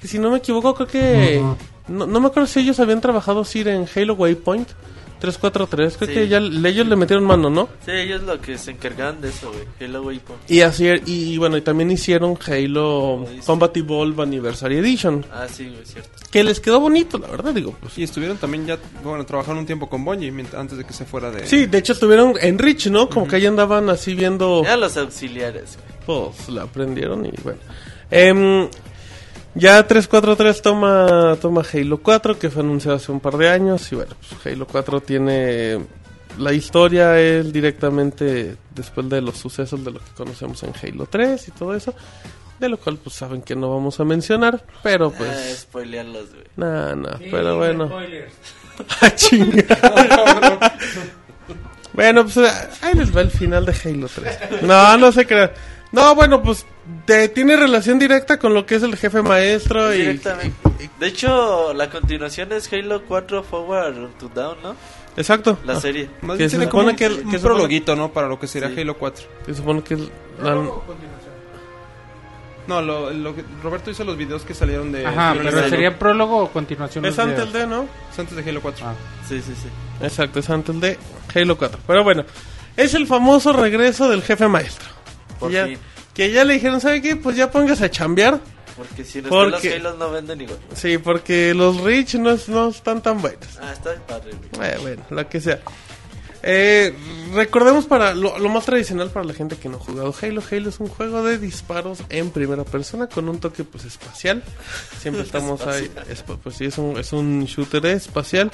[0.00, 1.40] Que si no me equivoco, creo que...
[1.86, 4.70] no, no me acuerdo si ellos habían trabajado sí, en Halo Waypoint.
[5.18, 6.14] 343, creo Sí.
[6.14, 7.68] que ya ellos le metieron mano, ¿no?
[7.84, 9.64] Sí, ellos lo que se encargaban de eso, güey.
[9.80, 10.50] Halo Waypoint.
[10.50, 13.26] Y así y bueno, y también hicieron Halo.
[13.44, 16.10] Combat Evolved Anniversary Edition, Ah, sí, güey, cierto.
[16.30, 17.96] que les quedó bonito, la verdad, digo, pues.
[17.98, 21.30] Y estuvieron también ya, bueno, trabajaron un tiempo con Bungie antes de que se fuera
[21.30, 21.46] de...
[21.46, 23.08] Sí, de hecho estuvieron en Rich, ¿no?
[23.08, 26.28] Como que ahí andaban así viendo, Eran los auxiliares, güey.
[26.32, 27.58] pues la aprendieron y bueno.
[28.10, 28.68] Em,
[29.58, 33.96] ya 343 toma toma Halo 4 que fue anunciado hace un par de años y
[33.96, 35.78] bueno, pues Halo 4 tiene
[36.38, 41.48] la historia es directamente después de los sucesos de lo que conocemos en Halo 3
[41.48, 41.94] y todo eso,
[42.60, 46.44] de lo cual pues saben que no vamos a mencionar, pero pues Ah, spoilearlos, güey.
[46.56, 47.90] No, no, pero bueno.
[49.00, 49.64] Ah, chinga.
[51.92, 52.36] bueno, pues
[52.80, 54.62] ahí les va el final de Halo 3.
[54.62, 55.50] No, no se crean.
[55.90, 56.64] No, bueno, pues
[57.06, 59.98] te- tiene relación directa con lo que es el jefe maestro y...
[59.98, 60.90] Directamente.
[60.98, 64.76] De hecho, la continuación es Halo 4 Forward to Down, ¿no?
[65.16, 65.58] Exacto.
[65.64, 66.08] La serie.
[66.22, 68.12] Más que se supone un, que- un que se supone- prologuito, ¿no?
[68.12, 68.80] Para lo que sería Sí.
[68.80, 69.26] Halo 4.
[69.46, 70.00] Se supone que es
[70.42, 70.54] la-
[72.66, 75.06] No, lo, lo que Roberto hizo los videos que salieron de...
[75.06, 77.04] Ajá, de- pero de- sería prólogo o continuación.
[77.06, 77.52] es antes videos?
[77.54, 77.86] de, ¿no?
[78.12, 78.86] es antes de Halo 4.
[78.86, 78.94] Ah.
[79.26, 79.68] Sí, sí, sí.
[80.04, 80.98] Exacto, es antes de
[81.34, 81.80] Halo 4.
[81.86, 82.24] Pero bueno,
[82.76, 84.86] es el famoso regreso del jefe maestro.
[85.40, 85.78] Por ya, fin.
[86.18, 87.14] Que ya le dijeron, ¿sabe qué?
[87.14, 88.40] Pues ya póngase a chambear.
[88.76, 90.58] Porque si no Porque- los no venden igual.
[90.74, 93.46] Sí, porque los Rich no, no están tan buenos.
[93.62, 94.32] Ah, está padre.
[94.60, 95.60] Eh, bueno, lo que sea.
[96.42, 96.92] Eh,
[97.34, 100.42] recordemos para lo, lo más tradicional para la gente que no ha jugado Halo.
[100.50, 104.42] Halo es un juego de disparos en primera persona con un toque pues espacial.
[105.00, 105.88] Siempre estamos ahí.
[106.42, 108.50] pues sí, es un, es un shooter espacial.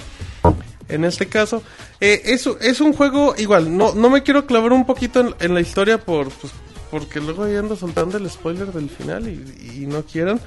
[0.88, 1.62] En este caso,
[1.98, 3.74] eh, es, es un juego igual.
[3.74, 6.52] No, no me quiero clavar un poquito en, en la historia por pues,
[6.94, 10.40] porque luego ahí ando soltando el spoiler del final y, y no quieran.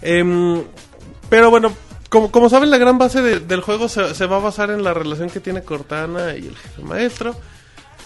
[0.00, 0.62] Em,
[1.28, 1.74] pero bueno,
[2.08, 4.82] como, como saben, la gran base de- del juego se, se va a basar en
[4.82, 7.36] la relación que tiene Cortana y el jefe maestro.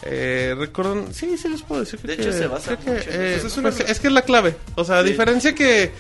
[0.03, 2.01] Eh, recuerdan, sí, sí les puedo decir.
[2.01, 3.47] De creo hecho, que- se basa que, mucho en eh, eso.
[3.47, 4.57] Es una- pues, es que es la clave.
[4.75, 5.11] O sea, a Sí.
[5.11, 5.93] diferencia que,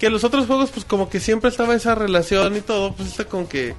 [0.00, 3.26] que los otros juegos, pues como que siempre estaba esa relación y todo, pues está
[3.26, 3.74] con que...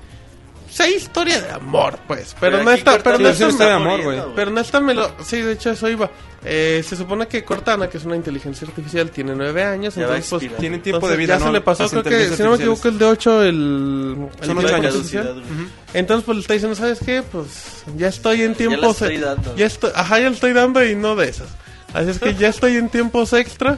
[0.64, 2.36] pues, hay historia de amor, pues.
[2.40, 4.20] Pero, Pero no está, pero no está, de amor, güey.
[4.36, 5.12] pero no está melo...
[5.24, 6.10] Sí, de hecho eso iba.
[6.46, 9.96] Eh, se supone que Cortana, que es una inteligencia artificial, tiene nueve años.
[9.96, 10.58] Ya entonces, pues.
[10.58, 11.46] Tienen tiempo de vida, ya ¿no?
[11.48, 14.28] se le pasó, creo que, si no me equivoco, el de 8, el...
[14.42, 14.94] el Son ocho años.
[14.94, 15.24] artificial.
[15.26, 15.68] Caducidad, güey.
[15.94, 17.24] Entonces, pues le está diciendo, ¿sabes qué?
[17.24, 18.82] Pues ya estoy en Ya tiempos...
[18.82, 19.56] la estoy dando.
[19.56, 21.48] Ya estoy, ajá, ya le estoy dando y no de esas.
[21.94, 23.78] Así es que ya estoy en tiempos extra.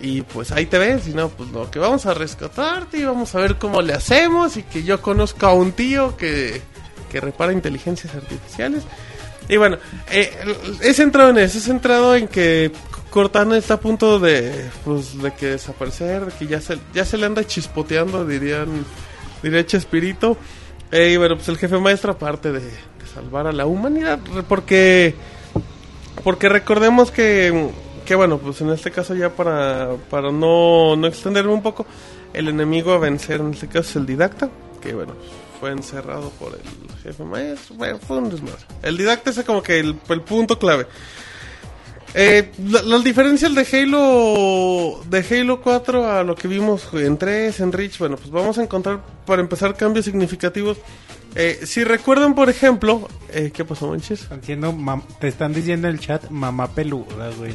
[0.00, 1.08] Y pues ahí te ves.
[1.08, 4.56] Y no, pues lo que vamos a rescatarte y vamos a ver cómo le hacemos.
[4.56, 6.60] Y que yo conozco a un tío que,
[7.10, 8.84] que repara inteligencias artificiales.
[9.48, 9.78] Y bueno,
[10.10, 10.32] eh,
[10.82, 11.58] he centrado en eso.
[11.58, 12.72] He centrado en que
[13.10, 16.26] Cortana está a punto de, pues, de que desaparecer.
[16.26, 18.84] De que ya se, ya se le anda chispoteando, dirían,
[19.42, 20.36] diría Chespirito.
[20.92, 25.14] Eh, y bueno, pues el jefe maestro, aparte de, de salvar a la humanidad, porque
[26.22, 27.70] porque recordemos que,
[28.06, 31.84] que bueno, pues en este caso ya para, para no, no extenderme un poco,
[32.32, 34.48] el enemigo a vencer en este caso es el didacta,
[34.80, 35.12] que bueno,
[35.60, 38.62] fue encerrado por el jefe maestro, bueno, fue un desmadre.
[38.82, 40.86] El didacta es como que el, el punto clave.
[42.14, 47.60] Eh, la- las diferencias de Halo de Halo 4 a lo que vimos en 3,
[47.60, 50.78] en Reach, bueno, pues vamos a encontrar para empezar cambios significativos.
[51.38, 54.26] Eh, si recuerdan, por ejemplo, eh, ¿qué pasó, Manches?
[54.30, 57.52] Mam- te están diciendo en el chat mamá peluda, güey.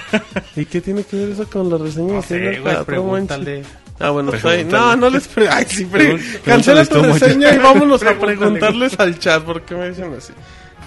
[0.56, 3.62] ¿Y qué tiene que ver eso con la reseña No sé, güey, 4, pregúntale.
[3.98, 4.36] Ah, bueno, ahí.
[4.38, 4.96] No, Pregúntale.
[5.00, 8.36] no les pre Ay, sí, pre- Cancela tu reseña y vámonos a Pregúntale.
[8.36, 10.32] preguntarles al chat porque me dicen así.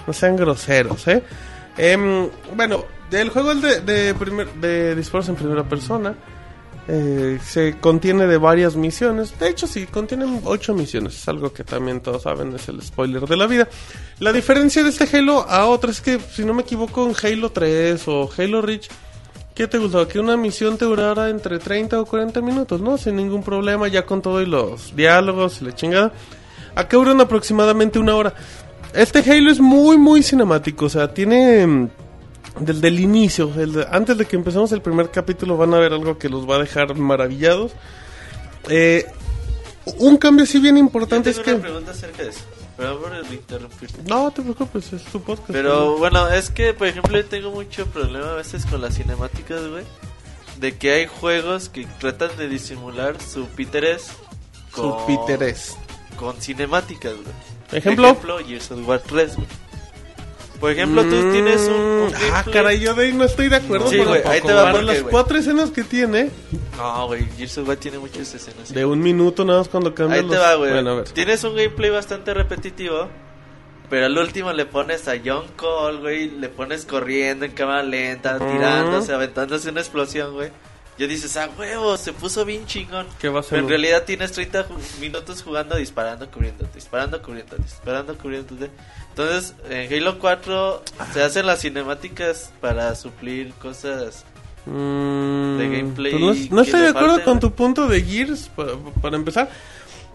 [0.06, 1.22] No sean groseros, ¿eh?
[1.76, 6.14] Em, bueno, el juego es de, de, primer, de disparos en primera persona.
[6.90, 9.38] Eh, se contiene de varias misiones.
[9.38, 11.16] De hecho, sí, contiene ocho misiones.
[11.16, 13.68] Es algo que también todos saben, es el spoiler de la vida.
[14.20, 17.50] La diferencia de este Halo a otro es que, si no me equivoco, en Halo
[17.50, 18.88] 3 o Halo Reach,
[19.54, 20.08] ¿qué te gustaba?
[20.08, 22.96] Que una misión te durara entre 30 o 40 minutos, ¿no?
[22.96, 26.12] Sin ningún problema, ya con todo y los diálogos y la chingada.
[26.74, 28.32] Acá duran aproximadamente una hora.
[28.94, 30.86] Este Halo es muy, muy cinemático.
[30.86, 31.90] O sea, tiene.
[32.60, 35.78] Mm, Desde el inicio, el de- antes de que empecemos el primer capítulo, van a
[35.78, 37.72] ver algo que los va a dejar maravillados.
[38.68, 39.06] Eh,
[39.98, 41.52] un cambio sí bien Yo importante tengo es que.
[41.54, 42.40] una pregunta acerca de eso.
[42.76, 44.02] Por interrumpirte.
[44.06, 45.50] No te preocupes, es tu podcast.
[45.50, 49.66] Pero bueno, es que por ejemplo yo tengo mucho problema a veces con las cinemáticas,
[49.68, 49.84] güey.
[50.60, 54.06] De que hay juegos que tratan de disimular su píteres
[54.74, 55.76] Su con, Peteres.
[56.16, 57.26] con cinemáticas, güey.
[57.72, 58.08] Ejemplo.
[58.10, 59.48] Ejemplo, Gears of War 3, güey.
[60.60, 63.48] Por ejemplo, tú tienes un, un Mm, Ah, gameplay- caray, yo de ahí no estoy
[63.48, 63.88] de acuerdo.
[63.88, 65.10] Sí, güey, ahí te va porque, las güey.
[65.12, 66.30] cuatro escenas que tiene,
[66.76, 68.72] No, güey, Gears of War tiene muchas escenas.
[68.72, 70.72] de un minuto nada más cuando cambian Ahí te va, güey.
[70.72, 71.04] Bueno, a ver.
[71.10, 73.08] Tienes un gameplay bastante repetitivo.
[73.90, 76.30] Pero al último le pones a John Cole, güey.
[76.30, 78.52] Le pones corriendo en cámara lenta, Mm.
[78.52, 80.50] tirándose, aventándose una explosión, güey.
[80.98, 83.06] Ya dices, ah, huevo, se puso bien chingón.
[83.20, 83.50] ¿Qué va a ser?
[83.52, 88.54] Pero en realidad tienes 30 ju- minutos jugando, disparando, cubriendo, disparando, cubriendo, disparando, cubriendo.
[89.18, 90.82] Entonces, en Halo 4
[91.12, 94.24] se hacen las cinemáticas para suplir cosas.
[94.64, 98.72] Mm, de gameplay pues no, estoy de acuerdo con tu punto de Gears, para,
[99.02, 99.50] para empezar.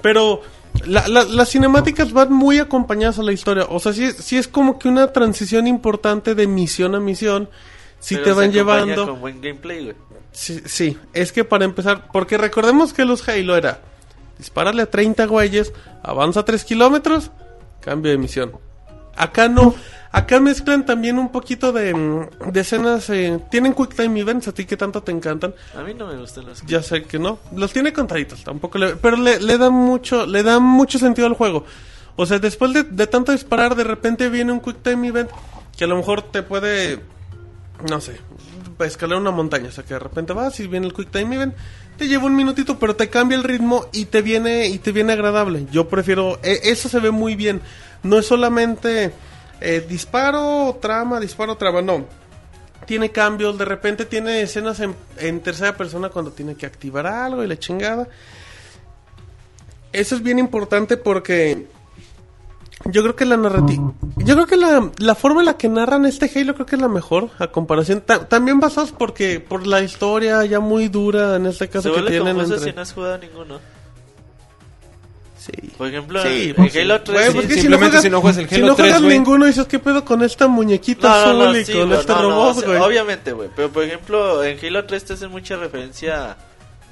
[0.02, 0.42] Pero
[0.86, 3.66] la- la- las cinemáticas van muy acompañadas a la historia.
[3.70, 7.50] O sea, sí, es- sí es como que una transición importante de misión a misión.
[8.00, 9.06] Si pero te van llevando...
[9.08, 9.96] Con buen gameplay, güey.
[10.32, 13.82] Sí, sí, es que para empezar, porque recordemos que los Halo era
[14.38, 15.74] dispararle a 30 güeyes,
[16.04, 17.32] avanza 3 kilómetros,
[17.82, 18.52] cambio de misión.
[19.16, 19.76] Acá no,
[20.12, 24.52] acá mezclan también un poquito de, mm, de escenas, eh, tienen quick time events, a
[24.54, 27.40] ti que tanto te encantan, A mí no me gustan los ya sé que no,
[27.56, 31.34] los tiene contaditos, tampoco le, pero le, le da mucho, le da mucho sentido al
[31.34, 31.66] juego.
[32.16, 35.30] O sea, después de, de tanto disparar, de repente viene un quick time event
[35.76, 37.00] que a lo mejor te puede,
[37.90, 38.20] no sé,
[38.80, 39.70] escalar una montaña.
[39.70, 41.56] O sea, que de repente vas y viene el quick time event,
[41.98, 45.14] te lleva un minutito, pero te cambia el ritmo y te viene y te viene
[45.14, 45.66] agradable.
[45.72, 47.62] Yo prefiero, e- eso se ve muy bien.
[48.04, 49.14] No es solamente
[49.62, 52.06] eh, disparo, trama, disparo, trama, no
[52.86, 57.42] tiene cambios, de repente tiene escenas en, en tercera persona cuando tiene que activar algo
[57.42, 58.10] y la chingada.
[59.94, 61.68] Eso es bien importante porque
[62.86, 63.94] Yo creo que la narrativa.
[64.18, 66.82] Yo creo que la, la forma en la que narran este Halo creo que es
[66.82, 68.02] la mejor a comparación.
[68.02, 72.02] ta- también basados porque por la historia ya muy dura en este Se caso que
[72.02, 72.60] tienen entre.
[72.60, 73.60] si no has jugado ninguno.
[75.46, 75.52] Sí.
[75.78, 78.38] Por ejemplo, Sí, en pues, Halo 3 Güey, sí- pues que simplemente si no juegas
[78.38, 79.18] el si Halo no 3, juegas güey.
[79.18, 82.14] ninguno dices qué pedo con esta muñequita azul no, no, y sí, con güey, este
[82.14, 82.80] no, no, robot, sea, güey.
[82.82, 83.50] obviamente, güey.
[83.54, 86.38] Pero por ejemplo, en Halo 3 te hacen mucha referencia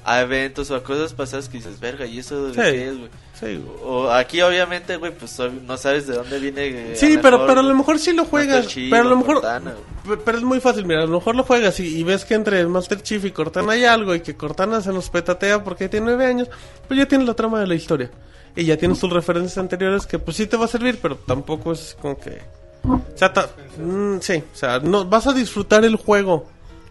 [0.04, 2.60] a eventos o a cosas pasadas que dices, verga, ¿y eso de Sí.
[2.60, 3.10] qué es, güey?
[3.40, 3.76] Sí, güey.
[3.84, 6.66] O aquí, obviamente, güey, pues ob- no sabes de dónde viene.
[6.66, 8.56] eh, Sí, pero, mejor pero a lo mejor sí lo juegas.
[8.64, 9.34] Master Chief pero a lo o mejor.
[9.36, 9.74] Cortana,
[10.06, 12.34] pe- Pero es muy fácil, mira, a lo mejor lo juegas y, y ves que
[12.34, 16.06] entre Master Chief y Cortana hay algo y que Cortana se nos petatea porque tiene
[16.06, 16.48] nueve años,
[16.88, 18.10] pues ya tienes la trama de la historia.
[18.54, 21.72] Y ya tienes tus referencias anteriores que pues sí te va a servir, pero tampoco
[21.72, 22.40] es como que...
[22.84, 23.32] O sea,
[23.78, 26.46] mm, sí, o sea, no, vas a disfrutar el juego,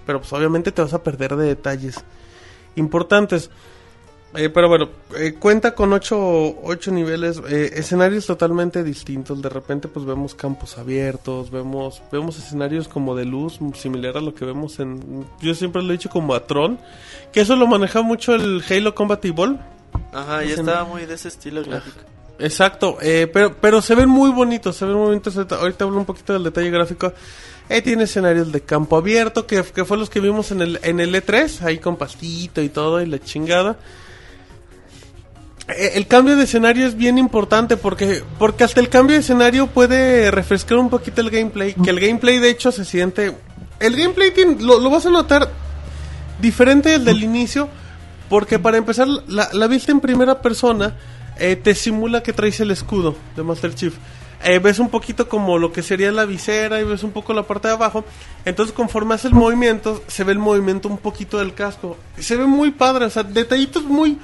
[0.06, 2.04] pero pues obviamente te vas a perder de detalles
[2.76, 3.50] importantes.
[4.34, 6.18] Eh, pero bueno, eh, cuenta con ocho,
[6.64, 9.42] ocho niveles, eh, escenarios totalmente distintos.
[9.42, 14.34] De repente, pues vemos campos abiertos, vemos, vemos escenarios como de luz, similar a lo
[14.34, 15.26] que vemos en.
[15.42, 16.80] Yo siempre lo he dicho como a Tron,
[17.34, 19.60] que eso lo maneja mucho el Halo Combat Evolve.
[20.14, 21.98] Ajá, ya Ese- estaba muy de ese estilo gráfico.
[22.40, 25.36] Exacto, eh, pero, pero se ven muy bonitos, se ven muy bonitos.
[25.38, 27.14] Ahorita, ahorita hablo un poquito del detalle gráfico.
[27.70, 31.00] Eh, tiene escenarios de campo abierto, que, que fue los que vimos en el, en
[31.00, 33.78] el E3, ahí con pastito y todo, y la chingada.
[35.68, 39.68] Eh, el cambio de escenario es bien importante porque, porque hasta el cambio de escenario
[39.68, 41.74] puede refrescar un poquito el gameplay.
[41.76, 43.36] Que el gameplay de hecho se siente...
[43.80, 45.50] El gameplay tiene- lo, lo vas a notar
[46.42, 47.70] diferente del del inicio
[48.32, 50.96] porque para empezar la, la vista en primera persona
[51.38, 53.94] eh, te simula que traes el escudo de Master Chief.
[54.44, 57.44] Eh, ves un poquito como lo que sería la visera y ves un poco la
[57.44, 58.06] parte de abajo.
[58.46, 61.98] Entonces conforme hace el movimiento se ve el movimiento un poquito del casco.
[62.18, 64.18] Se ve muy padre, o sea, detallitos muy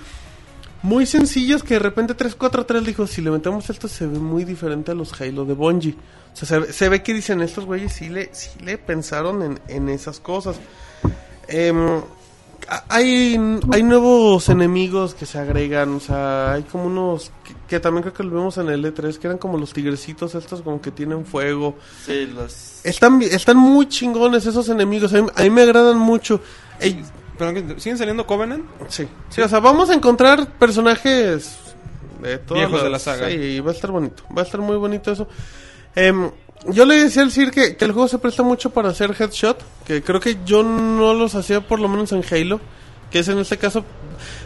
[0.84, 4.92] muy sencillos que de repente 343 dijo, si le metemos esto se ve muy diferente
[4.92, 5.96] a los Halo de Bungie.
[6.34, 9.60] O sea, se, se ve que dicen estos güeyes sí le, sí le pensaron en,
[9.68, 10.56] en esas cosas.
[11.50, 12.04] A-
[12.90, 13.40] hay,
[13.72, 18.14] hay nuevos enemigos que se agregan, o sea, hay como unos que, que también creo
[18.14, 21.26] que lo vemos en el E3, que eran como los tigrecitos estos como que tienen
[21.26, 21.76] fuego.
[22.06, 22.86] Sí, los.
[22.86, 26.42] Están, están muy chingones esos enemigos, a mí, a mí me agradan mucho.
[26.80, 27.04] Ey,
[27.78, 28.66] siguen saliendo Covenant.
[28.90, 31.58] Sí, sí, o sea, vamos a encontrar personajes
[32.22, 33.30] de todas Viejos de la saga.
[33.30, 35.28] Sí, va a estar bonito, va a estar muy bonito eso.
[35.96, 36.30] Em,
[36.66, 39.64] yo le decía al Sir que, que el juego se presta mucho para hacer headshot,
[39.86, 42.60] que creo que yo no los hacía por lo menos en Halo,
[43.12, 43.86] que es en este caso,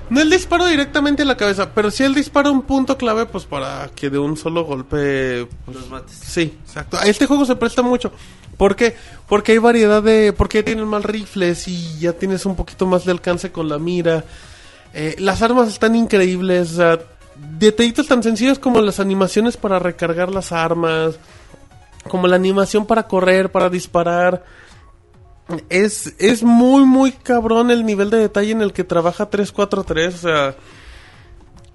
[0.10, 3.26] no el disparo directamente a la cabeza, pero sí el disparo a un punto clave,
[3.26, 5.48] pues para que de un solo golpe...
[5.66, 6.20] pues, Los mates.
[6.22, 6.98] Sí, exacto.
[6.98, 8.12] A este juego se presta mucho.
[8.58, 8.96] ¿Por qué?
[9.28, 10.34] Porque hay variedad de...
[10.34, 14.24] Porque tienen más rifles y ya tienes un poquito más de alcance con la mira.
[14.94, 16.74] Eh, las armas están increíbles.
[16.74, 17.00] o sea,
[17.58, 21.16] detallitos tan sencillos como las animaciones para recargar las armas.
[22.10, 24.44] Como la animación para correr, para disparar.
[25.70, 30.16] Es, es muy, muy cabrón el nivel de detalle en el que trabaja 343.
[30.16, 30.56] O sea,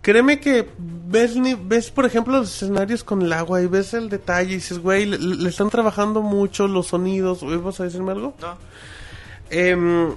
[0.02, 1.34] créeme que ves,
[1.66, 5.06] ves por ejemplo, los escenarios con el agua y ves el detalle y dices, güey,
[5.06, 7.40] le, le están trabajando mucho los sonidos.
[7.62, 8.34] ¿Vas a decirme algo?
[8.40, 8.56] No.
[9.50, 10.12] Em,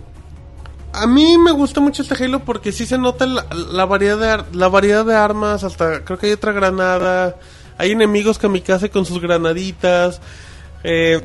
[0.94, 4.58] a mí me gusta mucho este Halo porque sí se nota la, la variedad de
[4.58, 7.38] la variedad de armas, hasta creo que hay otra granada,
[7.80, 10.22] hay enemigos kamikaze con sus granaditas.
[10.83, 11.22] eh,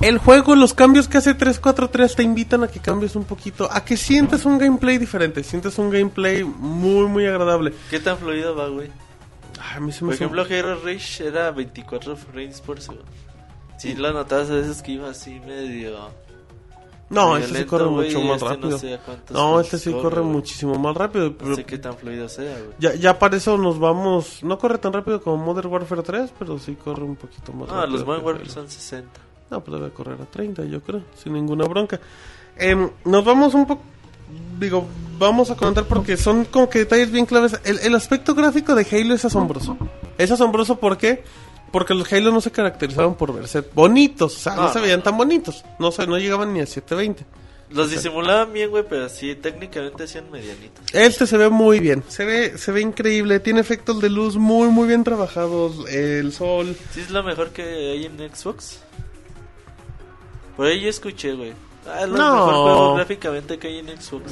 [0.00, 3.84] el juego, los cambios que hace 343 te invitan a que cambies un poquito, a
[3.84, 7.72] que sientas un gameplay diferente, sientes un gameplay muy muy agradable.
[7.90, 8.90] ¿Qué tan fluido va, güey?
[9.60, 13.04] Ay, a mí se Por me hizo- ejemplo, Hero Reach era 24 frames por segundo.
[13.78, 16.10] Si lo notabas a veces que iba así medio.
[17.10, 18.70] No, este sí corre mucho más este rápido.
[18.70, 18.98] No, sé
[19.30, 21.26] No, este sí corre muchísimo más rápido.
[21.30, 22.70] No pero- sé qué tan fluido sea, güey.
[22.78, 24.42] Ya, ya para eso nos vamos.
[24.42, 27.74] No corre tan rápido como Modern Warfare 3, pero sí corre un poquito más No,
[27.76, 27.96] rápido.
[27.98, 29.20] los Modern Warfare son 60.
[29.50, 32.00] No, pues debe correr a 30, yo creo, sin ninguna bronca.
[32.56, 33.82] Em, nos vamos un poco.
[34.58, 34.86] Digo,
[35.18, 37.60] vamos a comentar porque son como que detalles bien claves.
[37.64, 39.76] El, el aspecto gráfico de Halo es asombroso.
[40.16, 41.22] Es asombroso ¿por qué?
[41.74, 44.36] Porque los Halo no se caracterizaban por verse bonitos.
[44.36, 45.02] O sea, no, No, se veían no.
[45.02, 45.64] tan bonitos.
[45.80, 47.26] No, sé, no llegaban ni a 720.
[47.70, 50.84] Los disimulaban bien, güey, pero sí, técnicamente hacían medianitos.
[50.92, 54.68] Este se ve muy bien, se ve, se ve increíble, tiene efectos de luz muy
[54.68, 58.78] muy bien trabajados, el sol, ¿Sí es lo mejor que hay en Xbox?
[60.56, 61.52] Por ahí yo escuché, güey.
[61.88, 62.34] Ah, es lo No.
[62.36, 64.30] mejor juego gráficamente que hay en Xbox.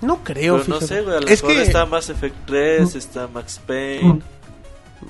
[0.00, 2.94] no creo, Pero no sé, güey, a lo es mejor que está Mass Effect 3,
[2.96, 4.20] está Max Payne.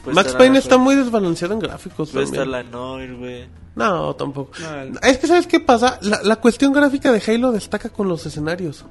[0.05, 2.43] Puede Max Payne está muy desbalanceado en gráficos Puede también.
[2.45, 3.49] estar la Noir, güey.
[3.75, 4.53] No, tampoco.
[4.61, 8.09] No, el- Es que sabes qué pasa, la, la cuestión gráfica de Halo destaca con
[8.09, 8.85] los escenarios.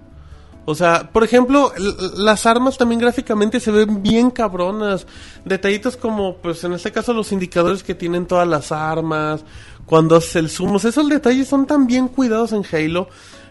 [0.65, 1.71] O sea, por ejemplo,
[2.17, 5.07] las armas también gráficamente se ven bien cabronas.
[5.43, 9.43] Detallitos como, pues en este caso, los indicadores que tienen todas las armas.
[9.87, 10.75] Cuando haces el zoom.
[10.75, 13.07] O sea, esos detalles son tan bien cuidados en Halo.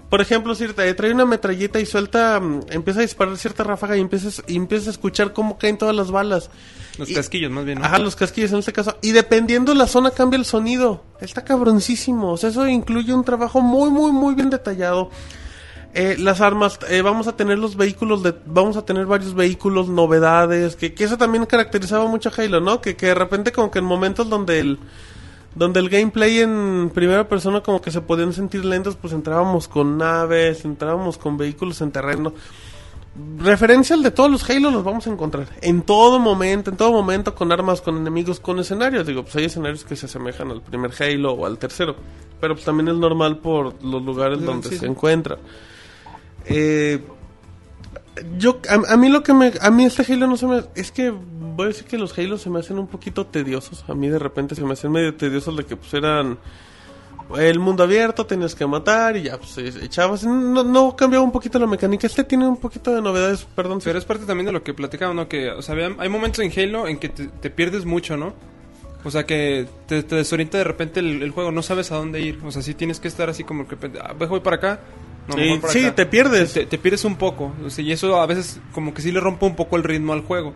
[0.08, 3.96] Por ejemplo, si te trae una metralleta y suelta, mm, empieza a disparar cierta ráfaga
[3.96, 6.50] y empiezas, y empiezas a escuchar cómo caen todas las balas.
[6.98, 7.78] Los Y- casquillos, más bien.
[7.78, 7.84] ¿no?
[7.84, 8.96] Ajá, los casquillos en este caso.
[9.02, 11.04] Y dependiendo la zona cambia el sonido.
[11.20, 12.32] Está cabroncísimo.
[12.32, 15.10] O sea, eso incluye un trabajo muy, muy, muy bien detallado.
[15.94, 19.88] Eh, las armas, eh, vamos a tener los vehículos, de, vamos a tener varios vehículos,
[19.88, 22.80] novedades, que, que eso también caracterizaba mucho a Halo, ¿no?
[22.82, 24.78] Que, que de repente como que en momentos donde el,
[25.54, 29.96] donde el gameplay en primera persona como que se podían sentir lentos, pues entrábamos con
[29.96, 32.34] naves, entrábamos con vehículos en terreno.
[33.38, 37.34] Referencias de todos los Halo los vamos a encontrar en todo momento, en todo momento
[37.34, 39.06] con armas, con enemigos, con escenarios.
[39.06, 41.96] Digo, pues hay escenarios que se asemejan al primer Halo o al tercero,
[42.40, 45.38] pero pues también es normal por los lugares Sí, donde sí, se encuentra.
[46.46, 47.02] Eh,
[48.38, 50.92] yo a, a mí lo que me a mí este Halo no se me es
[50.92, 53.84] que voy a decir que los Halo se me hacen un poquito tediosos.
[53.88, 56.38] A mí de repente se me hacen medio tediosos de que pues eran
[57.36, 60.24] el mundo abierto, tenías que matar y ya pues echabas.
[60.24, 62.06] No, no cambiaba un poquito la mecánica.
[62.06, 63.80] Este tiene un poquito de novedades, perdón.
[63.84, 65.28] Pero es parte también de lo que platicaba, ¿no?
[65.28, 68.34] Que, o sea, hay momentos en Halo en que te, te pierdes mucho, ¿no?
[69.04, 72.20] O sea, que te, te desorienta de repente el, el juego, no sabes a dónde
[72.20, 72.40] ir.
[72.44, 74.80] O sea, sí tienes que estar así como que, ah, voy para acá.
[75.28, 75.94] No, Sí, mejor para sí, acá.
[75.94, 76.52] te pierdes.
[76.54, 77.52] Te, te pierdes un poco.
[77.64, 80.14] O sea, y eso a veces como que sí le rompe un poco el ritmo
[80.14, 80.54] al juego.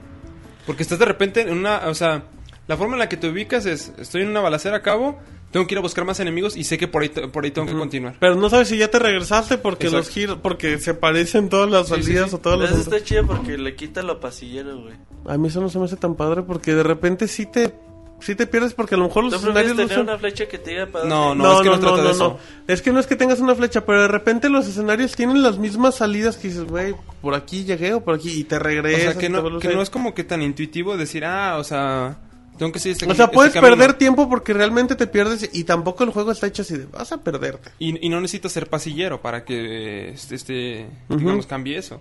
[0.67, 2.23] Porque estás de repente en una, o sea,
[2.69, 5.19] la forma en la que te ubicas es, estoy en una balacera a cabo,
[5.53, 7.69] tengo que ir a buscar más enemigos y sé que por ahí, por ahí tengo
[7.69, 8.17] que continuar.
[8.19, 9.99] Pero no sabes si ya te regresaste porque Exacto.
[10.07, 12.37] los giros, porque se parecen todas las Sí, sí, salidas sí.
[12.37, 12.71] o todas las.
[12.73, 14.95] eso está chido porque le quita lo pasillero, güey.
[15.27, 17.73] A mí eso no se me hace tan padre porque de repente sí te,
[18.21, 20.19] sí te pierdes porque a lo mejor los ¿Tú prefieres escenarios no tener son- una
[20.19, 21.45] flecha que te diga para No, dónde?
[21.45, 22.39] no, es que no trata de eso.
[22.67, 25.59] Es que no es que tengas una flecha, pero de repente los escenarios tienen las
[25.59, 29.03] mismas salidas que dices, güey, por aquí llegué o por aquí y te O regresas.
[29.03, 32.17] sea, y que no, no es como que tan intuitivo decir, ah, o sea,
[32.59, 33.77] tengo que seguir este O sea, este puedes camino.
[33.77, 37.13] perder tiempo porque realmente te pierdes y tampoco el juego está hecho así de vas
[37.13, 37.71] a perderte.
[37.79, 42.01] Y, y no necesitas ser pasillero para que este, este digamos, cambie eso.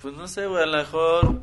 [0.00, 1.40] Pues no sé, güey, a lo mejor...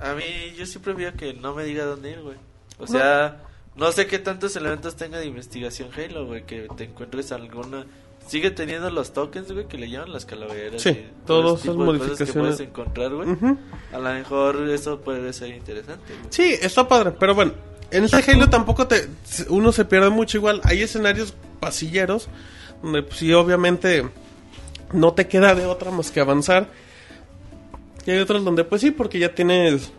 [0.00, 0.22] A mí,
[0.56, 2.36] yo sí prefiero que no me diga dónde ir, güey.
[2.78, 3.42] O sea,
[3.74, 7.84] no sé qué tantos elementos tenga de investigación Halo, güey, que te encuentres alguna...
[8.26, 10.82] Sigue teniendo los tokens, güey, que le llaman las calaveras.
[10.82, 12.34] Sí, tipo de cosas que modificaciones.
[12.34, 13.28] puedes encontrar, güey.
[13.92, 16.26] A lo mejor eso puede ser interesante, güey.
[16.28, 17.52] Sí, está padre, pero bueno,
[17.90, 19.08] en este Halo tampoco te
[19.48, 20.60] uno se pierde mucho igual.
[20.64, 22.28] Hay escenarios pasilleros
[22.82, 24.08] donde pues, sí obviamente
[24.92, 26.68] no te queda de otra más que avanzar.
[28.06, 29.90] Y hay otros donde pues sí, porque ya tienes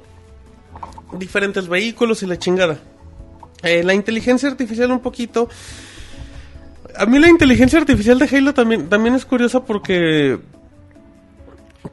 [1.14, 2.80] diferentes vehículos y la chingada.
[3.64, 5.50] Eh, la inteligencia artificial un poquito.
[6.96, 10.40] A mí la inteligencia artificial de Halo también, también es curiosa porque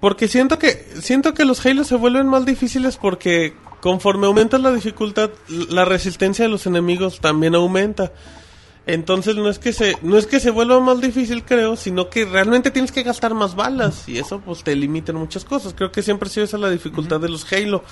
[0.00, 3.55] porque siento que siento que los Halo se vuelven más difíciles porque
[3.86, 5.31] conforme aumenta la dificultad,
[5.70, 8.10] la resistencia de los enemigos también aumenta.
[8.84, 12.24] Entonces no es que se no es que se vuelva más difícil, creo, sino que
[12.24, 15.73] realmente tienes que gastar más balas y eso pues te limita en muchas cosas.
[15.73, 17.84] Creo que siempre ha sido esa la dificultad de los Halo.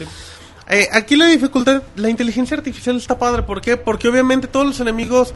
[0.69, 3.77] Eh, aquí la dificultad, la inteligencia artificial está padre, ¿por qué?
[3.77, 5.33] Porque obviamente todos los enemigos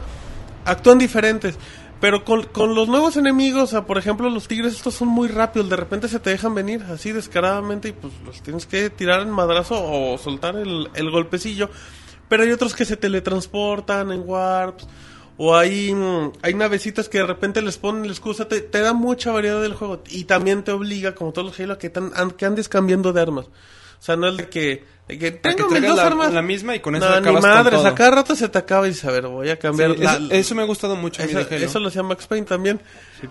[0.65, 1.55] actúan diferentes.
[2.01, 5.75] Pero con, con los nuevos enemigos, por ejemplo, los tigres estos son muy rápidos, de
[5.75, 9.75] repente se te dejan venir así descaradamente y pues los tienes que tirar en madrazo
[9.83, 11.69] o soltar el, el golpecillo.
[12.29, 14.87] Pero hay otros que se teletransportan en warps.
[15.41, 18.93] O hay, mm, hay navecitas que de repente les ponen o sea, te, te da
[18.93, 20.03] mucha variedad del juego.
[20.09, 23.47] Y también te obliga, como todos los Halo, a que, que andes cambiando de armas.
[23.99, 24.83] O sea, no es de que...
[25.09, 26.31] De que Para que tengo mis dos la, armas.
[26.33, 28.59] la misma y con eso no, ni acabas con madres, a cada rato se te
[28.59, 30.95] acaba y dices, a ver, voy a cambiar Sí, la- eso, eso me ha gustado
[30.95, 32.79] mucho eso, lo hacía Max Payne también.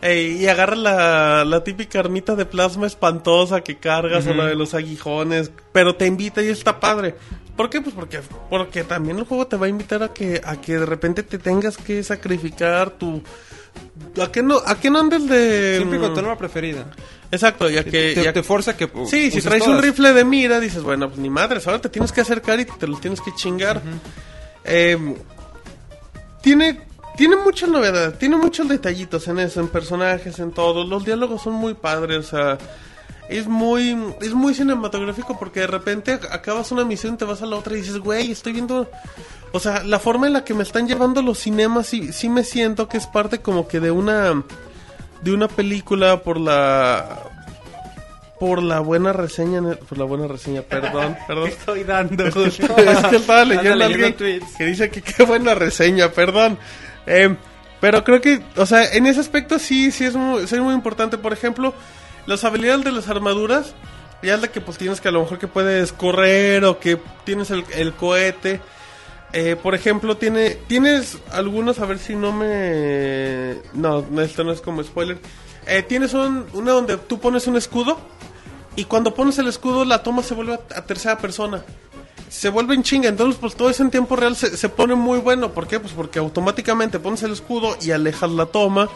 [0.03, 4.57] Ey, y agarra la, la típica armita de plasma espantosa que cargas o la de
[4.57, 5.53] los aguijones.
[5.73, 7.15] Pero te invita y está padre.
[7.57, 7.81] ¿Por qué?
[7.81, 10.87] Pues porque, porque también el juego te va a invitar a que, a que de
[10.87, 13.23] repente te tengas que sacrificar tu...
[14.21, 15.77] ¿A que no, a que no andes de...?
[15.77, 16.87] Siempre con tu arma preferida.
[17.31, 18.15] Exacto, ya que...
[18.15, 21.19] te, ya- te forza que Sí, si traes un rifle de mira, dices, bueno, pues
[21.21, 23.83] ni madres, ahora te tienes que acercar y te los tienes que chingar.
[24.65, 24.97] Eh,
[26.43, 26.81] tiene,
[27.17, 30.85] tiene mucha novedad, tiene muchos detallitos en eso, en personajes, en todo.
[30.85, 32.59] Los diálogos son muy padres, o sea,
[33.29, 37.47] es muy, es muy cinematográfico porque de repente ac- acabas una misión, te vas a
[37.47, 38.91] la otra y dices, güey, estoy viendo...
[39.53, 42.45] O sea, la forma en la que me están llevando los cinemas, sí, sí me
[42.45, 44.43] siento que es parte como que de una...
[45.23, 47.21] De una película por la
[48.39, 51.49] por la buena reseña, por la buena reseña, perdón, perdón.
[51.49, 52.25] Estoy dando.
[52.27, 56.59] es que estaba leyendo, alguien que dice que qué buena reseña, perdón.
[57.07, 57.35] Eh,
[57.81, 60.75] pero creo que, o sea, en ese aspecto sí, sí es muy, sí es muy
[60.75, 61.19] importante.
[61.19, 61.75] Por ejemplo,
[62.27, 63.75] las habilidades de las armaduras,
[64.23, 66.99] ya es de que pues tienes que a lo mejor que puedes correr o que
[67.25, 68.61] tienes el, el cohete.
[69.33, 73.57] Eh, por ejemplo, tiene, tienes algunos, a ver si no me...
[73.75, 75.19] No, esto no es como spoiler.
[75.67, 77.99] Eh, tienes un, una donde tú pones un escudo
[78.75, 81.63] y cuando pones el escudo la toma se vuelve a, a tercera persona.
[82.31, 85.19] Se vuelve en chinga, entonces pues todo eso en tiempo real se, se pone muy
[85.19, 85.53] bueno.
[85.53, 85.79] ¿Por qué?
[85.79, 88.89] Pues porque automáticamente pones el escudo y alejas la toma.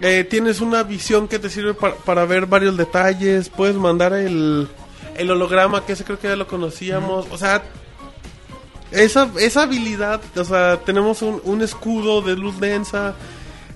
[0.00, 3.48] Eh, tienes una visión que te sirve para, para ver varios detalles.
[3.48, 4.68] Puedes mandar el,
[5.16, 7.26] el holograma, que ese creo que ya lo conocíamos.
[7.30, 7.62] O sea,
[8.90, 13.14] esa, esa habilidad, o sea, tenemos un, un escudo de luz densa,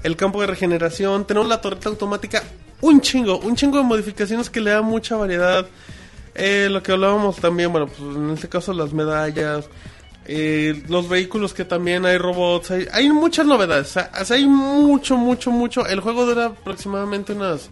[0.02, 2.42] el campo de regeneración, tenemos la torreta automática,
[2.80, 5.66] un chingo, un chingo de modificaciones que le da mucha variedad.
[6.34, 9.68] Eh, lo que hablábamos también, bueno, pues en este caso las medallas,
[10.26, 15.16] eh, los vehículos que también hay robots, hay, hay muchas novedades, o sea, hay mucho,
[15.16, 15.86] mucho, mucho.
[15.86, 17.70] El juego dura aproximadamente unas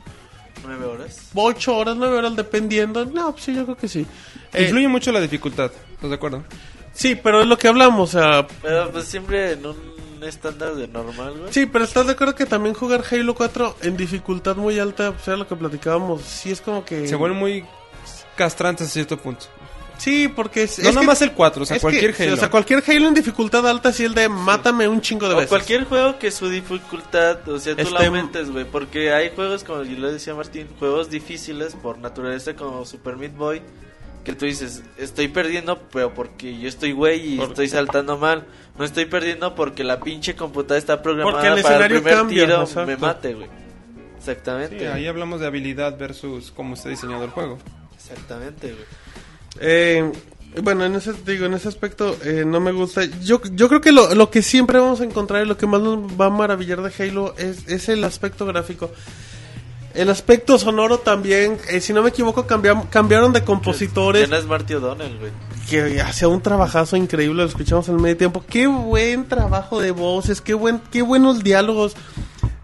[0.66, 1.30] ¿Nueve horas?
[1.34, 3.04] 8 horas, 9 horas dependiendo.
[3.06, 4.06] No, pues sí, yo creo que sí.
[4.52, 6.44] Eh, Influye mucho la dificultad, ¿estás de acuerdo?
[6.92, 9.76] Sí, pero es lo que hablamos, o sea, Pero pues siempre en un
[10.22, 11.52] estándar de normal, güey.
[11.52, 15.18] Sí, pero estás de acuerdo que también jugar Halo 4 en dificultad muy alta, o
[15.24, 17.08] sea, lo que platicábamos, sí es como que...
[17.08, 17.64] Se vuelve muy
[18.36, 19.46] castrante hasta cierto punto.
[19.98, 20.78] Sí, porque es...
[20.78, 22.34] No es nada que- más el 4, o sea, cualquier que, Halo.
[22.34, 25.36] O sea, cualquier Halo en dificultad alta, sí el de mátame un chingo de O
[25.36, 25.50] veces.
[25.50, 28.64] cualquier juego que su dificultad, o sea, tú la Este- aumentes, güey.
[28.64, 33.16] Porque hay juegos, como yo le decía a Martín, juegos difíciles por naturaleza, como Super
[33.16, 33.60] Meat Boy.
[34.24, 38.46] Que tú dices, estoy perdiendo, pero porque yo estoy güey y estoy saltando mal.
[38.78, 42.14] No estoy perdiendo porque la pinche computadora está programada Porque el para el escenario primer
[42.14, 42.86] cambia, tiro exacto.
[42.86, 43.48] me mate, güey.
[44.18, 44.78] Exactamente.
[44.78, 47.58] Sí, ahí hablamos de habilidad versus cómo está diseñado el juego.
[47.94, 48.84] Exactamente, güey.
[49.60, 50.12] Eh,
[50.62, 53.04] bueno, en ese, digo, en ese aspecto eh, no me gusta.
[53.22, 55.80] Yo, yo creo que lo, lo que siempre vamos a encontrar y lo que más
[55.80, 58.90] nos va a maravillar de Halo es, es el aspecto gráfico.
[59.94, 64.22] El aspecto sonoro también, eh, si no me equivoco, cambiam- cambiaron de compositores.
[64.22, 65.32] Ya no es Marty O'Donnell, güey.
[65.68, 68.44] que hacía un trabajazo increíble, lo escuchamos en el medio tiempo.
[68.48, 71.96] Qué buen trabajo de voces, qué buen, qué buenos diálogos.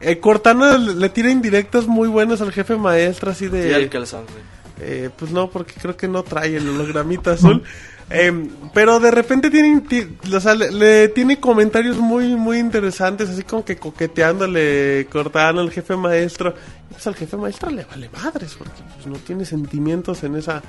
[0.00, 3.68] Eh, Cortana le, le tira indirectas muy buenas al jefe maestra, así de...
[3.68, 4.42] Sí, al calzón, güey.
[4.80, 7.62] Eh, pues no, porque creo que no trae el hologramita azul.
[8.08, 13.28] Eh, pero de repente tiene, ti- o sea, le, le tiene comentarios muy, muy interesantes,
[13.28, 16.54] así como que coqueteándole, cortando al jefe maestro.
[16.90, 20.62] Y pues al jefe maestro le vale madres, porque pues no tiene sentimientos en esa,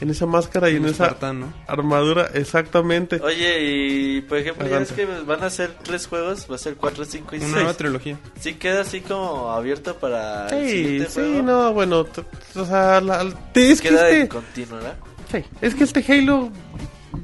[0.00, 1.16] en esa máscara y en esa
[1.66, 3.20] armadura, exactamente.
[3.20, 6.76] Oye, y por ejemplo, ya es que van a ser tres juegos, va a ser
[6.76, 7.54] 4, 5 y Una 6.
[7.56, 8.18] nueva trilogía.
[8.38, 11.42] Sí queda así como abierto para el Sí, siguiente sí, juego.
[11.42, 12.06] no, bueno,
[12.54, 14.96] o sea, la- te- es que Queda este, en continuo, ¿verdad?
[15.30, 16.50] Sí, es que este Halo,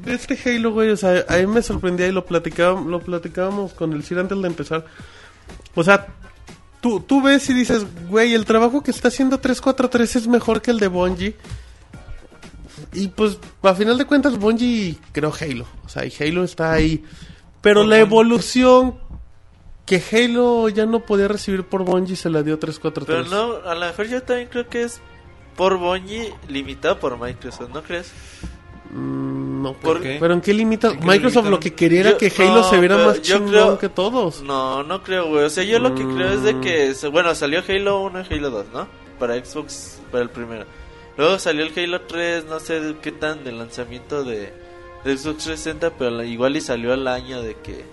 [0.06, 3.92] este Halo, güey, o sea, a mí me sorprendía y lo platicábamos, lo platicábamos con
[3.92, 4.84] el Sir antes de empezar.
[5.74, 6.06] O sea,
[6.80, 10.70] tú, tú ves y dices, güey, el trabajo que está haciendo 343 es mejor que
[10.70, 11.36] el de Bungie.
[12.92, 15.66] Y pues, a final de cuentas, Bungie creó Halo.
[15.84, 17.04] O sea, y Halo está ahí.
[17.60, 18.96] Pero la evolución
[19.86, 23.28] que Halo ya no podía recibir por Bungie se la dio 343.
[23.28, 25.00] Pero no, a lo mejor yo también creo que es
[25.56, 28.12] por Bungie limitado por Microsoft, ¿no crees?
[28.90, 30.16] Mm, no, ¿Por pero, qué?
[30.20, 30.88] pero ¿en qué limita?
[30.90, 33.48] ¿En qué Microsoft lo que quería era Yo- que Halo no, se viera más chingón
[33.48, 34.42] creo- que todos.
[34.42, 35.44] No, no creo, güey.
[35.44, 36.60] O sea, yo lo que creo es de Mm.
[36.60, 38.86] que, bueno, salió Halo 1 y Halo 2, ¿no?
[39.18, 40.64] Para Xbox, para el primero.
[41.16, 44.52] Luego salió el Halo 3, no sé de qué tan de lanzamiento de,
[45.04, 47.84] de Xbox 360, pero igual y salió al año de que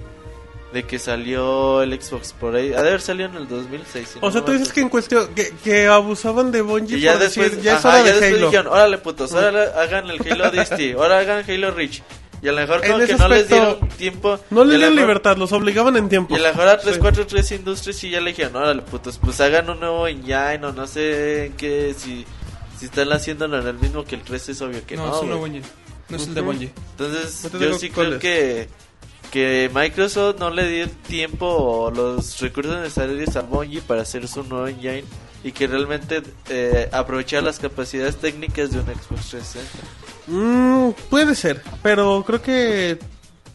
[0.74, 2.74] de que salió el Xbox por ahí.
[2.74, 4.08] Ha de haber salido en el 2006.
[4.08, 7.02] si O no sea, tú dices que en cuestión que, que abusaban de Bungie Y
[7.02, 8.46] ya por después, decir, ya es ajá, hora ya de después Halo.
[8.52, 12.02] dijeron, órale putos, ahora hagan el Halo DST, ahora hagan Halo Reach.
[12.42, 14.40] Y a lo mejor como que no les dieron tiempo.
[14.50, 16.36] No y le a lo dieron libertad, los obligaban en tiempo.
[16.36, 16.84] Y a lo mejor a Sí.
[16.84, 20.88] 343 Industries y ya le dijeron, órale putos, pues hagan un nuevo engine o no
[20.88, 22.26] sé en qué, si,
[22.80, 25.08] si están haciéndolo en el mismo que el 3 es obvio que no.
[25.08, 25.52] no, es una güey.
[25.52, 25.62] Bungie.
[26.08, 26.42] No es el de.
[26.42, 26.72] Bungie.
[26.92, 28.20] Entonces No yo sí creo es.
[28.20, 28.70] que,
[29.32, 34.44] que Microsoft no le dio tiempo o los recursos necesarios a Bungie para hacer su
[34.44, 35.04] nuevo engine
[35.44, 39.70] y que realmente eh, aprovechar las capacidades técnicas de un Xbox 360.
[40.28, 43.00] Mm, puede ser, pero creo que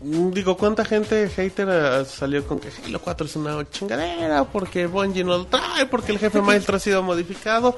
[0.01, 4.87] mm, digo, ¿cuánta gente hater eh, salió con que Halo 4 es una chingadera porque
[4.87, 7.77] Bungie no lo trae, porque el jefe maestro ha sido modificado?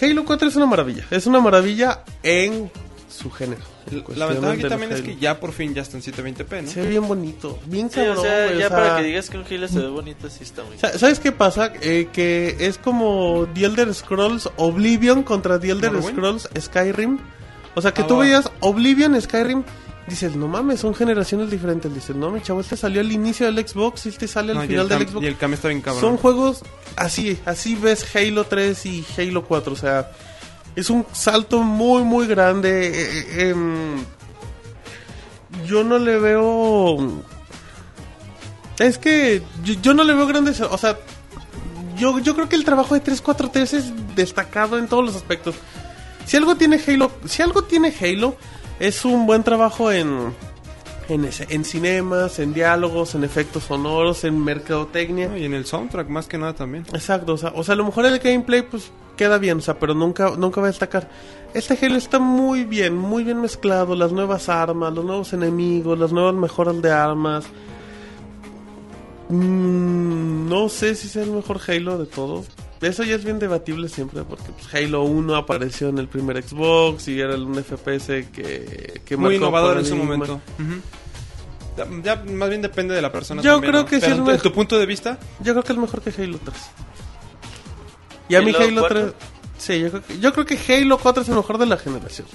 [0.00, 2.70] Halo 4 es una maravilla, es una maravilla en
[3.10, 3.60] su género.
[4.16, 6.70] La ventaja aquí también es que ya por fin ya está en 720p, ¿no?
[6.70, 9.28] Se ve bien bonito, bien Sí, cabrón, o sea, ya o sea, para que digas
[9.30, 11.72] que un Halo se ve bonito, sí está muy Sa- ¿Sabes qué pasa?
[11.82, 16.16] Eh, que es como The Elder Scrolls Oblivion contra The Elder Morrowind.
[16.16, 17.18] Scrolls Skyrim.
[17.74, 19.62] O sea, que Ah, tú veías Oblivion, Skyrim,
[20.08, 21.92] dices, no mames, son generaciones diferentes.
[21.94, 24.62] Dices, no, mi chavo, este salió al inicio del Xbox y este sale al No,
[24.64, 25.24] final el del Xbox.
[25.24, 26.00] y el cambio está bien cabrón.
[26.00, 26.62] Son juegos
[26.96, 30.10] así, así ves Halo 3 y Halo 4, o sea,
[30.80, 32.88] es un salto muy, muy grande.
[32.88, 34.04] eh, eh, em,
[35.66, 37.22] yo no le veo...
[38.78, 39.42] Es que
[39.82, 40.60] yo, no le veo grandes...
[40.60, 40.98] O sea,
[41.96, 45.54] yo, yo creo que el trabajo de 343 es destacado en todos los aspectos.
[46.24, 48.36] Si algo tiene Halo, si algo tiene Halo,
[48.78, 50.34] es un buen trabajo en...
[51.10, 55.28] En, ese- en cinemas, en diálogos, en efectos sonoros, en mercadotecnia.
[55.28, 56.84] No, Y en el soundtrack, más que nada también.
[56.92, 59.78] Exacto, o sea, o sea, a lo mejor el gameplay pues queda bien, o sea,
[59.78, 61.10] pero nunca, nunca va a destacar.
[61.52, 66.12] Este Halo está muy bien, muy bien mezclado, las nuevas armas, los nuevos enemigos, las
[66.12, 67.44] nuevas mejoras de armas.
[69.28, 72.46] Mm, no sé si sea el mejor Halo de todos.
[72.80, 77.08] Eso ya es bien debatible siempre, porque pues, Halo 1 apareció en el primer Xbox
[77.08, 80.40] y era un FPS que, que Muy marcó innovador en su momento.
[80.58, 80.80] Ujú.
[81.76, 83.42] Ya, ya más bien depende de la persona.
[83.42, 83.88] Yo también, creo ¿no?
[83.88, 84.40] que sí en mejor.
[84.40, 86.56] tu punto de vista, Yo creo que es mejor que Halo 3.
[88.30, 89.02] Y a mí ¿Halo Halo 3...
[89.02, 89.14] 4?
[89.58, 92.26] Sí, yo creo, que, yo creo que Halo 4 es el mejor de la generación.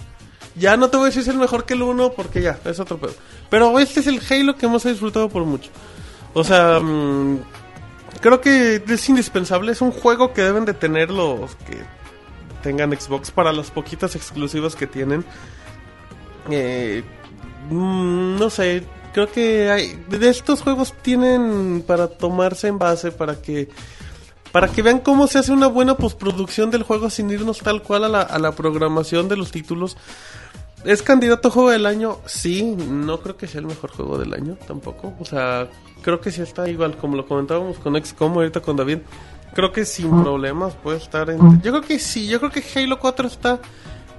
[0.56, 2.60] Ya no te voy a decir si es el mejor que el 1 porque ya,
[2.66, 3.16] es otro pedo.
[3.50, 5.72] Pero este es el Halo que hemos disfrutado por mucho.
[6.36, 7.40] O sea, mm,
[8.22, 9.72] creo que es indispensable.
[9.72, 11.78] Es un juego que deben de tener los que
[12.64, 15.24] tengan Xbox para las poquitas exclusivas que tienen.
[16.50, 17.04] Eh,
[17.70, 23.42] mm, no sé, creo que hay, de estos juegos tienen para tomarse en base para
[23.42, 23.70] que
[24.52, 28.06] para que vean cómo se hace una buena postproducción del juego sin irnos tal cual
[28.06, 29.98] a la, a la programación de los títulos.
[30.86, 32.20] ¿Es candidato a juego del año?
[32.26, 35.14] Sí, no creo que sea el mejor juego del año tampoco.
[35.20, 35.68] O sea,
[36.04, 39.00] creo que sí está igual, como lo comentábamos con XCOM ahorita con David.
[39.56, 41.62] Creo que sin problemas puede estar en...
[41.62, 43.60] Yo creo que sí, yo creo que Halo 4 está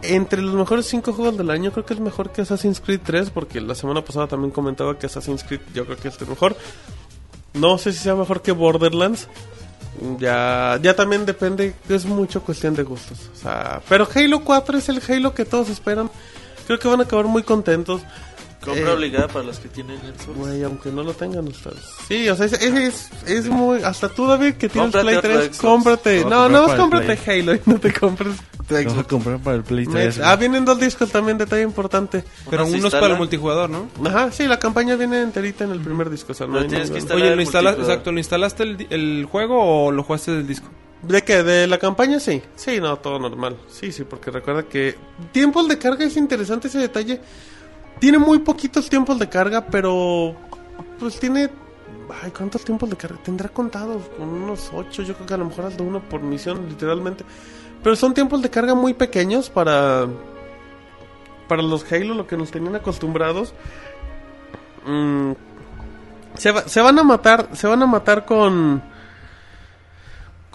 [0.03, 1.71] entre los mejores 5 juegos del año.
[1.73, 5.07] Creo que es mejor que Assassin's Creed 3, porque la semana pasada también comentaba que
[5.07, 6.57] Assassin's Creed yo creo que es mejor.
[7.55, 9.29] No sé si sea mejor que Borderlands.
[10.19, 13.31] Ya, ya también depende, es mucho cuestión de gustos.
[13.35, 16.11] O sea, pero Halo 4 es el Halo que todos esperan.
[16.67, 18.03] Creo que van a acabar muy contentos.
[18.65, 20.37] Compra Eh, obligada para los que tienen Xbox.
[20.39, 21.79] Güey, aunque no lo tengan ustedes.
[22.09, 23.83] Sí, o sea, es, es, es, es muy...
[23.83, 25.59] Hasta tú, David, que tienes Cómprate Play otro 3, Xbox.
[25.59, 26.25] cómprate...
[26.25, 28.35] No, no, el cómprate Halo y no te compres
[28.67, 30.19] tu comprar para el Play 3.
[30.21, 32.25] Ah, vienen dos discos también, detalle importante.
[32.51, 33.07] pero Uno es para instala.
[33.13, 33.89] el multijugador, ¿no?
[34.05, 36.33] Ajá, sí, la campaña viene enterita en el primer disco.
[36.33, 37.91] O sea, no Pero tienes que instalar Oye, el ¿lo multijugador.
[37.93, 40.67] exacto, ¿lo instalaste el, el juego o lo jugaste del disco?
[41.03, 41.43] ¿De qué?
[41.43, 42.19] ¿De la campaña?
[42.21, 42.43] Sí.
[42.57, 43.57] Sí, no, todo normal.
[43.69, 44.97] Sí, sí, porque recuerda que
[45.33, 47.21] tiempos de carga es interesante ese detalle.
[48.01, 50.35] Tiene muy poquitos tiempos de carga, pero
[50.99, 51.49] pues tiene...
[52.23, 53.19] Ay, ¿cuántos tiempos de carga?
[53.23, 56.69] Tendrá contados con unos 8, yo creo que a lo mejor hasta uno por misión,
[56.69, 57.25] literalmente.
[57.83, 60.07] Pero son tiempos de carga muy pequeños para...
[61.49, 63.55] Para los Halo, lo que nos tenían acostumbrados.
[64.87, 65.33] Mm,
[66.37, 68.83] se, va- se van a matar, se van a matar con...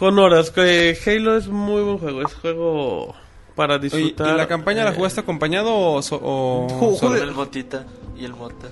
[0.01, 3.13] Con horas, que Halo es muy buen juego, es juego
[3.53, 4.35] para Oye, ¿Y disfrutar.
[4.35, 7.17] la campaña la Eh, jugaste acompaño o, so- o solo?
[7.21, 7.85] El Motita
[8.17, 8.67] y el Mota.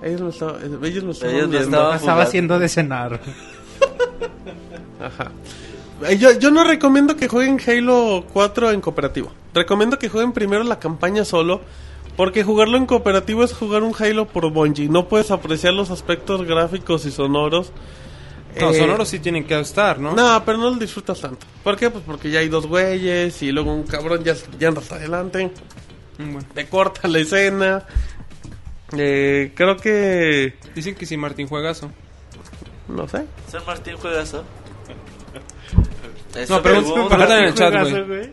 [0.00, 1.76] Ellos lo estaban, ellos lo estaban Ellos lo viendo.
[1.76, 3.18] estaban- Estaba haciendo de cenar.
[5.00, 5.32] Ajá.
[6.08, 9.32] Eh, Yo, yo no recomiendo que jueguen Halo 4 en cooperativo.
[9.52, 11.60] Recomiendo que jueguen primero la campaña solo.
[12.16, 14.88] Porque jugarlo en cooperativo es jugar un Halo por Bungie.
[14.88, 17.72] No puedes apreciar los aspectos gráficos y sonoros.
[18.58, 20.14] No, Eh, sonoros sí tienen que estar, ¿no?
[20.14, 21.46] No, pero no lo disfrutas tanto.
[21.62, 21.90] ¿Por qué?
[21.90, 25.50] Pues porque ya hay dos güeyes y luego un cabrón ya, ya anda hasta adelante.
[26.18, 27.84] Mm, Bueno, Te corta la escena.
[28.96, 30.54] Eh, creo que...
[30.74, 31.92] dicen que sí, Martín, juegazo.
[32.88, 33.24] No sé.
[33.48, 34.44] San Martín juegazo.
[36.48, 38.32] No, pregunta en el chat, Juegazo, güey.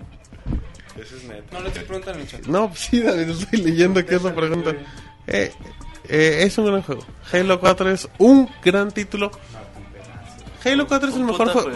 [1.51, 2.45] No, le estoy preguntando en el chat.
[2.47, 4.71] No, pues sí, David, estoy leyendo aquí esa pregunta.
[5.27, 5.51] Eh,
[6.09, 7.03] eh, es un gran juego.
[7.31, 9.31] Halo 4 es un gran título.
[10.65, 11.69] Halo 4 es el mejor juego.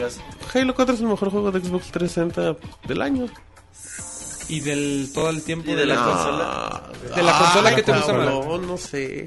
[0.54, 2.56] Halo 4 es el mejor juego de Xbox 360
[2.88, 3.28] del año.
[4.50, 6.84] ¿Y del todo el tiempo ¿Y de la la- consola?
[7.16, 8.26] ¿De la consola que te gusta más?
[8.28, 9.26] No, no sé.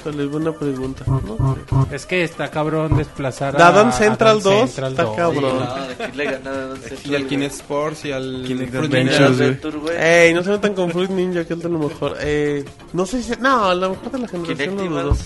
[0.00, 1.04] Híjole, buena pregunta.
[1.06, 1.56] No
[1.90, 1.94] sé.
[1.96, 3.58] Es que está cabrón desplazar a...
[3.58, 5.16] Dadan Central a Dan 2, Central está 2.
[5.16, 5.58] cabrón.
[5.58, 6.78] No, de le ganaron.
[7.04, 8.74] Y al Kinect Sports y al Kinect.
[8.74, 9.96] Adventure, güey.
[9.98, 12.16] Ey, no se metan con Fruit Ninja, que es de lo mejor.
[12.20, 13.32] Eh, no sé si.
[13.40, 14.88] No, a lo mejor de la generación no dudo.
[14.88, 15.18] Kinectimals.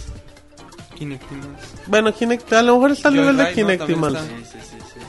[1.03, 1.87] Kinect y más.
[1.87, 3.45] Bueno, Kinect, a lo mejor está al nivel de.
[3.45, 4.15] También Kinectimals.
[4.21, 4.37] está.
[4.37, 5.01] Sí, sí, sí, sí.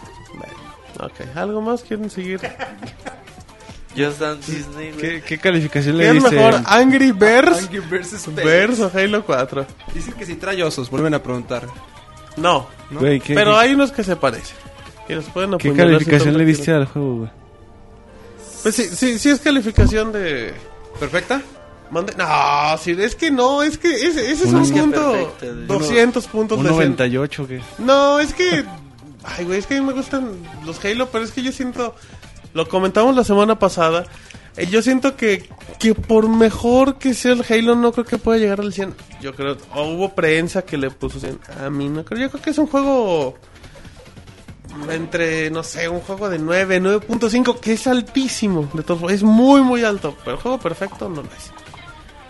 [1.03, 2.39] Ok, ¿algo más quieren seguir?
[3.95, 5.01] Just Dance Disney, güey.
[5.01, 6.35] ¿Qué, qué calificación ¿Qué le es diste?
[6.35, 8.43] mejor, Angry Birds Angry Birds Space.
[8.43, 9.65] Birds o Halo 4?
[9.93, 11.67] Dicen que si trae osos, vuelven a preguntar.
[12.37, 12.99] No, ¿no?
[12.99, 14.55] Güey, ¿qué, pero qué- hay unos que se parecen.
[15.07, 17.29] Y los pueden ¿Qué calificación le diste al juego, güey?
[18.63, 20.53] Pues sí, sí, sí es calificación de...
[20.99, 21.41] ¿Perfecta?
[21.93, 25.11] Mande- No, sí, es que no, es que ese, ese es un punto.
[25.11, 25.67] perfecto, güey.
[25.67, 26.79] 200 puntos Un de cien.
[26.81, 28.65] 98 que No, es que.
[29.23, 30.31] Ay, güey, es que a mí me gustan
[30.65, 31.95] los Halo, pero es que yo siento.
[32.53, 34.05] Lo comentamos la semana pasada.
[34.57, 35.47] eh, yo siento que,
[35.79, 38.93] que por mejor que sea el Halo, no creo que pueda llegar al 100.
[39.21, 39.57] Yo creo.
[39.73, 41.39] O hubo prensa que le puso 100.
[41.65, 42.19] A mí no creo.
[42.21, 43.35] Yo creo que es un juego.
[44.89, 48.69] Entre, no sé, un juego de 9, 9.5, que es altísimo.
[48.73, 50.15] De todos es muy, muy alto.
[50.25, 51.51] Pero el juego perfecto no lo es.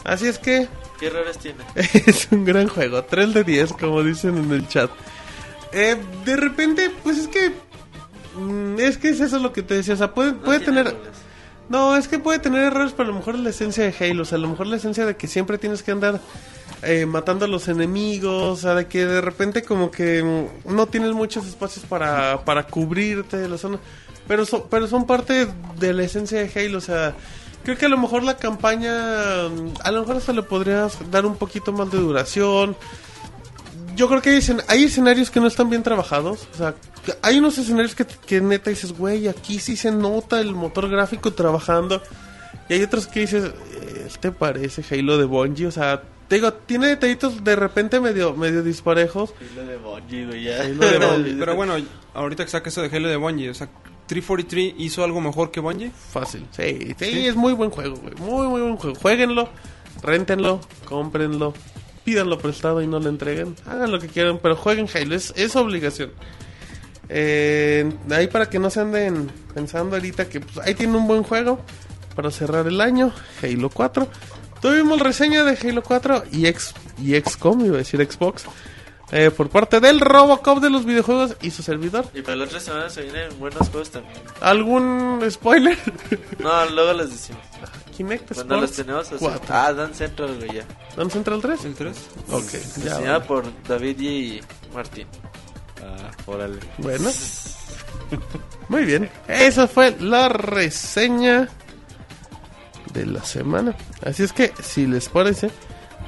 [0.03, 0.67] Así es que.
[0.99, 1.63] ¿Qué errores tiene?
[1.75, 4.89] Es un gran juego, 3 de 10, como dicen en el chat.
[5.71, 7.51] Eh, de repente, pues es que.
[8.37, 9.93] mm, Es que es eso lo que te decía.
[9.93, 10.93] O sea, puede, No puede tiene tener.
[10.93, 11.17] errores.
[11.69, 14.23] No, es que puede tener errores, pero a lo mejor es la esencia de Halo.
[14.23, 16.19] O sea, a lo mejor la esencia de que siempre tienes que andar
[16.83, 18.59] eh, matando a los enemigos.
[18.59, 22.63] O sea, de que de repente, como que mm, no tienes muchos espacios para, para
[22.67, 23.79] cubrirte de la zona.
[24.27, 25.47] Pero, son pero son parte
[25.79, 26.77] de la esencia de Halo.
[26.77, 27.15] O sea,
[27.63, 29.45] creo que a lo mejor la campaña.
[29.45, 32.75] A lo mejor hasta le podrías dar un poquito más de duración
[33.95, 36.47] yo creo que hay, escen- hay escenarios que no están bien trabajados.
[36.55, 36.73] O sea,
[37.21, 41.31] hay unos escenarios que, que neta dices, güey, aquí sí se nota el motor gráfico
[41.33, 42.01] trabajando.
[42.69, 43.51] Y hay otros que dices,
[43.81, 45.67] eh, ¿te parece Halo de Bungie?
[45.67, 49.31] O sea, te digo, tiene detallitos de repente medio, medio disparejos.
[49.55, 50.61] Halo de Bungie, güey, ya.
[50.63, 51.35] Halo de Bungie.
[51.37, 51.75] Pero bueno,
[52.15, 53.69] ahorita que saca eso de Halo de Bungie, o sea,
[54.13, 55.91] 343 hizo algo mejor que Bungie.
[56.11, 56.45] Fácil.
[56.51, 58.13] Sí, sí, es muy buen juego, güey.
[58.15, 58.95] Muy, muy buen juego.
[58.95, 59.49] Jueguenlo,
[60.03, 61.53] réntenlo, cómprenlo,
[62.03, 63.55] pídanlo prestado y no lo entreguen.
[63.65, 65.15] Hagan lo que quieran, pero jueguen Halo.
[65.15, 66.11] Es, es obligación.
[67.09, 71.23] Eh, ahí para que no se anden pensando ahorita que pues, ahí tiene un buen
[71.23, 71.59] juego
[72.15, 73.11] para cerrar el año.
[73.41, 74.07] Halo 4.
[74.61, 78.45] Tuvimos reseña de Halo 4 y, ex, y XCOM, iba a decir Xbox.
[79.11, 82.05] Eh, por parte del Robocop de los videojuegos y su servidor.
[82.13, 84.15] Y para la otra semana se vienen buenos juegos también.
[84.41, 85.77] ¿Algún spoiler?
[86.39, 87.41] No, luego les decimos.
[87.95, 89.17] Kinect Cuando los tenemos así.
[89.19, 89.45] 4.
[89.49, 90.65] Ah, Dan Central, güey, ya.
[90.97, 91.65] ¿Dan Central 3?
[91.65, 91.97] El 3.
[92.31, 92.57] Ok, ya.
[92.59, 94.41] Diseñada por David y
[94.73, 95.07] Martín.
[95.83, 96.59] Ah, órale.
[96.79, 97.09] Bueno.
[98.69, 99.09] Muy bien.
[99.27, 101.49] Esa fue la reseña
[102.93, 103.75] de la semana.
[104.03, 105.51] Así es que, si les parece,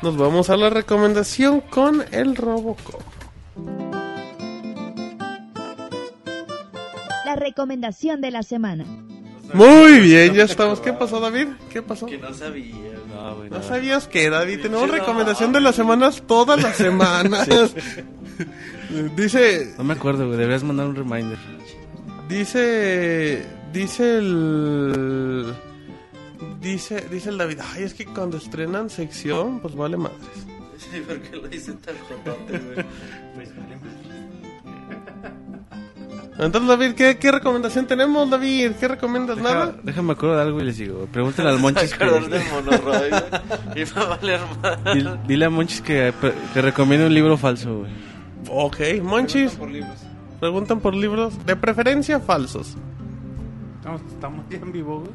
[0.06, 3.02] nos vamos a la recomendación con el Robocop.
[7.26, 8.86] La recomendación de la semana.
[9.54, 10.80] Muy bien, ya estamos.
[10.80, 11.48] ¿Qué pasó, David?
[11.72, 12.06] ¿Qué pasó?
[12.06, 12.76] Que no sabía.
[13.10, 13.64] No, güey, ¿No no.
[13.64, 14.62] sabías que, David?
[14.62, 17.48] Tenemos recomendación de las semanas todas las semanas.
[19.16, 20.38] Dice, No me acuerdo, güey.
[20.38, 21.40] Deberías mandar un reminder.
[22.30, 23.44] Dice.
[23.74, 25.52] Dice el.
[26.62, 27.60] Dice, dice el David.
[27.74, 30.20] Ay, es que cuando estrenan sección, pues vale madres.
[30.78, 32.86] Sí, porque lo dicen tan jotote, güey.
[36.38, 38.72] Entonces, David, ¿qué, qué recomendación tenemos, David?
[38.78, 39.38] ¿Qué recomiendas?
[39.38, 39.76] Deja- ¿Nada?
[39.84, 41.08] déjame acuerdo de algo y les digo.
[41.12, 42.04] Pregúntale al Monchis que.
[42.06, 43.10] del monorroy.
[43.74, 44.94] Y va a valer más.
[44.96, 46.14] Dile, dile a Monchis que,
[46.54, 47.92] que recomiende un libro falso, güey.
[48.50, 49.98] Ok, Monchis, Por libros.
[50.42, 52.76] preguntan por libros, de preferencia falsos.
[53.78, 55.12] Estamos, estamos ya en vivo, güey.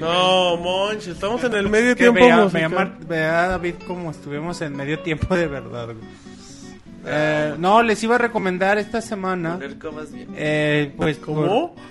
[0.00, 2.60] No, Monchis, estamos en el medio tiempo vea, musical.
[2.60, 5.98] vea Mar- vea, David como estuvimos en medio tiempo de verdad, güey.
[7.06, 9.58] Eh, no, les iba a recomendar esta semana,
[10.34, 11.74] eh, pues ¿Cómo?
[11.74, 11.82] por-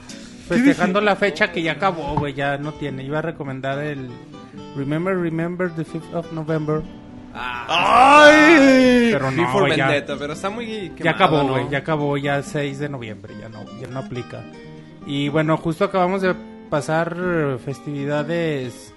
[0.47, 3.03] festejando la fecha que ya acabó, güey, ya no tiene.
[3.03, 4.09] Iba a recomendar el
[4.75, 6.81] Remember, Remember the 5th of November.
[7.33, 9.09] ¡Ay!
[9.11, 11.49] Pero no, Before güey, ya, Vendetta, pero está muy ya acabó, ¿no?
[11.53, 14.43] güey, ya acabó, ya 6 de noviembre, ya no, ya no aplica.
[15.05, 16.35] Y bueno, justo acabamos de
[16.69, 18.93] pasar festividades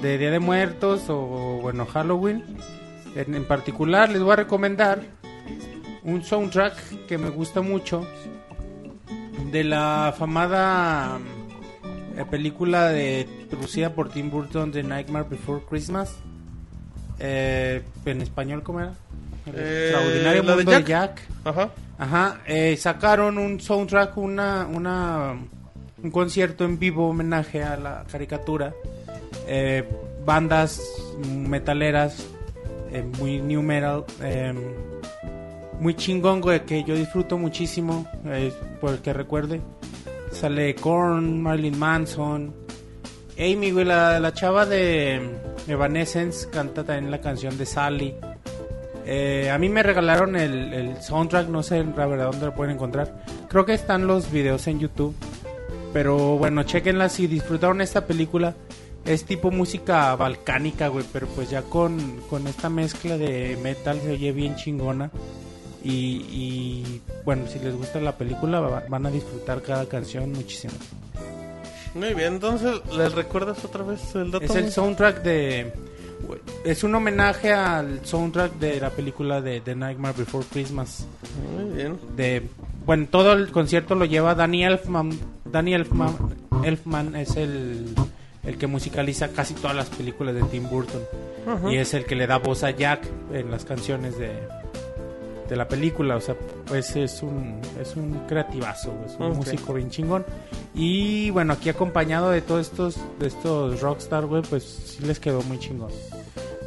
[0.00, 2.44] de Día de Muertos o bueno, Halloween.
[3.14, 5.00] En, en particular les voy a recomendar
[6.04, 8.06] un soundtrack que me gusta mucho
[9.50, 11.18] de la famada
[12.16, 16.14] eh, película de producida por Tim Burton de Nightmare Before Christmas.
[17.18, 18.92] Eh, en español, ¿cómo era?
[19.46, 20.86] El Eh, extraordinario de mundo de Jack.
[20.86, 21.22] Jack.
[21.44, 21.70] Ajá.
[21.98, 25.36] Ajá, eh, sacaron un soundtrack, una, una,
[26.06, 28.72] un concierto en vivo homenaje a la caricatura.
[29.48, 29.84] Eh,
[30.24, 30.80] bandas
[31.26, 32.26] metaleras,
[32.92, 34.54] eh, muy new metal, eh,
[35.80, 39.60] muy chingón, güey, que yo disfruto muchísimo, eh, por el que recuerde.
[40.30, 42.54] Sale Korn, Marilyn Manson,
[43.38, 45.20] Amy, güey, la, la chava de
[45.66, 48.14] Evanescence, canta también la canción de Sally.
[49.52, 53.24] A mí me regalaron el, el soundtrack, no sé la verdad dónde lo pueden encontrar.
[53.48, 55.14] Creo que están los videos en YouTube.
[55.96, 58.54] Pero bueno, chequenla si disfrutaron esta película.
[59.06, 64.10] Es tipo música balcánica, güey, pero pues ya con, con esta mezcla de metal se
[64.12, 65.10] oye bien chingona.
[65.82, 70.74] Y, y, bueno, si les gusta la película va- van a disfrutar cada canción muchísimo.
[71.94, 74.44] Muy bien, entonces, ¿les recuerdas otra vez el dato?
[74.44, 75.72] Es el soundtrack de...
[76.62, 81.06] Es un homenaje al soundtrack de la película de The Nightmare Before Christmas.
[81.56, 81.98] Muy bien.
[82.16, 82.42] de
[82.86, 85.10] bueno todo el concierto lo lleva Danny Elfman.
[85.44, 86.16] Danny Elfman,
[86.64, 87.94] Elfman es el
[88.44, 91.02] el que musicaliza casi todas las películas de Tim Burton.
[91.68, 94.30] Y es el que le da voz a Jack en las canciones de
[95.48, 96.16] de la película.
[96.16, 100.24] O sea pues es un es un creativazo es un músico bien chingón.
[100.74, 105.42] Y bueno aquí acompañado de todos estos de estos rockstar güey pues sí les quedó
[105.42, 105.90] muy chingón.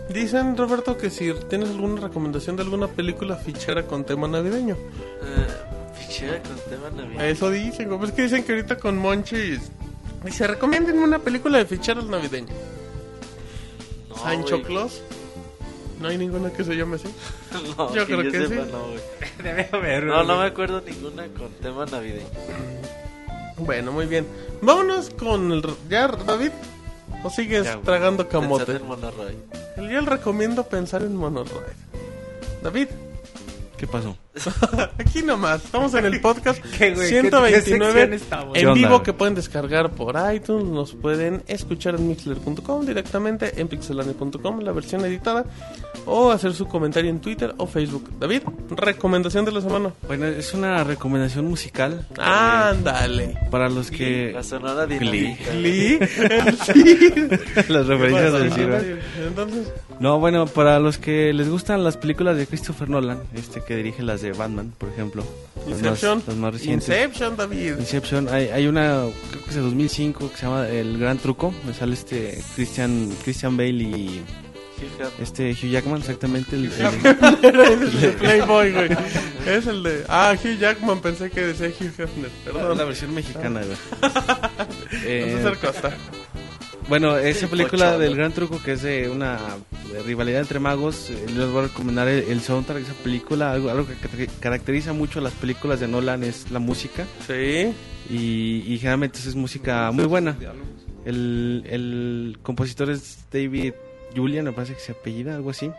[0.10, 4.74] Dicen, Roberto, que si tienes alguna recomendación de alguna película fichera con tema navideño.
[4.76, 5.48] Eh,
[6.10, 7.24] fichera con tema navideño.
[7.24, 8.10] Eso dicen, güey.
[8.10, 9.72] Es que dicen que ahorita con Monchis...
[10.24, 12.52] Dice, recomiéndenme una película de ficheras navideños.
[14.10, 14.62] No, Sancho.
[14.64, 15.02] Claus.
[16.02, 17.08] ¿No hay ninguna que se llame así?
[17.78, 18.72] No, Yo creo que sepa, sí.
[18.72, 22.28] No, debe haber no, no me acuerdo ninguna con tema navideño.
[23.58, 24.26] Bueno, muy bien.
[24.62, 25.64] Vámonos con el...
[25.90, 26.52] ¿Ya, David?
[27.24, 28.74] ¿O sigues Ya, tragando camote?
[28.74, 29.38] en Monoroy.
[29.78, 31.54] El día recomiendo pensar en Monorail.
[32.64, 32.88] David,
[33.78, 34.18] ¿Qué pasó?
[35.00, 35.66] aquí nomás.
[35.66, 37.10] Estamos en el podcast ¿Qué, güey?
[37.10, 38.54] ¿Qué- qué 129 sección estamos?
[38.54, 40.66] ¿Qué en vivo que pueden descargar por iTunes.
[40.66, 45.46] Nos pueden escuchar en mixler.com directamente en pixelania.com, la versión editada.
[46.06, 48.10] O hacer su comentario en Twitter o Facebook.
[48.20, 49.92] David, recomendación de la semana.
[50.08, 53.38] Bueno, es una recomendación musical Ándale.
[53.52, 54.32] para los que...
[54.34, 55.38] La sonora Glee.
[55.38, 55.52] dinámica.
[55.54, 56.00] Glee.
[57.70, 58.80] Las referencias del Silva.
[59.28, 63.76] Entonces, No, bueno, para los que les gustan las películas de Christopher Nolan, este que
[63.76, 65.24] dirige las de Batman, por ejemplo.
[65.56, 66.24] Las más, Inception.
[66.28, 66.88] las más recientes.
[66.90, 67.74] Inception, David.
[67.80, 71.54] Inception, hay, hay una, creo que es de 2005, que se llama El Gran Truco.
[71.66, 74.22] Me sale este Christian, Christian Bale y
[75.22, 76.56] este Hugh Jackman, exactamente.
[76.56, 78.90] El, el- el de Playboy, güey.
[79.46, 80.06] Es el de.
[80.08, 82.30] Ah, Hugh Jackman, pensé que decía Hugh Hefner.
[82.46, 82.78] Perdón.
[82.78, 83.78] la versión mexicana, güey.
[85.06, 85.94] Eh, Entonces, Costa.
[86.90, 89.38] Bueno, esa película del Gran Truco, que es de una
[90.06, 93.52] rivalidad entre magos, eh, les voy a recomendar el, el soundtrack de esa película.
[93.52, 97.06] Algo, algo que ca- caracteriza mucho a las películas de Nolan es la música.
[97.28, 97.72] Sí.
[98.10, 100.36] Y, y generalmente es música muy buena.
[101.06, 103.74] El, el compositor es David
[104.16, 105.70] Julian, me parece que se apellida, algo así.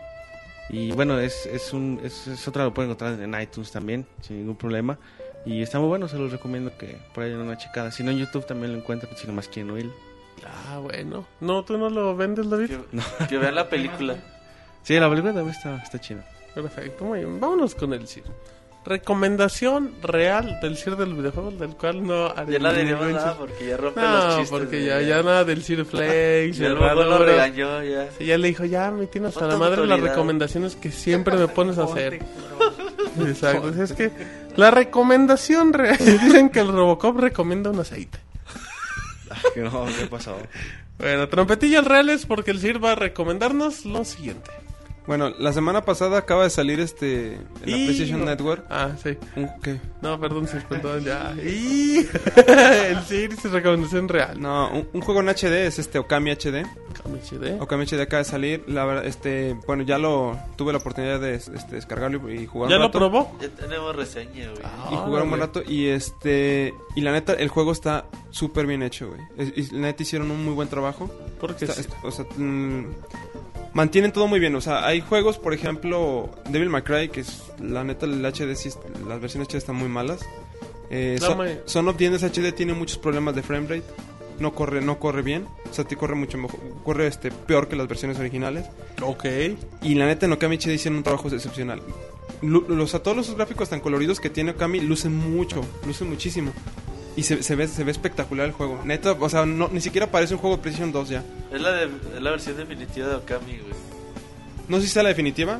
[0.69, 4.37] Y bueno, es, es, un, es, es otra, lo pueden encontrar en iTunes también, sin
[4.37, 4.97] ningún problema.
[5.45, 7.91] Y está muy bueno, se los recomiendo que por ahí den una checada.
[7.91, 9.91] Si no, en YouTube también lo encuentran, si nomás quieren oírlo.
[10.45, 11.25] Ah, bueno.
[11.39, 12.69] No, tú no lo vendes, David.
[12.69, 14.15] Que, que vean la película.
[14.83, 16.25] Sí, la película también está, está chida.
[16.55, 17.39] Perfecto, muy bien.
[17.39, 18.23] Vámonos con el CIR.
[18.83, 23.23] Recomendación real del CIR del videojuego, del cual no haré Ya no diríamos mention.
[23.25, 24.49] nada porque ya rompe los No, chistes.
[24.49, 26.57] porque de- ya, ya nada del CIR Flex.
[26.57, 28.09] Ya el lo regañó, ya.
[28.17, 31.47] Sí, ya le dijo, ya me tienes hasta la madre las recomendaciones que siempre me
[31.47, 32.19] pones a hacer.
[33.19, 34.11] Exacto, es que
[34.55, 38.17] la recomendación real, dicen que el Robocop recomienda un aceite.
[39.55, 40.37] No, ¿qué pasó?
[40.97, 44.51] Bueno, trompetillas reales porque el CIR va a recomendarnos lo siguiente.
[45.11, 48.65] Bueno, la semana pasada acaba de salir este en la Y- PlayStation Network.
[48.69, 49.17] Ah, sí.
[49.61, 49.77] ¿qué?
[50.01, 51.35] No, perdón, sí, perdón, ya.
[51.43, 51.97] Y...
[52.47, 54.39] el CIR es recomendación real.
[54.39, 56.63] No, un, un juego en HD es este Okami HD.
[57.29, 57.59] HD.
[57.59, 58.63] Okami HD acaba de salir.
[58.67, 62.77] La verdad, este, bueno, ya lo tuve la oportunidad de este, descargarlo y jugar ¿Ya
[62.77, 63.35] un lo probó?
[63.41, 64.63] Ya tenemos reseña, güey.
[64.93, 68.81] y jugar un buen rato y este y la neta el juego está súper bien
[68.81, 71.81] hecho güey y la neta hicieron un muy buen trabajo Porque Está- sí.
[71.89, 72.85] es- o sea mm,
[73.73, 77.43] mantienen todo muy bien o sea hay juegos por ejemplo Devil May Cry que es
[77.61, 78.69] la neta el HD sí
[79.07, 80.19] las versiones HD están muy malas
[80.89, 83.83] eh, Son, ma- Son of HD tiene muchos problemas de frame rate
[84.39, 87.75] no corre no corre bien o sea te corre mucho mejor corre este peor que
[87.75, 88.65] las versiones originales
[89.01, 89.25] Ok.
[89.83, 91.81] y la neta en Okami HD hicieron un trabajo excepcional.
[92.41, 96.51] Los, a todos los gráficos tan coloridos que tiene Okami lucen mucho, lucen muchísimo.
[97.15, 98.79] Y se, se ve, se ve espectacular el juego.
[98.85, 101.23] Neta, o sea, no, ni siquiera parece un juego de PlayStation 2 ya.
[101.53, 103.73] Es la, de, es la versión definitiva de Okami, güey.
[104.69, 105.59] No sé si sea la definitiva,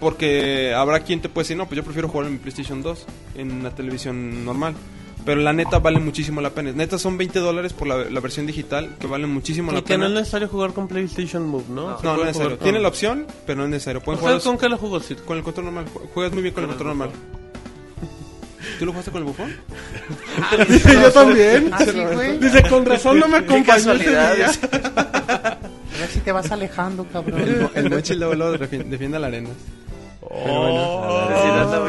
[0.00, 3.06] porque habrá quien te puede decir, no, pues yo prefiero jugar en mi PlayStation 2,
[3.36, 4.74] en la televisión normal.
[5.24, 6.70] Pero la neta vale muchísimo la pena.
[6.70, 9.94] Neta son 20 dólares por la, la versión digital, que vale muchísimo Y la que
[9.98, 10.06] no pena.
[10.06, 11.88] es No, necesario jugar con PlayStation Move, ¿no?
[11.90, 12.50] No, puede es necesario.
[12.50, 14.00] jugar Tiene la opción, pero no es necesario.
[14.02, 15.86] Pueden ¿Ustedes jugar con qué lo jugó, con el control normal.
[15.92, 17.10] Ju- Juegas muy bien con el control normal.
[18.78, 19.54] ¿Tú lo jugaste con el bufón?
[20.68, 21.70] Dice yo también.
[21.72, 22.38] Ah, sí, güey.
[22.38, 24.30] Dice, con razón no me acompañó ese día.
[25.96, 27.70] A ver si te vas alejando, cabrón.
[27.74, 29.48] El Mochi luego, luego defi- defiende a la arena.
[30.20, 31.28] Oh.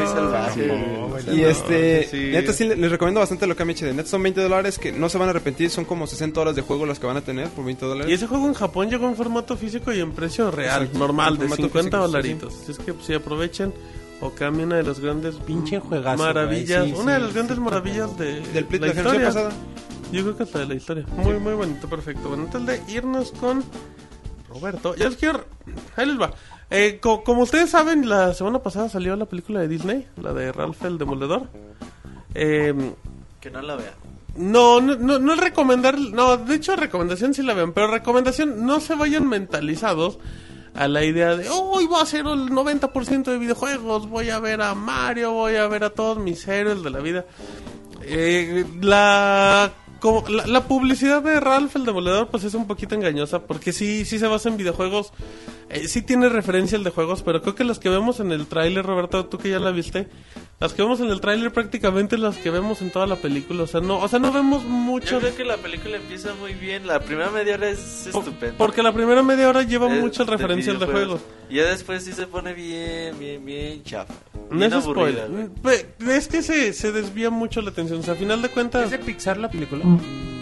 [0.06, 1.38] Salvaje, güey.
[1.38, 2.30] Y este, sí.
[2.32, 4.92] neta sí les recomiendo bastante lo que han hecho de Neta son 20 dólares que
[4.92, 7.20] no se van a arrepentir, son como 60 horas de juego las que van a
[7.20, 8.14] tener por 20 Y dólares.
[8.14, 11.62] ese juego en Japón llegó en formato físico y en precio real, normal, de formato
[11.64, 12.54] 50 físico, sí, dolaritos.
[12.62, 13.74] Así Es que pues, si aprovechen
[14.20, 17.62] Okami, una de las grandes Pinche juegazo, maravillas, sí, una de sí, las grandes sí,
[17.62, 19.26] maravillas de Del Play la de la historia.
[19.26, 19.50] pasada.
[20.10, 21.04] Yo creo que hasta de la historia.
[21.16, 22.28] Muy, muy bonito, perfecto.
[22.28, 23.62] Bueno, antes de irnos con
[24.48, 25.44] Roberto, ya les quiero.
[25.96, 26.32] Ahí les va.
[26.70, 30.50] Eh, co- como ustedes saben, la semana pasada salió la película de Disney, la de
[30.52, 31.48] Ralph el Demoledor.
[32.34, 32.74] Eh,
[33.40, 33.94] Que no la vea.
[34.36, 35.98] no, no, no, no es recomendar.
[35.98, 40.18] No, de hecho, recomendación sí la ven, pero recomendación no se vayan mentalizados
[40.74, 44.62] a la idea de, hoy voy a hacer el 90% de videojuegos, voy a ver
[44.62, 47.24] a Mario, voy a ver a todos mis héroes de la vida.
[48.02, 53.40] Eh, la, como- la, la publicidad de Ralph el Demoledor pues es un poquito engañosa
[53.40, 55.12] porque sí, sí se basa en videojuegos,
[55.70, 58.46] eh, sí tiene referencia al de juegos, pero creo que las que vemos en el
[58.46, 60.08] tráiler, Roberto, tú que ya la viste,
[60.60, 63.66] las que vemos en el tráiler prácticamente las que vemos en toda la película, o
[63.66, 65.12] sea, no, o sea, no vemos mucho.
[65.16, 66.86] Yo creo que la película empieza muy bien.
[66.86, 68.56] La primera media hora es por- estupenda.
[68.58, 71.20] porque la primera media hora lleva Es mucho el referencia al de juegos.
[71.50, 74.14] Y ya después sí se pone bien, bien, bien chafa.
[74.50, 75.86] No es aburrida, spoiler.
[76.08, 78.00] Es que se, se desvía mucho la atención.
[78.00, 78.84] O sea, a final de cuentas.
[78.84, 79.84] ¿Es de Pixar la película?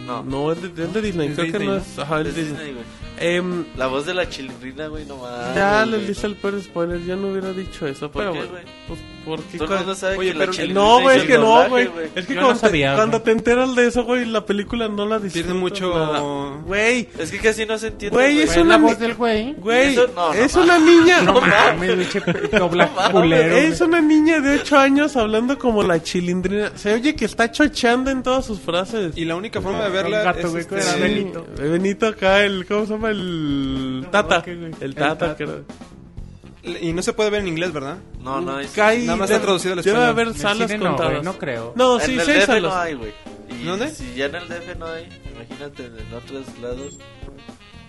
[0.06, 1.28] No, No, es de, es de Disney.
[1.28, 1.80] Es Creo que Disney, no ¿no?
[1.80, 1.98] es.
[1.98, 2.52] Ajá, es es Disney.
[2.54, 2.84] Disney, güey.
[3.18, 5.54] Em, La voz de la chilindrina, güey, no mames.
[5.54, 7.02] ya les dice el peor spoiler.
[7.04, 8.10] Ya no hubiera dicho eso.
[8.10, 8.68] ¿Por pero qué, bueno?
[8.88, 9.58] Pues porque.
[9.58, 11.40] Todo el mundo sabe Oye, que pero- la chilindrina No, güey, hizo es que el
[11.40, 12.06] no, doblaje, güey.
[12.14, 13.24] Es que Yo cuando, no sabía, te, cuando güey.
[13.24, 15.52] te enteras de eso, güey, la película no la disfrutas.
[15.54, 16.62] Mucho-.
[16.66, 18.16] Güey, Es que casi no se entiende.
[18.16, 19.52] Güey, es ¿Fue una la ni- voz del güey?
[19.54, 21.20] güey, Eso no, no es una niña.
[21.26, 22.08] No mames,
[22.52, 23.56] doblaje mames, culero.
[23.56, 26.70] Es una niña de 8 años hablando como la chilindrina.
[26.76, 29.16] Se oye que está chocheando en todas sus frases.
[29.16, 31.46] Y la única forma de verla gato, es güey, este, Benito.
[31.58, 32.64] Benito acá, el.
[32.66, 33.10] ¿Cómo se llama?
[33.10, 34.06] El.
[34.10, 34.42] Tata.
[34.42, 34.72] ¿qué, güey?
[34.80, 35.54] El Tata, Tata.
[36.80, 37.98] Y no se puede ver en inglés, ¿verdad?
[38.20, 38.76] No, no, es...
[38.76, 40.08] Nada más está traducido al Debe español.
[40.10, 41.22] haber En el salas cine no, contadas.
[41.24, 41.72] no creo.
[41.76, 42.62] No, en sí, el sí hay DF salas.
[42.74, 43.12] no hay, güey.
[43.48, 43.90] Y ¿Dónde?
[43.90, 46.98] Si ya en el DF no hay, imagínate en otros lados.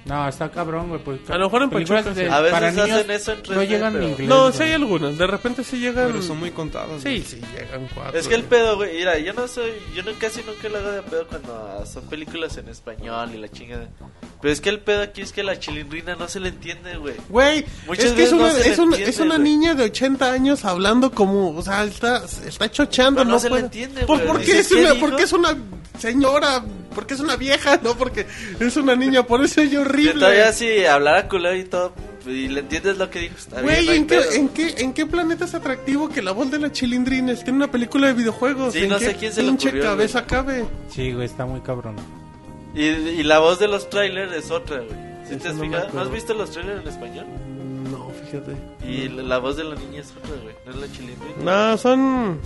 [0.08, 1.02] No, está cabrón, güey.
[1.04, 2.30] Pues, A lo mejor en películas Pachuca de-.
[2.30, 4.30] A veces para niños hacen eso en 3D, no llegan pero- en inglés.
[4.30, 5.18] No, sí hay algunas.
[5.18, 6.08] De repente sí llegan.
[6.08, 7.02] Pero son muy contados.
[7.04, 7.22] Sí, güey.
[7.24, 8.18] sí, llegan cuatro.
[8.20, 10.92] Es que el pedo, güey, mira, yo no soy, yo no, casi nunca lo hago
[10.92, 13.88] de pedo cuando son películas en español y la chingada.
[14.42, 17.16] Pero es que el pedo aquí es que la chilindrina no se le entiende, güey.
[17.28, 19.84] Güey, Muchas es que es no una, le es una, entiende, es una niña de
[19.86, 23.64] 80 años hablando como, o sea, está, está chocheando, Pero no no, se le puede-
[23.64, 24.28] entiende, ¿Por, güey.
[24.28, 25.06] ¿por qué Dices, es ¿qué una, dijo?
[25.08, 25.58] porque es una
[25.98, 26.64] señora,
[26.94, 28.26] porque es una vieja, no porque
[28.60, 30.14] es una niña, por eso es horrible.
[30.14, 31.94] todavía si hablara culero y todo,
[32.26, 34.22] y le entiendes lo que dijo, Güey, no ¿en, qué.
[34.34, 37.56] ¿en, qué, ¿en qué planeta es atractivo que la voz de la chilindrina esté en
[37.58, 38.74] una película de videojuegos?
[38.74, 40.66] Sí, ¿En no qué sé quién se pinche ocurrió, cabeza cabe?
[40.90, 41.96] Sí, güey, está muy cabrón.
[42.76, 45.08] Y, y la voz de los trailers es otra, güey.
[45.30, 45.90] ¿Sí te has no fijado?
[45.94, 47.26] ¿No has visto los trailers en español?
[47.92, 48.54] No, fíjate.
[48.88, 50.56] Y la, la voz de la niña es otra, güey.
[50.66, 51.36] No es la chilindrina.
[51.72, 52.40] No, son...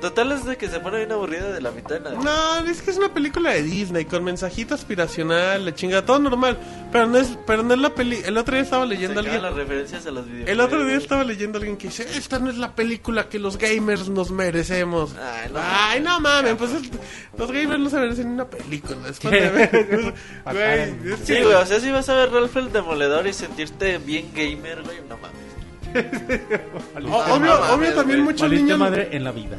[0.00, 2.16] Total es de que se pone bien aburrida de la mitad de nada.
[2.62, 6.58] No, es que es una película de Disney con mensajito aspiracional, la chinga, todo normal.
[6.90, 8.18] Pero no es, pero no es la peli.
[8.24, 9.56] El otro día estaba leyendo a Sacaban alguien.
[9.56, 10.26] las referencias a los.
[10.46, 13.38] El otro día estaba leyendo a alguien que dice, esta no es la película que
[13.38, 15.14] los gamers nos merecemos.
[15.16, 15.60] Ay, no.
[15.62, 16.90] Ay, no mames, pues es-
[17.36, 18.96] los gamers no se merecen ni una película.
[19.22, 23.26] De ver, güey, es Sí, güey, o sea, si vas a ver Ralph el Demoledor
[23.26, 25.49] y sentirte bien gamer, güey, no mames.
[27.10, 28.78] Obvio, obvio también muchos niños.
[28.78, 29.56] madre en la vida.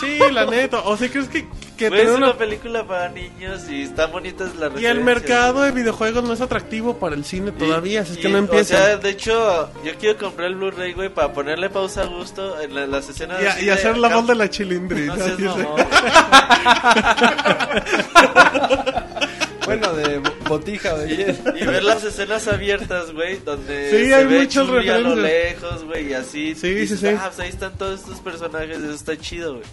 [0.00, 0.80] Sí, la neta.
[0.80, 4.10] O sea, crees que, que Güey, tener es una una película para niños y están
[4.12, 5.66] bonitas las Y el referencias, mercado güey.
[5.66, 8.48] de videojuegos no es atractivo para el cine Y- todavía, así es que y, no
[8.50, 12.60] O sea, de hecho, yo quiero comprar el Blu-ray, güey, para ponerle pausa a gusto
[12.60, 15.14] en la- las escenas y, a- así y hacer la acá- voz de la chilindrina.
[15.16, 15.48] No seas dice.
[15.48, 15.78] mamón,
[19.68, 21.16] Bueno, de bo- botija, güey.
[21.16, 24.98] de Y, y ver las escenas abiertas, güey, donde Sí, se hay ve Chun-Li a
[24.98, 26.54] lo lejos, güey, y así.
[26.54, 27.14] Sí, dices, sí, sí.
[27.18, 29.64] Ah, pues ahí están todos estos personajes, eso está chido, güey.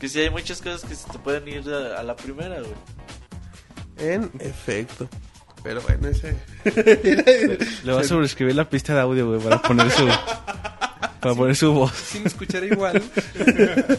[0.00, 2.72] Que sí hay muchas cosas que se te pueden ir a, a la primera, güey.
[3.98, 5.08] En efecto.
[5.62, 6.34] Pero bueno, ese.
[7.84, 10.08] Le va a sobreescribir la pista de audio, güey, para poner su...
[11.20, 11.92] Para poner su voz.
[11.92, 13.00] Sí me escucharé igual.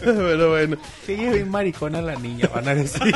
[0.04, 0.76] Pero bueno.
[1.06, 3.00] Que lleve maricona la niña, van a decir.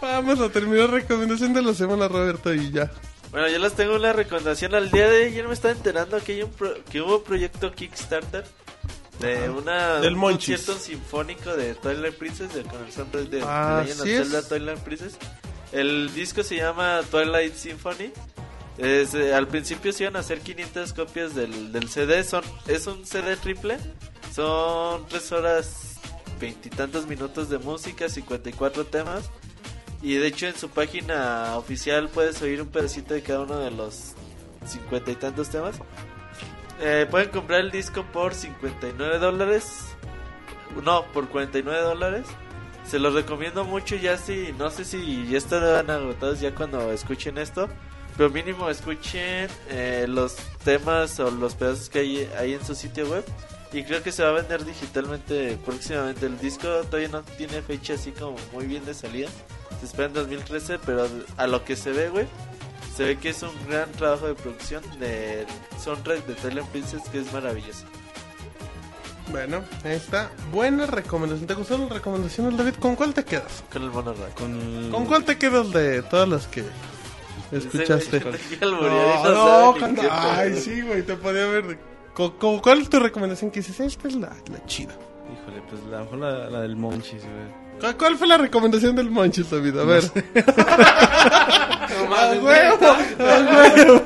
[0.00, 2.90] Vamos a terminar recomendación de la semana, Roberto, y ya.
[3.30, 4.74] Bueno, yo les tengo una recomendación.
[4.74, 7.72] Al día de ayer me estaba enterando que, hay un pro- que hubo un proyecto
[7.72, 8.44] Kickstarter
[9.20, 10.58] de una, Del un Monchis.
[10.58, 14.12] concierto sinfónico de Twilight Princess, de, con el soundtrack de, de Ah, Legend of así
[14.12, 14.28] es.
[14.30, 15.16] Zelda Twilight Princess.
[15.72, 18.12] El disco se llama Twilight Symphony.
[18.78, 22.22] Es, eh, al principio se iban a hacer 500 copias del, del CD.
[22.24, 23.78] Son, es un CD triple.
[24.34, 25.95] Son 3 horas,
[26.40, 29.30] veintitantos minutos de música, 54 temas.
[30.02, 33.70] Y de hecho en su página oficial puedes oír un pedacito de cada uno de
[33.70, 34.12] los
[34.66, 35.76] cincuenta y tantos temas.
[36.80, 39.96] Eh, pueden comprar el disco por 59 dólares.
[40.84, 42.26] No, por 49 dólares.
[42.84, 47.38] Se los recomiendo mucho ya si, no sé si ya estarán agotados ya cuando escuchen
[47.38, 47.68] esto.
[48.16, 53.24] Pero mínimo escuchen eh, los temas o los pedazos que hay en su sitio web.
[53.76, 56.24] Y creo que se va a vender digitalmente próximamente.
[56.24, 59.28] El disco todavía no tiene fecha así como muy bien de salida.
[59.78, 61.06] Se espera en 2013, pero
[61.36, 62.26] a lo que se ve, güey,
[62.96, 65.46] se ve que es un gran trabajo de producción del
[65.78, 67.84] soundtrack de Twilight Princess que es maravilloso.
[69.30, 70.30] Bueno, ahí está.
[70.50, 71.46] Buena recomendación.
[71.46, 72.76] ¿Te gustaron las recomendaciones, David?
[72.80, 73.62] ¿Con cuál te quedas?
[73.70, 74.32] Con el mono rock.
[74.38, 76.64] Con, ¿Con cuál te quedas de todas las que
[77.52, 78.22] escuchaste?
[78.62, 81.95] No, no, ay, sí, güey, te podía ver.
[82.16, 83.78] ¿Con, con cuál es tu recomendación que dices?
[83.78, 84.94] Esta es la, la chida.
[85.30, 87.66] Híjole, pues la, mejor la, la del Monchis, güey.
[87.78, 89.78] ¿Cuál, cuál fue la recomendación del Monchis, David?
[89.78, 90.02] A ver.
[90.34, 92.86] No ¡A huevo!
[92.86, 94.02] ¡A huevo!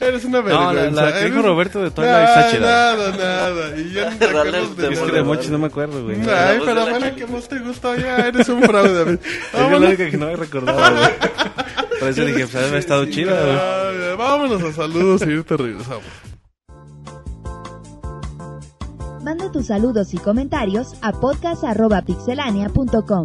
[0.00, 1.00] Eres una No, vergüenza.
[1.02, 2.60] la, la que dijo Roberto de Twilight está chida.
[2.60, 3.76] Nada, nada.
[3.78, 6.16] Y yo no te de Es que de Monchis no me acuerdo, güey.
[6.28, 7.94] Ay, pero fue la que más te gustó.
[7.94, 9.18] Ya eres un fraude, David.
[9.24, 11.10] Es la única que no me recordaba, güey.
[12.02, 13.28] Por eso dije, pues ha estado güey.
[13.30, 16.02] Ay, Vámonos a saludos y ahorita regresamos.
[19.22, 23.24] Manda tus saludos y comentarios a podcast.pixelania.com.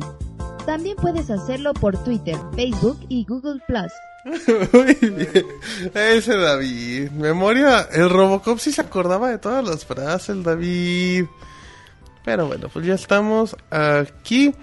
[0.68, 3.92] También puedes hacerlo por Twitter, Facebook y Google Plus.
[4.74, 5.48] Muy bien.
[5.96, 7.10] Ese David.
[7.10, 7.90] Memoria.
[7.92, 11.26] El Robocop sí se acordaba de todas las frases, el David.
[12.24, 14.54] Pero bueno, pues ya estamos aquí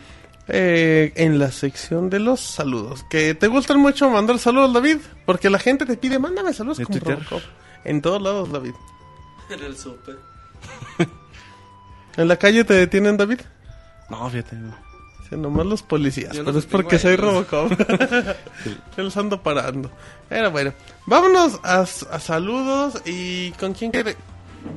[0.49, 3.05] eh, en la sección de los saludos.
[3.09, 4.99] Que te gustan mucho mandar saludos, David.
[5.25, 7.19] Porque la gente te pide, mándame saludos ¿De con Twitter?
[7.19, 7.43] Robocop.
[7.85, 8.75] En todos lados, David.
[9.51, 10.17] En el súper.
[12.17, 13.41] ¿En la calle te detienen, David?
[14.09, 14.75] No, fíjate, no.
[15.29, 17.17] Sí, nomás los policías, Yo pero es porque soy.
[17.17, 17.71] Robocop.
[18.97, 19.91] Yo los ando parando.
[20.31, 20.73] Pero bueno,
[21.07, 24.17] vámonos a, a saludos y con quién quiere.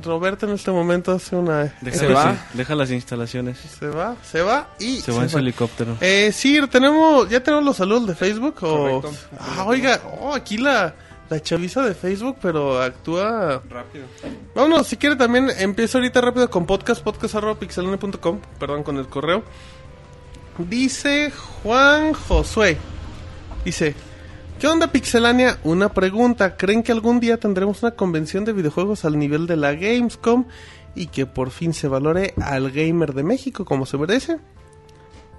[0.02, 1.74] Roberto en este momento hace una...
[1.80, 2.36] Deja, Se las- va.
[2.54, 3.58] deja las instalaciones.
[3.58, 5.00] Se va, se va y...
[5.00, 5.96] Se va en su helicóptero.
[6.00, 9.00] Eh, sí, tenemos, ya tenemos los saludos de Facebook o...
[9.00, 9.12] Correcto.
[9.40, 10.94] Ah, oiga, oh, aquí la,
[11.30, 13.62] la chaviza de Facebook, pero actúa...
[13.68, 14.04] Rápido.
[14.54, 19.42] Vámonos, si quiere también empiezo ahorita rápido con podcast, podcast.pixelane.com, perdón, con el correo.
[20.58, 21.30] Dice
[21.62, 22.76] Juan Josué,
[23.64, 23.94] dice,
[24.58, 25.58] ¿qué onda Pixelania?
[25.62, 29.72] Una pregunta, ¿creen que algún día tendremos una convención de videojuegos al nivel de la
[29.72, 30.46] Gamescom
[30.94, 34.38] y que por fin se valore al gamer de México como se merece?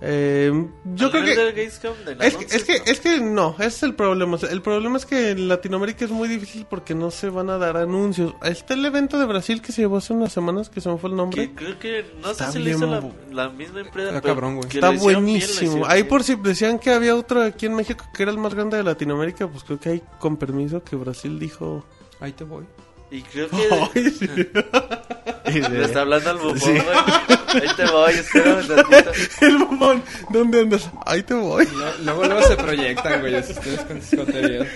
[0.02, 1.64] Eh, yo creo que...
[1.64, 2.86] Es que, es que, ¿no?
[2.86, 4.38] es que no, ese es el problema.
[4.50, 7.78] El problema es que en Latinoamérica es muy difícil porque no se van a dar
[7.78, 8.34] anuncios.
[8.44, 11.10] Está el evento de Brasil que se llevó hace unas semanas, que se me fue
[11.10, 11.50] el nombre.
[11.50, 14.22] Que creo que no Está sé si lo hizo la, misma empresa.
[14.22, 15.86] Cabrón, que Está bien, buenísimo.
[15.86, 18.78] Ahí por si decían que había otro aquí en México que era el más grande
[18.78, 21.86] de Latinoamérica, pues creo que hay con permiso que Brasil dijo...
[22.20, 22.66] Ahí te voy.
[23.12, 23.58] Y creo que
[25.54, 25.62] Sí.
[25.72, 27.64] le está hablando al bufón, güey.
[27.64, 29.12] Ahí te voy, espérame tantito.
[29.42, 30.90] El bufón, ¿dónde andas?
[31.06, 31.66] Ahí te voy.
[31.68, 34.68] No- Luego, luego se proyectan, güey, ustedes con sus tonterías.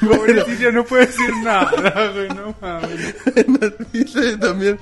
[0.00, 3.14] Pobrecillo, no puede decir nada, güey, no mames.
[3.92, 4.78] Dice también.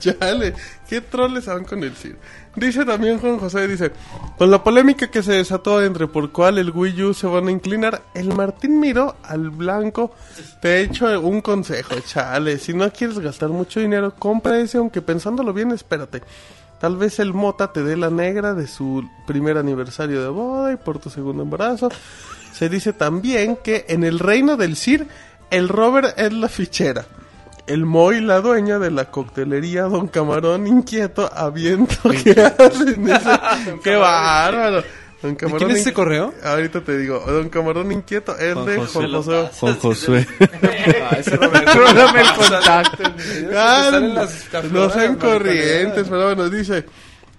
[0.00, 0.52] Chale,
[0.88, 2.16] qué troles van con el CIR.
[2.54, 3.92] Dice también Juan José, dice,
[4.36, 7.50] con la polémica que se desató entre por cuál el Wii U se van a
[7.50, 10.14] inclinar, el Martín miró al blanco.
[10.60, 15.00] Te he hecho un consejo, chale, si no quieres gastar mucho dinero, compra ese, aunque
[15.00, 16.22] pensándolo bien, espérate.
[16.78, 20.76] Tal vez el Mota te dé la negra de su primer aniversario de boda y
[20.76, 21.88] por tu segundo embarazo.
[22.52, 25.06] Se dice también que en el reino del Sir,
[25.50, 27.06] el Robert es la fichera.
[27.66, 33.30] El Moy, la dueña de la coctelería Don Camarón Inquieto, aviento que hacen ese...
[33.84, 34.82] ¡Qué bárbaro!
[35.22, 36.34] Don ¿De quién es ese correo?
[36.42, 39.50] Ahorita te digo, Don Camarón Inquieto es Juan de José Juan José.
[39.60, 40.26] Juan Josué.
[41.10, 41.94] Ah, ese Roberto.
[41.94, 43.02] Dame el contacto.
[43.54, 44.30] Ah, Salen las
[44.72, 45.16] no sean mariconeadas.
[45.18, 46.84] corrientes, pero bueno, dice...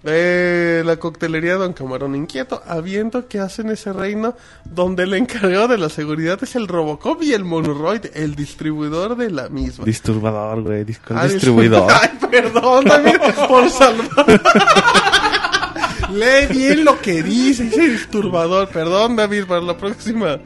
[0.05, 5.77] Eh, la coctelería Don Camarón Inquieto, aviento que hacen ese reino donde el encargado de
[5.77, 9.85] la seguridad es el Robocop y el Monoroid, el distribuidor de la misma.
[9.85, 10.83] Disturbador, güey.
[10.85, 11.89] dis- Ah, distribuidor.
[12.01, 13.15] Ay, perdón, David,
[13.47, 14.25] por salvar.
[16.11, 18.67] Lee bien lo que dice, ese disturbador.
[18.69, 20.37] Perdón, David, para la próxima.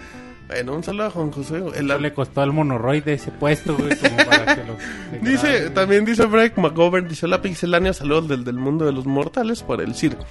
[0.48, 1.61] Bueno, un saludo a Juan José.
[1.76, 4.77] El, le costó al monoroide ese puesto, güey, como para que lo...
[5.22, 9.61] Dice, también dice Break McGovern, dice hola Pixelania, saludos del, del mundo de los mortales
[9.64, 10.26] por el circo.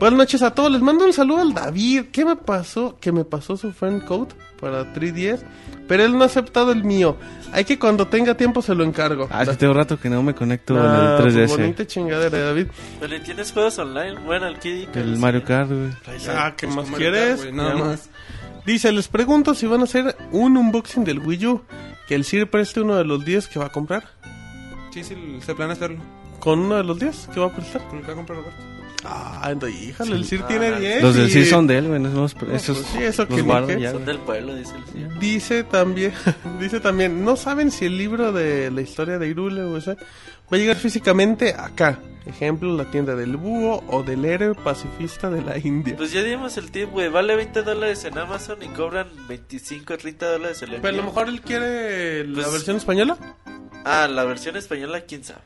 [0.00, 2.06] Buenas noches a todos, les mando un saludo al David.
[2.10, 2.96] ¿Qué me pasó?
[3.00, 5.40] Que me pasó su friend code para 3DS,
[5.86, 7.16] pero él no ha aceptado el mío.
[7.52, 9.28] Hay que cuando tenga tiempo se lo encargo.
[9.30, 11.48] Ah, sí, tengo rato que no me conecto Ah, en pues el 3DS.
[11.56, 12.66] bonita chingadera, David.
[12.98, 14.18] Pero ¿y tienes juegos online.
[14.24, 14.88] Bueno, el Kid.
[14.94, 15.90] El Mario Kart, güey.
[16.28, 17.52] Ah, ¿qué Pues más quieres?
[17.52, 18.10] nada más.
[18.66, 21.62] Dice, les pregunto si van a hacer un unboxing del Wii U.
[22.06, 24.04] Que el Sir preste uno de los 10 que va a comprar.
[24.92, 25.98] Sí, sí, se planea hacerlo.
[26.40, 27.86] ¿Con uno de los 10 que va a prestar?
[27.88, 28.79] Con el que va a comprar Roberto.
[29.04, 31.02] Ah, entonces, híjole, el Ah, tiene 10.
[31.02, 32.04] Los del CIR son de él, güey.
[32.04, 34.06] Esos, esos pues sí, eso que los guardo ya, Son güey.
[34.16, 35.18] del pueblo, dice el señor.
[35.18, 36.12] Dice también,
[36.60, 39.96] dice también, no saben si el libro de la historia de Irule o ese va
[40.52, 41.98] a llegar físicamente acá.
[42.26, 45.96] Ejemplo, la tienda del búho o del héroe pacifista de la India.
[45.96, 47.08] Pues ya dimos el tip, güey.
[47.08, 51.02] Vale 20 dólares en Amazon y cobran 25 o 30 dólares el Pero a lo
[51.04, 53.16] mejor él quiere la Pues- versión española.
[53.86, 55.40] Ah, la versión española, quién sabe.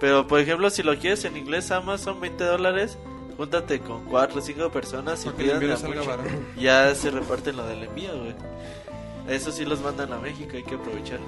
[0.00, 2.98] Pero por ejemplo, si lo quieres en inglés, Amazon 20 dólares.
[3.36, 5.62] Júntate con 4 o 5 personas y pidan.
[6.58, 8.34] Ya se reparten lo del envío, güey.
[9.28, 11.20] Eso sí los mandan a México, hay que aprovechar.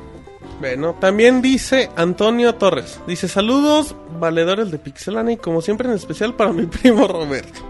[0.60, 3.01] Bueno, también dice Antonio Torres.
[3.07, 7.60] Dice, saludos, valedores de Pixelania y como siempre en especial para mi primo Roberto.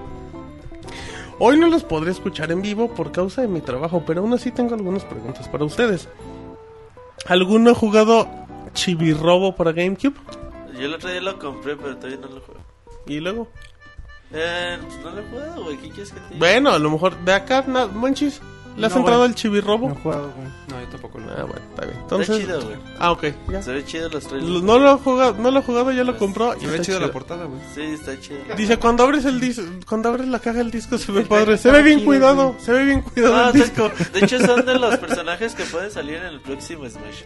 [1.39, 4.51] Hoy no los podré escuchar en vivo por causa de mi trabajo, pero aún así
[4.51, 6.09] tengo algunas preguntas para ustedes.
[7.27, 8.29] ¿Alguno ha jugado
[8.75, 10.15] Chibi-Robo para GameCube?
[10.73, 12.61] Yo el otro día lo compré, pero todavía no lo juego.
[13.07, 13.49] Y luego...
[14.35, 15.77] Eh, pues no lo he jugado, güey.
[15.77, 16.39] ¿Qué quieres que te diga?
[16.39, 18.41] Bueno, a lo mejor de acá, na- Monchis,
[18.79, 19.31] ¿le has No, entrado güey.
[19.31, 19.89] al Chibi-Robo?
[19.91, 20.49] No juego, güey.
[20.69, 21.99] No, yo tampoco lo Ah, bueno, está bien.
[21.99, 22.39] Está Entonces...
[22.39, 22.77] chido, güey.
[22.99, 23.61] Ah, ok, ya.
[23.63, 24.63] Se ve chido los trailers.
[24.63, 26.55] No lo he jugado, no lo he jugado, ya lo Pues, compró.
[26.57, 27.13] y Se ve está chido la chido.
[27.13, 27.61] portada, güey.
[27.75, 28.39] Sí, está chido.
[28.57, 31.59] Dice, cuando abres el disco, cuando abres la caja del disco se ve padre.
[31.59, 33.91] Se ve bien cuidado, se ve bien cuidado Ah, el disco.
[34.15, 37.25] de hecho son de los personajes que pueden salir en el próximo Smash.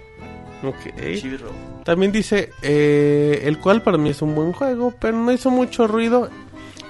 [0.63, 0.95] Ok.
[0.97, 1.83] Chibi-Robo.
[1.85, 5.87] También dice, eh, el cual para mí es un buen juego, pero no hizo mucho
[5.87, 6.29] ruido.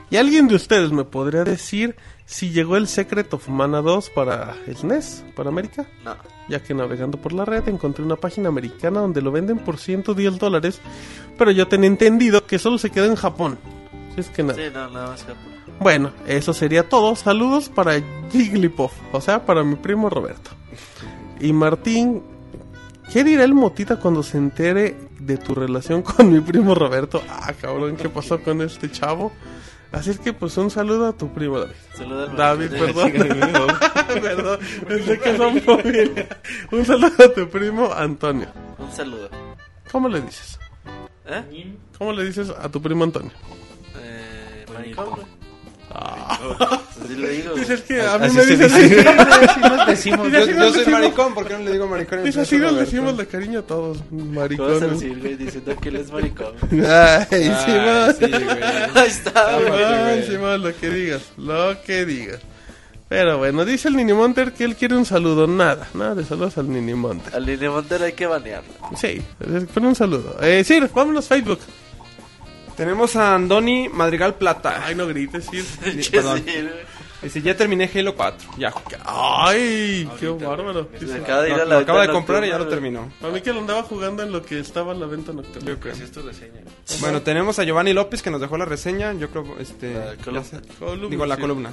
[0.08, 4.54] ¿Y alguien de ustedes me podría decir si llegó el Secret of Mana 2 para
[4.66, 5.86] el SNES, para América?
[6.04, 6.16] No.
[6.48, 10.38] Ya que navegando por la red encontré una página americana donde lo venden por 110
[10.38, 10.80] dólares,
[11.36, 13.58] pero yo tenía entendido que solo se queda en Japón.
[14.14, 14.54] Si es que nada.
[14.54, 15.56] Sí, no, nada más Japón.
[15.80, 17.16] Bueno, eso sería todo.
[17.16, 20.50] Saludos para Jigglypuff, o sea, para mi primo Roberto.
[21.40, 22.22] Y Martín,
[23.12, 27.22] ¿qué dirá el Motita cuando se entere de tu relación con mi primo Roberto?
[27.28, 29.32] Ah, cabrón, ¿qué pasó con este chavo?
[29.92, 31.74] Así es que, pues, un saludo a tu primo David.
[31.94, 33.12] Saluda al David, perdón.
[34.20, 36.28] perdón, pensé que son familia.
[36.72, 38.48] Un saludo a tu primo Antonio.
[38.78, 39.30] Un saludo.
[39.90, 40.58] ¿Cómo le dices?
[41.24, 41.76] ¿Eh?
[41.98, 43.30] ¿Cómo le dices a tu primo Antonio?
[43.96, 45.35] Eh, maricón, güey.
[45.98, 46.80] Ah.
[47.02, 47.50] Así le digo.
[47.52, 47.60] güey.
[47.60, 48.64] Dices que a mí Así me dice.
[48.64, 48.96] así.
[49.60, 50.30] nos decimos.
[50.32, 52.24] Yo- sí soy decimos- maricón, ¿por qué no le digo maricón?
[52.24, 54.90] Dice así nos decimos de cariño a todos, ¿Qué vas a maricones.
[54.90, 55.36] decir, güey?
[55.36, 56.52] Diciendo que él es maricón.
[56.72, 58.16] Ay, Ay, Simón.
[58.18, 58.62] sí, güey.
[58.94, 60.26] Ahí está, güey.
[60.26, 62.40] Simón, lo que digas, lo que digas.
[63.08, 65.46] Pero bueno, dice el Ninimonter que él quiere un saludo.
[65.46, 67.34] Nada, nada de saludos al Ninimonter.
[67.36, 68.68] Al Línea Montero hay que banearlo.
[68.96, 69.22] Sí,
[69.72, 70.36] pon un saludo.
[70.42, 71.60] Eh, Sir, vámonos Facebook.
[72.76, 74.82] Tenemos a Andoni Madrigal Plata.
[74.84, 75.64] Ay, no grites, ¿Qué
[76.10, 76.44] perdón.
[77.22, 78.50] Dice, ya terminé Halo 4.
[78.58, 78.72] Ya.
[79.04, 80.88] Ay, qué bárbaro.
[81.00, 83.10] Se acaba de ir Lo, a lo la acaba de comprar y ya lo terminó.
[83.22, 85.66] A mí que lo andaba jugando en lo que estaba en la venta nocturna.
[85.66, 85.94] Yo creo.
[87.00, 89.14] Bueno, tenemos a Giovanni López que nos dejó la reseña.
[89.14, 89.94] Yo creo, este.
[89.94, 90.44] La columna.
[90.44, 90.60] sé.
[90.78, 91.40] Columna, Digo, la sí.
[91.40, 91.70] columna.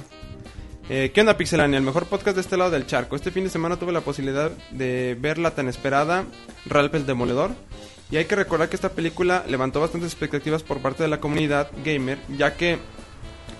[0.88, 1.78] Eh, ¿Qué onda, Pixelania?
[1.78, 3.14] El mejor podcast de este lado del charco.
[3.14, 6.24] Este fin de semana tuve la posibilidad de ver la tan esperada
[6.66, 7.50] Ralph el Demoledor.
[8.14, 11.68] Y hay que recordar que esta película levantó bastantes expectativas por parte de la comunidad
[11.84, 12.78] gamer, ya que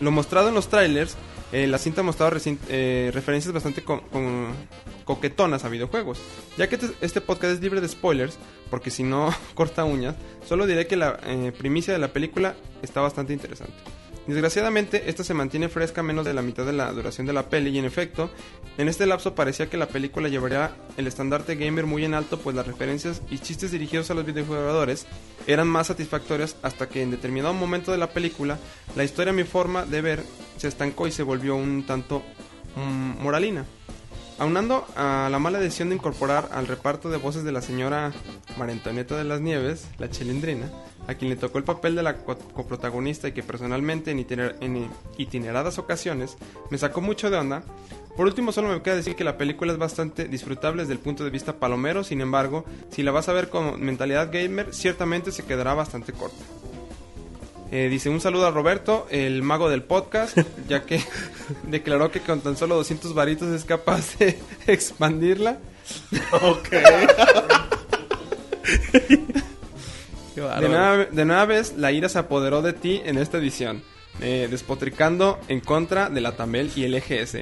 [0.00, 1.16] lo mostrado en los trailers,
[1.50, 3.82] eh, la cinta mostraba recien- eh, referencias bastante
[5.04, 6.20] coquetonas a videojuegos.
[6.56, 8.38] Ya que este, este podcast es libre de spoilers,
[8.70, 10.14] porque si no corta uñas,
[10.46, 13.74] solo diré que la eh, primicia de la película está bastante interesante.
[14.26, 17.70] Desgraciadamente, esta se mantiene fresca menos de la mitad de la duración de la peli
[17.70, 18.30] y en efecto,
[18.78, 22.56] en este lapso parecía que la película llevaría el estandarte gamer muy en alto, pues
[22.56, 25.06] las referencias y chistes dirigidos a los videojugadores
[25.46, 28.58] eran más satisfactorias hasta que en determinado momento de la película,
[28.96, 30.22] la historia a mi forma de ver
[30.56, 32.22] se estancó y se volvió un tanto
[32.76, 33.66] mm, moralina.
[34.38, 38.12] Aunando a la mala decisión de incorporar al reparto de voces de la señora
[38.56, 40.70] María Antonieta de las Nieves, la chilindrina,
[41.06, 44.56] a quien le tocó el papel de la co- coprotagonista y que personalmente en, itiner-
[44.60, 46.36] en itineradas ocasiones
[46.70, 47.62] me sacó mucho de onda,
[48.16, 51.24] por último solo me queda decir que la película es bastante disfrutable desde el punto
[51.24, 55.44] de vista palomero, sin embargo, si la vas a ver con mentalidad gamer, ciertamente se
[55.44, 56.36] quedará bastante corta.
[57.72, 61.02] Eh, dice un saludo a Roberto, el mago del podcast, ya que
[61.64, 65.58] declaró que con tan solo 200 varitos es capaz de expandirla.
[66.30, 66.68] Ok.
[70.60, 73.82] De nueva, de nueva vez, la ira se apoderó de ti en esta edición,
[74.20, 77.38] eh, despotricando en contra de la Tamel y el EGS.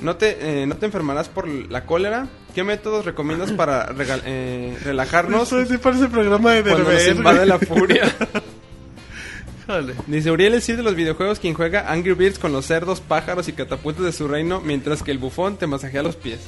[0.00, 2.26] ¿No te, eh, ¿No te enfermarás por la cólera?
[2.54, 7.44] ¿Qué métodos recomiendas para regal- eh, relajarnos Eso sí parece programa de cuando nos invade
[7.46, 8.04] la furia?
[9.68, 9.94] Híjole.
[10.06, 13.46] Dice Uriel el Cid de los videojuegos quien juega Angry Birds con los cerdos, pájaros
[13.48, 16.40] y catapultas de su reino mientras que el bufón te masajea los pies.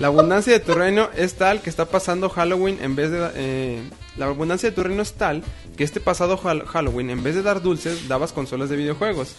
[0.00, 3.30] La abundancia de tu reino es tal que está pasando Halloween en vez de...
[3.34, 3.82] eh,
[4.16, 5.42] la abundancia de tu reino es tal
[5.76, 9.36] que este pasado Hal- Halloween en vez de dar dulces dabas consolas de videojuegos.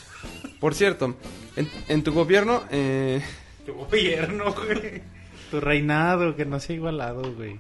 [0.60, 1.16] Por cierto,
[1.56, 2.62] en, en tu gobierno...
[2.70, 3.24] eh,
[3.66, 5.02] Tu gobierno, güey.
[5.50, 7.60] Tu reinado, que no se ha igualado, güey.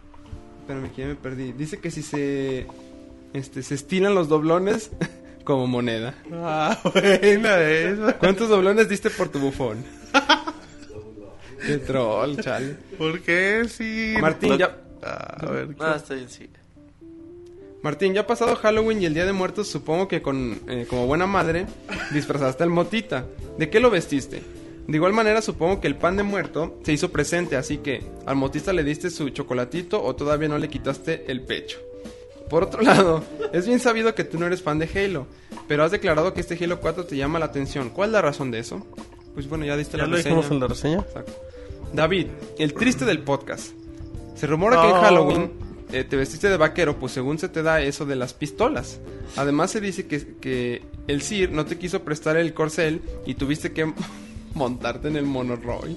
[0.62, 1.52] espérame, que ya me perdí.
[1.54, 2.68] Dice que si se...
[3.34, 4.92] Este, se estilan los doblones
[5.44, 6.14] como moneda.
[6.32, 8.18] Ah, buena esa.
[8.20, 9.84] ¿Cuántos doblones diste por tu bufón?
[11.66, 12.76] Qué troll, chale.
[12.98, 14.16] ¿Por qué sí?
[14.20, 14.78] Martín, ya...
[15.04, 15.78] Ah, a ver.
[15.78, 16.50] No, está bien, sí.
[17.82, 21.08] Martín, ya ha pasado Halloween y el Día de Muertos, supongo que con, eh, como
[21.08, 21.66] buena madre
[22.12, 23.26] disfrazaste al motita.
[23.58, 24.44] ¿De qué lo vestiste?
[24.88, 28.36] De igual manera, supongo que el pan de muerto se hizo presente, así que al
[28.36, 31.80] motista le diste su chocolatito o todavía no le quitaste el pecho.
[32.50, 35.26] Por otro lado, es bien sabido que tú no eres fan de Halo,
[35.68, 37.90] pero has declarado que este Halo 4 te llama la atención.
[37.90, 38.86] ¿Cuál es la razón de eso?
[39.34, 40.36] Pues bueno, ya diste ¿Ya la lo reseña.
[40.36, 40.98] dijimos en la reseña?
[41.00, 41.34] Exacto.
[41.94, 42.28] David,
[42.60, 43.72] el triste del podcast.
[44.36, 44.94] Se rumora que en.
[44.96, 45.52] Halloween
[45.92, 49.00] eh, te vestiste de vaquero, pues según se te da eso de las pistolas.
[49.36, 53.72] Además se dice que, que el Sir no te quiso prestar el corcel y tuviste
[53.74, 53.92] que
[54.54, 55.96] montarte en el Monoroy.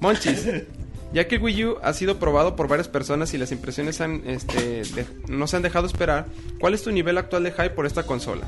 [0.00, 0.46] Monchis,
[1.12, 4.22] ya que el Wii U ha sido probado por varias personas y las impresiones han,
[4.26, 6.26] este, de- no se han dejado esperar,
[6.60, 8.46] ¿cuál es tu nivel actual de hype por esta consola?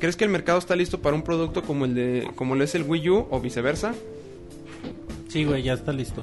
[0.00, 2.74] ¿Crees que el mercado está listo para un producto como el de como lo es
[2.74, 3.94] el Wii U o viceversa?
[5.28, 6.22] Sí, güey, ya está listo.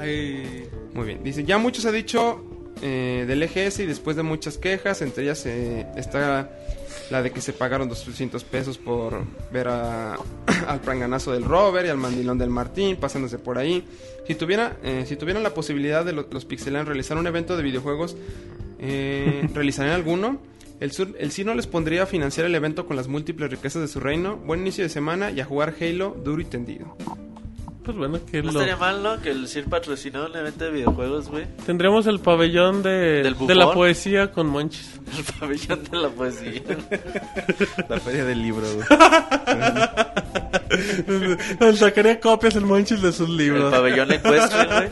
[0.00, 0.64] Ay.
[0.92, 1.22] Muy bien.
[1.24, 2.44] Dice, ya mucho se ha dicho
[2.82, 6.50] eh, del EGS y después de muchas quejas, entre ellas eh, está
[7.10, 10.14] la de que se pagaron 200 pesos por ver a,
[10.66, 13.84] al pranganazo del Robert y al mandilón del Martín pasándose por ahí.
[14.26, 17.62] Si, tuviera, eh, si tuvieran la posibilidad de lo- los Pixelan realizar un evento de
[17.62, 18.16] videojuegos,
[18.80, 20.40] eh, ¿realizarían alguno?
[20.80, 23.80] El, sur, el sí no les pondría a financiar el evento con las múltiples riquezas
[23.82, 24.36] de su reino.
[24.36, 26.96] Buen inicio de semana y a jugar Halo duro y tendido.
[27.82, 28.58] Pues bueno, que No lo...
[28.60, 29.20] estaría mal, ¿no?
[29.22, 31.46] Que el CIR patrocinó un evento de videojuegos, güey.
[31.64, 35.00] Tendremos el pabellón de, ¿Del de la poesía con Monchis.
[35.16, 36.62] El pabellón de la poesía.
[37.88, 38.86] La feria del libro, güey.
[41.76, 43.72] Sacaría copias el Monchis de sus El libros.
[43.72, 44.88] pabellón ecuestre, güey.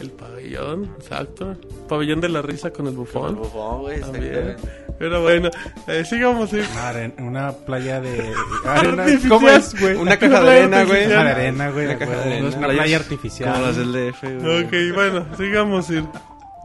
[0.00, 1.56] El pabellón, exacto.
[1.88, 3.36] Pabellón de la risa con el Con el bufón.
[3.36, 4.00] bufón, güey.
[4.00, 4.56] También.
[4.98, 5.50] Pero bueno,
[5.86, 6.50] eh, sigamos.
[6.50, 6.56] sí.
[6.58, 8.32] Una, aren- una playa de
[8.66, 9.04] arena.
[9.28, 9.94] ¿Cómo es, güey?
[9.96, 11.06] Una caja de arena, güey.
[11.06, 11.84] Una de arena, güey.
[11.84, 12.56] Una de caja de arena.
[12.56, 13.52] Una playa artificial.
[13.52, 14.64] Como las del DF, güey.
[14.64, 15.90] Ok, bueno, sigamos.
[15.90, 16.04] Ir.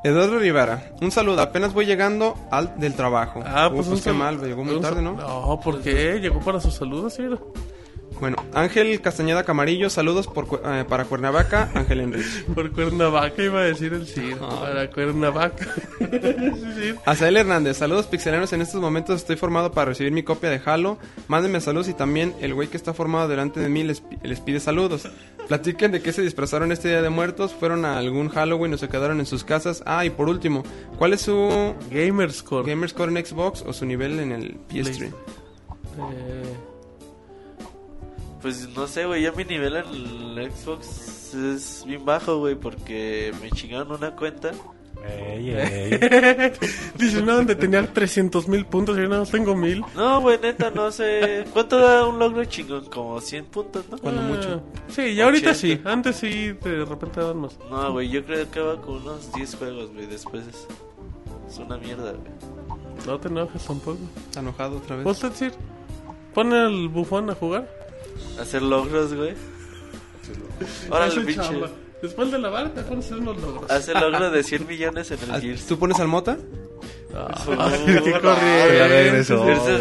[0.05, 3.41] Eduardo Rivera, un saludo, apenas voy llegando al del trabajo.
[3.45, 5.13] Ah, pues, un qué sal- mal, llegó muy tarde, ¿no?
[5.13, 6.19] No, ¿por qué?
[6.19, 7.23] Llegó para sus saludos, sí.
[8.24, 12.26] Bueno, Ángel Castañeda Camarillo, saludos por, eh, para Cuernavaca, Ángel Enrique.
[12.56, 14.32] Por Cuernavaca iba a decir el sí.
[14.40, 15.66] Para Cuernavaca.
[16.00, 16.95] sí, sí.
[17.06, 21.00] Azael Hernández, saludos pixeleros, en estos momentos estoy formado para recibir mi copia de Halo.
[21.27, 24.00] Mándenme saludos y también el güey que está formado delante de mí les
[24.40, 25.10] pide saludos.
[25.50, 28.88] Platiquen de qué se disfrazaron este día de muertos, fueron a algún Halloween o se
[28.88, 29.84] quedaron en sus casas.
[29.85, 30.64] Ah, y por último,
[30.98, 32.69] ¿cuál es su Gamerscore.
[32.69, 35.08] Gamerscore en Xbox o su nivel en el PS3?
[35.08, 36.73] Eh,
[38.43, 39.23] Pues no sé, güey.
[39.23, 39.85] Ya mi nivel en
[40.38, 42.55] el Xbox es bien bajo, güey.
[42.55, 44.51] Porque me chingaron una cuenta.
[45.03, 46.51] Ey, ey.
[46.97, 49.83] Dice, no, donde tenía 300 mil puntos, yo no tengo mil.
[49.95, 51.45] No, güey, neta, no sé.
[51.51, 52.85] ¿Cuánto da un logro chingón?
[52.85, 53.97] Como 100 puntos, ¿no?
[53.97, 54.61] Cuando mucho.
[54.89, 55.55] Sí, ya ahorita 80.
[55.55, 55.81] sí.
[55.85, 57.57] Antes sí, de repente daban más.
[57.69, 60.05] No, güey, yo creo que va con unos 10 juegos, güey.
[60.05, 60.67] Después es,
[61.49, 62.31] es una mierda, güey.
[63.05, 63.99] No te enojes tampoco.
[64.27, 65.05] Está enojado otra vez.
[65.05, 65.53] ¿Vos te decir?
[66.33, 67.82] Pon el bufón a jugar.
[68.40, 69.33] Hacer logros, güey.
[70.90, 71.42] Ahora el pinche.
[71.42, 71.69] chamba.
[72.01, 73.72] Después de lavar, te pones hacer unos logros.
[73.72, 75.66] Hace logro de 100 millones en Ah, el Gears.
[75.67, 76.38] ¿Tú pones al mota?
[77.16, 79.24] Ay, qué corriente.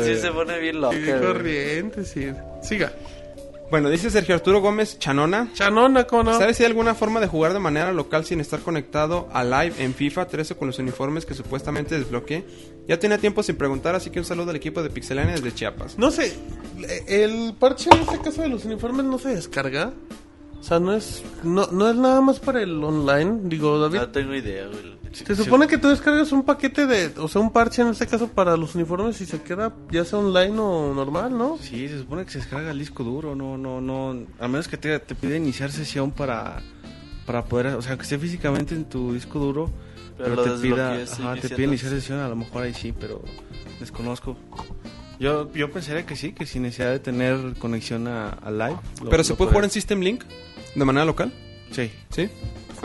[0.05, 2.29] sí se pone bien loca, Qué corriente, sí.
[2.63, 2.93] Siga.
[3.73, 5.49] Bueno, dice Sergio Arturo Gómez Chanona.
[5.55, 6.39] Chanona, ¿cómo no?
[6.39, 9.73] ¿Sabes si hay alguna forma de jugar de manera local sin estar conectado a live
[9.79, 12.45] en FIFA 13 con los uniformes que supuestamente desbloqueé?
[12.87, 15.97] Ya tenía tiempo sin preguntar, así que un saludo al equipo de Pixelania desde Chiapas.
[15.97, 16.35] No sé,
[17.09, 19.95] el parche en este caso de los uniformes no se descarga.
[20.61, 24.01] O sea, no es no, no es nada más para el online, digo, David.
[24.01, 25.02] No tengo idea, güey.
[25.13, 28.29] Se supone que tú descargas un paquete de, o sea, un parche en este caso
[28.29, 31.59] para los uniformes y se queda ya sea online o normal, ¿no?
[31.61, 34.77] Sí, se supone que se descarga el disco duro, no, no, no, a menos que
[34.79, 36.63] te, te pida iniciar sesión para,
[37.27, 39.71] para poder, o sea, que esté físicamente en tu disco duro,
[40.17, 43.23] Pero te pida, ajá, te pide iniciar sesión, a lo mejor ahí sí, pero
[43.81, 44.37] desconozco.
[45.21, 48.77] Yo, yo pensaría que sí, que sin necesidad de tener conexión a, a live.
[49.05, 50.25] lo- ¿Pero se puede jugar en System Link
[50.75, 51.33] de manera local?
[51.71, 52.27] Sí, ¿Sí?
[52.29, 52.31] sí,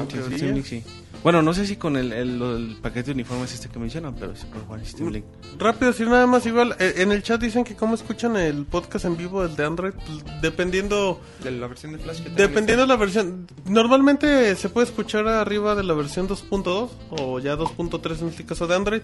[0.07, 0.37] teoría.
[0.37, 0.83] Steam Link sí.
[1.27, 4.33] Bueno, no sé si con el, el, el paquete de uniformes este que mencionan, pero
[4.33, 4.89] sí puede jugar en Mm.
[4.89, 5.25] Steam Link.
[5.59, 6.73] Rápido, decir nada más igual.
[6.79, 9.91] eh, En el chat dicen que cómo escuchan el podcast en vivo, el de Android,
[9.91, 13.45] pues, dependiendo De la versión de Flash que dependiendo de la versión.
[13.65, 18.65] Normalmente se puede escuchar arriba de la versión 2.2 o ya 2.3 en este caso
[18.65, 19.01] de Android.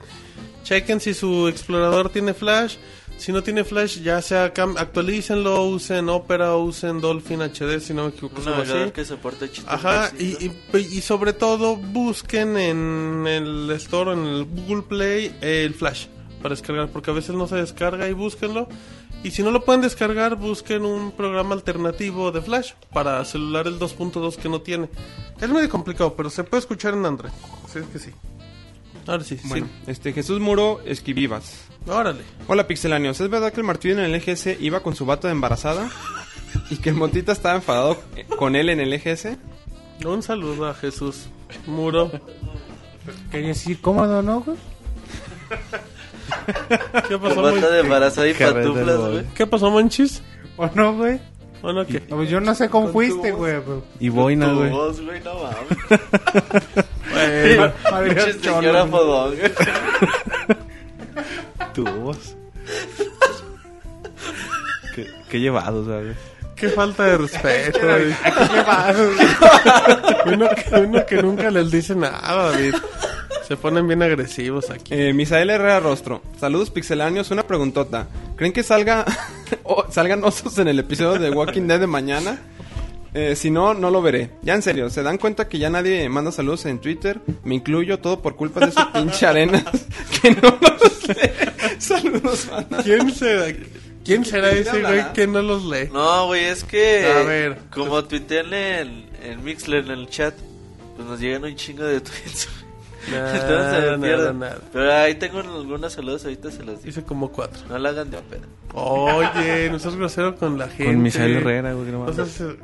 [0.64, 2.78] Chequen si su explorador tiene Flash.
[3.18, 8.10] Si no tiene Flash, ya sea actualícenlo, usen Opera, usen Dolphin HD, si no me
[8.10, 8.40] equivoco.
[8.40, 8.92] Un navegador así.
[8.92, 9.50] que soporte.
[9.68, 15.74] Ajá, y, y, y sobre todo busquen en el store, en el Google Play, el
[15.76, 16.08] Flash
[16.44, 18.68] para descargar, porque a veces no se descarga y búsquenlo.
[19.24, 23.80] Y si no lo pueden descargar, busquen un programa alternativo de Flash para celular el
[23.80, 24.90] 2.2 que no tiene.
[25.40, 27.32] Es medio complicado, pero se puede escuchar en Android.
[27.64, 28.12] Así es que sí.
[29.08, 31.44] Ahora sí, Bueno, este Jesús Muro Esquivivas.
[31.46, 31.92] sí.
[31.92, 32.22] Órale.
[32.48, 35.34] Hola Pixelanios, ¿es verdad que el Martín en el EGS iba con su bata de
[35.34, 35.90] embarazada?
[36.70, 39.38] ¿Y que el Montita estaba enfadado eh, con él en el EGS?
[40.06, 41.28] Un saludo a Jesús
[41.66, 42.10] Muro.
[43.32, 44.58] Quería decir cómodo, ¿no, güey?
[47.08, 49.26] ¿Qué pasó, de embarazada y güey.
[49.36, 50.22] ¿Qué pasó, Monchis?
[50.58, 51.20] ¿O no, güey?
[51.64, 52.02] Bueno, ¿qué?
[52.10, 53.54] No, pues yo no sé cómo fuiste, tu güey.
[53.62, 54.70] pero- Y boina, Tu güey.
[54.70, 55.58] voz, güey, no mames.
[58.16, 59.36] Pinche señora fodón.
[61.74, 62.36] Tu voz.
[64.96, 66.18] qué, qué llevado, ¿sabes?
[66.56, 68.14] Qué falta de respeto, güey.
[70.34, 72.76] Uno que, uno que nunca les dice nada, David.
[73.48, 74.94] Se ponen bien agresivos aquí.
[74.94, 76.22] Eh, Misael Herrera Rostro.
[76.40, 78.08] Saludos Pixelanios, una preguntota.
[78.38, 79.06] ¿Creen que salga
[79.64, 82.40] o- salgan osos en el episodio de Walking Dead de mañana?
[83.14, 84.32] Eh, si no, no lo veré.
[84.42, 87.20] Ya en serio, ¿se dan cuenta que ya nadie manda saludos en Twitter?
[87.44, 89.64] Me incluyo todo por culpa de su pinche arenas
[90.22, 91.32] que no los lee.
[91.80, 92.82] Saludos, banda.
[92.82, 93.48] ¿Quién será,
[94.04, 95.90] ¿quién será ¿Quién ese güey que no los lee?
[95.92, 97.06] No, güey, es que.
[97.06, 97.58] A ver.
[97.72, 100.34] Como tuitean en, en Mixler, en el chat,
[100.96, 102.50] pues nos llegan un chingo de tweets.
[103.12, 104.60] Nada, Entonces nada, nada.
[104.72, 106.90] Pero ahí tengo algunos saludos, ahorita se los digo.
[106.90, 107.60] Hice como cuatro.
[107.68, 108.44] No la hagan de pedo.
[108.74, 110.86] Oye, no seas grosero con la gente.
[110.86, 111.92] Con Misael Herrera, güey.
[111.92, 112.06] no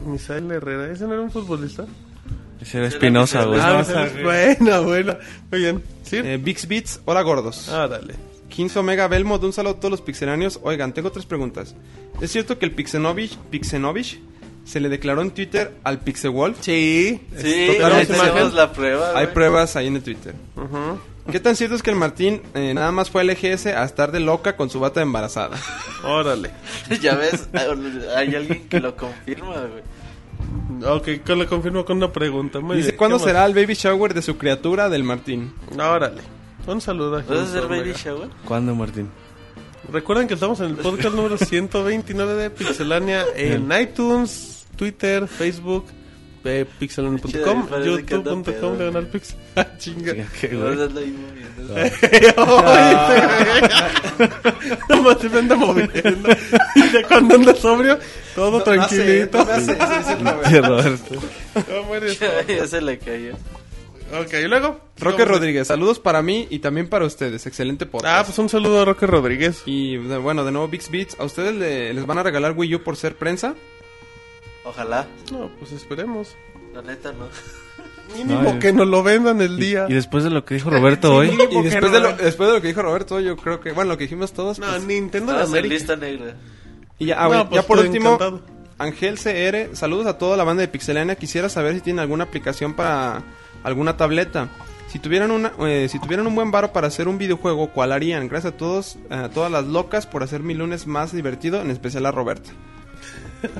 [0.05, 1.85] Misael Herrera, ¿ese no era un futbolista?
[2.61, 3.59] Ese era Espinosa, güey.
[3.61, 3.83] Ah,
[4.23, 5.17] bueno, bueno.
[5.51, 5.83] Muy bien.
[6.03, 6.17] ¿Sí?
[6.17, 7.67] Eh, Bix Beats, hola gordos.
[7.69, 8.15] ah, dale.
[8.59, 10.59] 15 Omega Belmo, de un saludo a todos los pixelanios.
[10.63, 11.75] Oigan, tengo tres preguntas.
[12.19, 14.19] ¿Es cierto que el Pixenovich, Pixenovich
[14.65, 16.57] se le declaró en Twitter al Pixewolf?
[16.59, 17.21] Sí.
[17.37, 19.11] Sí, tenemos la prueba.
[19.11, 19.33] Hay güey.
[19.33, 20.35] pruebas ahí en el Twitter.
[21.31, 24.11] ¿Qué tan cierto es que el Martín eh, nada más fue al EGS a estar
[24.11, 25.55] de loca con su bata de embarazada?
[26.03, 26.51] Órale.
[27.01, 27.47] ya ves,
[28.13, 30.91] hay alguien que lo confirma, güey.
[30.97, 32.59] Ok, con- lo confirmo con una pregunta.
[32.59, 32.97] Muy Dice, bien.
[32.97, 35.53] ¿cuándo será el baby shower de su criatura del Martín?
[35.79, 36.38] Órale.
[36.71, 37.97] Un saludo a ¿Vas a Jesús hacer baby Omega.
[37.97, 38.29] shower?
[38.45, 39.09] ¿Cuándo, Martín?
[39.91, 45.85] Recuerden que estamos en el podcast número 129 de Pixelania en iTunes, Twitter, Facebook,
[46.43, 49.35] eh, pixelania.com, youtube.com, pedo, diagonal pix.
[49.55, 50.13] Ah, chinga.
[50.39, 50.47] Se
[55.29, 56.29] me anda moviendo.
[56.75, 57.97] Y ya cuando anda sobrio,
[58.35, 59.45] todo tranquilito.
[62.59, 63.33] No se le cayó.
[64.11, 64.79] Ok, y luego.
[64.97, 67.45] Roque Rodríguez, saludos para mí y también para ustedes.
[67.45, 68.25] Excelente Ah, podcast.
[68.27, 69.61] pues un saludo a Roque Rodríguez.
[69.65, 71.15] Y de- bueno, de nuevo Bix Beats.
[71.19, 73.53] ¿A ustedes le- les van a regalar Wii U por ser prensa?
[74.63, 75.07] Ojalá.
[75.31, 76.35] No, pues esperemos.
[76.73, 77.27] La neta, no.
[78.17, 79.85] Mínimo No, que nos lo vendan el día.
[79.87, 82.61] Y después de lo que dijo Roberto hoy, Y después de, lo, después de lo
[82.61, 84.57] que dijo Roberto, yo creo que, bueno, lo que dijimos todos.
[84.57, 85.73] No, pues, Nintendo de Estamos en América.
[85.75, 86.35] lista negra.
[86.97, 88.41] y ya, ah, No, pues, ya por estoy último, encantado.
[88.79, 91.15] Ángel CR, saludos a toda la banda de Pixelania.
[91.15, 93.21] Quisiera saber si tienen alguna aplicación para
[93.63, 94.49] alguna tableta.
[94.87, 98.27] Si tuvieran una, eh, si tuvieran un buen varo para hacer un videojuego, ¿cuál harían?
[98.27, 102.05] Gracias a todos, a todas las locas por hacer mi lunes más divertido, en especial
[102.05, 102.49] a Roberta.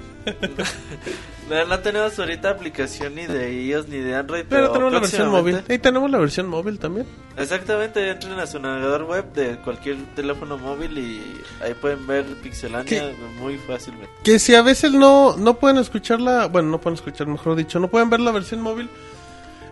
[1.49, 4.99] No, no tenemos ahorita aplicación ni de iOS ni de Android, pero, Pero tenemos la
[4.99, 5.63] versión móvil.
[5.67, 7.07] Ahí tenemos la versión móvil también.
[7.37, 12.85] Exactamente, entren a su navegador web de cualquier teléfono móvil y ahí pueden ver Pixelania
[12.85, 13.15] ¿Qué?
[13.39, 14.11] muy fácilmente.
[14.23, 17.87] Que si a veces no, no pueden escucharla, bueno, no pueden escuchar, mejor dicho, no
[17.87, 18.87] pueden ver la versión móvil,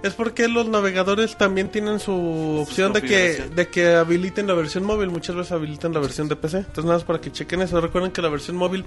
[0.04, 4.84] es porque los navegadores también tienen su opción de que, de que habiliten la versión
[4.84, 5.10] móvil.
[5.10, 6.60] Muchas veces habilitan la versión de PC.
[6.60, 7.80] Entonces, nada más para que chequen eso.
[7.82, 8.86] Recuerden que la versión móvil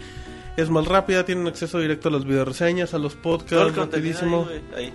[0.57, 4.49] es más rápida, tienen acceso directo a las videoreseñas, a los podcasts, rapidísimo.
[4.77, 4.93] ahí.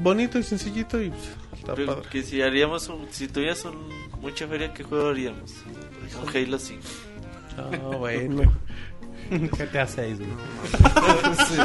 [0.00, 2.08] Bonito y sencillito y pues, está Pero padre.
[2.10, 3.88] que si haríamos un, si tuvieras un,
[4.20, 5.54] mucha feria, ¿qué juego haríamos?
[6.22, 6.82] Un Halo 5.
[7.56, 8.52] Ah, bueno.
[9.58, 10.30] GTA 6, güey.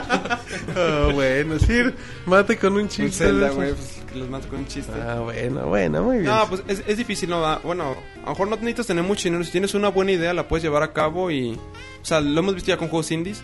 [0.76, 1.82] Ah, bueno, sí,
[2.26, 3.04] mate con un chiste.
[3.06, 4.92] Un Zelda, güey, pues, que los mato con un chiste.
[5.02, 6.30] Ah, bueno, bueno, muy bien.
[6.30, 7.46] No, pues es, es difícil, ¿no?
[7.46, 9.44] Ah, Bueno, a lo mejor no necesitas tener mucho dinero.
[9.44, 11.54] Si tienes una buena idea, la puedes llevar a cabo y...
[12.02, 13.44] O sea, lo hemos visto ya con juegos indies.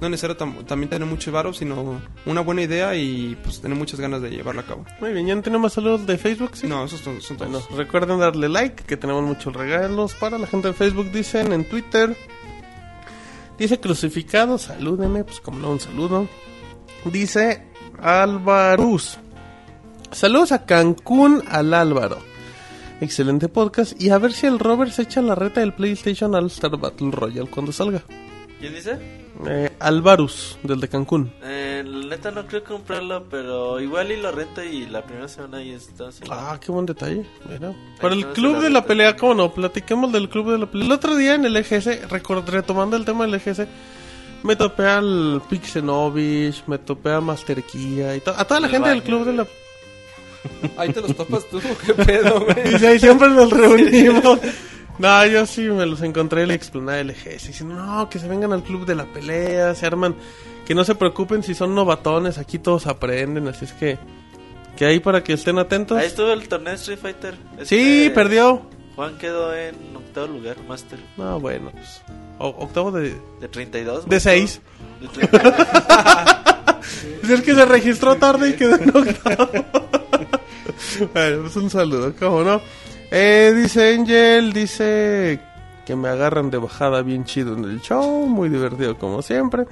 [0.00, 3.76] no es necesario tam- también tener mucho varo, sino una buena idea y pues tener
[3.76, 4.84] muchas ganas de llevarla a cabo.
[5.00, 6.50] Muy bien, ¿ya no tenemos saludos de Facebook?
[6.54, 6.66] ¿sí?
[6.66, 7.50] No, esos son, son todos.
[7.68, 11.64] Bueno, recuerden darle like, que tenemos muchos regalos para la gente de Facebook, dicen en
[11.64, 12.16] Twitter.
[13.58, 16.28] Dice crucificado, salúdeme, pues como no, un saludo.
[17.04, 17.64] Dice
[18.00, 19.18] Álvaruz.
[20.12, 22.18] Saludos a Cancún al Álvaro.
[23.00, 24.00] Excelente podcast.
[24.00, 27.10] Y a ver si el Robert se echa la reta del PlayStation All Star Battle
[27.10, 28.02] Royale cuando salga.
[28.60, 29.17] ¿Quién dice?
[29.46, 31.32] Eh, Álvaruz, del de Cancún.
[31.42, 35.58] Eh, la neta no creo comprarlo, pero igual y lo rento y la primera semana
[35.58, 36.08] ahí está.
[36.08, 36.24] así.
[36.30, 37.24] Ah, qué buen detalle.
[37.48, 37.72] Mira.
[38.00, 39.52] Para el club la de la pelea, ¿cómo no?
[39.54, 40.86] Platiquemos del club de la pelea.
[40.86, 42.08] El otro día en el EGS,
[42.46, 43.62] retomando el tema del EGS,
[44.42, 48.72] me topé al Pixenovich, me topé a Master Kia y to- a toda la El
[48.72, 49.46] gente del club de la
[50.76, 52.56] Ahí te los topas tú, qué pedo, güey.
[52.82, 54.38] Y ahí siempre nos reunimos.
[54.98, 58.26] No, yo sí me los encontré en la explanada del EGS diciendo, no, que se
[58.28, 60.16] vengan al club de la pelea, se arman,
[60.66, 63.98] que no se preocupen si son novatones, aquí todos aprenden, así es que,
[64.76, 65.96] que ahí para que estén atentos.
[65.98, 67.34] Ahí estuvo el torneo de Street Fighter.
[67.62, 68.62] Sí, Este, perdió.
[68.96, 70.98] Juan quedó en octavo lugar, Master.
[71.16, 72.02] No, bueno, pues,
[72.40, 73.14] octavo de...
[73.40, 74.02] De 32.
[74.04, 74.60] De güey, seis.
[75.00, 75.54] De 32.
[77.28, 79.50] Es que se registró tarde y quedó en octavo.
[81.14, 82.60] bueno, pues un saludo, ¿cómo no?
[83.10, 85.40] Eh, dice Angel, dice
[85.86, 89.64] que me agarran de bajada bien chido en el show, muy divertido como siempre.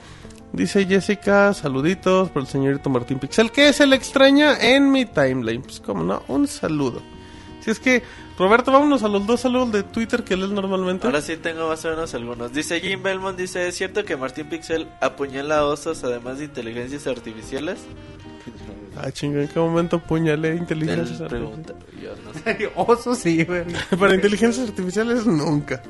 [0.52, 5.60] Dice Jessica, saluditos por el señorito Martín Pixel, que se le extraña en mi timeline.
[5.60, 7.02] Pues como no, un saludo.
[7.60, 8.02] Si es que,
[8.38, 11.06] Roberto, vámonos a los dos saludos de Twitter que lees normalmente.
[11.06, 12.52] Ahora sí tengo más o menos algunos.
[12.52, 17.80] Dice Jim Belmont, dice, ¿es cierto que Martín Pixel apuñala osos además de inteligencias artificiales?
[18.96, 21.10] Ah, chingo, ¿en qué momento puñalé artificiales?
[21.28, 22.70] pregunta, yo no sé.
[22.76, 23.64] Oso sí, güey.
[23.98, 25.82] Para inteligencias artificiales nunca.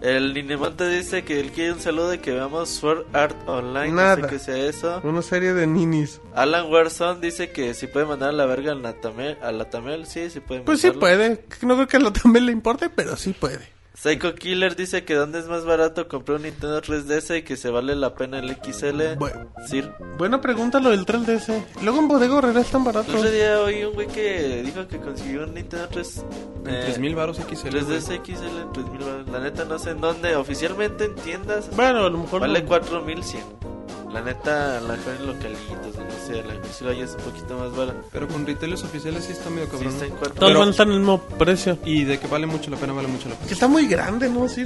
[0.00, 3.92] El Ninemonte dice que él quiere un saludo y que veamos Sword Art Online.
[3.92, 4.16] Nada.
[4.16, 4.98] No sé qué sea eso.
[5.04, 6.22] Una serie de ninis.
[6.34, 10.06] Alan Warson dice que si puede mandar a la verga al Natamel, a la Tamel,
[10.06, 11.00] sí, sí puede Pues sí mandarlo.
[11.00, 11.44] puede.
[11.66, 13.60] No creo que a la también le importe, pero sí puede.
[14.00, 17.68] Psycho Killer dice que dónde es más barato comprar un Nintendo 3DS y que se
[17.68, 19.18] vale la pena el XL.
[19.18, 19.52] Bueno.
[19.66, 19.92] Sir.
[20.16, 21.62] Buena pregunta lo del 3DS.
[21.82, 23.12] Luego en Bodega Horrera es tan barato.
[23.12, 26.24] El otro día oí un güey que dijo que consiguió un Nintendo 3...
[26.64, 27.68] En eh, 3000 baros XL.
[27.68, 27.84] güey.
[27.84, 29.28] 3DS XL en 3000 baros.
[29.28, 30.34] La neta no sé en dónde.
[30.34, 32.40] Oficialmente en tiendas Bueno, a lo mejor.
[32.40, 32.68] vale no.
[32.68, 33.69] 4100.
[34.12, 37.56] La neta, la mejor en localitos, no sé, la que sí lo hayas un poquito
[37.58, 38.02] más barato.
[38.12, 39.92] Pero con retailers oficiales sí está medio Sí, cabrón.
[39.92, 40.34] está en cuatro.
[40.34, 41.78] Todos Pero- van a estar en el mismo precio.
[41.84, 43.52] Y de que vale mucho la pena, vale mucho la Que pena.
[43.52, 44.48] está muy grande, ¿no?
[44.48, 44.64] Sí.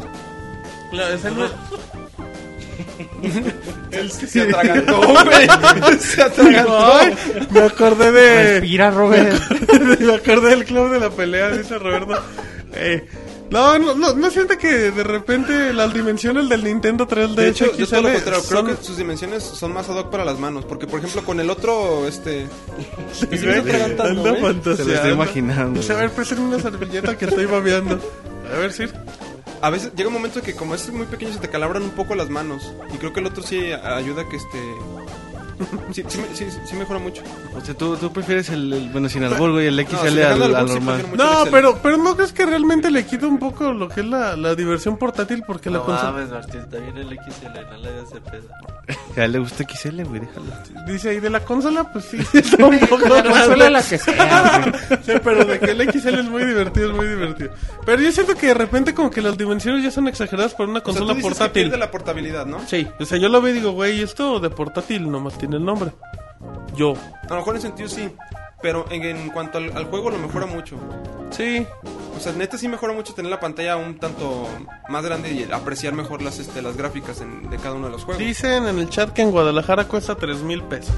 [0.90, 1.24] Claro, es
[3.92, 4.10] el...
[4.10, 5.48] Se atragantó, güey.
[5.98, 6.92] Se atragantó.
[6.94, 7.14] Ay,
[7.50, 8.60] me acordé de.
[8.60, 9.40] Respira, Robert.
[10.00, 12.18] me acordé del club de la pelea, dice Roberto.
[12.74, 13.06] Eh,
[13.54, 17.76] no, no, no, no siente que de repente las dimensiones del Nintendo 3DS De hecho,
[17.76, 20.64] yo todo lo contrario, creo que sus dimensiones son más ad hoc para las manos.
[20.64, 22.48] Porque, por ejemplo, con el otro, este.
[23.12, 24.42] Sí, me está atragantando, anda güey.
[24.42, 24.76] fantaseando.
[24.76, 25.80] Se lo estoy imaginando.
[25.80, 28.00] A ver, préstame una servilleta que estoy babeando.
[28.52, 28.84] A ver, sí.
[29.62, 32.14] A veces llega un momento que, como es muy pequeño, se te calabran un poco
[32.16, 32.72] las manos.
[32.92, 34.58] Y creo que el otro sí ayuda a que este.
[35.92, 37.22] Sí, sí, sí, sí mejora mucho.
[37.56, 40.44] O sea, tú, tú prefieres el, el- bueno, sin albur, güey, el No, XL dejando
[40.56, 41.04] al, normal.
[41.16, 44.36] No, pero, pero no crees que realmente le quita un poco lo que es la,
[44.36, 46.10] la diversión portátil porque la No consola...
[46.12, 48.48] mames, Martín, está bien el XL, no le hagas de pedo.
[49.16, 50.46] A él le gusta XL, güey, déjalo.
[50.88, 54.72] Dice ahí de la consola, pues sí, está un poco La consola la que sea.
[55.04, 57.50] Sí, pero de que el XL es muy divertido, es muy divertido.
[57.86, 60.80] Pero yo siento que de repente como que las dimensiones ya son exageradas para una
[60.80, 61.62] O sea, tú consola dices que portátil.
[61.64, 62.58] pierde la portabilidad, ¿no?
[62.66, 65.64] Sí, o sea, yo lo veo y digo, güey, esto de portátil nomás tiene el
[65.64, 65.90] nombre.
[66.76, 66.94] Yo.
[67.24, 68.10] A lo mejor en sentido sí.
[68.62, 70.76] Pero en, en cuanto al, al juego lo mejora mucho.
[71.30, 71.66] Sí.
[72.16, 74.48] O sea, neta sí mejora mucho tener la pantalla un tanto
[74.88, 78.04] más grande y apreciar mejor las, este, las gráficas en- de cada uno de los
[78.04, 78.22] juegos.
[78.24, 80.94] Dicen en el chat que en Guadalajara cuesta tres mil pesos.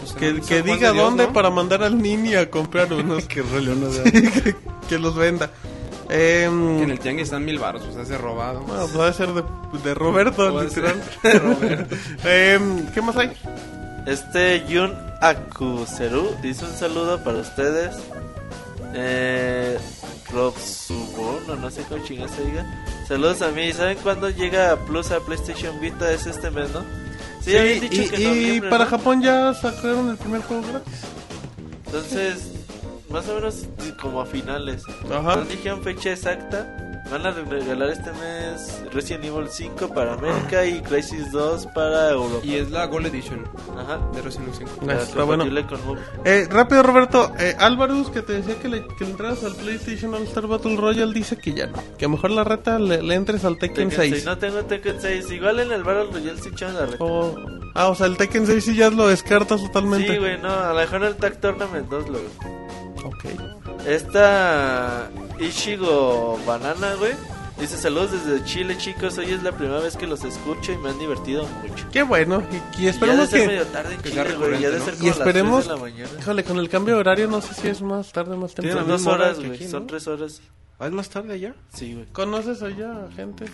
[0.00, 1.32] Pues, Que, que diga de Dios, dónde ¿no?
[1.32, 3.22] para mandar al Nini a comprar unos.
[3.22, 4.54] No que,
[4.88, 5.50] que los venda.
[6.10, 8.60] Em, Que en el tianguis están mil baros, pues hace robado.
[8.60, 9.42] Bueno, debe ser de,
[9.82, 11.02] de Roberto, Puede ser literal.
[11.22, 11.96] de Roberto.
[12.24, 13.32] Em, ¿Qué más hay?
[14.06, 17.96] Este Yun Akuseru dice un saludo para ustedes.
[18.94, 19.78] Eh,
[20.32, 22.64] Rob Suborno, no sé cómo chingas se diga.
[23.08, 23.72] Saludos a mí.
[23.72, 26.10] ¿Saben cuándo llega Plus a PlayStation Vita?
[26.12, 26.80] Es este mes, ¿no?
[27.40, 28.90] Sí, Sí, habían dicho y, que y para ¿no?
[28.90, 31.00] Japón ya sacaron el primer juego gratis.
[31.86, 32.52] Entonces,
[33.10, 33.66] más o menos
[34.00, 34.82] como a finales.
[35.12, 35.36] Ajá.
[35.36, 40.80] No dijeron fecha exacta, Van a regalar este mes Resident Evil 5 para América y
[40.82, 42.44] Crisis 2 para Europa.
[42.44, 43.44] Y es la Gold Edition
[43.78, 43.98] Ajá.
[44.12, 44.86] de Resident Evil 5.
[44.86, 45.44] Para Está bueno.
[45.68, 45.98] con.
[46.24, 47.32] Eh, rápido, Roberto.
[47.38, 50.76] Eh, Álvarez, que te decía que le, que le entraras al PlayStation All Star Battle
[50.76, 51.78] Royale, dice que ya no.
[51.96, 54.24] Que mejor la reta le, le entres al Tekken, Tekken 6.
[54.24, 55.30] No tengo Tekken 6.
[55.30, 57.04] Igual en el Battle Royale sí echaron la reta.
[57.04, 57.36] O-
[57.74, 60.12] ah, o sea, el Tekken 6 sí ya lo descartas totalmente.
[60.12, 60.48] Sí, güey, no.
[60.50, 62.28] A lo mejor en el Tag Tournament 2 luego.
[63.04, 63.24] Ok.
[63.84, 67.12] Esta Ichigo Banana, güey.
[67.60, 69.16] Dice saludos desde Chile, chicos.
[69.16, 71.86] Hoy es la primera vez que los escucho y me han divertido mucho.
[71.90, 72.42] Qué bueno.
[72.76, 73.46] Y, y ya esperemos de ser que.
[73.46, 74.60] medio tarde en que Chile, güey.
[74.60, 74.98] Ya de recurrente, ser ¿no?
[74.98, 76.20] como Y esperemos- las 3 de la mañana.
[76.20, 78.76] Híjole, con el cambio de horario no sé si es más tarde, más Tiene la
[78.80, 78.98] temprano.
[78.98, 79.54] Son dos horas, güey.
[79.54, 79.86] aquí, Son ¿no?
[79.86, 80.40] tres horas.
[80.78, 81.54] ¿Ah, es más tarde allá?
[81.72, 82.06] Sí, güey.
[82.12, 83.46] ¿Conoces allá, gente?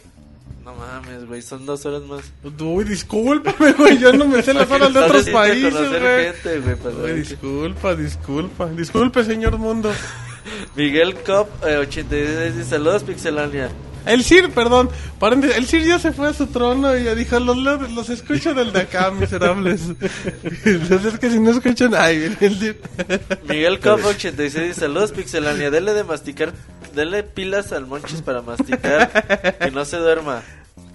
[0.65, 1.43] No mames, güey.
[1.43, 2.33] Son dos horas más.
[2.61, 3.99] Uy, discúlpame, güey.
[3.99, 7.15] Yo no me sé las horas de otros países, güey.
[7.17, 8.67] disculpa, disculpa.
[8.69, 9.93] Disculpe, señor mundo.
[10.77, 13.71] Miguel Cop, eh, 86, dice saludos, Pixelania.
[14.07, 17.39] El Sir, perdón, paréntesis, el Sir ya se fue a su trono y ya dijo,
[17.41, 19.83] los, los, los escucho del de acá, miserables.
[20.65, 22.81] Entonces es que si no escuchan, ay, viene el Sir.
[23.49, 26.53] Miguel Cop 86 dice, saludos Pixelania, dele de masticar,
[26.95, 30.43] dele pilas al Monchis para masticar, que no se duerma,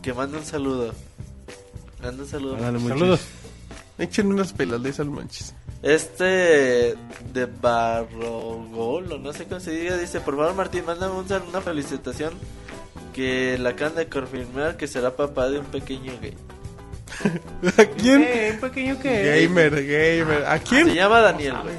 [0.01, 0.93] que mande un saludo.
[2.01, 2.55] Manda un saludo.
[2.57, 2.89] Muchachos.
[2.89, 3.19] Saludos.
[3.97, 5.53] Echen unas pelas, le dice al manches.
[5.83, 6.95] Este
[7.33, 12.33] de Barrogol, o no sé cómo se diga, dice, por favor Martín, mándame una felicitación
[13.13, 16.35] que la acaban de confirmar que será papá de un pequeño gay.
[17.77, 18.21] ¿A quién?
[18.23, 19.45] Eh, un pequeño que...
[19.47, 20.45] Gamer, gamer.
[20.45, 20.93] ¿A Se quién?
[20.93, 21.75] llama Daniel, güey.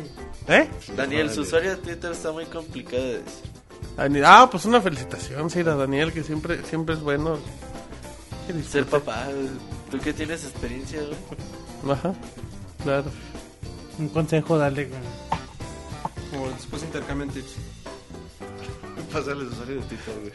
[0.49, 0.69] ¿Eh?
[0.97, 3.51] Daniel, su usuario de Twitter está muy complicado de decir.
[3.97, 4.25] Daniel.
[4.27, 7.39] Ah, pues una felicitación, sí, a Daniel, que siempre, siempre es bueno.
[8.69, 9.27] Ser papá,
[9.91, 11.93] tú que tienes experiencia, güey.
[11.93, 12.15] Ajá,
[12.83, 13.11] claro.
[13.99, 14.89] Un consejo, dale.
[16.41, 17.55] O después intercambian tips.
[19.13, 20.33] Pásale el usuario de Twitter, güey.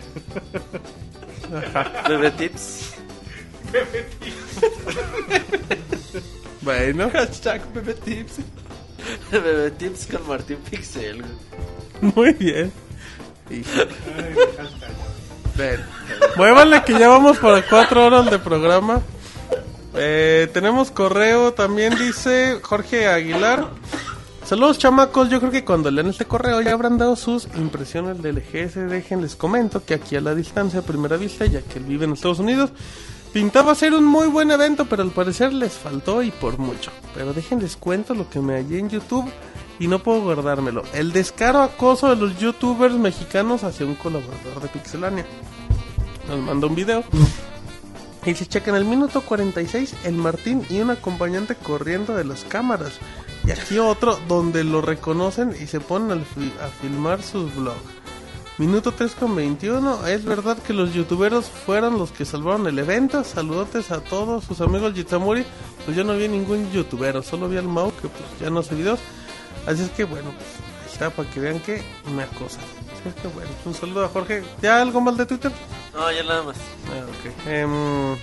[2.10, 2.94] Bebé tips.
[6.62, 8.36] Bueno, Hashtag bebé tips.
[9.30, 11.34] Bebé tips con Martín Pixel, güey.
[12.16, 12.72] muy bien.
[13.50, 13.88] Híjole.
[15.56, 15.82] Ven.
[16.38, 19.02] Muévanle que ya vamos para cuatro horas de programa.
[19.96, 23.70] Eh, tenemos correo, también dice Jorge Aguilar.
[24.44, 28.40] Saludos chamacos, yo creo que cuando lean este correo ya habrán dado sus impresiones del
[28.40, 28.90] EGS.
[28.90, 32.14] Déjenles comento que aquí a la distancia, a primera vista, ya que él vive en
[32.14, 32.72] Estados Unidos,
[33.32, 36.92] pintaba ser un muy buen evento, pero al parecer les faltó y por mucho.
[37.16, 39.32] Pero déjenles cuento lo que me hallé en YouTube
[39.80, 40.84] y no puedo guardármelo.
[40.94, 45.26] El descaro acoso de los youtubers mexicanos hacia un colaborador de Pixelania.
[46.28, 47.04] Nos manda un video.
[48.26, 52.94] Y se checa el minuto 46 el Martín y un acompañante corriendo de las cámaras.
[53.46, 56.24] Y aquí otro donde lo reconocen y se ponen
[56.62, 58.04] a filmar sus vlogs.
[58.58, 60.08] Minuto 3 con 21.
[60.08, 63.24] Es verdad que los youtuberos fueron los que salvaron el evento.
[63.24, 65.44] Saludotes a todos sus amigos Jitsamuri.
[65.84, 68.76] Pues yo no vi ningún youtubero, solo vi al Mau que pues ya no hace
[68.76, 69.00] videos.
[69.66, 71.82] Así es que bueno, pues está para que vean que
[72.16, 72.64] me acosan.
[73.04, 74.44] Así es que bueno, un saludo a Jorge.
[74.62, 75.52] ¿Ya algo más de Twitter?
[75.94, 76.56] No, ya nada más.
[76.88, 77.48] Ah, ok.
[77.48, 78.18] Em,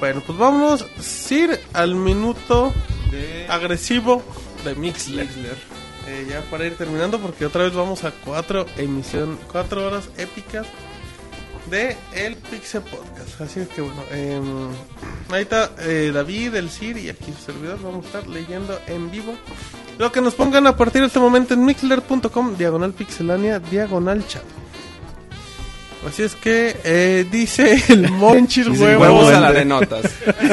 [0.00, 2.72] bueno, pues vamos Sir al minuto
[3.12, 4.20] De agresivo
[4.64, 5.26] de Mixler.
[5.26, 5.56] Mixler.
[6.08, 10.66] Eh, ya para ir terminando porque otra vez vamos a cuatro emisión, cuatro horas épicas
[11.70, 13.40] de el Pixel Podcast.
[13.40, 14.70] Así es que bueno, em,
[15.30, 17.80] ahí está eh, David, el Sir y aquí su servidor.
[17.80, 19.36] Vamos a estar leyendo en vivo
[19.98, 24.42] lo que nos pongan a partir de este momento en mixler.com, diagonal pixelania, diagonal chat.
[26.08, 29.02] Así es que eh, dice el Monchis Dice huevo.
[29.02, 30.04] Huevos a la de notas.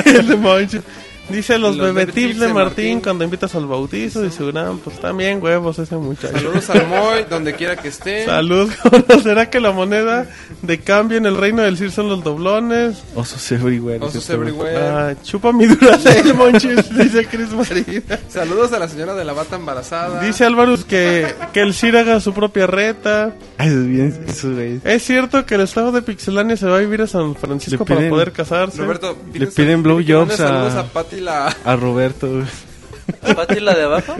[0.06, 0.82] el de Monchis.
[1.30, 2.54] Dice los, Los bebé bebé tips tips de Martín,
[2.86, 3.02] Martín.
[3.02, 4.22] cuando invitas al bautizo.
[4.22, 6.34] Dice, "Gran, pues también huevos ese muchacho.
[6.38, 8.26] Saludos al Moy, donde quiera que esté.
[8.26, 8.70] Salud,
[9.08, 10.28] ¿no será que la moneda
[10.62, 13.04] de cambio en el reino del Cir son los doblones?
[13.16, 14.00] Osos everywhere.
[14.06, 14.78] Osos este everywhere.
[14.78, 18.20] Ah, chupa mi duracel, Monchis, dice Chris Marina.
[18.30, 20.22] Saludos a la señora de la bata embarazada.
[20.22, 23.34] Dice Álvaro que, que el Cir haga su propia reta.
[23.58, 24.80] Ay, es bien, eso, güey.
[24.84, 27.88] Es cierto que el estado de Pixelania se va a vivir a San Francisco Le
[27.88, 28.78] para piden- poder casarse.
[28.82, 30.84] Roberto, Le piden blowjobs Saludos a- a
[31.16, 31.56] Pati la.
[31.64, 33.36] A Roberto, güey.
[33.36, 34.16] ¿Pati la de abajo?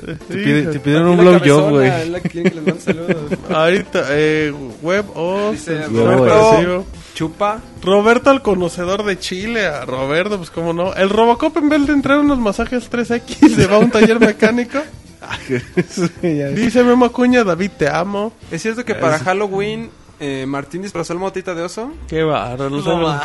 [0.00, 0.78] Sí, Te, pide- te sí.
[0.78, 3.38] pidieron un blowjob, cabezona, güey.
[3.54, 7.60] Ahorita, eh, web o Huevo, Roberto, Chupa.
[7.82, 10.94] Roberto el conocedor de Chile, a Roberto, pues cómo no.
[10.94, 14.18] El Robocop en vez de entrar a unos masajes 3X se va a un taller
[14.20, 14.78] mecánico.
[16.54, 18.32] Dice Memo Acuña, David te amo.
[18.50, 19.90] ¿Es cierto que para Halloween
[20.20, 21.92] eh, Martín disfrazó al motita de oso?
[22.06, 22.68] Qué bárbaro.
[22.70, 23.20] no No,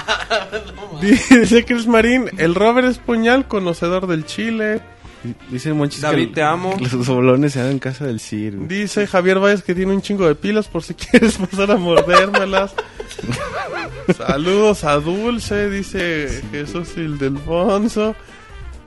[1.02, 4.82] Dice Chris Marín, el Robert es puñal, conocedor del Chile.
[5.50, 6.76] Dice Monchis David, que te amo.
[6.80, 8.68] los bolones se dan en casa del Cir.
[8.68, 12.74] Dice Javier Valles que tiene un chingo de pilas por si quieres pasar a mordérmelas.
[14.16, 18.16] Saludos a Dulce, dice Jesús Ildefonso.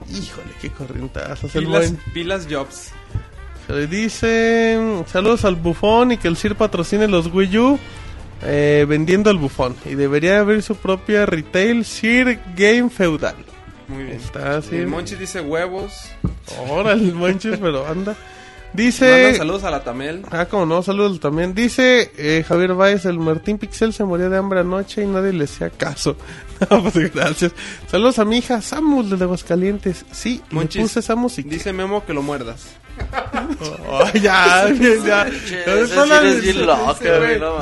[0.09, 1.53] Híjole, qué corrientazos.
[1.55, 2.13] El Pilas, buen.
[2.13, 2.91] pilas Jobs.
[3.67, 7.79] Se dice saludos al bufón y que el CIR patrocine los Wii U
[8.43, 9.75] eh, vendiendo al bufón.
[9.85, 13.35] Y debería abrir su propia retail CIR Game Feudal.
[13.87, 14.17] Muy bien.
[14.17, 14.75] Está así.
[14.75, 16.11] El Monchis dice huevos.
[16.69, 18.15] Órale, manches, pero anda.
[18.71, 19.33] Dice.
[19.35, 20.23] saludos a la Tamel.
[20.29, 21.55] Ah, como no, saludos también.
[21.55, 25.45] Dice eh, Javier Baez, el Martín Pixel se moría de hambre anoche y nadie le
[25.45, 26.15] hacía caso.
[26.69, 27.53] No, pues gracias.
[27.87, 30.05] Saludos a mi hija Samus de Aguascalientes.
[30.11, 31.49] Sí, Monchis, puse esa música.
[31.49, 32.67] Dice Memo que lo muerdas.
[33.87, 35.27] Oh, ya, bien, ya.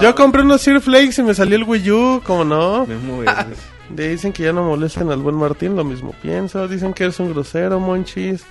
[0.01, 2.85] Yo compré unos Sir Flakes y me salió el Wii U, como no.
[2.85, 3.57] Verdes.
[3.89, 6.67] Dicen que ya no molesten al buen Martín, lo mismo pienso.
[6.67, 8.43] Dicen que eres un grosero, Monchis.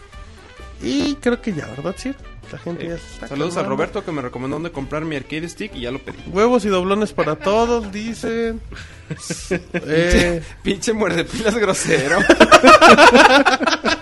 [0.83, 2.17] Y creo que ya, ¿verdad, Sir?
[2.53, 3.65] La gente ya está Saludos a.
[3.65, 6.23] Roberto que me recomendó dónde comprar mi arcade stick y ya lo pedí.
[6.29, 8.61] Huevos y doblones para todos, dicen.
[9.73, 12.19] eh, Pinche muerde pilas grosero.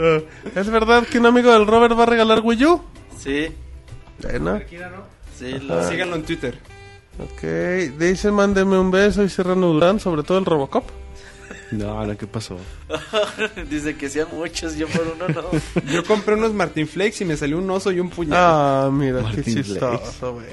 [0.00, 2.82] eh, ¿Es verdad que un amigo del Robert va a regalar Wii U?
[3.18, 3.48] Sí,
[4.22, 4.60] Bueno,
[5.38, 6.58] sí, lo- Síganlo en Twitter.
[7.18, 7.98] ok.
[7.98, 10.84] Dice, mándeme un beso y Serrano Durán, sobre todo el Robocop.
[11.72, 12.56] No, no, ¿qué pasó?
[13.70, 15.42] dice que sean muchos, yo por uno no.
[15.92, 18.38] Yo compré unos Martin Flakes y me salió un oso y un puñal.
[18.40, 20.46] Ah, mira, Martín qué chistoso, güey.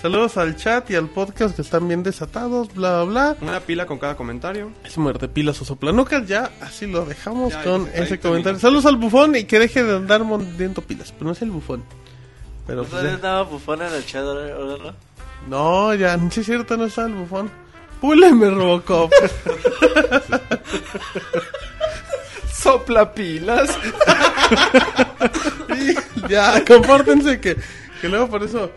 [0.00, 3.36] Saludos al chat y al podcast que están bien desatados, bla, bla, bla.
[3.48, 4.72] Una pila con cada comentario.
[4.82, 8.20] Es muerte pilas o soplanucas, ya así lo dejamos Ya, con ese termina.
[8.22, 8.58] comentario.
[8.60, 11.84] Saludos al bufón y que deje de andar mordiendo pilas, pero no es el bufón.
[12.66, 13.14] Pero pues, ¿No ya.
[13.16, 14.94] estaba bufón en el chat ahora, ahora no?
[15.48, 17.50] No, ya, sí es cierto, no está el bufón.
[18.00, 19.12] Púleme, Robocop.
[22.54, 23.76] Sopla pilas.
[26.28, 27.56] Ya, compórtense que,
[28.00, 28.70] que luego por eso.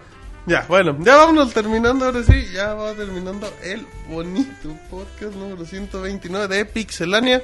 [0.46, 6.54] Ya, bueno, ya vámonos terminando, ahora sí, ya va terminando el bonito podcast número 129
[6.54, 7.42] de Pixelania.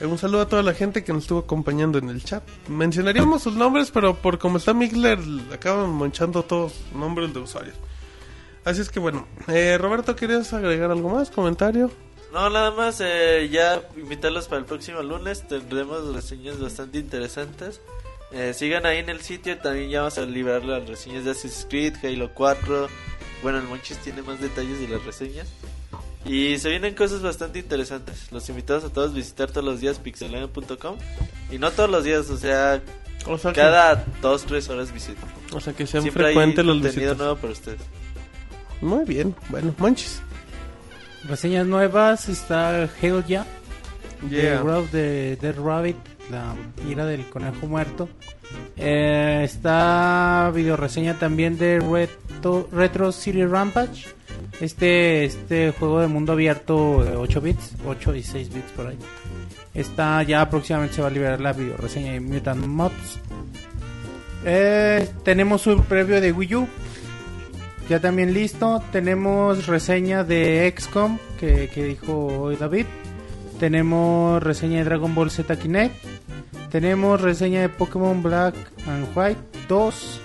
[0.00, 2.44] Eh, Un saludo a toda la gente que nos estuvo acompañando en el chat.
[2.68, 5.18] Mencionaríamos sus nombres, pero por como está Mixler,
[5.52, 7.74] acaban manchando todos nombres de usuarios.
[8.64, 11.28] Así es que bueno, eh, Roberto, ¿querías agregar algo más?
[11.30, 11.90] ¿Comentario?
[12.32, 15.46] No, nada más, eh, ya invitarlos para el próximo lunes.
[15.48, 17.80] Tendremos reseñas bastante interesantes.
[18.34, 19.58] Eh, sigan ahí en el sitio.
[19.58, 22.88] También ya vamos a liberar las reseñas de Assassin's Creed, Halo 4.
[23.42, 25.48] Bueno, el Monchis tiene más detalles de las reseñas.
[26.24, 28.30] Y se vienen cosas bastante interesantes.
[28.30, 30.96] Los invitamos a todos a visitar todos los días pixelania.com.
[31.50, 32.80] Y no todos los días, o sea,
[33.26, 35.24] O sea, que, cada 2-3 horas visiten.
[35.52, 37.18] o sea que sean Siempre hay frecuentes los contenido visitas.
[37.18, 37.80] nuevo para ustedes.
[38.80, 40.22] Muy bien, bueno, manches.
[41.24, 43.44] Reseñas nuevas, está Hell Ya,
[44.30, 44.58] Yeah.
[44.58, 45.96] The Road de Dead Rabbit,
[46.32, 46.54] la
[46.90, 48.08] ira del conejo muerto.
[48.76, 51.78] Eh, está video reseña también de
[52.72, 54.06] Retro, City Rampage.
[54.60, 58.98] Este, este juego de mundo abierto eh, 8 bits, 8 y 6 bits por ahí.
[59.74, 63.20] Está ya próximamente se va a liberar la video reseña de Mutant Mods.
[64.44, 66.68] Eh, tenemos un previo de Wii U.
[67.88, 68.82] Ya también listo.
[68.90, 72.86] Tenemos reseña de XCOM que, que dijo hoy David.
[73.62, 75.94] Tenemos reseña de Dragon Ball Z Kinect.
[76.72, 78.56] Tenemos reseña de Pokémon Black
[78.88, 80.20] and White 2.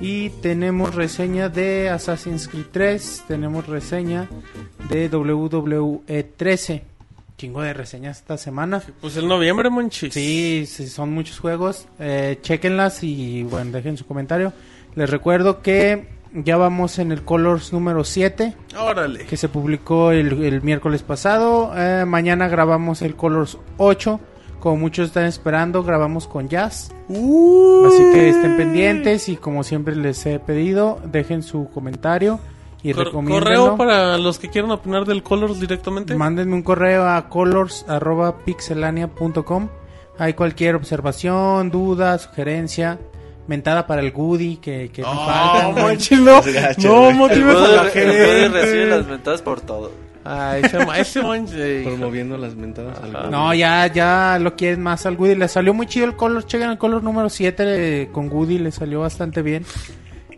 [0.00, 3.24] Y tenemos reseña de Assassin's Creed 3.
[3.26, 4.28] Tenemos reseña
[4.88, 6.84] de WWE 13.
[7.36, 8.80] Chingo de reseñas esta semana.
[9.00, 10.14] Pues el noviembre, monchis.
[10.14, 11.88] Sí, sí, son muchos juegos.
[11.98, 14.52] Eh, chequenlas y bueno, dejen su comentario.
[14.94, 19.26] Les recuerdo que ya vamos en el Colors número 7, Órale.
[19.26, 21.72] que se publicó el, el miércoles pasado.
[21.76, 24.20] Eh, mañana grabamos el Colors 8.
[24.60, 26.92] Como muchos están esperando, grabamos con Jazz.
[27.08, 32.38] Así que estén pendientes y como siempre les he pedido, dejen su comentario
[32.84, 36.14] y Cor- correo para los que quieran opinar del Colors directamente.
[36.14, 39.68] Mándenme un correo a colors.pixelania.com.
[40.18, 42.98] Hay cualquier observación, duda, sugerencia,
[43.48, 45.62] mentada para el Goody que, que Oh, falta.
[45.68, 48.86] no, no El motives a Buddy- la el Buddy recibe gente.
[48.86, 49.90] las mentadas por todo.
[50.24, 51.84] Ay, ese, ese monchis.
[51.84, 55.34] Promoviendo las mentadas al No, ya, ya lo quieren más al Goody.
[55.34, 56.46] Le salió muy chido el color.
[56.46, 57.64] Chequen el color número 7
[58.02, 58.58] eh, con Goody.
[58.58, 59.64] Le salió bastante bien.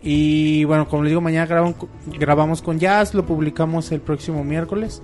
[0.02, 1.76] Y bueno, como les digo, mañana graban-
[2.18, 3.12] grabamos con Jazz.
[3.12, 5.02] Lo publicamos el próximo miércoles.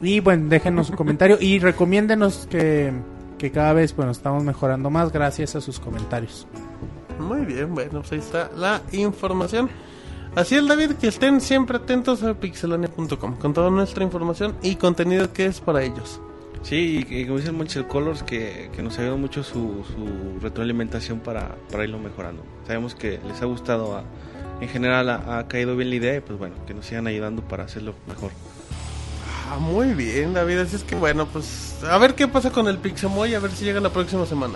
[0.00, 1.36] Y bueno, déjenos su comentario.
[1.38, 2.92] Y recomiéndenos que,
[3.38, 6.46] que cada vez bueno, estamos mejorando más gracias a sus comentarios.
[7.22, 9.70] Muy bien, bueno, pues ahí está la información.
[10.34, 15.32] Así es, David, que estén siempre atentos a pixelania.com con toda nuestra información y contenido
[15.32, 16.20] que es para ellos.
[16.62, 20.40] Sí, y, y como dice el Monchel Colors, que, que nos ayudó mucho su, su
[20.40, 22.42] retroalimentación para, para irlo mejorando.
[22.66, 24.04] Sabemos que les ha gustado, a-
[24.60, 27.42] en general ha, ha caído bien la idea y pues bueno, que nos sigan ayudando
[27.42, 28.30] para hacerlo mejor.
[29.50, 30.58] Ah, muy bien, David.
[30.60, 33.64] Así es que bueno, pues a ver qué pasa con el Pixemoy, a ver si
[33.64, 34.54] llega la próxima semana.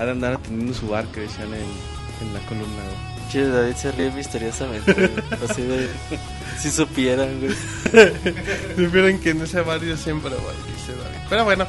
[0.00, 1.60] Ha de andar atendiendo su bar que decían en,
[2.26, 2.66] en la columna.
[2.66, 3.28] ¿no?
[3.30, 4.92] Che, David se ríe misteriosamente.
[4.92, 5.10] güey.
[5.48, 5.88] Así de.
[6.58, 7.54] Si supieran, güey.
[8.76, 11.18] Si vieran que en ese barrio siempre va, dice David.
[11.28, 11.66] Pero bueno,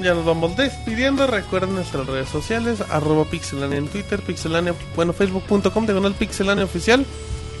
[0.00, 1.26] ya nos vamos despidiendo.
[1.26, 7.06] Recuerden nuestras redes sociales, arroba pixelania en Twitter, pixelania, bueno, facebook.com, diagonal pixelania oficial.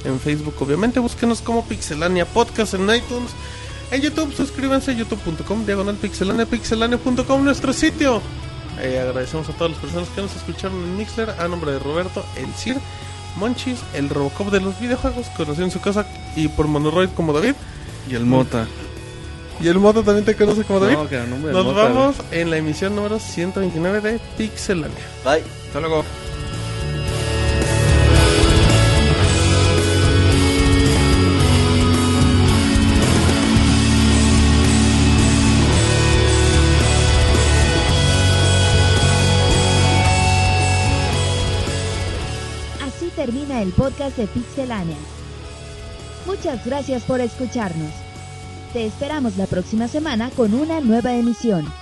[0.04, 3.30] En Facebook, obviamente, búsquenos como Pixelania Podcast en iTunes.
[3.90, 8.20] En YouTube, suscríbanse a youtube.com, diagonal pixelania, pixelania.com, nuestro sitio.
[8.80, 12.24] Eh, agradecemos a todas las personas que nos escucharon en Mixler, a nombre de Roberto,
[12.36, 12.78] el Sir,
[13.36, 17.54] Monchis, el Robocop de los videojuegos, conocido en su casa y por Monoroid como David.
[18.08, 18.66] Y el Mota.
[19.60, 20.96] Y el Moto también te conoce como David.
[20.96, 24.96] No, que el nombre Nos Mota, vamos en la emisión número 129 de Pixelania.
[25.24, 25.44] Bye.
[25.66, 26.04] Hasta luego.
[43.62, 44.96] El podcast de Pixelania.
[46.26, 47.92] Muchas gracias por escucharnos.
[48.72, 51.81] Te esperamos la próxima semana con una nueva emisión.